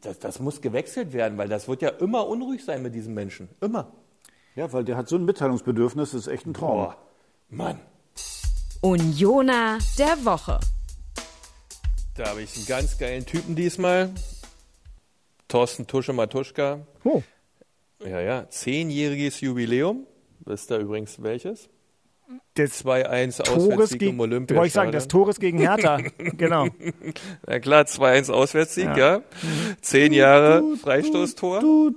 das, 0.02 0.18
das 0.18 0.38
muss 0.38 0.60
gewechselt 0.60 1.14
werden, 1.14 1.38
weil 1.38 1.48
das 1.48 1.66
wird 1.66 1.80
ja 1.80 1.88
immer 1.88 2.26
unruhig 2.26 2.62
sein 2.62 2.82
mit 2.82 2.94
diesem 2.94 3.14
Menschen. 3.14 3.48
Immer. 3.60 3.92
Ja, 4.54 4.70
weil 4.72 4.84
der 4.84 4.96
hat 4.96 5.08
so 5.08 5.16
ein 5.16 5.24
Mitteilungsbedürfnis, 5.24 6.10
das 6.10 6.22
ist 6.22 6.26
echt 6.26 6.44
ein 6.44 6.52
Traum. 6.52 6.76
Boah, 6.76 6.96
Mann. 7.48 7.80
Unioner 8.82 9.78
der 9.98 10.24
Woche. 10.24 10.60
Da 12.16 12.30
habe 12.30 12.42
ich 12.42 12.54
einen 12.56 12.66
ganz 12.66 12.98
geilen 12.98 13.24
Typen 13.24 13.54
diesmal. 13.54 14.10
Thorsten 15.46 15.86
Tusche 15.86 16.12
Matuschka. 16.12 16.80
Oh. 17.04 17.22
Ja, 18.04 18.20
ja, 18.20 18.48
zehnjähriges 18.48 19.40
Jubiläum. 19.40 20.06
Wisst 20.40 20.70
ihr 20.70 20.78
übrigens 20.78 21.20
welches? 21.22 21.68
Das 22.58 22.84
2-1 22.84 23.44
Tores 23.44 23.90
gegen, 23.90 24.18
im 24.18 24.18
wollte 24.18 24.66
ich 24.66 24.72
sagen, 24.72 24.90
das. 24.90 25.06
Tores 25.06 25.38
gegen 25.38 25.58
Hertha. 25.58 25.98
genau. 26.18 26.66
Na 27.46 27.60
klar, 27.60 27.84
2-1 27.84 28.32
Auswärtssieg, 28.32 28.86
Ja. 28.96 28.96
ja. 28.96 29.22
Zehn 29.80 30.12
Jahre 30.12 30.64
Freistoßtor. 30.82 31.62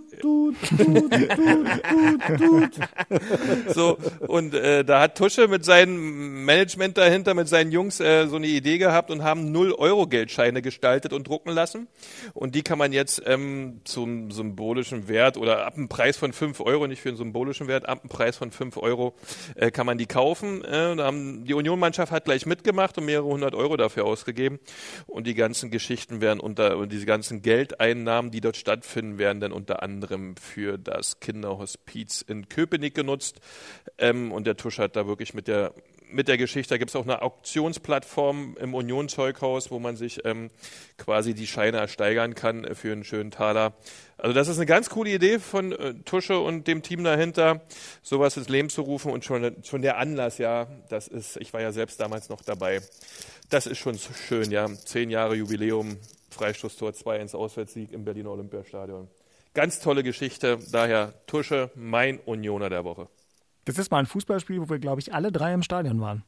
So, 3.74 3.98
und 4.28 4.54
äh, 4.54 4.84
da 4.86 5.02
hat 5.02 5.18
Tusche 5.18 5.48
mit 5.48 5.66
seinem 5.66 6.46
Management 6.46 6.98
dahinter, 6.98 7.34
mit 7.34 7.48
seinen 7.48 7.72
Jungs 7.72 8.00
äh, 8.00 8.28
so 8.28 8.36
eine 8.36 8.46
Idee 8.48 8.78
gehabt 8.78 9.10
und 9.10 9.24
haben 9.24 9.56
0-Euro-Geldscheine 9.56 10.62
gestaltet 10.62 11.12
und 11.14 11.28
drucken 11.28 11.50
lassen. 11.50 11.88
Und 12.34 12.54
die 12.54 12.62
kann 12.62 12.78
man 12.78 12.94
jetzt 12.94 13.22
ähm, 13.26 13.82
zum 13.84 14.30
symbolischen 14.32 15.08
Wert 15.08 15.38
oder 15.38 15.66
ab 15.66 15.76
einem 15.78 15.90
Preis 15.90 16.18
von 16.18 16.34
5 16.34 16.60
Euro, 16.62 16.86
nicht 16.88 17.02
für 17.02 17.10
einen 17.10 17.18
symbolischen 17.18 17.68
Wert, 17.68 17.90
ab 17.90 18.02
einem 18.02 18.10
Preis 18.10 18.38
von 18.38 18.52
5 18.52 18.78
Euro 18.78 19.16
äh, 19.56 19.72
kann 19.72 19.86
man 19.86 19.98
die 19.98 20.06
kaufen. 20.06 20.51
Äh, 20.60 20.96
da 20.96 21.06
haben, 21.06 21.46
die 21.46 21.54
Union-Mannschaft 21.54 22.12
hat 22.12 22.26
gleich 22.26 22.46
mitgemacht 22.46 22.98
und 22.98 23.06
mehrere 23.06 23.26
hundert 23.26 23.56
Euro 23.56 23.78
dafür 23.78 24.06
ausgegeben. 24.06 24.60
Und 25.08 25.28
die 25.28 25.36
ganzen 25.36 25.72
Geschichten 25.72 26.20
werden 26.20 26.40
unter, 26.40 26.78
und 26.78 26.92
diese 26.92 27.06
ganzen 27.06 27.42
Geldeinnahmen, 27.42 28.32
die 28.32 28.42
dort 28.42 28.58
stattfinden, 28.58 29.18
werden 29.18 29.40
dann 29.40 29.52
unter 29.52 29.82
anderem 29.84 30.36
für 30.36 30.78
das 30.78 31.20
Kinderhospiz 31.20 32.22
in 32.22 32.50
Köpenick 32.50 32.96
genutzt. 32.96 33.40
Ähm, 33.98 34.32
und 34.32 34.46
der 34.46 34.58
Tusch 34.58 34.80
hat 34.80 34.96
da 34.96 35.08
wirklich 35.08 35.34
mit 35.34 35.48
der 35.48 35.74
mit 36.12 36.28
der 36.28 36.38
Geschichte, 36.38 36.74
da 36.74 36.78
gibt 36.78 36.90
es 36.90 36.96
auch 36.96 37.04
eine 37.04 37.22
Auktionsplattform 37.22 38.58
im 38.60 38.74
Union-Zeughaus, 38.74 39.72
wo 39.72 39.80
man 39.80 39.96
sich 39.96 40.26
ähm, 40.26 40.50
quasi 40.98 41.34
die 41.34 41.48
Scheine 41.48 41.78
ersteigern 41.78 42.36
kann 42.36 42.76
für 42.76 42.92
einen 42.92 43.04
schönen 43.04 43.32
Taler. 43.32 43.74
Also 44.22 44.36
das 44.36 44.48
ist 44.48 44.58
eine 44.58 44.68
ganz 44.68 44.92
coole 44.92 45.10
Idee 45.10 45.40
von 45.40 45.72
äh, 45.72 45.96
Tusche 46.06 46.40
und 46.40 46.68
dem 46.68 46.84
Team 46.84 47.04
dahinter, 47.04 47.62
sowas 48.04 48.38
ins 48.38 48.50
Leben 48.50 48.70
zu 48.70 48.84
rufen 48.84 49.12
und 49.12 49.26
schon, 49.26 49.56
schon 49.64 49.82
der 49.82 49.98
Anlass, 49.98 50.38
ja, 50.38 50.68
das 50.90 51.08
ist, 51.08 51.38
ich 51.38 51.52
war 51.54 51.62
ja 51.62 51.72
selbst 51.72 52.00
damals 52.00 52.30
noch 52.30 52.44
dabei. 52.44 52.82
Das 53.50 53.66
ist 53.66 53.80
schon 53.80 53.96
so 53.96 54.14
schön, 54.14 54.52
ja. 54.52 54.68
Zehn 54.86 55.10
Jahre 55.10 55.34
Jubiläum, 55.34 55.98
Freistoßtor 56.30 56.92
2-1 56.92 57.36
Auswärtssieg 57.36 57.92
im 57.94 58.06
Berliner 58.06 58.30
Olympiastadion. 58.30 59.08
Ganz 59.56 59.80
tolle 59.80 60.04
Geschichte, 60.04 60.60
daher 60.72 61.16
Tusche, 61.26 61.72
mein 61.74 62.20
Unioner 62.20 62.70
der 62.70 62.84
Woche. 62.84 63.08
Das 63.66 63.80
ist 63.80 63.90
mal 63.90 63.98
ein 63.98 64.06
Fußballspiel, 64.06 64.62
wo 64.62 64.70
wir, 64.70 64.78
glaube 64.78 65.02
ich, 65.02 65.16
alle 65.16 65.32
drei 65.32 65.52
im 65.52 65.64
Stadion 65.64 66.00
waren. 66.00 66.24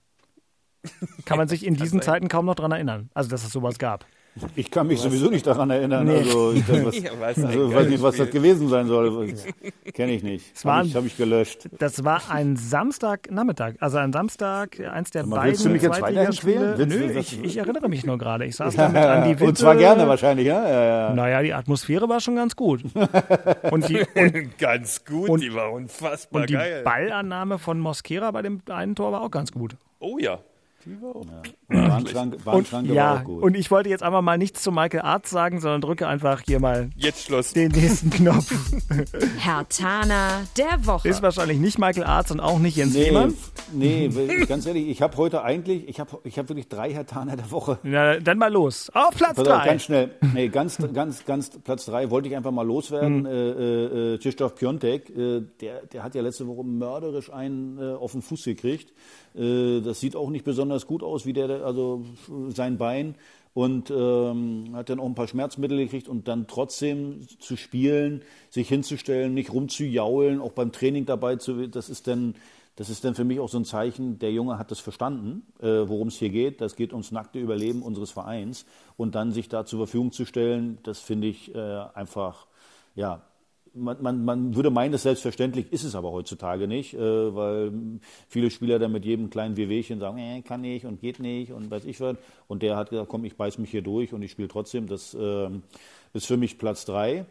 Kann 1.26 1.38
man 1.38 1.48
sich 1.48 1.64
in 1.64 1.76
diesen 1.78 2.02
Zeiten 2.02 2.28
kaum 2.28 2.48
noch 2.48 2.56
dran 2.56 2.72
erinnern. 2.72 3.12
Also, 3.14 3.30
dass 3.30 3.44
es 3.44 3.52
sowas 3.52 3.78
gab. 3.78 4.08
Ich 4.56 4.72
kann 4.72 4.88
mich 4.88 5.00
sowieso 5.00 5.30
nicht 5.30 5.46
daran 5.46 5.70
erinnern. 5.70 6.06
Nee. 6.08 6.18
Also, 6.18 6.54
ich, 6.54 6.66
das, 6.66 6.86
was, 6.86 7.00
Ja, 7.04 7.12
was 7.20 7.38
ein 7.38 7.46
also, 7.46 7.74
weiß 7.74 7.88
nicht, 7.88 8.02
was 8.02 8.18
das 8.18 8.30
gewesen 8.32 8.68
sein 8.68 8.88
soll. 8.88 9.32
Kenne 9.94 10.14
ich 10.14 10.24
nicht. 10.24 10.66
war 10.66 10.78
Habe 10.78 10.88
ich, 10.88 10.96
hab 10.96 11.06
ich 11.06 11.18
gelöscht. 11.18 11.70
Das 11.78 12.04
war 12.04 12.22
ein 12.30 12.56
Samstagnachmittag, 12.56 13.76
also 13.80 13.98
ein 13.98 14.12
Samstag, 14.12 14.80
eins 14.80 15.12
der 15.12 15.26
mal, 15.26 15.36
beiden 15.36 15.52
willst 15.52 15.66
du 15.66 15.70
mich 15.70 15.82
jetzt 15.84 16.42
quälen? 16.42 16.88
Nö, 16.90 17.20
ich, 17.20 17.44
ich 17.44 17.58
erinnere 17.58 17.90
mich 17.90 18.06
nur 18.06 18.18
gerade. 18.18 18.46
Ich 18.46 18.56
saß 18.56 18.76
da 18.76 18.90
mit 18.90 18.98
Andi 18.98 19.30
Witte. 19.36 19.46
Und 19.46 19.58
zwar 19.58 19.76
gerne 19.76 20.08
wahrscheinlich, 20.08 20.48
ja? 20.48 20.68
ja, 20.68 20.84
ja. 21.10 21.14
Naja, 21.14 21.42
die 21.44 21.54
Atmosphäre 21.54 22.10
war 22.10 22.20
schon 22.20 22.36
ganz 22.36 22.56
gut. 22.56 22.84
Und 23.72 23.88
die, 23.90 24.04
und, 24.16 24.58
Ganz 24.58 25.06
gut, 25.06 25.30
Und- 25.30 25.42
die 25.42 25.54
war 25.54 25.72
unfassbar 25.72 26.42
und 26.42 26.50
die 26.50 26.54
geil. 26.54 26.82
Ballannahme 26.84 27.58
von 27.60 27.80
Mosquera 27.80 28.32
bei 28.32 28.42
dem 28.42 28.62
einen 28.70 28.96
Tor 28.96 29.12
war 29.12 29.22
auch 29.22 29.32
ganz 29.32 29.52
gut. 29.52 29.76
Oh 30.00 30.18
ja. 30.20 30.40
Die 30.86 31.02
war 31.02 31.16
auch 31.16 31.26
Ja. 31.26 31.42
Und, 32.54 32.86
ja, 32.94 33.22
gut. 33.24 33.42
und 33.44 33.56
ich 33.56 33.72
wollte 33.72 33.90
jetzt 33.90 34.04
einfach 34.04 34.22
mal 34.22 34.38
nichts 34.38 34.62
zu 34.64 34.72
Michael 34.72 35.02
Arzt 35.02 35.30
sagen, 35.30 35.60
sondern 35.60 35.82
drücke 35.82 36.08
einfach 36.08 36.42
hier 36.46 36.60
mal 36.60 36.90
Jetzt 36.96 37.26
Schluss. 37.26 37.54
den 37.54 37.72
nächsten 37.72 38.10
Knopf. 38.10 38.52
Herr 39.38 39.68
Tana 39.70 40.42
der 40.58 40.86
Woche. 40.86 41.08
Ist 41.08 41.22
wahrscheinlich 41.22 41.60
nicht 41.60 41.80
Michael 41.80 42.04
Arzt 42.04 42.32
und 42.32 42.40
auch 42.40 42.60
nicht 42.60 42.76
Jens 42.78 42.94
Nee, 42.94 43.06
Lehmann. 43.06 43.34
nee, 43.72 44.10
will- 44.14 44.46
ganz 44.46 44.66
ehrlich, 44.66 44.88
ich 44.90 45.02
habe 45.02 45.16
heute 45.18 45.44
eigentlich, 45.44 45.88
ich 45.88 46.00
habe 46.00 46.20
ich 46.24 46.38
hab 46.38 46.50
wirklich 46.50 46.68
drei 46.68 46.92
Herr 46.94 47.06
Taner 47.06 47.36
der 47.38 47.50
Woche. 47.52 47.80
Na, 47.84 48.20
dann 48.20 48.38
mal 48.38 48.52
los. 48.52 48.90
Auf 48.94 49.16
Platz 49.16 49.38
drei. 49.38 49.66
ganz 49.66 49.84
schnell. 49.84 50.12
Nee, 50.34 50.50
ganz, 50.50 50.78
ganz, 50.94 51.26
ganz 51.26 51.50
Platz 51.64 51.86
drei 51.86 52.10
wollte 52.10 52.28
ich 52.30 52.36
einfach 52.36 52.52
mal 52.52 52.66
loswerden. 52.66 53.20
Mhm. 53.22 53.26
Äh, 53.26 53.32
äh, 53.32 54.14
äh, 54.14 54.18
Krzysztof 54.18 54.56
Piontek, 54.56 55.10
äh, 55.10 55.42
der, 55.62 55.86
der 55.86 56.04
hat 56.04 56.16
ja 56.16 56.22
letzte 56.22 56.48
Woche 56.48 56.64
mörderisch 56.64 57.32
einen 57.32 57.78
äh, 57.80 57.94
auf 57.94 58.12
den 58.12 58.22
Fuß 58.22 58.44
gekriegt. 58.44 58.94
Äh, 59.36 59.82
das 59.82 60.00
sieht 60.00 60.16
auch 60.16 60.30
nicht 60.30 60.46
besonders 60.46 60.88
gut 60.88 61.04
aus, 61.04 61.26
wie 61.26 61.34
der, 61.34 61.66
also 61.66 62.06
sein 62.50 62.78
Bein. 62.78 63.16
Und 63.54 63.92
ähm, 63.92 64.72
hat 64.74 64.90
dann 64.90 65.00
auch 65.00 65.06
ein 65.06 65.14
paar 65.14 65.28
Schmerzmittel 65.28 65.78
gekriegt 65.78 66.08
und 66.08 66.28
dann 66.28 66.48
trotzdem 66.48 67.22
zu 67.40 67.56
spielen, 67.56 68.24
sich 68.50 68.68
hinzustellen, 68.68 69.36
nicht 69.36 69.54
rumzujaulen, 69.54 70.42
auch 70.42 70.54
beim 70.54 70.72
Training 70.72 71.06
dabei 71.06 71.36
zu, 71.36 71.68
das 71.68 71.88
ist 71.88 72.08
dann, 72.08 72.34
das 72.76 72.90
ist 72.90 73.06
dann 73.06 73.14
für 73.14 73.24
mich 73.24 73.40
auch 73.40 73.50
so 73.50 73.60
ein 73.60 73.66
Zeichen, 73.66 74.18
der 74.18 74.32
Junge 74.32 74.58
hat 74.58 74.72
das 74.72 74.80
verstanden, 74.80 75.44
äh, 75.60 75.68
worum 75.68 76.08
es 76.08 76.16
hier 76.16 76.30
geht. 76.30 76.62
Das 76.62 76.76
geht 76.76 76.94
ums 76.94 77.12
nackte 77.12 77.38
Überleben 77.38 77.84
unseres 77.84 78.10
Vereins. 78.10 78.66
Und 78.98 79.14
dann 79.14 79.32
sich 79.32 79.50
da 79.50 79.66
zur 79.66 79.80
Verfügung 79.80 80.12
zu 80.12 80.26
stellen, 80.26 80.80
das 80.82 81.00
finde 81.00 81.28
ich 81.28 81.54
äh, 81.54 81.60
einfach, 81.94 82.48
ja, 82.96 83.22
man, 83.74 84.02
man, 84.02 84.26
man 84.26 84.56
würde 84.56 84.70
meinen, 84.70 84.92
das 84.92 85.04
selbstverständlich, 85.04 85.72
ist 85.72 85.84
es 85.84 85.96
aber 85.96 86.12
heutzutage 86.12 86.68
nicht, 86.68 86.94
äh, 86.94 87.36
weil 87.36 87.72
viele 88.28 88.52
Spieler 88.52 88.80
dann 88.80 88.92
mit 88.92 89.06
jedem 89.06 89.30
kleinen 89.30 89.58
Wehwehchen 89.58 90.00
sagen, 90.00 90.18
äh, 90.18 90.42
kann 90.42 90.62
nicht 90.62 90.86
und 90.86 91.02
geht 91.02 91.20
nicht 91.20 91.52
und 91.52 91.72
weiß 91.72 91.86
ich 91.86 92.00
was. 92.00 92.18
Und 92.48 92.62
der 92.62 92.76
hat 92.76 92.90
gesagt, 92.90 93.10
komm, 93.10 93.26
ich 93.26 93.36
beiß 93.36 93.58
mich 93.58 93.72
hier 93.72 93.82
durch 93.82 94.14
und 94.14 94.22
ich 94.22 94.32
spiele 94.32 94.48
trotzdem. 94.48 94.88
Das 94.88 95.16
ähm, 95.20 95.64
ist 96.14 96.28
für 96.28 96.38
mich 96.38 96.58
Platz 96.58 96.86
drei. 96.86 97.26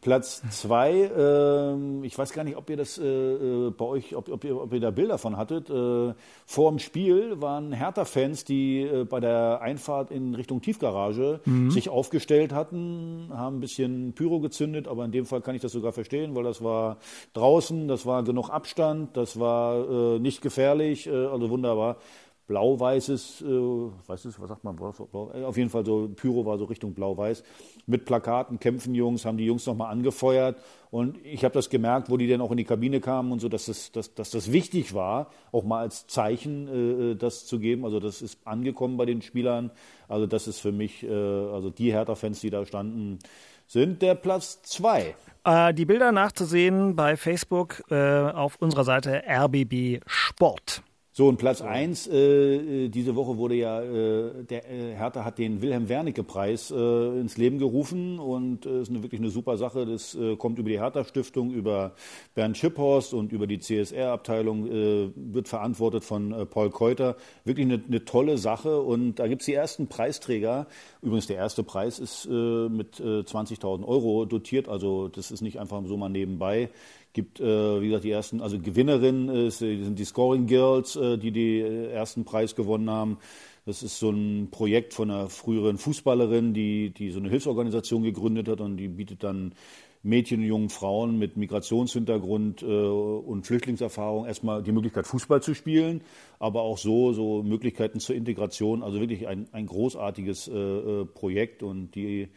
Platz 0.00 0.42
zwei, 0.50 1.10
ähm, 1.16 2.02
ich 2.02 2.18
weiß 2.18 2.32
gar 2.32 2.42
nicht, 2.42 2.56
ob 2.56 2.68
ihr 2.70 2.76
das 2.76 2.98
äh, 2.98 3.04
äh, 3.04 3.70
bei 3.70 3.84
euch, 3.84 4.16
ob, 4.16 4.28
ob, 4.28 4.42
ihr, 4.42 4.60
ob 4.60 4.72
ihr 4.72 4.80
da 4.80 4.90
Bilder 4.90 5.16
von 5.16 5.36
hattet. 5.36 5.70
Äh, 5.70 6.12
vor 6.44 6.70
dem 6.70 6.80
Spiel 6.80 7.40
waren 7.40 7.72
Hertha-Fans, 7.72 8.44
die 8.44 8.80
äh, 8.80 9.04
bei 9.04 9.20
der 9.20 9.60
Einfahrt 9.62 10.10
in 10.10 10.34
Richtung 10.34 10.60
Tiefgarage 10.60 11.40
sich 11.68 11.88
aufgestellt 11.88 12.52
hatten, 12.52 13.30
haben 13.32 13.58
ein 13.58 13.60
bisschen 13.60 14.12
Pyro 14.14 14.40
gezündet, 14.40 14.88
aber 14.88 15.04
in 15.04 15.12
dem 15.12 15.24
Fall 15.24 15.40
kann 15.40 15.54
ich 15.54 15.62
das 15.62 15.70
sogar 15.70 15.92
verstehen, 15.92 16.34
weil 16.34 16.42
das 16.42 16.64
war 16.64 16.96
draußen, 17.34 17.86
das 17.86 18.06
war 18.06 18.24
genug 18.24 18.50
Abstand, 18.50 19.16
das 19.16 19.38
war 19.38 20.16
äh, 20.16 20.18
nicht 20.18 20.42
gefährlich, 20.42 21.06
äh, 21.06 21.26
also 21.26 21.48
wunderbar 21.48 21.98
blau-weißes, 22.46 23.42
äh, 23.42 23.46
weißes, 23.46 24.40
was 24.40 24.48
sagt 24.48 24.64
man, 24.64 24.76
äh, 24.78 25.44
auf 25.44 25.56
jeden 25.56 25.70
Fall 25.70 25.84
so, 25.84 26.08
Pyro 26.14 26.46
war 26.46 26.58
so 26.58 26.64
Richtung 26.64 26.94
blau-weiß, 26.94 27.42
mit 27.86 28.04
Plakaten, 28.04 28.60
kämpfen 28.60 28.94
Jungs, 28.94 29.24
haben 29.24 29.36
die 29.36 29.46
Jungs 29.46 29.66
nochmal 29.66 29.90
angefeuert 29.90 30.56
und 30.90 31.18
ich 31.24 31.44
habe 31.44 31.54
das 31.54 31.70
gemerkt, 31.70 32.08
wo 32.08 32.16
die 32.16 32.28
dann 32.28 32.40
auch 32.40 32.50
in 32.52 32.56
die 32.56 32.64
Kabine 32.64 33.00
kamen 33.00 33.32
und 33.32 33.40
so, 33.40 33.48
dass 33.48 33.66
das, 33.66 33.90
dass, 33.92 34.14
dass 34.14 34.30
das 34.30 34.52
wichtig 34.52 34.94
war, 34.94 35.30
auch 35.50 35.64
mal 35.64 35.80
als 35.80 36.06
Zeichen 36.06 37.12
äh, 37.12 37.16
das 37.16 37.46
zu 37.46 37.58
geben, 37.58 37.84
also 37.84 37.98
das 37.98 38.22
ist 38.22 38.46
angekommen 38.46 38.96
bei 38.96 39.06
den 39.06 39.22
Spielern, 39.22 39.70
also 40.08 40.26
das 40.26 40.46
ist 40.46 40.60
für 40.60 40.72
mich, 40.72 41.02
äh, 41.02 41.10
also 41.10 41.70
die 41.70 41.92
Hertha-Fans, 41.92 42.40
die 42.40 42.50
da 42.50 42.64
standen, 42.64 43.18
sind 43.66 44.02
der 44.02 44.14
Platz 44.14 44.62
zwei. 44.62 45.16
Äh, 45.44 45.74
die 45.74 45.84
Bilder 45.84 46.12
nachzusehen 46.12 46.96
bei 46.96 47.16
Facebook 47.16 47.82
äh, 47.90 48.30
auf 48.30 48.56
unserer 48.60 48.84
Seite 48.84 49.24
RBB 49.28 50.00
Sport. 50.06 50.82
So, 51.16 51.28
und 51.28 51.38
Platz 51.38 51.62
eins 51.62 52.06
äh, 52.06 52.56
äh, 52.84 52.88
diese 52.90 53.16
Woche 53.16 53.38
wurde 53.38 53.54
ja, 53.54 53.80
äh, 53.80 54.44
der 54.44 54.70
äh, 54.70 54.94
Hertha 54.94 55.24
hat 55.24 55.38
den 55.38 55.62
Wilhelm-Wernicke-Preis 55.62 56.70
äh, 56.70 57.20
ins 57.20 57.38
Leben 57.38 57.58
gerufen 57.58 58.18
und 58.18 58.66
äh, 58.66 58.82
ist 58.82 58.90
eine, 58.90 59.02
wirklich 59.02 59.22
eine 59.22 59.30
super 59.30 59.56
Sache. 59.56 59.86
Das 59.86 60.14
äh, 60.14 60.36
kommt 60.36 60.58
über 60.58 60.68
die 60.68 60.78
Hertha-Stiftung, 60.78 61.54
über 61.54 61.92
Bernd 62.34 62.58
Schipphorst 62.58 63.14
und 63.14 63.32
über 63.32 63.46
die 63.46 63.60
CSR-Abteilung, 63.60 64.66
äh, 64.66 65.10
wird 65.16 65.48
verantwortet 65.48 66.04
von 66.04 66.32
äh, 66.32 66.44
Paul 66.44 66.68
Keuter. 66.68 67.16
Wirklich 67.46 67.64
eine, 67.64 67.82
eine 67.82 68.04
tolle 68.04 68.36
Sache 68.36 68.82
und 68.82 69.14
da 69.14 69.26
gibt's 69.26 69.46
die 69.46 69.54
ersten 69.54 69.86
Preisträger. 69.86 70.66
Übrigens, 71.00 71.28
der 71.28 71.36
erste 71.36 71.62
Preis 71.62 71.98
ist 71.98 72.26
äh, 72.26 72.68
mit 72.68 73.00
äh, 73.00 73.20
20.000 73.20 73.86
Euro 73.86 74.26
dotiert, 74.26 74.68
also 74.68 75.08
das 75.08 75.30
ist 75.30 75.40
nicht 75.40 75.58
einfach 75.60 75.82
so 75.86 75.96
mal 75.96 76.10
nebenbei 76.10 76.68
gibt, 77.16 77.40
äh, 77.40 77.80
wie 77.80 77.86
gesagt, 77.86 78.04
die 78.04 78.10
ersten, 78.10 78.42
also 78.42 78.60
Gewinnerinnen 78.60 79.48
äh, 79.48 79.50
sind 79.50 79.98
die 79.98 80.04
Scoring 80.04 80.46
Girls, 80.46 80.96
äh, 80.96 81.16
die 81.16 81.32
den 81.32 81.64
äh, 81.64 81.86
ersten 81.88 82.26
Preis 82.26 82.54
gewonnen 82.54 82.90
haben. 82.90 83.16
Das 83.64 83.82
ist 83.82 83.98
so 83.98 84.10
ein 84.10 84.48
Projekt 84.50 84.92
von 84.92 85.10
einer 85.10 85.30
früheren 85.30 85.78
Fußballerin, 85.78 86.52
die, 86.52 86.90
die 86.90 87.10
so 87.10 87.18
eine 87.18 87.30
Hilfsorganisation 87.30 88.02
gegründet 88.02 88.48
hat 88.48 88.60
und 88.60 88.76
die 88.76 88.88
bietet 88.88 89.24
dann 89.24 89.54
Mädchen 90.02 90.40
und 90.40 90.46
jungen 90.46 90.68
Frauen 90.68 91.18
mit 91.18 91.38
Migrationshintergrund 91.38 92.62
äh, 92.62 92.66
und 92.66 93.46
Flüchtlingserfahrung 93.46 94.26
erstmal 94.26 94.62
die 94.62 94.72
Möglichkeit, 94.72 95.06
Fußball 95.06 95.42
zu 95.42 95.54
spielen, 95.54 96.02
aber 96.38 96.60
auch 96.60 96.76
so, 96.76 97.14
so 97.14 97.42
Möglichkeiten 97.42 97.98
zur 97.98 98.14
Integration. 98.14 98.82
Also 98.82 99.00
wirklich 99.00 99.26
ein, 99.26 99.48
ein 99.52 99.66
großartiges 99.66 100.48
äh, 100.48 100.52
äh, 100.52 101.04
Projekt 101.06 101.62
und 101.62 101.94
die 101.94 102.28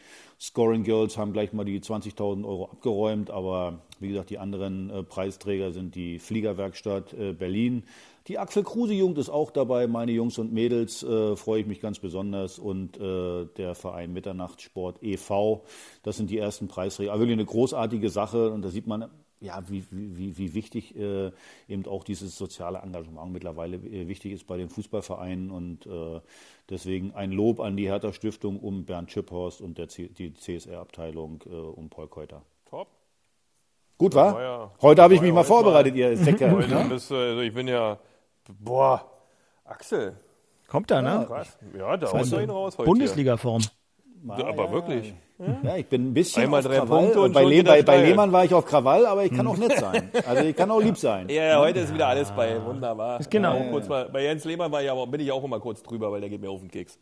Scoring 0.42 0.84
Girls 0.84 1.18
haben 1.18 1.34
gleich 1.34 1.52
mal 1.52 1.66
die 1.66 1.82
20.000 1.82 2.46
Euro 2.46 2.70
abgeräumt, 2.72 3.30
aber 3.30 3.82
wie 4.00 4.08
gesagt, 4.08 4.30
die 4.30 4.38
anderen 4.38 4.90
äh, 4.90 5.04
Preisträger 5.04 5.74
sind 5.74 5.96
die 5.96 6.18
Fliegerwerkstatt 6.18 7.14
äh, 7.14 7.34
Berlin. 7.34 7.84
Die 8.28 8.38
Axel 8.38 8.64
Kruse 8.64 8.94
Jugend 8.94 9.18
ist 9.18 9.30
auch 9.30 9.52
dabei, 9.52 9.88
meine 9.88 10.14
Jungs 10.14 10.38
und 10.38 10.54
Mädels, 10.54 11.04
äh, 11.04 11.36
freue 11.36 11.62
ich 11.62 11.68
mich 11.68 11.82
ganz 11.82 12.00
besonders. 12.00 12.58
Und 12.58 12.98
äh, 12.98 13.48
der 13.58 13.76
Verein 13.76 14.14
Mitternachtssport 14.14 15.04
e.V., 15.04 15.66
das 16.04 16.16
sind 16.16 16.30
die 16.30 16.38
ersten 16.38 16.70
Preisträger. 16.70 17.12
Aber 17.12 17.20
wirklich 17.20 17.38
eine 17.38 17.46
großartige 17.46 18.10
Sache 18.10 18.52
und 18.52 18.62
da 18.62 18.70
sieht 18.70 18.88
man, 18.88 19.10
ja, 19.42 19.62
wie, 19.70 19.86
wie, 19.92 20.38
wie 20.38 20.54
wichtig 20.54 20.96
äh, 20.98 21.32
eben 21.68 21.86
auch 21.88 22.04
dieses 22.04 22.38
soziale 22.38 22.80
Engagement 22.80 23.32
mittlerweile 23.32 23.78
äh, 23.78 24.08
wichtig 24.08 24.34
ist 24.34 24.48
bei 24.48 24.58
den 24.58 24.70
Fußballvereinen 24.70 25.50
und 25.52 25.86
äh, 25.86 26.20
deswegen 26.70 27.14
ein 27.14 27.32
Lob 27.32 27.60
an 27.60 27.78
die 27.78 27.88
Hertha 27.88 28.12
Stiftung 28.12 28.60
um 28.60 28.86
Bernd 28.86 29.12
Schipphorst 29.12 29.62
und 29.62 29.78
der 29.78 29.88
C 29.88 30.10
die 30.10 30.34
CSR-Abteilung 30.34 31.44
äh, 31.46 31.54
um 31.54 31.90
Paul 31.90 32.08
Keuter. 32.08 32.42
Top. 32.66 32.90
Gut, 33.98 34.16
wa? 34.16 34.34
war 34.34 34.42
ja- 34.42 34.72
heute 34.82 35.02
habe 35.02 35.14
ich 35.14 35.22
mich 35.22 35.34
mal 35.34 35.44
vorbereitet, 35.44 35.94
mal- 35.94 36.00
ihr 36.00 36.18
Säcke. 36.18 36.52
Heute 36.56 36.86
bist 36.90 37.12
also 37.12 37.42
ich 37.42 37.54
bin 37.54 37.68
ja, 37.68 37.98
boah, 38.60 39.10
Axel, 39.66 40.18
Kommt 40.68 40.92
da, 40.92 41.02
ne? 41.02 41.26
krass. 41.26 41.58
Ja, 41.76 41.98
da 41.98 42.12
haut 42.12 42.32
er 42.32 42.50
raus 42.50 42.78
heute. 42.78 42.86
Bundesliga-Form. 42.86 43.64
Ja, 44.38 44.48
aber 44.48 44.72
wirklich. 44.72 45.14
Ja, 45.64 45.78
ich 45.78 45.88
bin 45.88 46.10
ein 46.10 46.14
bisschen 46.14 46.44
Einmal 46.44 46.62
drei 46.62 46.80
Krawall. 46.80 47.04
Punkte 47.04 47.22
und 47.22 47.32
bei, 47.34 47.46
Le 47.46 47.64
bei, 47.64 47.82
bei. 47.82 48.04
Lehmann 48.04 48.32
war 48.34 48.44
ich 48.44 48.54
auf 48.54 48.66
Krawall, 48.66 49.06
aber 49.06 49.24
ich 49.24 49.34
kann 49.34 49.48
auch 49.48 49.56
nett 49.56 49.78
sein. 49.80 50.12
Also 50.28 50.44
ich 50.44 50.56
kann 50.56 50.70
auch 50.70 50.82
lieb 50.82 50.98
sein. 50.98 51.30
Ja, 51.30 51.44
ja, 51.44 51.60
heute 51.60 51.80
ist 51.80 51.94
wieder 51.94 52.08
alles 52.08 52.30
bei. 52.32 52.62
Wunderbar. 52.66 53.22
Genau. 53.30 53.56
Ja, 53.56 53.72
kurz 53.72 53.88
mal, 53.88 54.10
bei 54.10 54.24
Jens 54.24 54.44
Lehmann 54.44 54.70
war 54.72 54.84
ich 54.84 54.92
aber, 54.92 55.08
bin 55.08 55.22
ich 55.22 55.32
auch 55.32 55.44
immer 55.44 55.62
kurz 55.62 55.82
drüber, 55.82 56.12
weil 56.12 56.20
der 56.20 56.30
geht 56.30 56.42
mir 56.42 56.50
auf 56.50 56.60
den 56.60 56.70
Keks. 56.70 57.00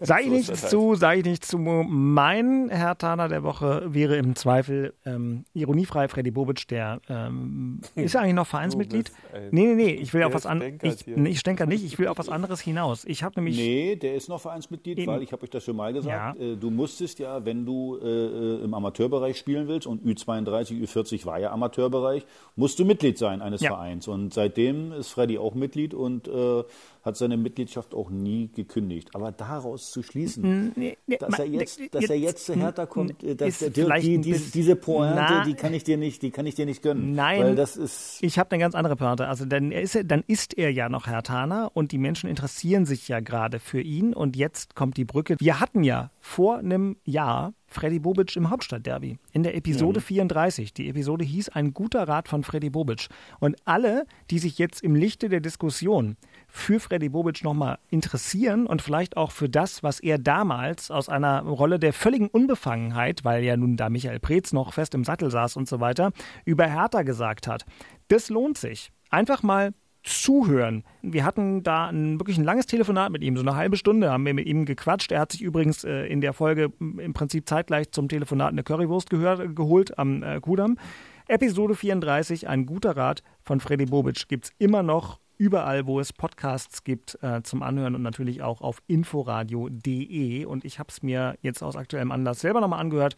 Ich 0.00 0.06
So 0.08 0.14
nichts 0.30 0.48
halt. 0.48 0.70
zu, 0.70 0.94
ich 0.94 1.24
nichts 1.24 1.48
zu. 1.48 1.58
Mein 1.58 2.68
Herr 2.70 2.96
Taner 2.98 3.28
der 3.28 3.42
Woche 3.42 3.82
wäre 3.86 4.16
im 4.16 4.34
Zweifel 4.36 4.94
ähm, 5.04 5.44
ironiefrei 5.54 6.08
Freddy 6.08 6.30
Bobic, 6.30 6.66
der 6.68 7.00
ähm, 7.08 7.80
ist 7.94 8.14
ja 8.14 8.20
eigentlich 8.20 8.34
noch 8.34 8.46
Vereinsmitglied. 8.46 9.12
Nee, 9.50 9.66
nee, 9.66 9.74
nee, 9.74 9.90
ich 9.92 10.12
will 10.14 10.22
auf 10.24 10.34
was 10.34 10.46
anderes. 10.46 10.72
Ich, 10.82 11.06
ich 11.06 11.38
stenker 11.38 11.66
nicht, 11.66 11.84
ich 11.84 11.98
will 11.98 12.08
auf 12.08 12.18
was 12.18 12.28
anderes 12.28 12.60
hinaus. 12.60 13.04
Ich 13.04 13.22
habe 13.22 13.34
nämlich. 13.36 13.56
Nee, 13.56 13.96
der 13.96 14.14
ist 14.14 14.28
noch 14.28 14.40
Vereinsmitglied, 14.40 14.98
Eben. 14.98 15.10
weil 15.12 15.22
ich 15.22 15.32
habe 15.32 15.42
euch 15.42 15.50
das 15.50 15.64
schon 15.64 15.76
mal 15.76 15.92
gesagt. 15.92 16.38
Ja. 16.40 16.44
Äh, 16.46 16.56
du 16.56 16.70
musstest 16.70 17.18
ja, 17.18 17.44
wenn 17.44 17.64
du 17.64 17.98
äh, 18.02 18.06
äh, 18.06 18.64
im 18.64 18.74
Amateurbereich 18.74 19.38
spielen 19.38 19.68
willst 19.68 19.86
und 19.86 20.04
Ü32, 20.04 20.82
Ü40 20.84 21.26
war 21.26 21.38
ja 21.38 21.52
Amateurbereich, 21.52 22.26
musst 22.56 22.78
du 22.78 22.84
Mitglied 22.84 23.18
sein 23.18 23.42
eines 23.42 23.60
Ja. 23.60 23.70
Vereins. 23.70 24.08
Und 24.08 24.34
seitdem 24.34 24.92
ist 24.92 25.08
Freddy 25.10 25.38
auch 25.38 25.54
Mitglied 25.54 25.94
und 25.94 26.28
äh, 26.28 26.62
hat 27.04 27.16
seine 27.16 27.36
Mitgliedschaft 27.36 27.94
auch 27.94 28.10
nie 28.10 28.50
gekündigt. 28.54 29.10
Aber 29.14 29.30
daraus 29.30 29.90
zu 29.90 30.02
schließen, 30.02 30.72
Nee, 30.74 30.96
nee, 31.06 31.16
dass 31.18 31.38
er 31.38 31.46
jetzt, 31.46 31.78
nee, 31.78 31.88
dass 31.90 32.04
er 32.04 32.16
jetzt 32.16 32.46
zu 32.46 32.54
Hertha 32.54 32.86
kommt, 32.86 33.22
äh, 33.22 33.36
dass 33.36 33.58
der, 33.58 33.70
die, 33.70 33.82
vielleicht 33.82 34.06
die, 34.06 34.14
ein 34.14 34.22
diese, 34.22 34.76
Pointe, 34.76 35.14
Na, 35.16 35.44
die 35.44 35.54
kann 35.54 35.74
ich 35.74 35.84
dir 35.84 35.98
nicht, 35.98 36.22
die 36.22 36.30
kann 36.30 36.46
ich 36.46 36.54
dir 36.54 36.64
nicht 36.64 36.82
gönnen. 36.82 37.12
Nein. 37.12 37.42
Weil 37.42 37.56
das 37.56 37.76
ist. 37.76 38.18
Ich 38.22 38.38
habe 38.38 38.50
eine 38.52 38.60
ganz 38.60 38.74
andere 38.74 38.96
Pointe. 38.96 39.28
Also 39.28 39.44
dann 39.44 39.70
ist, 39.70 39.94
er, 39.94 40.04
dann 40.04 40.24
ist 40.26 40.56
er 40.56 40.72
ja 40.72 40.88
noch 40.88 41.06
Herr 41.06 41.22
Taner 41.22 41.70
und 41.74 41.92
die 41.92 41.98
Menschen 41.98 42.30
interessieren 42.30 42.86
sich 42.86 43.08
ja 43.08 43.20
gerade 43.20 43.60
für 43.60 43.80
ihn. 43.80 44.14
Und 44.14 44.36
jetzt 44.36 44.74
kommt 44.74 44.96
die 44.96 45.04
Brücke. 45.04 45.36
Wir 45.38 45.60
hatten 45.60 45.84
ja 45.84 46.10
vor 46.20 46.58
einem 46.58 46.96
Jahr 47.04 47.52
Freddy 47.66 47.98
Bobic 47.98 48.36
im 48.36 48.50
Hauptstadtderby 48.50 49.18
in 49.32 49.42
der 49.42 49.56
Episode 49.56 50.00
34. 50.00 50.72
Die 50.72 50.88
Episode 50.88 51.24
hieß 51.24 51.50
Ein 51.50 51.74
guter 51.74 52.06
Rat 52.06 52.28
von 52.28 52.44
Freddy 52.44 52.70
Bobic. 52.70 53.08
Und 53.40 53.56
alle, 53.64 54.06
die 54.30 54.38
sich 54.38 54.58
jetzt 54.58 54.82
im 54.82 54.94
Lichte 54.94 55.28
der 55.28 55.40
Diskussion 55.40 56.16
für 56.56 56.78
Freddy 56.78 57.08
Bobic 57.08 57.42
nochmal 57.42 57.78
interessieren 57.90 58.66
und 58.66 58.80
vielleicht 58.80 59.16
auch 59.16 59.32
für 59.32 59.48
das, 59.48 59.82
was 59.82 59.98
er 59.98 60.18
damals 60.18 60.88
aus 60.88 61.08
einer 61.08 61.42
Rolle 61.42 61.80
der 61.80 61.92
völligen 61.92 62.28
Unbefangenheit, 62.28 63.24
weil 63.24 63.42
ja 63.42 63.56
nun 63.56 63.76
da 63.76 63.90
Michael 63.90 64.20
Preetz 64.20 64.52
noch 64.52 64.72
fest 64.72 64.94
im 64.94 65.02
Sattel 65.02 65.32
saß 65.32 65.56
und 65.56 65.68
so 65.68 65.80
weiter, 65.80 66.12
über 66.44 66.66
Hertha 66.66 67.02
gesagt 67.02 67.48
hat. 67.48 67.66
Das 68.06 68.28
lohnt 68.28 68.56
sich. 68.56 68.92
Einfach 69.10 69.42
mal 69.42 69.74
zuhören. 70.04 70.84
Wir 71.02 71.24
hatten 71.24 71.64
da 71.64 71.88
ein, 71.88 72.20
wirklich 72.20 72.38
ein 72.38 72.44
langes 72.44 72.66
Telefonat 72.66 73.10
mit 73.10 73.24
ihm, 73.24 73.36
so 73.36 73.42
eine 73.42 73.56
halbe 73.56 73.76
Stunde 73.76 74.12
haben 74.12 74.24
wir 74.24 74.32
mit 74.32 74.46
ihm 74.46 74.64
gequatscht. 74.64 75.10
Er 75.10 75.20
hat 75.20 75.32
sich 75.32 75.42
übrigens 75.42 75.82
äh, 75.82 76.06
in 76.06 76.20
der 76.20 76.34
Folge 76.34 76.72
im 76.78 77.12
Prinzip 77.14 77.48
zeitgleich 77.48 77.90
zum 77.90 78.08
Telefonat 78.08 78.52
eine 78.52 78.62
Currywurst 78.62 79.10
gehört, 79.10 79.56
geholt 79.56 79.98
am 79.98 80.22
äh, 80.22 80.40
Kudamm. 80.40 80.78
Episode 81.26 81.74
34, 81.74 82.48
ein 82.48 82.64
guter 82.64 82.96
Rat 82.96 83.24
von 83.42 83.58
Freddy 83.58 83.86
Bobic, 83.86 84.28
gibt 84.28 84.44
es 84.44 84.52
immer 84.58 84.84
noch 84.84 85.18
überall, 85.38 85.86
wo 85.86 86.00
es 86.00 86.12
Podcasts 86.12 86.84
gibt 86.84 87.18
äh, 87.22 87.42
zum 87.42 87.62
Anhören 87.62 87.94
und 87.94 88.02
natürlich 88.02 88.42
auch 88.42 88.60
auf 88.60 88.82
inforadio.de. 88.86 90.44
Und 90.44 90.64
ich 90.64 90.78
habe 90.78 90.90
es 90.90 91.02
mir 91.02 91.36
jetzt 91.42 91.62
aus 91.62 91.76
aktuellem 91.76 92.12
Anlass 92.12 92.40
selber 92.40 92.60
nochmal 92.60 92.80
angehört. 92.80 93.16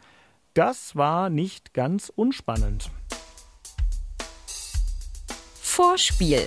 Das 0.54 0.96
war 0.96 1.28
nicht 1.30 1.74
ganz 1.74 2.10
unspannend. 2.14 2.90
Vorspiel. 5.60 6.46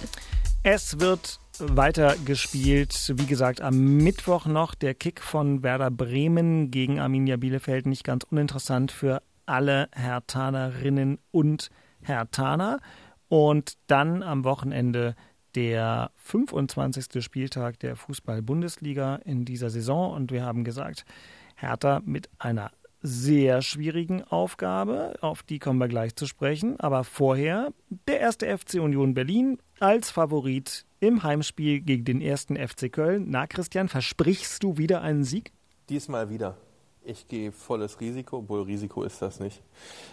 Es 0.64 1.00
wird 1.00 1.40
weiter 1.60 2.16
gespielt. 2.26 3.14
Wie 3.16 3.26
gesagt, 3.26 3.62
am 3.62 3.98
Mittwoch 3.98 4.46
noch 4.46 4.76
der 4.76 4.96
Kick 4.96 5.22
von 5.22 5.62
Werder 5.62 5.92
Bremen 5.92 6.72
gegen 6.72 7.00
Arminia 7.00 7.38
Bielefeld. 7.38 7.86
Nicht 7.86 8.04
ganz 8.04 8.24
uninteressant 8.24 8.92
für 8.92 9.22
alle 9.46 9.90
Hertanerinnen 9.94 11.20
und 11.32 11.70
Hertaner. 12.02 12.80
Und 13.28 13.74
dann 13.88 14.24
am 14.24 14.44
Wochenende 14.44 15.16
der 15.56 16.12
25. 16.18 17.24
Spieltag 17.24 17.80
der 17.80 17.96
Fußball-Bundesliga 17.96 19.18
in 19.18 19.46
dieser 19.46 19.70
Saison. 19.70 20.14
Und 20.14 20.32
wir 20.32 20.44
haben 20.44 20.64
gesagt, 20.64 21.06
Hertha 21.56 22.02
mit 22.06 22.30
einer 22.38 22.72
sehr 23.02 23.62
schwierigen 23.62 24.24
Aufgabe, 24.24 25.16
auf 25.22 25.44
die 25.44 25.60
kommen 25.60 25.80
wir 25.80 25.88
gleich 25.88 26.16
zu 26.16 26.26
sprechen. 26.26 26.80
Aber 26.80 27.04
vorher 27.04 27.72
der 28.08 28.20
erste 28.20 28.46
FC 28.58 28.76
Union 28.76 29.14
Berlin 29.14 29.58
als 29.80 30.12
Favorit 30.12 30.86
im 31.00 31.24
Heimspiel 31.24 31.80
gegen 31.82 32.04
den 32.04 32.22
ersten 32.22 32.56
FC 32.56 32.92
Köln. 32.92 33.28
Na, 33.30 33.48
Christian, 33.48 33.88
versprichst 33.88 34.62
du 34.64 34.78
wieder 34.78 35.02
einen 35.02 35.24
Sieg? 35.24 35.54
Diesmal 35.88 36.30
wieder. 36.30 36.58
Ich 37.04 37.28
gehe 37.28 37.52
volles 37.52 38.02
Risiko, 38.02 38.40
obwohl 38.40 38.64
Risiko 38.64 39.04
ist 39.04 39.22
das 39.22 39.40
nicht. 39.40 39.62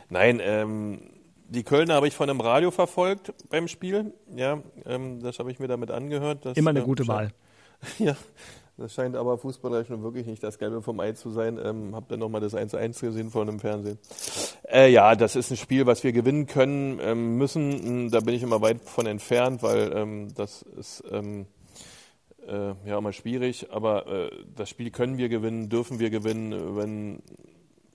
Nein, 0.09 0.41
ähm, 0.41 1.01
die 1.49 1.63
Kölner 1.63 1.95
habe 1.95 2.09
ich 2.09 2.15
von 2.15 2.29
einem 2.29 2.41
Radio 2.41 2.71
verfolgt 2.71 3.33
beim 3.49 3.69
Spiel. 3.69 4.13
Ja, 4.35 4.63
ähm, 4.85 5.23
das 5.23 5.39
habe 5.39 5.51
ich 5.51 5.59
mir 5.59 5.69
damit 5.69 5.91
angehört. 5.91 6.45
Das, 6.45 6.57
Immer 6.57 6.71
eine 6.71 6.81
ähm, 6.81 6.87
gute 6.87 7.09
Wahl. 7.09 7.33
Ja, 7.99 8.17
das 8.79 8.95
scheint 8.95 9.17
aber 9.17 9.39
fußballerisch 9.39 9.91
nun 9.91 10.03
wirklich 10.03 10.27
nicht 10.27 10.43
das 10.43 10.59
Gelbe 10.59 10.83
vom 10.83 10.99
Ei 10.99 11.13
zu 11.13 11.31
sein. 11.31 11.59
Ähm, 11.63 11.95
hab 11.95 12.09
dann 12.09 12.21
nochmal 12.21 12.41
das 12.41 12.55
1-1 12.55 13.01
gesehen 13.01 13.31
vor 13.31 13.45
dem 13.45 13.61
Fernsehen. 13.61 13.99
Äh, 14.71 14.91
ja, 14.91 15.15
das 15.15 15.37
ist 15.37 15.51
ein 15.51 15.57
Spiel, 15.57 15.87
was 15.87 16.03
wir 16.03 16.13
gewinnen 16.13 16.47
können, 16.47 16.99
ähm, 17.03 17.37
müssen. 17.37 18.11
Da 18.11 18.21
bin 18.21 18.35
ich 18.35 18.43
immer 18.43 18.63
weit 18.63 18.81
von 18.83 19.07
entfernt, 19.07 19.63
weil 19.63 19.93
ähm, 19.95 20.35
das 20.35 20.63
ist 20.63 21.05
ähm, 21.11 21.47
äh, 22.47 22.73
ja 22.87 22.99
immer 22.99 23.13
schwierig. 23.13 23.69
Aber 23.71 24.07
äh, 24.07 24.31
das 24.55 24.69
Spiel 24.69 24.91
können 24.91 25.17
wir 25.17 25.29
gewinnen, 25.29 25.69
dürfen 25.69 25.99
wir 25.99 26.11
gewinnen, 26.11 26.77
wenn 26.77 27.23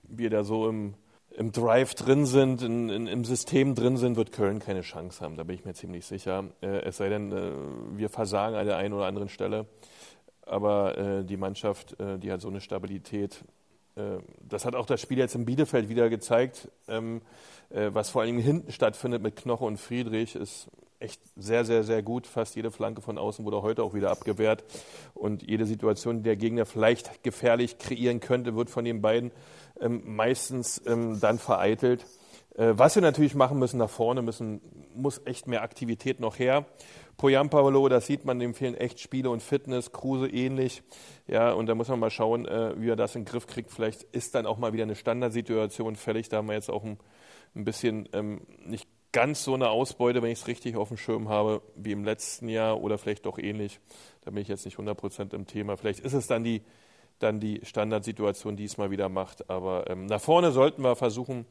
wir 0.04 0.30
da 0.30 0.44
so 0.44 0.68
im, 0.68 0.94
im 1.36 1.52
Drive 1.52 1.94
drin 1.94 2.26
sind, 2.26 2.62
in, 2.62 2.88
in, 2.88 3.06
im 3.06 3.24
System 3.24 3.74
drin 3.74 3.96
sind, 3.96 4.16
wird 4.16 4.32
Köln 4.32 4.58
keine 4.58 4.82
Chance 4.82 5.22
haben. 5.22 5.36
Da 5.36 5.44
bin 5.44 5.56
ich 5.56 5.64
mir 5.64 5.74
ziemlich 5.74 6.06
sicher. 6.06 6.44
Äh, 6.60 6.82
es 6.84 6.98
sei 6.98 7.08
denn, 7.08 7.32
äh, 7.32 7.52
wir 7.96 8.08
versagen 8.08 8.56
an 8.56 8.66
der 8.66 8.76
einen 8.76 8.94
oder 8.94 9.06
anderen 9.06 9.28
Stelle. 9.28 9.66
Aber 10.44 10.98
äh, 10.98 11.24
die 11.24 11.36
Mannschaft, 11.36 11.98
äh, 12.00 12.18
die 12.18 12.32
hat 12.32 12.40
so 12.40 12.48
eine 12.48 12.60
Stabilität. 12.60 13.44
Äh, 13.96 14.18
das 14.40 14.64
hat 14.64 14.74
auch 14.74 14.86
das 14.86 15.00
Spiel 15.00 15.18
jetzt 15.18 15.34
in 15.34 15.44
Bielefeld 15.44 15.88
wieder 15.88 16.10
gezeigt. 16.10 16.68
Ähm, 16.88 17.22
äh, 17.70 17.90
was 17.92 18.10
vor 18.10 18.22
allem 18.22 18.38
hinten 18.38 18.72
stattfindet 18.72 19.22
mit 19.22 19.36
Knoche 19.36 19.64
und 19.64 19.78
Friedrich, 19.78 20.34
ist 20.34 20.68
echt 21.02 21.20
sehr, 21.36 21.64
sehr, 21.64 21.82
sehr 21.82 22.02
gut. 22.02 22.26
Fast 22.26 22.56
jede 22.56 22.70
Flanke 22.70 23.02
von 23.02 23.18
außen 23.18 23.44
wurde 23.44 23.62
heute 23.62 23.82
auch 23.82 23.94
wieder 23.94 24.10
abgewehrt. 24.10 24.64
Und 25.14 25.48
jede 25.48 25.66
Situation, 25.66 26.18
die 26.18 26.22
der 26.22 26.36
Gegner 26.36 26.66
vielleicht 26.66 27.22
gefährlich 27.22 27.78
kreieren 27.78 28.20
könnte, 28.20 28.56
wird 28.56 28.70
von 28.70 28.84
den 28.84 29.02
beiden 29.02 29.32
ähm, 29.80 30.02
meistens 30.04 30.80
ähm, 30.86 31.20
dann 31.20 31.38
vereitelt. 31.38 32.06
Äh, 32.54 32.72
was 32.76 32.94
wir 32.94 33.02
natürlich 33.02 33.34
machen 33.34 33.58
müssen 33.58 33.78
nach 33.78 33.90
vorne, 33.90 34.22
müssen, 34.22 34.60
muss 34.94 35.20
echt 35.24 35.46
mehr 35.46 35.62
Aktivität 35.62 36.20
noch 36.20 36.38
her. 36.38 36.66
Poyampalo, 37.16 37.88
das 37.88 38.06
sieht 38.06 38.24
man, 38.24 38.38
dem 38.38 38.54
fehlen 38.54 38.74
echt 38.74 39.00
Spiele 39.00 39.30
und 39.30 39.42
Fitness, 39.42 39.92
Kruse 39.92 40.28
ähnlich. 40.28 40.82
Ja, 41.26 41.52
und 41.52 41.66
da 41.66 41.74
muss 41.74 41.88
man 41.88 42.00
mal 42.00 42.10
schauen, 42.10 42.46
äh, 42.46 42.74
wie 42.80 42.90
er 42.90 42.96
das 42.96 43.14
in 43.14 43.22
den 43.22 43.28
Griff 43.28 43.46
kriegt. 43.46 43.70
Vielleicht 43.70 44.02
ist 44.04 44.34
dann 44.34 44.46
auch 44.46 44.58
mal 44.58 44.72
wieder 44.72 44.82
eine 44.84 44.96
Standardsituation 44.96 45.96
fällig. 45.96 46.28
Da 46.28 46.38
haben 46.38 46.48
wir 46.48 46.54
jetzt 46.54 46.70
auch 46.70 46.84
ein, 46.84 46.98
ein 47.54 47.64
bisschen 47.64 48.08
ähm, 48.12 48.42
nicht 48.64 48.88
ganz 49.12 49.44
so 49.44 49.54
eine 49.54 49.68
Ausbeute, 49.68 50.22
wenn 50.22 50.30
ich 50.30 50.40
es 50.40 50.46
richtig 50.46 50.76
auf 50.76 50.88
dem 50.88 50.96
Schirm 50.96 51.28
habe, 51.28 51.62
wie 51.76 51.92
im 51.92 52.04
letzten 52.04 52.48
Jahr 52.48 52.80
oder 52.80 52.98
vielleicht 52.98 53.26
doch 53.26 53.38
ähnlich. 53.38 53.78
Da 54.22 54.30
bin 54.30 54.42
ich 54.42 54.48
jetzt 54.48 54.64
nicht 54.64 54.78
100% 54.78 55.34
im 55.34 55.46
Thema. 55.46 55.76
Vielleicht 55.76 56.00
ist 56.00 56.14
es 56.14 56.26
dann 56.26 56.42
die, 56.42 56.62
dann 57.18 57.38
die 57.38 57.60
Standardsituation, 57.62 58.56
die 58.56 58.64
es 58.64 58.78
mal 58.78 58.90
wieder 58.90 59.08
macht. 59.08 59.50
Aber 59.50 59.88
ähm, 59.90 60.06
nach 60.06 60.20
vorne 60.20 60.50
sollten 60.50 60.82
wir 60.82 60.96
versuchen, 60.96 61.46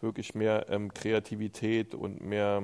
wirklich 0.00 0.34
mehr 0.34 0.66
ähm, 0.70 0.94
Kreativität 0.94 1.94
und 1.94 2.20
mehr 2.22 2.62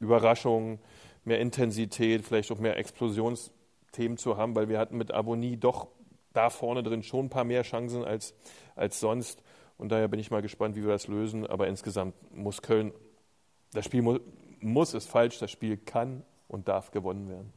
Überraschung, 0.00 0.78
mehr 1.24 1.40
Intensität, 1.40 2.22
vielleicht 2.24 2.50
auch 2.50 2.58
mehr 2.58 2.76
Explosionsthemen 2.76 4.18
zu 4.18 4.36
haben, 4.36 4.54
weil 4.54 4.68
wir 4.68 4.78
hatten 4.78 4.98
mit 4.98 5.12
Abonnie 5.12 5.56
doch 5.56 5.88
da 6.32 6.50
vorne 6.50 6.82
drin 6.82 7.02
schon 7.02 7.26
ein 7.26 7.30
paar 7.30 7.44
mehr 7.44 7.62
Chancen 7.62 8.04
als, 8.04 8.34
als 8.74 9.00
sonst. 9.00 9.42
Und 9.78 9.90
daher 9.90 10.08
bin 10.08 10.20
ich 10.20 10.30
mal 10.30 10.42
gespannt, 10.42 10.76
wie 10.76 10.82
wir 10.82 10.92
das 10.92 11.08
lösen. 11.08 11.46
Aber 11.46 11.66
insgesamt 11.66 12.14
muss 12.34 12.62
Köln, 12.62 12.92
das 13.72 13.84
Spiel 13.84 14.02
mu 14.02 14.18
muss, 14.60 14.94
ist 14.94 15.08
falsch, 15.08 15.38
das 15.38 15.50
Spiel 15.50 15.76
kann 15.76 16.22
und 16.48 16.66
darf 16.68 16.90
gewonnen 16.90 17.28
werden. 17.28 17.52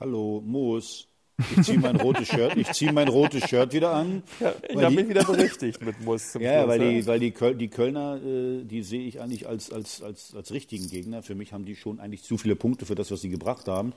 Hallo, 0.00 0.42
muss. 0.44 1.06
Ich 1.38 1.62
ziehe 1.64 1.78
mein 1.78 1.96
rotes 1.96 2.28
Shirt, 2.28 2.56
ich 2.56 2.72
ziehe 2.72 2.92
mein 2.92 3.08
rotes 3.08 3.46
Shirt 3.46 3.72
wieder 3.74 3.92
an. 3.92 4.22
Ja, 4.40 4.54
ich 4.68 4.76
habe 4.76 4.94
mich 4.94 5.08
wieder 5.08 5.22
berichtigt 5.22 5.84
mit 5.84 6.00
Muss. 6.00 6.32
Zum 6.32 6.40
ja, 6.42 6.62
Schluss, 6.62 6.68
weil 6.68 6.78
die, 6.78 7.06
weil 7.06 7.20
die, 7.20 7.30
Köl 7.30 7.54
die 7.54 7.68
Kölner, 7.68 8.18
äh, 8.24 8.64
die 8.64 8.82
sehe 8.82 9.06
ich 9.06 9.20
eigentlich 9.20 9.46
als, 9.46 9.70
als, 9.70 10.02
als, 10.02 10.34
als 10.34 10.50
richtigen 10.52 10.88
Gegner. 10.88 11.22
Für 11.22 11.34
mich 11.34 11.52
haben 11.52 11.66
die 11.66 11.76
schon 11.76 12.00
eigentlich 12.00 12.22
zu 12.22 12.38
viele 12.38 12.56
Punkte 12.56 12.86
für 12.86 12.94
das, 12.94 13.10
was 13.10 13.20
sie 13.20 13.28
gebracht 13.28 13.68
haben. 13.68 13.92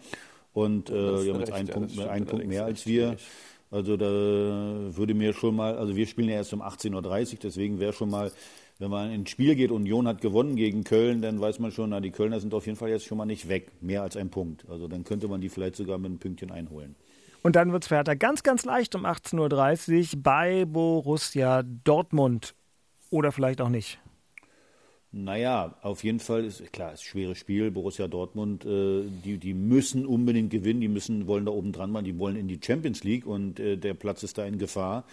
Und 0.53 0.89
äh, 0.89 0.93
die 0.93 1.31
haben 1.31 1.39
jetzt 1.39 1.53
einen, 1.53 1.69
Punkt, 1.69 1.97
einen 1.97 2.25
Punkt 2.25 2.45
mehr 2.47 2.65
als 2.65 2.85
wir. 2.85 3.15
Also 3.71 3.97
da 3.97 4.05
würde 4.05 5.13
mir 5.13 5.33
schon 5.33 5.55
mal, 5.55 5.77
also 5.77 5.95
wir 5.95 6.07
spielen 6.07 6.27
ja 6.27 6.35
erst 6.35 6.53
um 6.53 6.61
18.30 6.61 7.33
Uhr, 7.33 7.39
deswegen 7.43 7.79
wäre 7.79 7.93
schon 7.93 8.09
mal, 8.09 8.31
wenn 8.79 8.89
man 8.89 9.11
ins 9.11 9.29
Spiel 9.29 9.55
geht 9.55 9.71
Union 9.71 10.07
hat 10.07 10.21
gewonnen 10.21 10.55
gegen 10.55 10.85
Köln, 10.85 11.21
dann 11.21 11.39
weiß 11.39 11.59
man 11.59 11.71
schon, 11.71 11.89
na, 11.89 11.99
die 11.99 12.11
Kölner 12.11 12.39
sind 12.39 12.53
auf 12.53 12.65
jeden 12.65 12.77
Fall 12.77 12.89
jetzt 12.89 13.05
schon 13.05 13.17
mal 13.17 13.25
nicht 13.25 13.49
weg, 13.49 13.71
mehr 13.81 14.01
als 14.01 14.15
ein 14.15 14.29
Punkt. 14.29 14.65
Also 14.69 14.87
dann 14.87 15.03
könnte 15.03 15.27
man 15.27 15.41
die 15.41 15.49
vielleicht 15.49 15.75
sogar 15.75 15.97
mit 15.97 16.07
einem 16.07 16.19
Pünktchen 16.19 16.49
einholen. 16.49 16.95
Und 17.43 17.55
dann 17.57 17.71
wird 17.73 17.83
es 17.83 17.91
Hertha 17.91 18.15
ganz, 18.15 18.41
ganz 18.41 18.63
leicht 18.65 18.95
um 18.95 19.05
18.30 19.05 20.15
Uhr 20.15 20.23
bei 20.23 20.65
Borussia 20.65 21.63
Dortmund. 21.83 22.55
Oder 23.11 23.31
vielleicht 23.31 23.59
auch 23.59 23.69
nicht. 23.69 23.99
Naja, 25.11 25.75
auf 25.81 26.03
jeden 26.03 26.19
Fall 26.19 26.45
ist 26.45 26.71
klar, 26.71 26.93
ist 26.93 27.01
ein 27.01 27.05
schweres 27.05 27.37
Spiel. 27.37 27.71
Borussia 27.71 28.07
Dortmund, 28.07 28.63
äh, 28.65 29.01
die, 29.25 29.39
die 29.39 29.55
müssen 29.55 30.05
unbedingt 30.05 30.51
gewinnen, 30.51 30.81
die 30.81 30.87
müssen, 30.87 31.27
wollen 31.27 31.45
da 31.45 31.51
oben 31.51 31.71
dran 31.71 31.91
machen, 31.91 32.05
die 32.05 32.19
wollen 32.19 32.35
in 32.35 32.47
die 32.47 32.59
Champions 32.63 33.03
League 33.03 33.25
und 33.25 33.59
äh, 33.59 33.75
der 33.75 33.95
Platz 33.95 34.21
ist 34.21 34.37
da 34.37 34.45
in 34.45 34.59
Gefahr. 34.59 35.05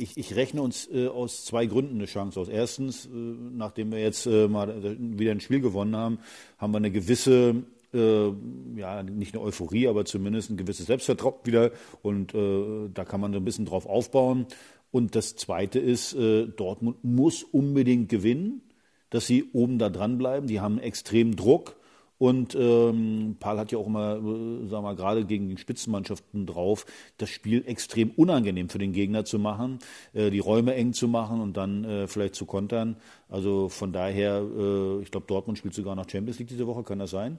Ich, 0.00 0.16
ich 0.16 0.34
rechne 0.34 0.62
uns 0.62 0.88
äh, 0.92 1.08
aus 1.08 1.44
zwei 1.44 1.66
Gründen 1.66 1.96
eine 1.96 2.06
Chance 2.06 2.40
aus. 2.40 2.48
Erstens, 2.48 3.06
äh, 3.06 3.08
nachdem 3.10 3.92
wir 3.92 4.00
jetzt 4.00 4.26
äh, 4.26 4.48
mal 4.48 4.96
wieder 4.98 5.32
ein 5.32 5.40
Spiel 5.40 5.60
gewonnen 5.60 5.94
haben, 5.94 6.18
haben 6.58 6.72
wir 6.72 6.78
eine 6.78 6.90
gewisse 6.90 7.64
äh, 7.92 8.32
ja, 8.76 9.02
nicht 9.02 9.34
eine 9.34 9.42
Euphorie, 9.42 9.88
aber 9.88 10.04
zumindest 10.04 10.50
ein 10.50 10.56
gewisses 10.56 10.86
Selbstvertrauen 10.86 11.34
wieder. 11.44 11.72
Und 12.02 12.34
äh, 12.34 12.88
da 12.94 13.04
kann 13.04 13.20
man 13.20 13.32
so 13.32 13.38
ein 13.38 13.44
bisschen 13.44 13.66
drauf 13.66 13.86
aufbauen. 13.86 14.46
Und 14.90 15.14
das 15.14 15.36
Zweite 15.36 15.78
ist, 15.78 16.14
äh, 16.14 16.46
Dortmund 16.46 17.04
muss 17.04 17.42
unbedingt 17.42 18.08
gewinnen, 18.08 18.62
dass 19.10 19.26
sie 19.26 19.50
oben 19.52 19.78
da 19.78 19.90
dranbleiben. 19.90 20.48
Die 20.48 20.60
haben 20.60 20.78
extrem 20.78 21.36
Druck. 21.36 21.76
Und 22.20 22.54
ähm, 22.54 23.38
Paul 23.40 23.56
hat 23.56 23.72
ja 23.72 23.78
auch 23.78 23.86
immer, 23.86 24.16
äh, 24.16 24.66
sagen 24.68 24.84
wir 24.84 24.94
gerade 24.94 25.24
gegen 25.24 25.48
die 25.48 25.56
Spitzenmannschaften 25.56 26.44
drauf, 26.44 26.84
das 27.16 27.30
Spiel 27.30 27.64
extrem 27.66 28.10
unangenehm 28.10 28.68
für 28.68 28.76
den 28.76 28.92
Gegner 28.92 29.24
zu 29.24 29.38
machen, 29.38 29.78
äh, 30.12 30.28
die 30.28 30.38
Räume 30.38 30.74
eng 30.74 30.92
zu 30.92 31.08
machen 31.08 31.40
und 31.40 31.56
dann 31.56 31.82
äh, 31.84 32.08
vielleicht 32.08 32.34
zu 32.34 32.44
kontern. 32.44 32.96
Also 33.30 33.70
von 33.70 33.94
daher, 33.94 34.42
äh, 34.42 35.00
ich 35.00 35.10
glaube, 35.10 35.26
Dortmund 35.28 35.56
spielt 35.56 35.72
sogar 35.72 35.96
noch 35.96 36.10
Champions 36.10 36.38
League 36.38 36.48
diese 36.48 36.66
Woche, 36.66 36.82
kann 36.82 36.98
das 36.98 37.08
sein? 37.08 37.38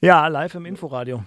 Ja, 0.00 0.26
live 0.28 0.54
im 0.54 0.64
Inforadio. 0.64 1.22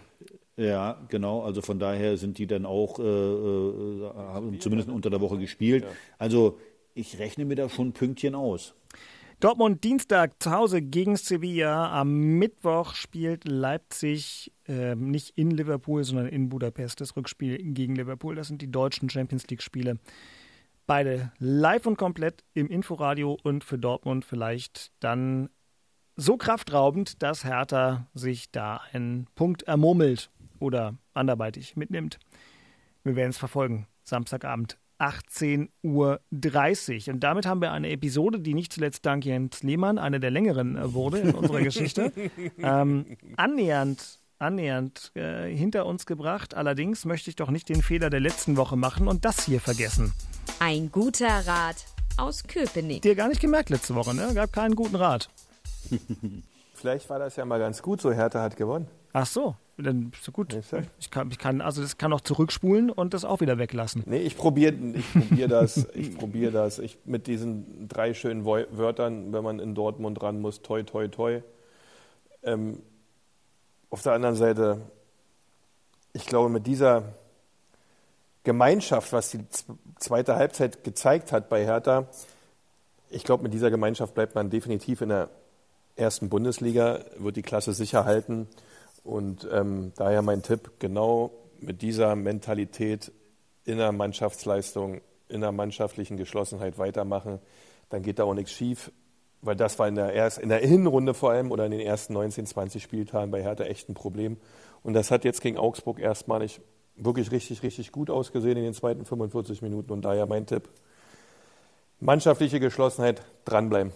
Ja, 0.57 0.99
genau. 1.09 1.43
Also 1.43 1.61
von 1.61 1.77
daher 1.77 2.17
sind 2.17 2.39
die 2.39 2.47
dann 2.47 2.65
auch, 2.65 2.97
äh, 2.97 3.03
äh, 3.03 4.13
haben 4.15 4.59
zumindest 4.59 4.89
unter 4.89 5.11
der 5.11 5.21
Woche 5.21 5.37
gespielt. 5.37 5.85
Also 6.17 6.57
ich 6.95 7.19
rechne 7.19 7.45
mir 7.45 7.53
da 7.53 7.69
schon 7.69 7.91
Pünktchen 7.91 8.33
aus. 8.33 8.73
Dortmund 9.39 9.85
Dienstag 9.85 10.43
zu 10.43 10.51
Hause 10.51 10.81
gegen 10.81 11.15
Sevilla. 11.15 11.97
Am 11.97 12.37
Mittwoch 12.39 12.93
spielt 12.93 13.47
Leipzig 13.47 14.51
äh, 14.67 14.95
nicht 14.95 15.37
in 15.37 15.51
Liverpool, 15.51 16.03
sondern 16.03 16.27
in 16.27 16.49
Budapest. 16.49 16.99
Das 16.99 17.15
Rückspiel 17.15 17.57
gegen 17.73 17.95
Liverpool. 17.95 18.35
Das 18.35 18.49
sind 18.49 18.61
die 18.61 18.69
deutschen 18.69 19.09
Champions 19.09 19.47
League-Spiele. 19.47 19.97
Beide 20.87 21.31
live 21.39 21.85
und 21.85 21.97
komplett 21.97 22.43
im 22.53 22.67
Inforadio 22.67 23.37
und 23.41 23.63
für 23.63 23.77
Dortmund 23.77 24.25
vielleicht 24.25 24.91
dann 24.99 25.49
so 26.17 26.35
kraftraubend, 26.35 27.23
dass 27.23 27.45
Hertha 27.45 28.07
sich 28.13 28.51
da 28.51 28.81
einen 28.91 29.25
Punkt 29.35 29.63
ermurmelt 29.63 30.31
oder 30.59 30.97
anderweitig 31.13 31.77
mitnimmt. 31.77 32.19
Wir 33.05 33.15
werden 33.15 33.29
es 33.29 33.37
verfolgen. 33.37 33.87
Samstagabend 34.03 34.77
18.30 34.99 35.69
Uhr. 35.83 37.13
Und 37.13 37.19
damit 37.21 37.45
haben 37.45 37.61
wir 37.61 37.71
eine 37.71 37.89
Episode, 37.89 38.39
die 38.39 38.53
nicht 38.53 38.73
zuletzt 38.73 39.05
dank 39.05 39.25
Jens 39.25 39.63
Lehmann 39.63 39.97
eine 39.97 40.19
der 40.19 40.31
längeren 40.31 40.77
äh, 40.77 40.93
wurde 40.93 41.19
in 41.19 41.33
unserer 41.33 41.61
Geschichte, 41.61 42.11
ähm, 42.57 43.17
annähernd, 43.37 44.19
annähernd 44.39 45.11
äh, 45.15 45.53
hinter 45.55 45.85
uns 45.85 46.05
gebracht. 46.05 46.53
Allerdings 46.53 47.05
möchte 47.05 47.29
ich 47.29 47.35
doch 47.35 47.49
nicht 47.49 47.69
den 47.69 47.81
Fehler 47.81 48.09
der 48.09 48.19
letzten 48.19 48.57
Woche 48.57 48.75
machen 48.75 49.07
und 49.07 49.25
das 49.25 49.45
hier 49.45 49.61
vergessen. 49.61 50.13
Ein 50.59 50.91
guter 50.91 51.47
Rat 51.47 51.85
aus 52.17 52.43
Köpenick. 52.43 53.01
Dir 53.01 53.15
gar 53.15 53.29
nicht 53.29 53.41
gemerkt 53.41 53.69
letzte 53.69 53.95
Woche, 53.95 54.13
ne? 54.13 54.33
Gab 54.33 54.51
keinen 54.51 54.75
guten 54.75 54.95
Rat. 54.95 55.29
Vielleicht 56.73 57.09
war 57.09 57.19
das 57.19 57.35
ja 57.35 57.45
mal 57.45 57.59
ganz 57.59 57.81
gut, 57.81 58.01
so 58.01 58.11
Hertha 58.11 58.41
hat 58.41 58.55
gewonnen. 58.55 58.87
Ach 59.13 59.25
so, 59.25 59.55
dann 59.77 60.11
so 60.21 60.31
gut. 60.31 60.55
Ich 60.99 61.11
kann, 61.11 61.31
ich 61.31 61.37
kann, 61.37 61.61
also 61.61 61.81
das 61.81 61.97
kann 61.97 62.13
auch 62.13 62.21
zurückspulen 62.21 62.89
und 62.89 63.13
das 63.13 63.25
auch 63.25 63.41
wieder 63.41 63.57
weglassen. 63.57 64.03
Nee, 64.05 64.19
ich 64.19 64.37
probiere 64.37 64.75
ich 64.93 65.13
probier 65.13 65.47
das. 65.47 65.87
Ich 65.93 66.17
probiere 66.17 66.51
das. 66.51 66.79
Ich, 66.79 66.97
mit 67.05 67.27
diesen 67.27 67.87
drei 67.87 68.13
schönen 68.13 68.45
Wörtern, 68.45 69.33
wenn 69.33 69.43
man 69.43 69.59
in 69.59 69.75
Dortmund 69.75 70.21
ran 70.21 70.41
muss, 70.41 70.61
toi, 70.61 70.83
toi, 70.83 71.07
toi. 71.07 71.41
Ähm, 72.43 72.81
auf 73.89 74.03
der 74.03 74.13
anderen 74.13 74.35
Seite, 74.35 74.81
ich 76.13 76.25
glaube, 76.25 76.49
mit 76.49 76.67
dieser 76.67 77.03
Gemeinschaft, 78.43 79.11
was 79.13 79.31
die 79.31 79.39
zweite 79.97 80.35
Halbzeit 80.35 80.83
gezeigt 80.83 81.31
hat 81.31 81.49
bei 81.49 81.65
Hertha, 81.65 82.07
ich 83.09 83.23
glaube, 83.23 83.43
mit 83.43 83.53
dieser 83.53 83.71
Gemeinschaft 83.71 84.13
bleibt 84.13 84.35
man 84.35 84.49
definitiv 84.49 85.01
in 85.01 85.09
der 85.09 85.29
ersten 85.95 86.29
Bundesliga, 86.29 86.99
wird 87.17 87.35
die 87.35 87.41
Klasse 87.41 87.73
sicher 87.73 88.05
halten. 88.05 88.47
Und 89.03 89.47
ähm, 89.51 89.93
daher 89.95 90.21
mein 90.21 90.43
Tipp, 90.43 90.71
genau 90.79 91.31
mit 91.59 91.81
dieser 91.81 92.15
Mentalität 92.15 93.11
in 93.65 93.77
der 93.77 93.91
Mannschaftsleistung, 93.91 95.01
in 95.27 95.41
der 95.41 95.51
mannschaftlichen 95.51 96.17
Geschlossenheit 96.17 96.77
weitermachen, 96.77 97.39
dann 97.89 98.01
geht 98.03 98.19
da 98.19 98.23
auch 98.23 98.33
nichts 98.33 98.51
schief, 98.51 98.91
weil 99.41 99.55
das 99.55 99.79
war 99.79 99.87
in 99.87 99.95
der, 99.95 100.13
erst, 100.13 100.37
in 100.37 100.49
der 100.49 100.59
Hinrunde 100.59 101.13
vor 101.13 101.31
allem 101.31 101.51
oder 101.51 101.65
in 101.65 101.71
den 101.71 101.81
ersten 101.81 102.13
19, 102.13 102.45
20 102.45 102.83
Spieltagen 102.83 103.31
bei 103.31 103.41
Hertha 103.41 103.63
echt 103.63 103.89
ein 103.89 103.93
Problem. 103.93 104.37
Und 104.83 104.93
das 104.93 105.11
hat 105.11 105.23
jetzt 105.23 105.41
gegen 105.41 105.57
Augsburg 105.57 105.99
erstmalig 105.99 106.61
wirklich 106.95 107.31
richtig, 107.31 107.63
richtig 107.63 107.91
gut 107.91 108.09
ausgesehen 108.09 108.57
in 108.57 108.63
den 108.63 108.73
zweiten 108.73 109.05
45 109.05 109.61
Minuten. 109.61 109.91
Und 109.91 110.03
daher 110.03 110.25
mein 110.25 110.45
Tipp, 110.45 110.69
mannschaftliche 111.99 112.59
Geschlossenheit, 112.59 113.21
dranbleiben. 113.45 113.93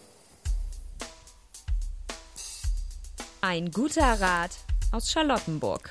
Ein 3.41 3.71
guter 3.71 4.21
Rat 4.21 4.51
aus 4.93 5.11
Charlottenburg. 5.11 5.89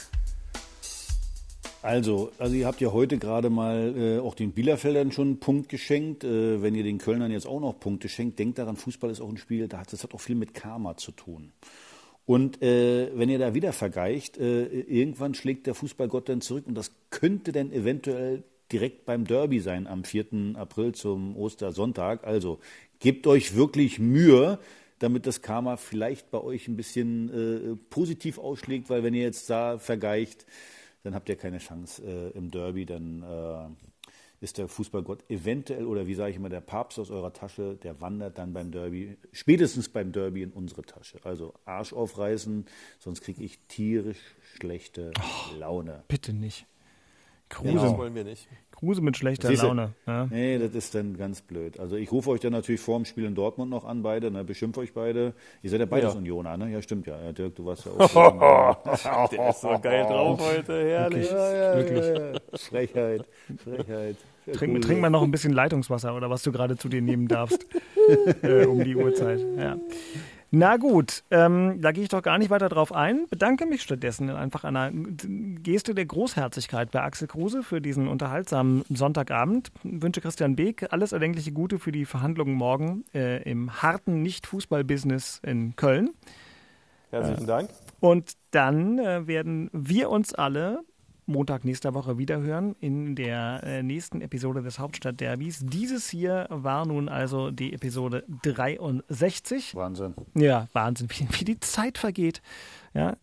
Also, 1.83 2.31
also 2.39 2.55
ihr 2.55 2.67
habt 2.67 2.81
ja 2.81 2.93
heute 2.93 3.19
gerade 3.19 3.51
mal 3.51 3.95
äh, 3.97 4.19
auch 4.21 4.37
den 4.37 4.53
Bielefeldern 4.53 5.11
schon 5.11 5.27
einen 5.27 5.41
Punkt 5.41 5.69
geschenkt. 5.69 6.23
Äh, 6.23 6.63
wenn 6.63 6.77
ihr 6.77 6.85
den 6.85 6.99
Kölnern 6.99 7.33
jetzt 7.33 7.47
auch 7.47 7.59
noch 7.59 7.81
Punkte 7.81 8.09
schenkt, 8.09 8.39
denkt 8.39 8.59
daran, 8.59 8.77
Fußball 8.77 9.11
ist 9.11 9.21
auch 9.21 9.29
ein 9.29 9.37
Spiel, 9.37 9.67
das 9.67 10.03
hat 10.05 10.15
auch 10.15 10.21
viel 10.21 10.37
mit 10.37 10.55
Karma 10.55 10.97
zu 10.97 11.11
tun. 11.11 11.53
Und 12.25 12.63
äh, 12.63 13.11
wenn 13.19 13.29
ihr 13.29 13.41
da 13.41 13.53
wieder 13.53 13.73
vergleicht, 13.73 14.39
äh, 14.39 14.63
irgendwann 14.63 15.35
schlägt 15.35 15.67
der 15.67 15.75
Fußballgott 15.75 16.29
dann 16.29 16.41
zurück 16.41 16.69
und 16.69 16.77
das 16.77 16.93
könnte 17.11 17.51
dann 17.51 17.73
eventuell 17.73 18.45
direkt 18.71 19.05
beim 19.05 19.27
Derby 19.27 19.59
sein 19.59 19.89
am 19.89 20.05
4. 20.05 20.55
April 20.55 20.93
zum 20.93 21.37
Ostersonntag. 21.37 22.25
Also 22.25 22.61
gebt 23.01 23.27
euch 23.27 23.57
wirklich 23.57 23.99
Mühe, 23.99 24.61
damit 25.03 25.27
das 25.27 25.43
Karma 25.43 25.77
vielleicht 25.77 26.31
bei 26.31 26.41
euch 26.41 26.69
ein 26.69 26.77
bisschen 26.77 27.73
äh, 27.73 27.77
positiv 27.91 28.39
ausschlägt, 28.39 28.89
weil 28.89 29.03
wenn 29.03 29.15
ihr 29.15 29.23
jetzt 29.23 29.51
da 29.51 29.79
vergleicht, 29.79 30.47
dann 31.03 31.15
habt 31.15 31.29
ihr 31.29 31.37
keine 31.37 31.59
Chance 31.59 32.03
äh, 32.05 32.39
im 32.39 32.53
Derby, 32.53 32.87
dann 32.87 33.23
äh, 33.23 34.45
ist 34.45 34.59
der 34.59 34.69
Fußballgott 34.69 35.29
eventuell 35.29 35.87
oder 35.87 36.07
wie 36.07 36.15
sage 36.15 36.31
ich 36.31 36.37
immer, 36.37 36.49
der 36.49 36.61
Papst 36.61 37.01
aus 37.01 37.11
eurer 37.11 37.33
Tasche, 37.33 37.77
der 37.83 38.01
wandert 38.01 38.39
dann 38.39 38.53
beim 38.53 38.71
Derby, 38.71 39.17
spätestens 39.33 39.89
beim 39.89 40.13
Derby 40.13 40.43
in 40.43 40.53
unsere 40.53 40.83
Tasche. 40.83 41.19
Also 41.25 41.55
Arsch 41.65 41.93
aufreißen, 41.93 42.67
sonst 43.01 43.23
kriege 43.23 43.43
ich 43.43 43.59
tierisch 43.67 44.37
schlechte 44.55 45.13
oh, 45.19 45.57
Laune. 45.59 46.05
Bitte 46.07 46.33
nicht. 46.33 46.67
Kruse 47.53 47.73
genau. 47.73 47.99
wollen 47.99 48.15
wir 48.15 48.25
nicht. 48.25 48.49
Kruse 48.71 49.03
mit 49.03 49.17
schlechter 49.17 49.49
Siehste, 49.49 49.67
Laune. 49.67 49.93
Ja. 50.07 50.27
Nee, 50.27 50.59
das 50.59 50.75
ist 50.75 50.95
dann 50.95 51.17
ganz 51.17 51.43
blöd. 51.43 51.79
Also 51.79 51.97
ich 51.97 52.11
rufe 52.11 52.31
euch 52.31 52.41
dann 52.41 52.53
natürlich 52.53 52.81
vor 52.81 52.99
dem 52.99 53.05
Spiel 53.05 53.25
in 53.27 53.35
Dortmund 53.35 53.71
noch 53.71 53.85
an, 53.85 54.03
beide, 54.03 54.31
ne, 54.31 54.43
beschimpfe 54.43 54.81
euch 54.81 54.93
beide. 54.93 55.35
Ihr 55.63 55.71
seid 55.71 55.81
ja 55.81 55.87
beides 55.87 56.15
ja. 56.15 56.19
Unioner, 56.19 56.57
ne? 56.57 56.71
Ja, 56.71 56.83
stimmt 56.83 57.07
ja. 57.07 57.21
ja. 57.23 57.33
Dirk, 57.33 57.55
du 57.55 57.67
warst 57.67 57.87
ja 57.87 57.93
auch. 57.93 59.29
Der 59.31 59.51
ist 59.51 59.61
so 59.61 59.79
geil 59.81 60.05
drauf 60.05 60.41
heute, 60.41 60.85
herrlich. 60.85 61.31
Ja, 61.31 61.55
ja, 61.55 61.77
Wirklich. 61.77 62.61
Frechheit, 62.61 63.29
Frechheit. 63.63 64.17
Trink, 64.53 64.83
trink 64.83 65.01
mal 65.01 65.11
noch 65.11 65.23
ein 65.23 65.31
bisschen 65.31 65.53
Leitungswasser 65.53 66.17
oder 66.17 66.29
was 66.31 66.43
du 66.43 66.51
gerade 66.51 66.77
zu 66.77 66.89
dir 66.89 67.03
nehmen 67.03 67.29
darfst 67.29 67.65
äh, 68.43 68.65
um 68.65 68.83
die 68.83 68.97
Uhrzeit. 68.97 69.41
Ja. 69.57 69.77
Na 70.55 70.77
gut, 70.77 71.25
ähm, 71.31 71.81
da 71.81 71.93
gehe 71.93 72.03
ich 72.03 72.11
doch 72.11 72.21
gar 72.21 72.37
nicht 72.37 72.51
weiter 72.51 72.69
drauf 72.69 72.93
ein. 72.93 73.27
Bedanke 73.31 73.65
mich 73.65 73.81
stattdessen 73.81 74.29
in 74.29 74.37
einfach 74.37 74.65
einer 74.65 74.91
Geste 74.93 75.95
der 75.95 76.05
Großherzigkeit 76.05 76.91
bei 76.91 77.01
Axel 77.01 77.27
Kruse 77.27 77.63
für 77.63 77.81
diesen 77.81 78.07
unterhaltsamen 78.07 78.85
Sonntagabend. 78.91 79.73
Wünsche 79.83 80.21
Christian 80.21 80.55
Beek 80.55 80.93
alles 80.93 81.13
erdenkliche 81.13 81.53
Gute 81.53 81.79
für 81.79 81.91
die 81.91 82.05
Verhandlungen 82.05 82.53
morgen 82.53 83.07
äh, 83.15 83.43
im 83.51 83.81
harten 83.81 84.21
Nicht-Fußball-Business 84.21 85.41
in 85.43 85.75
Köln. 85.75 86.11
Herzlichen 87.11 87.47
Dank. 87.47 87.71
Und 88.01 88.33
dann 88.51 88.99
äh, 88.99 89.27
werden 89.27 89.71
wir 89.73 90.11
uns 90.11 90.35
alle 90.35 90.81
Montag 91.33 91.65
nächster 91.65 91.95
Woche 91.95 92.19
wiederhören 92.19 92.77
in 92.81 93.17
der 93.17 93.63
äh, 93.65 93.83
nächsten 93.83 94.21
Episode 94.21 94.63
des 94.63 94.79
Hauptstadtderbys. 94.79 95.61
Dieses 95.65 96.09
hier 96.09 96.47
war 96.51 96.87
nun 96.87 97.09
also 97.09 97.51
die 97.51 97.73
Episode 97.73 98.25
63. 98.43 99.75
Wahnsinn. 99.75 100.15
Ja, 100.35 100.69
Wahnsinn, 100.73 101.09
wie, 101.11 101.27
wie 101.31 101.45
die 101.45 101.61
Zeit 101.61 101.99
vergeht. 101.99 102.43
Ja. 102.95 103.15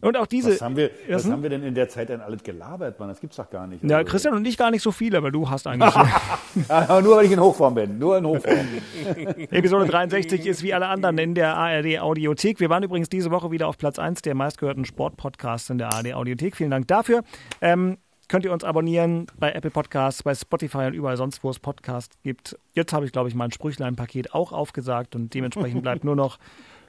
Und 0.00 0.16
auch 0.16 0.26
diese. 0.26 0.52
Was 0.52 0.60
haben 0.60 0.76
wir, 0.76 0.90
was 1.08 1.28
haben 1.28 1.42
wir 1.42 1.50
denn 1.50 1.62
in 1.62 1.74
der 1.74 1.88
Zeit 1.88 2.08
denn 2.08 2.20
alles 2.20 2.42
gelabert, 2.42 2.98
Mann? 2.98 3.08
Das 3.08 3.20
gibt's 3.20 3.36
doch 3.36 3.48
gar 3.50 3.66
nicht. 3.66 3.82
Ja, 3.82 3.98
also. 3.98 4.10
Christian 4.10 4.34
und 4.34 4.46
ich 4.46 4.56
gar 4.56 4.70
nicht 4.70 4.82
so 4.82 4.92
viel, 4.92 5.14
aber 5.16 5.30
du 5.30 5.48
hast 5.48 5.66
eigentlich. 5.66 5.94
ja, 6.68 7.00
nur 7.00 7.16
weil 7.16 7.26
ich 7.26 7.32
in 7.32 7.40
Hochform 7.40 7.74
bin. 7.74 7.98
Nur 7.98 8.18
in 8.18 8.26
Hochform. 8.26 8.68
Episode 9.50 9.86
63 9.86 10.46
ist 10.46 10.62
wie 10.62 10.74
alle 10.74 10.86
anderen 10.86 11.18
in 11.18 11.34
der 11.34 11.56
ARD 11.56 11.98
Audiothek. 12.00 12.60
Wir 12.60 12.70
waren 12.70 12.82
übrigens 12.82 13.08
diese 13.08 13.30
Woche 13.30 13.50
wieder 13.50 13.68
auf 13.68 13.78
Platz 13.78 13.98
1 13.98 14.22
der 14.22 14.34
meistgehörten 14.34 14.84
Sportpodcasts 14.84 15.70
in 15.70 15.78
der 15.78 15.92
ARD 15.92 16.14
Audiothek. 16.14 16.56
Vielen 16.56 16.70
Dank 16.70 16.88
dafür. 16.88 17.22
Ähm, 17.60 17.98
könnt 18.28 18.44
ihr 18.44 18.52
uns 18.52 18.64
abonnieren 18.64 19.26
bei 19.38 19.52
Apple 19.52 19.70
Podcasts, 19.70 20.22
bei 20.22 20.34
Spotify 20.34 20.86
und 20.86 20.94
überall 20.94 21.16
sonst, 21.16 21.42
wo 21.42 21.50
es 21.50 21.58
Podcasts 21.58 22.16
gibt. 22.22 22.58
Jetzt 22.72 22.92
habe 22.92 23.06
ich, 23.06 23.12
glaube 23.12 23.28
ich, 23.28 23.34
mein 23.34 23.50
Sprüchlein-Paket 23.50 24.34
auch 24.34 24.52
aufgesagt 24.52 25.14
und 25.14 25.32
dementsprechend 25.32 25.82
bleibt 25.82 26.04
nur 26.04 26.16
noch 26.16 26.38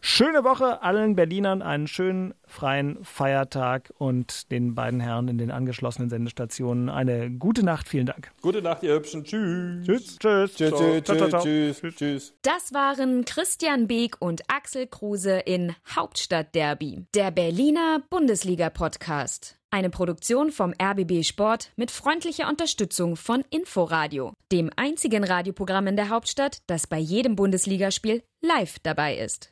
Schöne 0.02 0.44
Woche 0.44 0.82
allen 0.82 1.16
Berlinern, 1.16 1.62
einen 1.62 1.88
schönen 1.88 2.34
freien 2.46 3.04
Feiertag 3.04 3.92
und 3.98 4.52
den 4.52 4.76
beiden 4.76 5.00
Herren 5.00 5.28
in 5.28 5.38
den 5.38 5.52
angeschlossenen 5.52 6.10
Sendestationen 6.10 6.90
eine 6.90 7.32
gute 7.32 7.64
Nacht. 7.64 7.88
Vielen 7.88 8.06
Dank. 8.06 8.32
Gute 8.42 8.62
Nacht, 8.62 8.84
ihr 8.84 8.96
Hübschen. 8.96 9.24
Tschüss. 9.24 9.86
Tschüss. 9.86 10.18
Tschüss. 10.18 10.56
Tschüss. 10.56 11.04
Tschüss. 11.04 11.04
Tschüss. 11.04 11.80
Tschüss. 11.80 11.96
Tschüss. 11.96 12.34
Das 12.42 12.74
waren 12.74 13.26
Christian 13.26 13.88
Beek 13.88 14.16
und 14.20 14.42
Axel 14.48 14.88
Kruse 14.88 15.40
in 15.40 15.76
Hauptstadtderby, 15.96 17.06
der 17.14 17.32
Berliner 17.32 18.02
Bundesliga-Podcast. 18.10 19.58
Eine 19.70 19.90
Produktion 19.90 20.52
vom 20.52 20.74
RBB 20.82 21.24
Sport 21.26 21.72
mit 21.76 21.92
freundlicher 21.92 22.48
Unterstützung 22.48 23.18
von 23.18 23.44
Inforadio, 23.50 24.32
dem 24.50 24.72
einzigen 24.78 25.26
Radioprogramm 25.26 25.88
in 25.88 25.98
der 25.98 26.10
Hauptstadt, 26.10 26.60
das 26.68 26.88
bei 26.88 26.98
jedem 26.98 27.36
Bundesligaspiel 27.36 28.24
live 28.42 28.80
dabei 28.80 29.18
ist. 29.18 29.52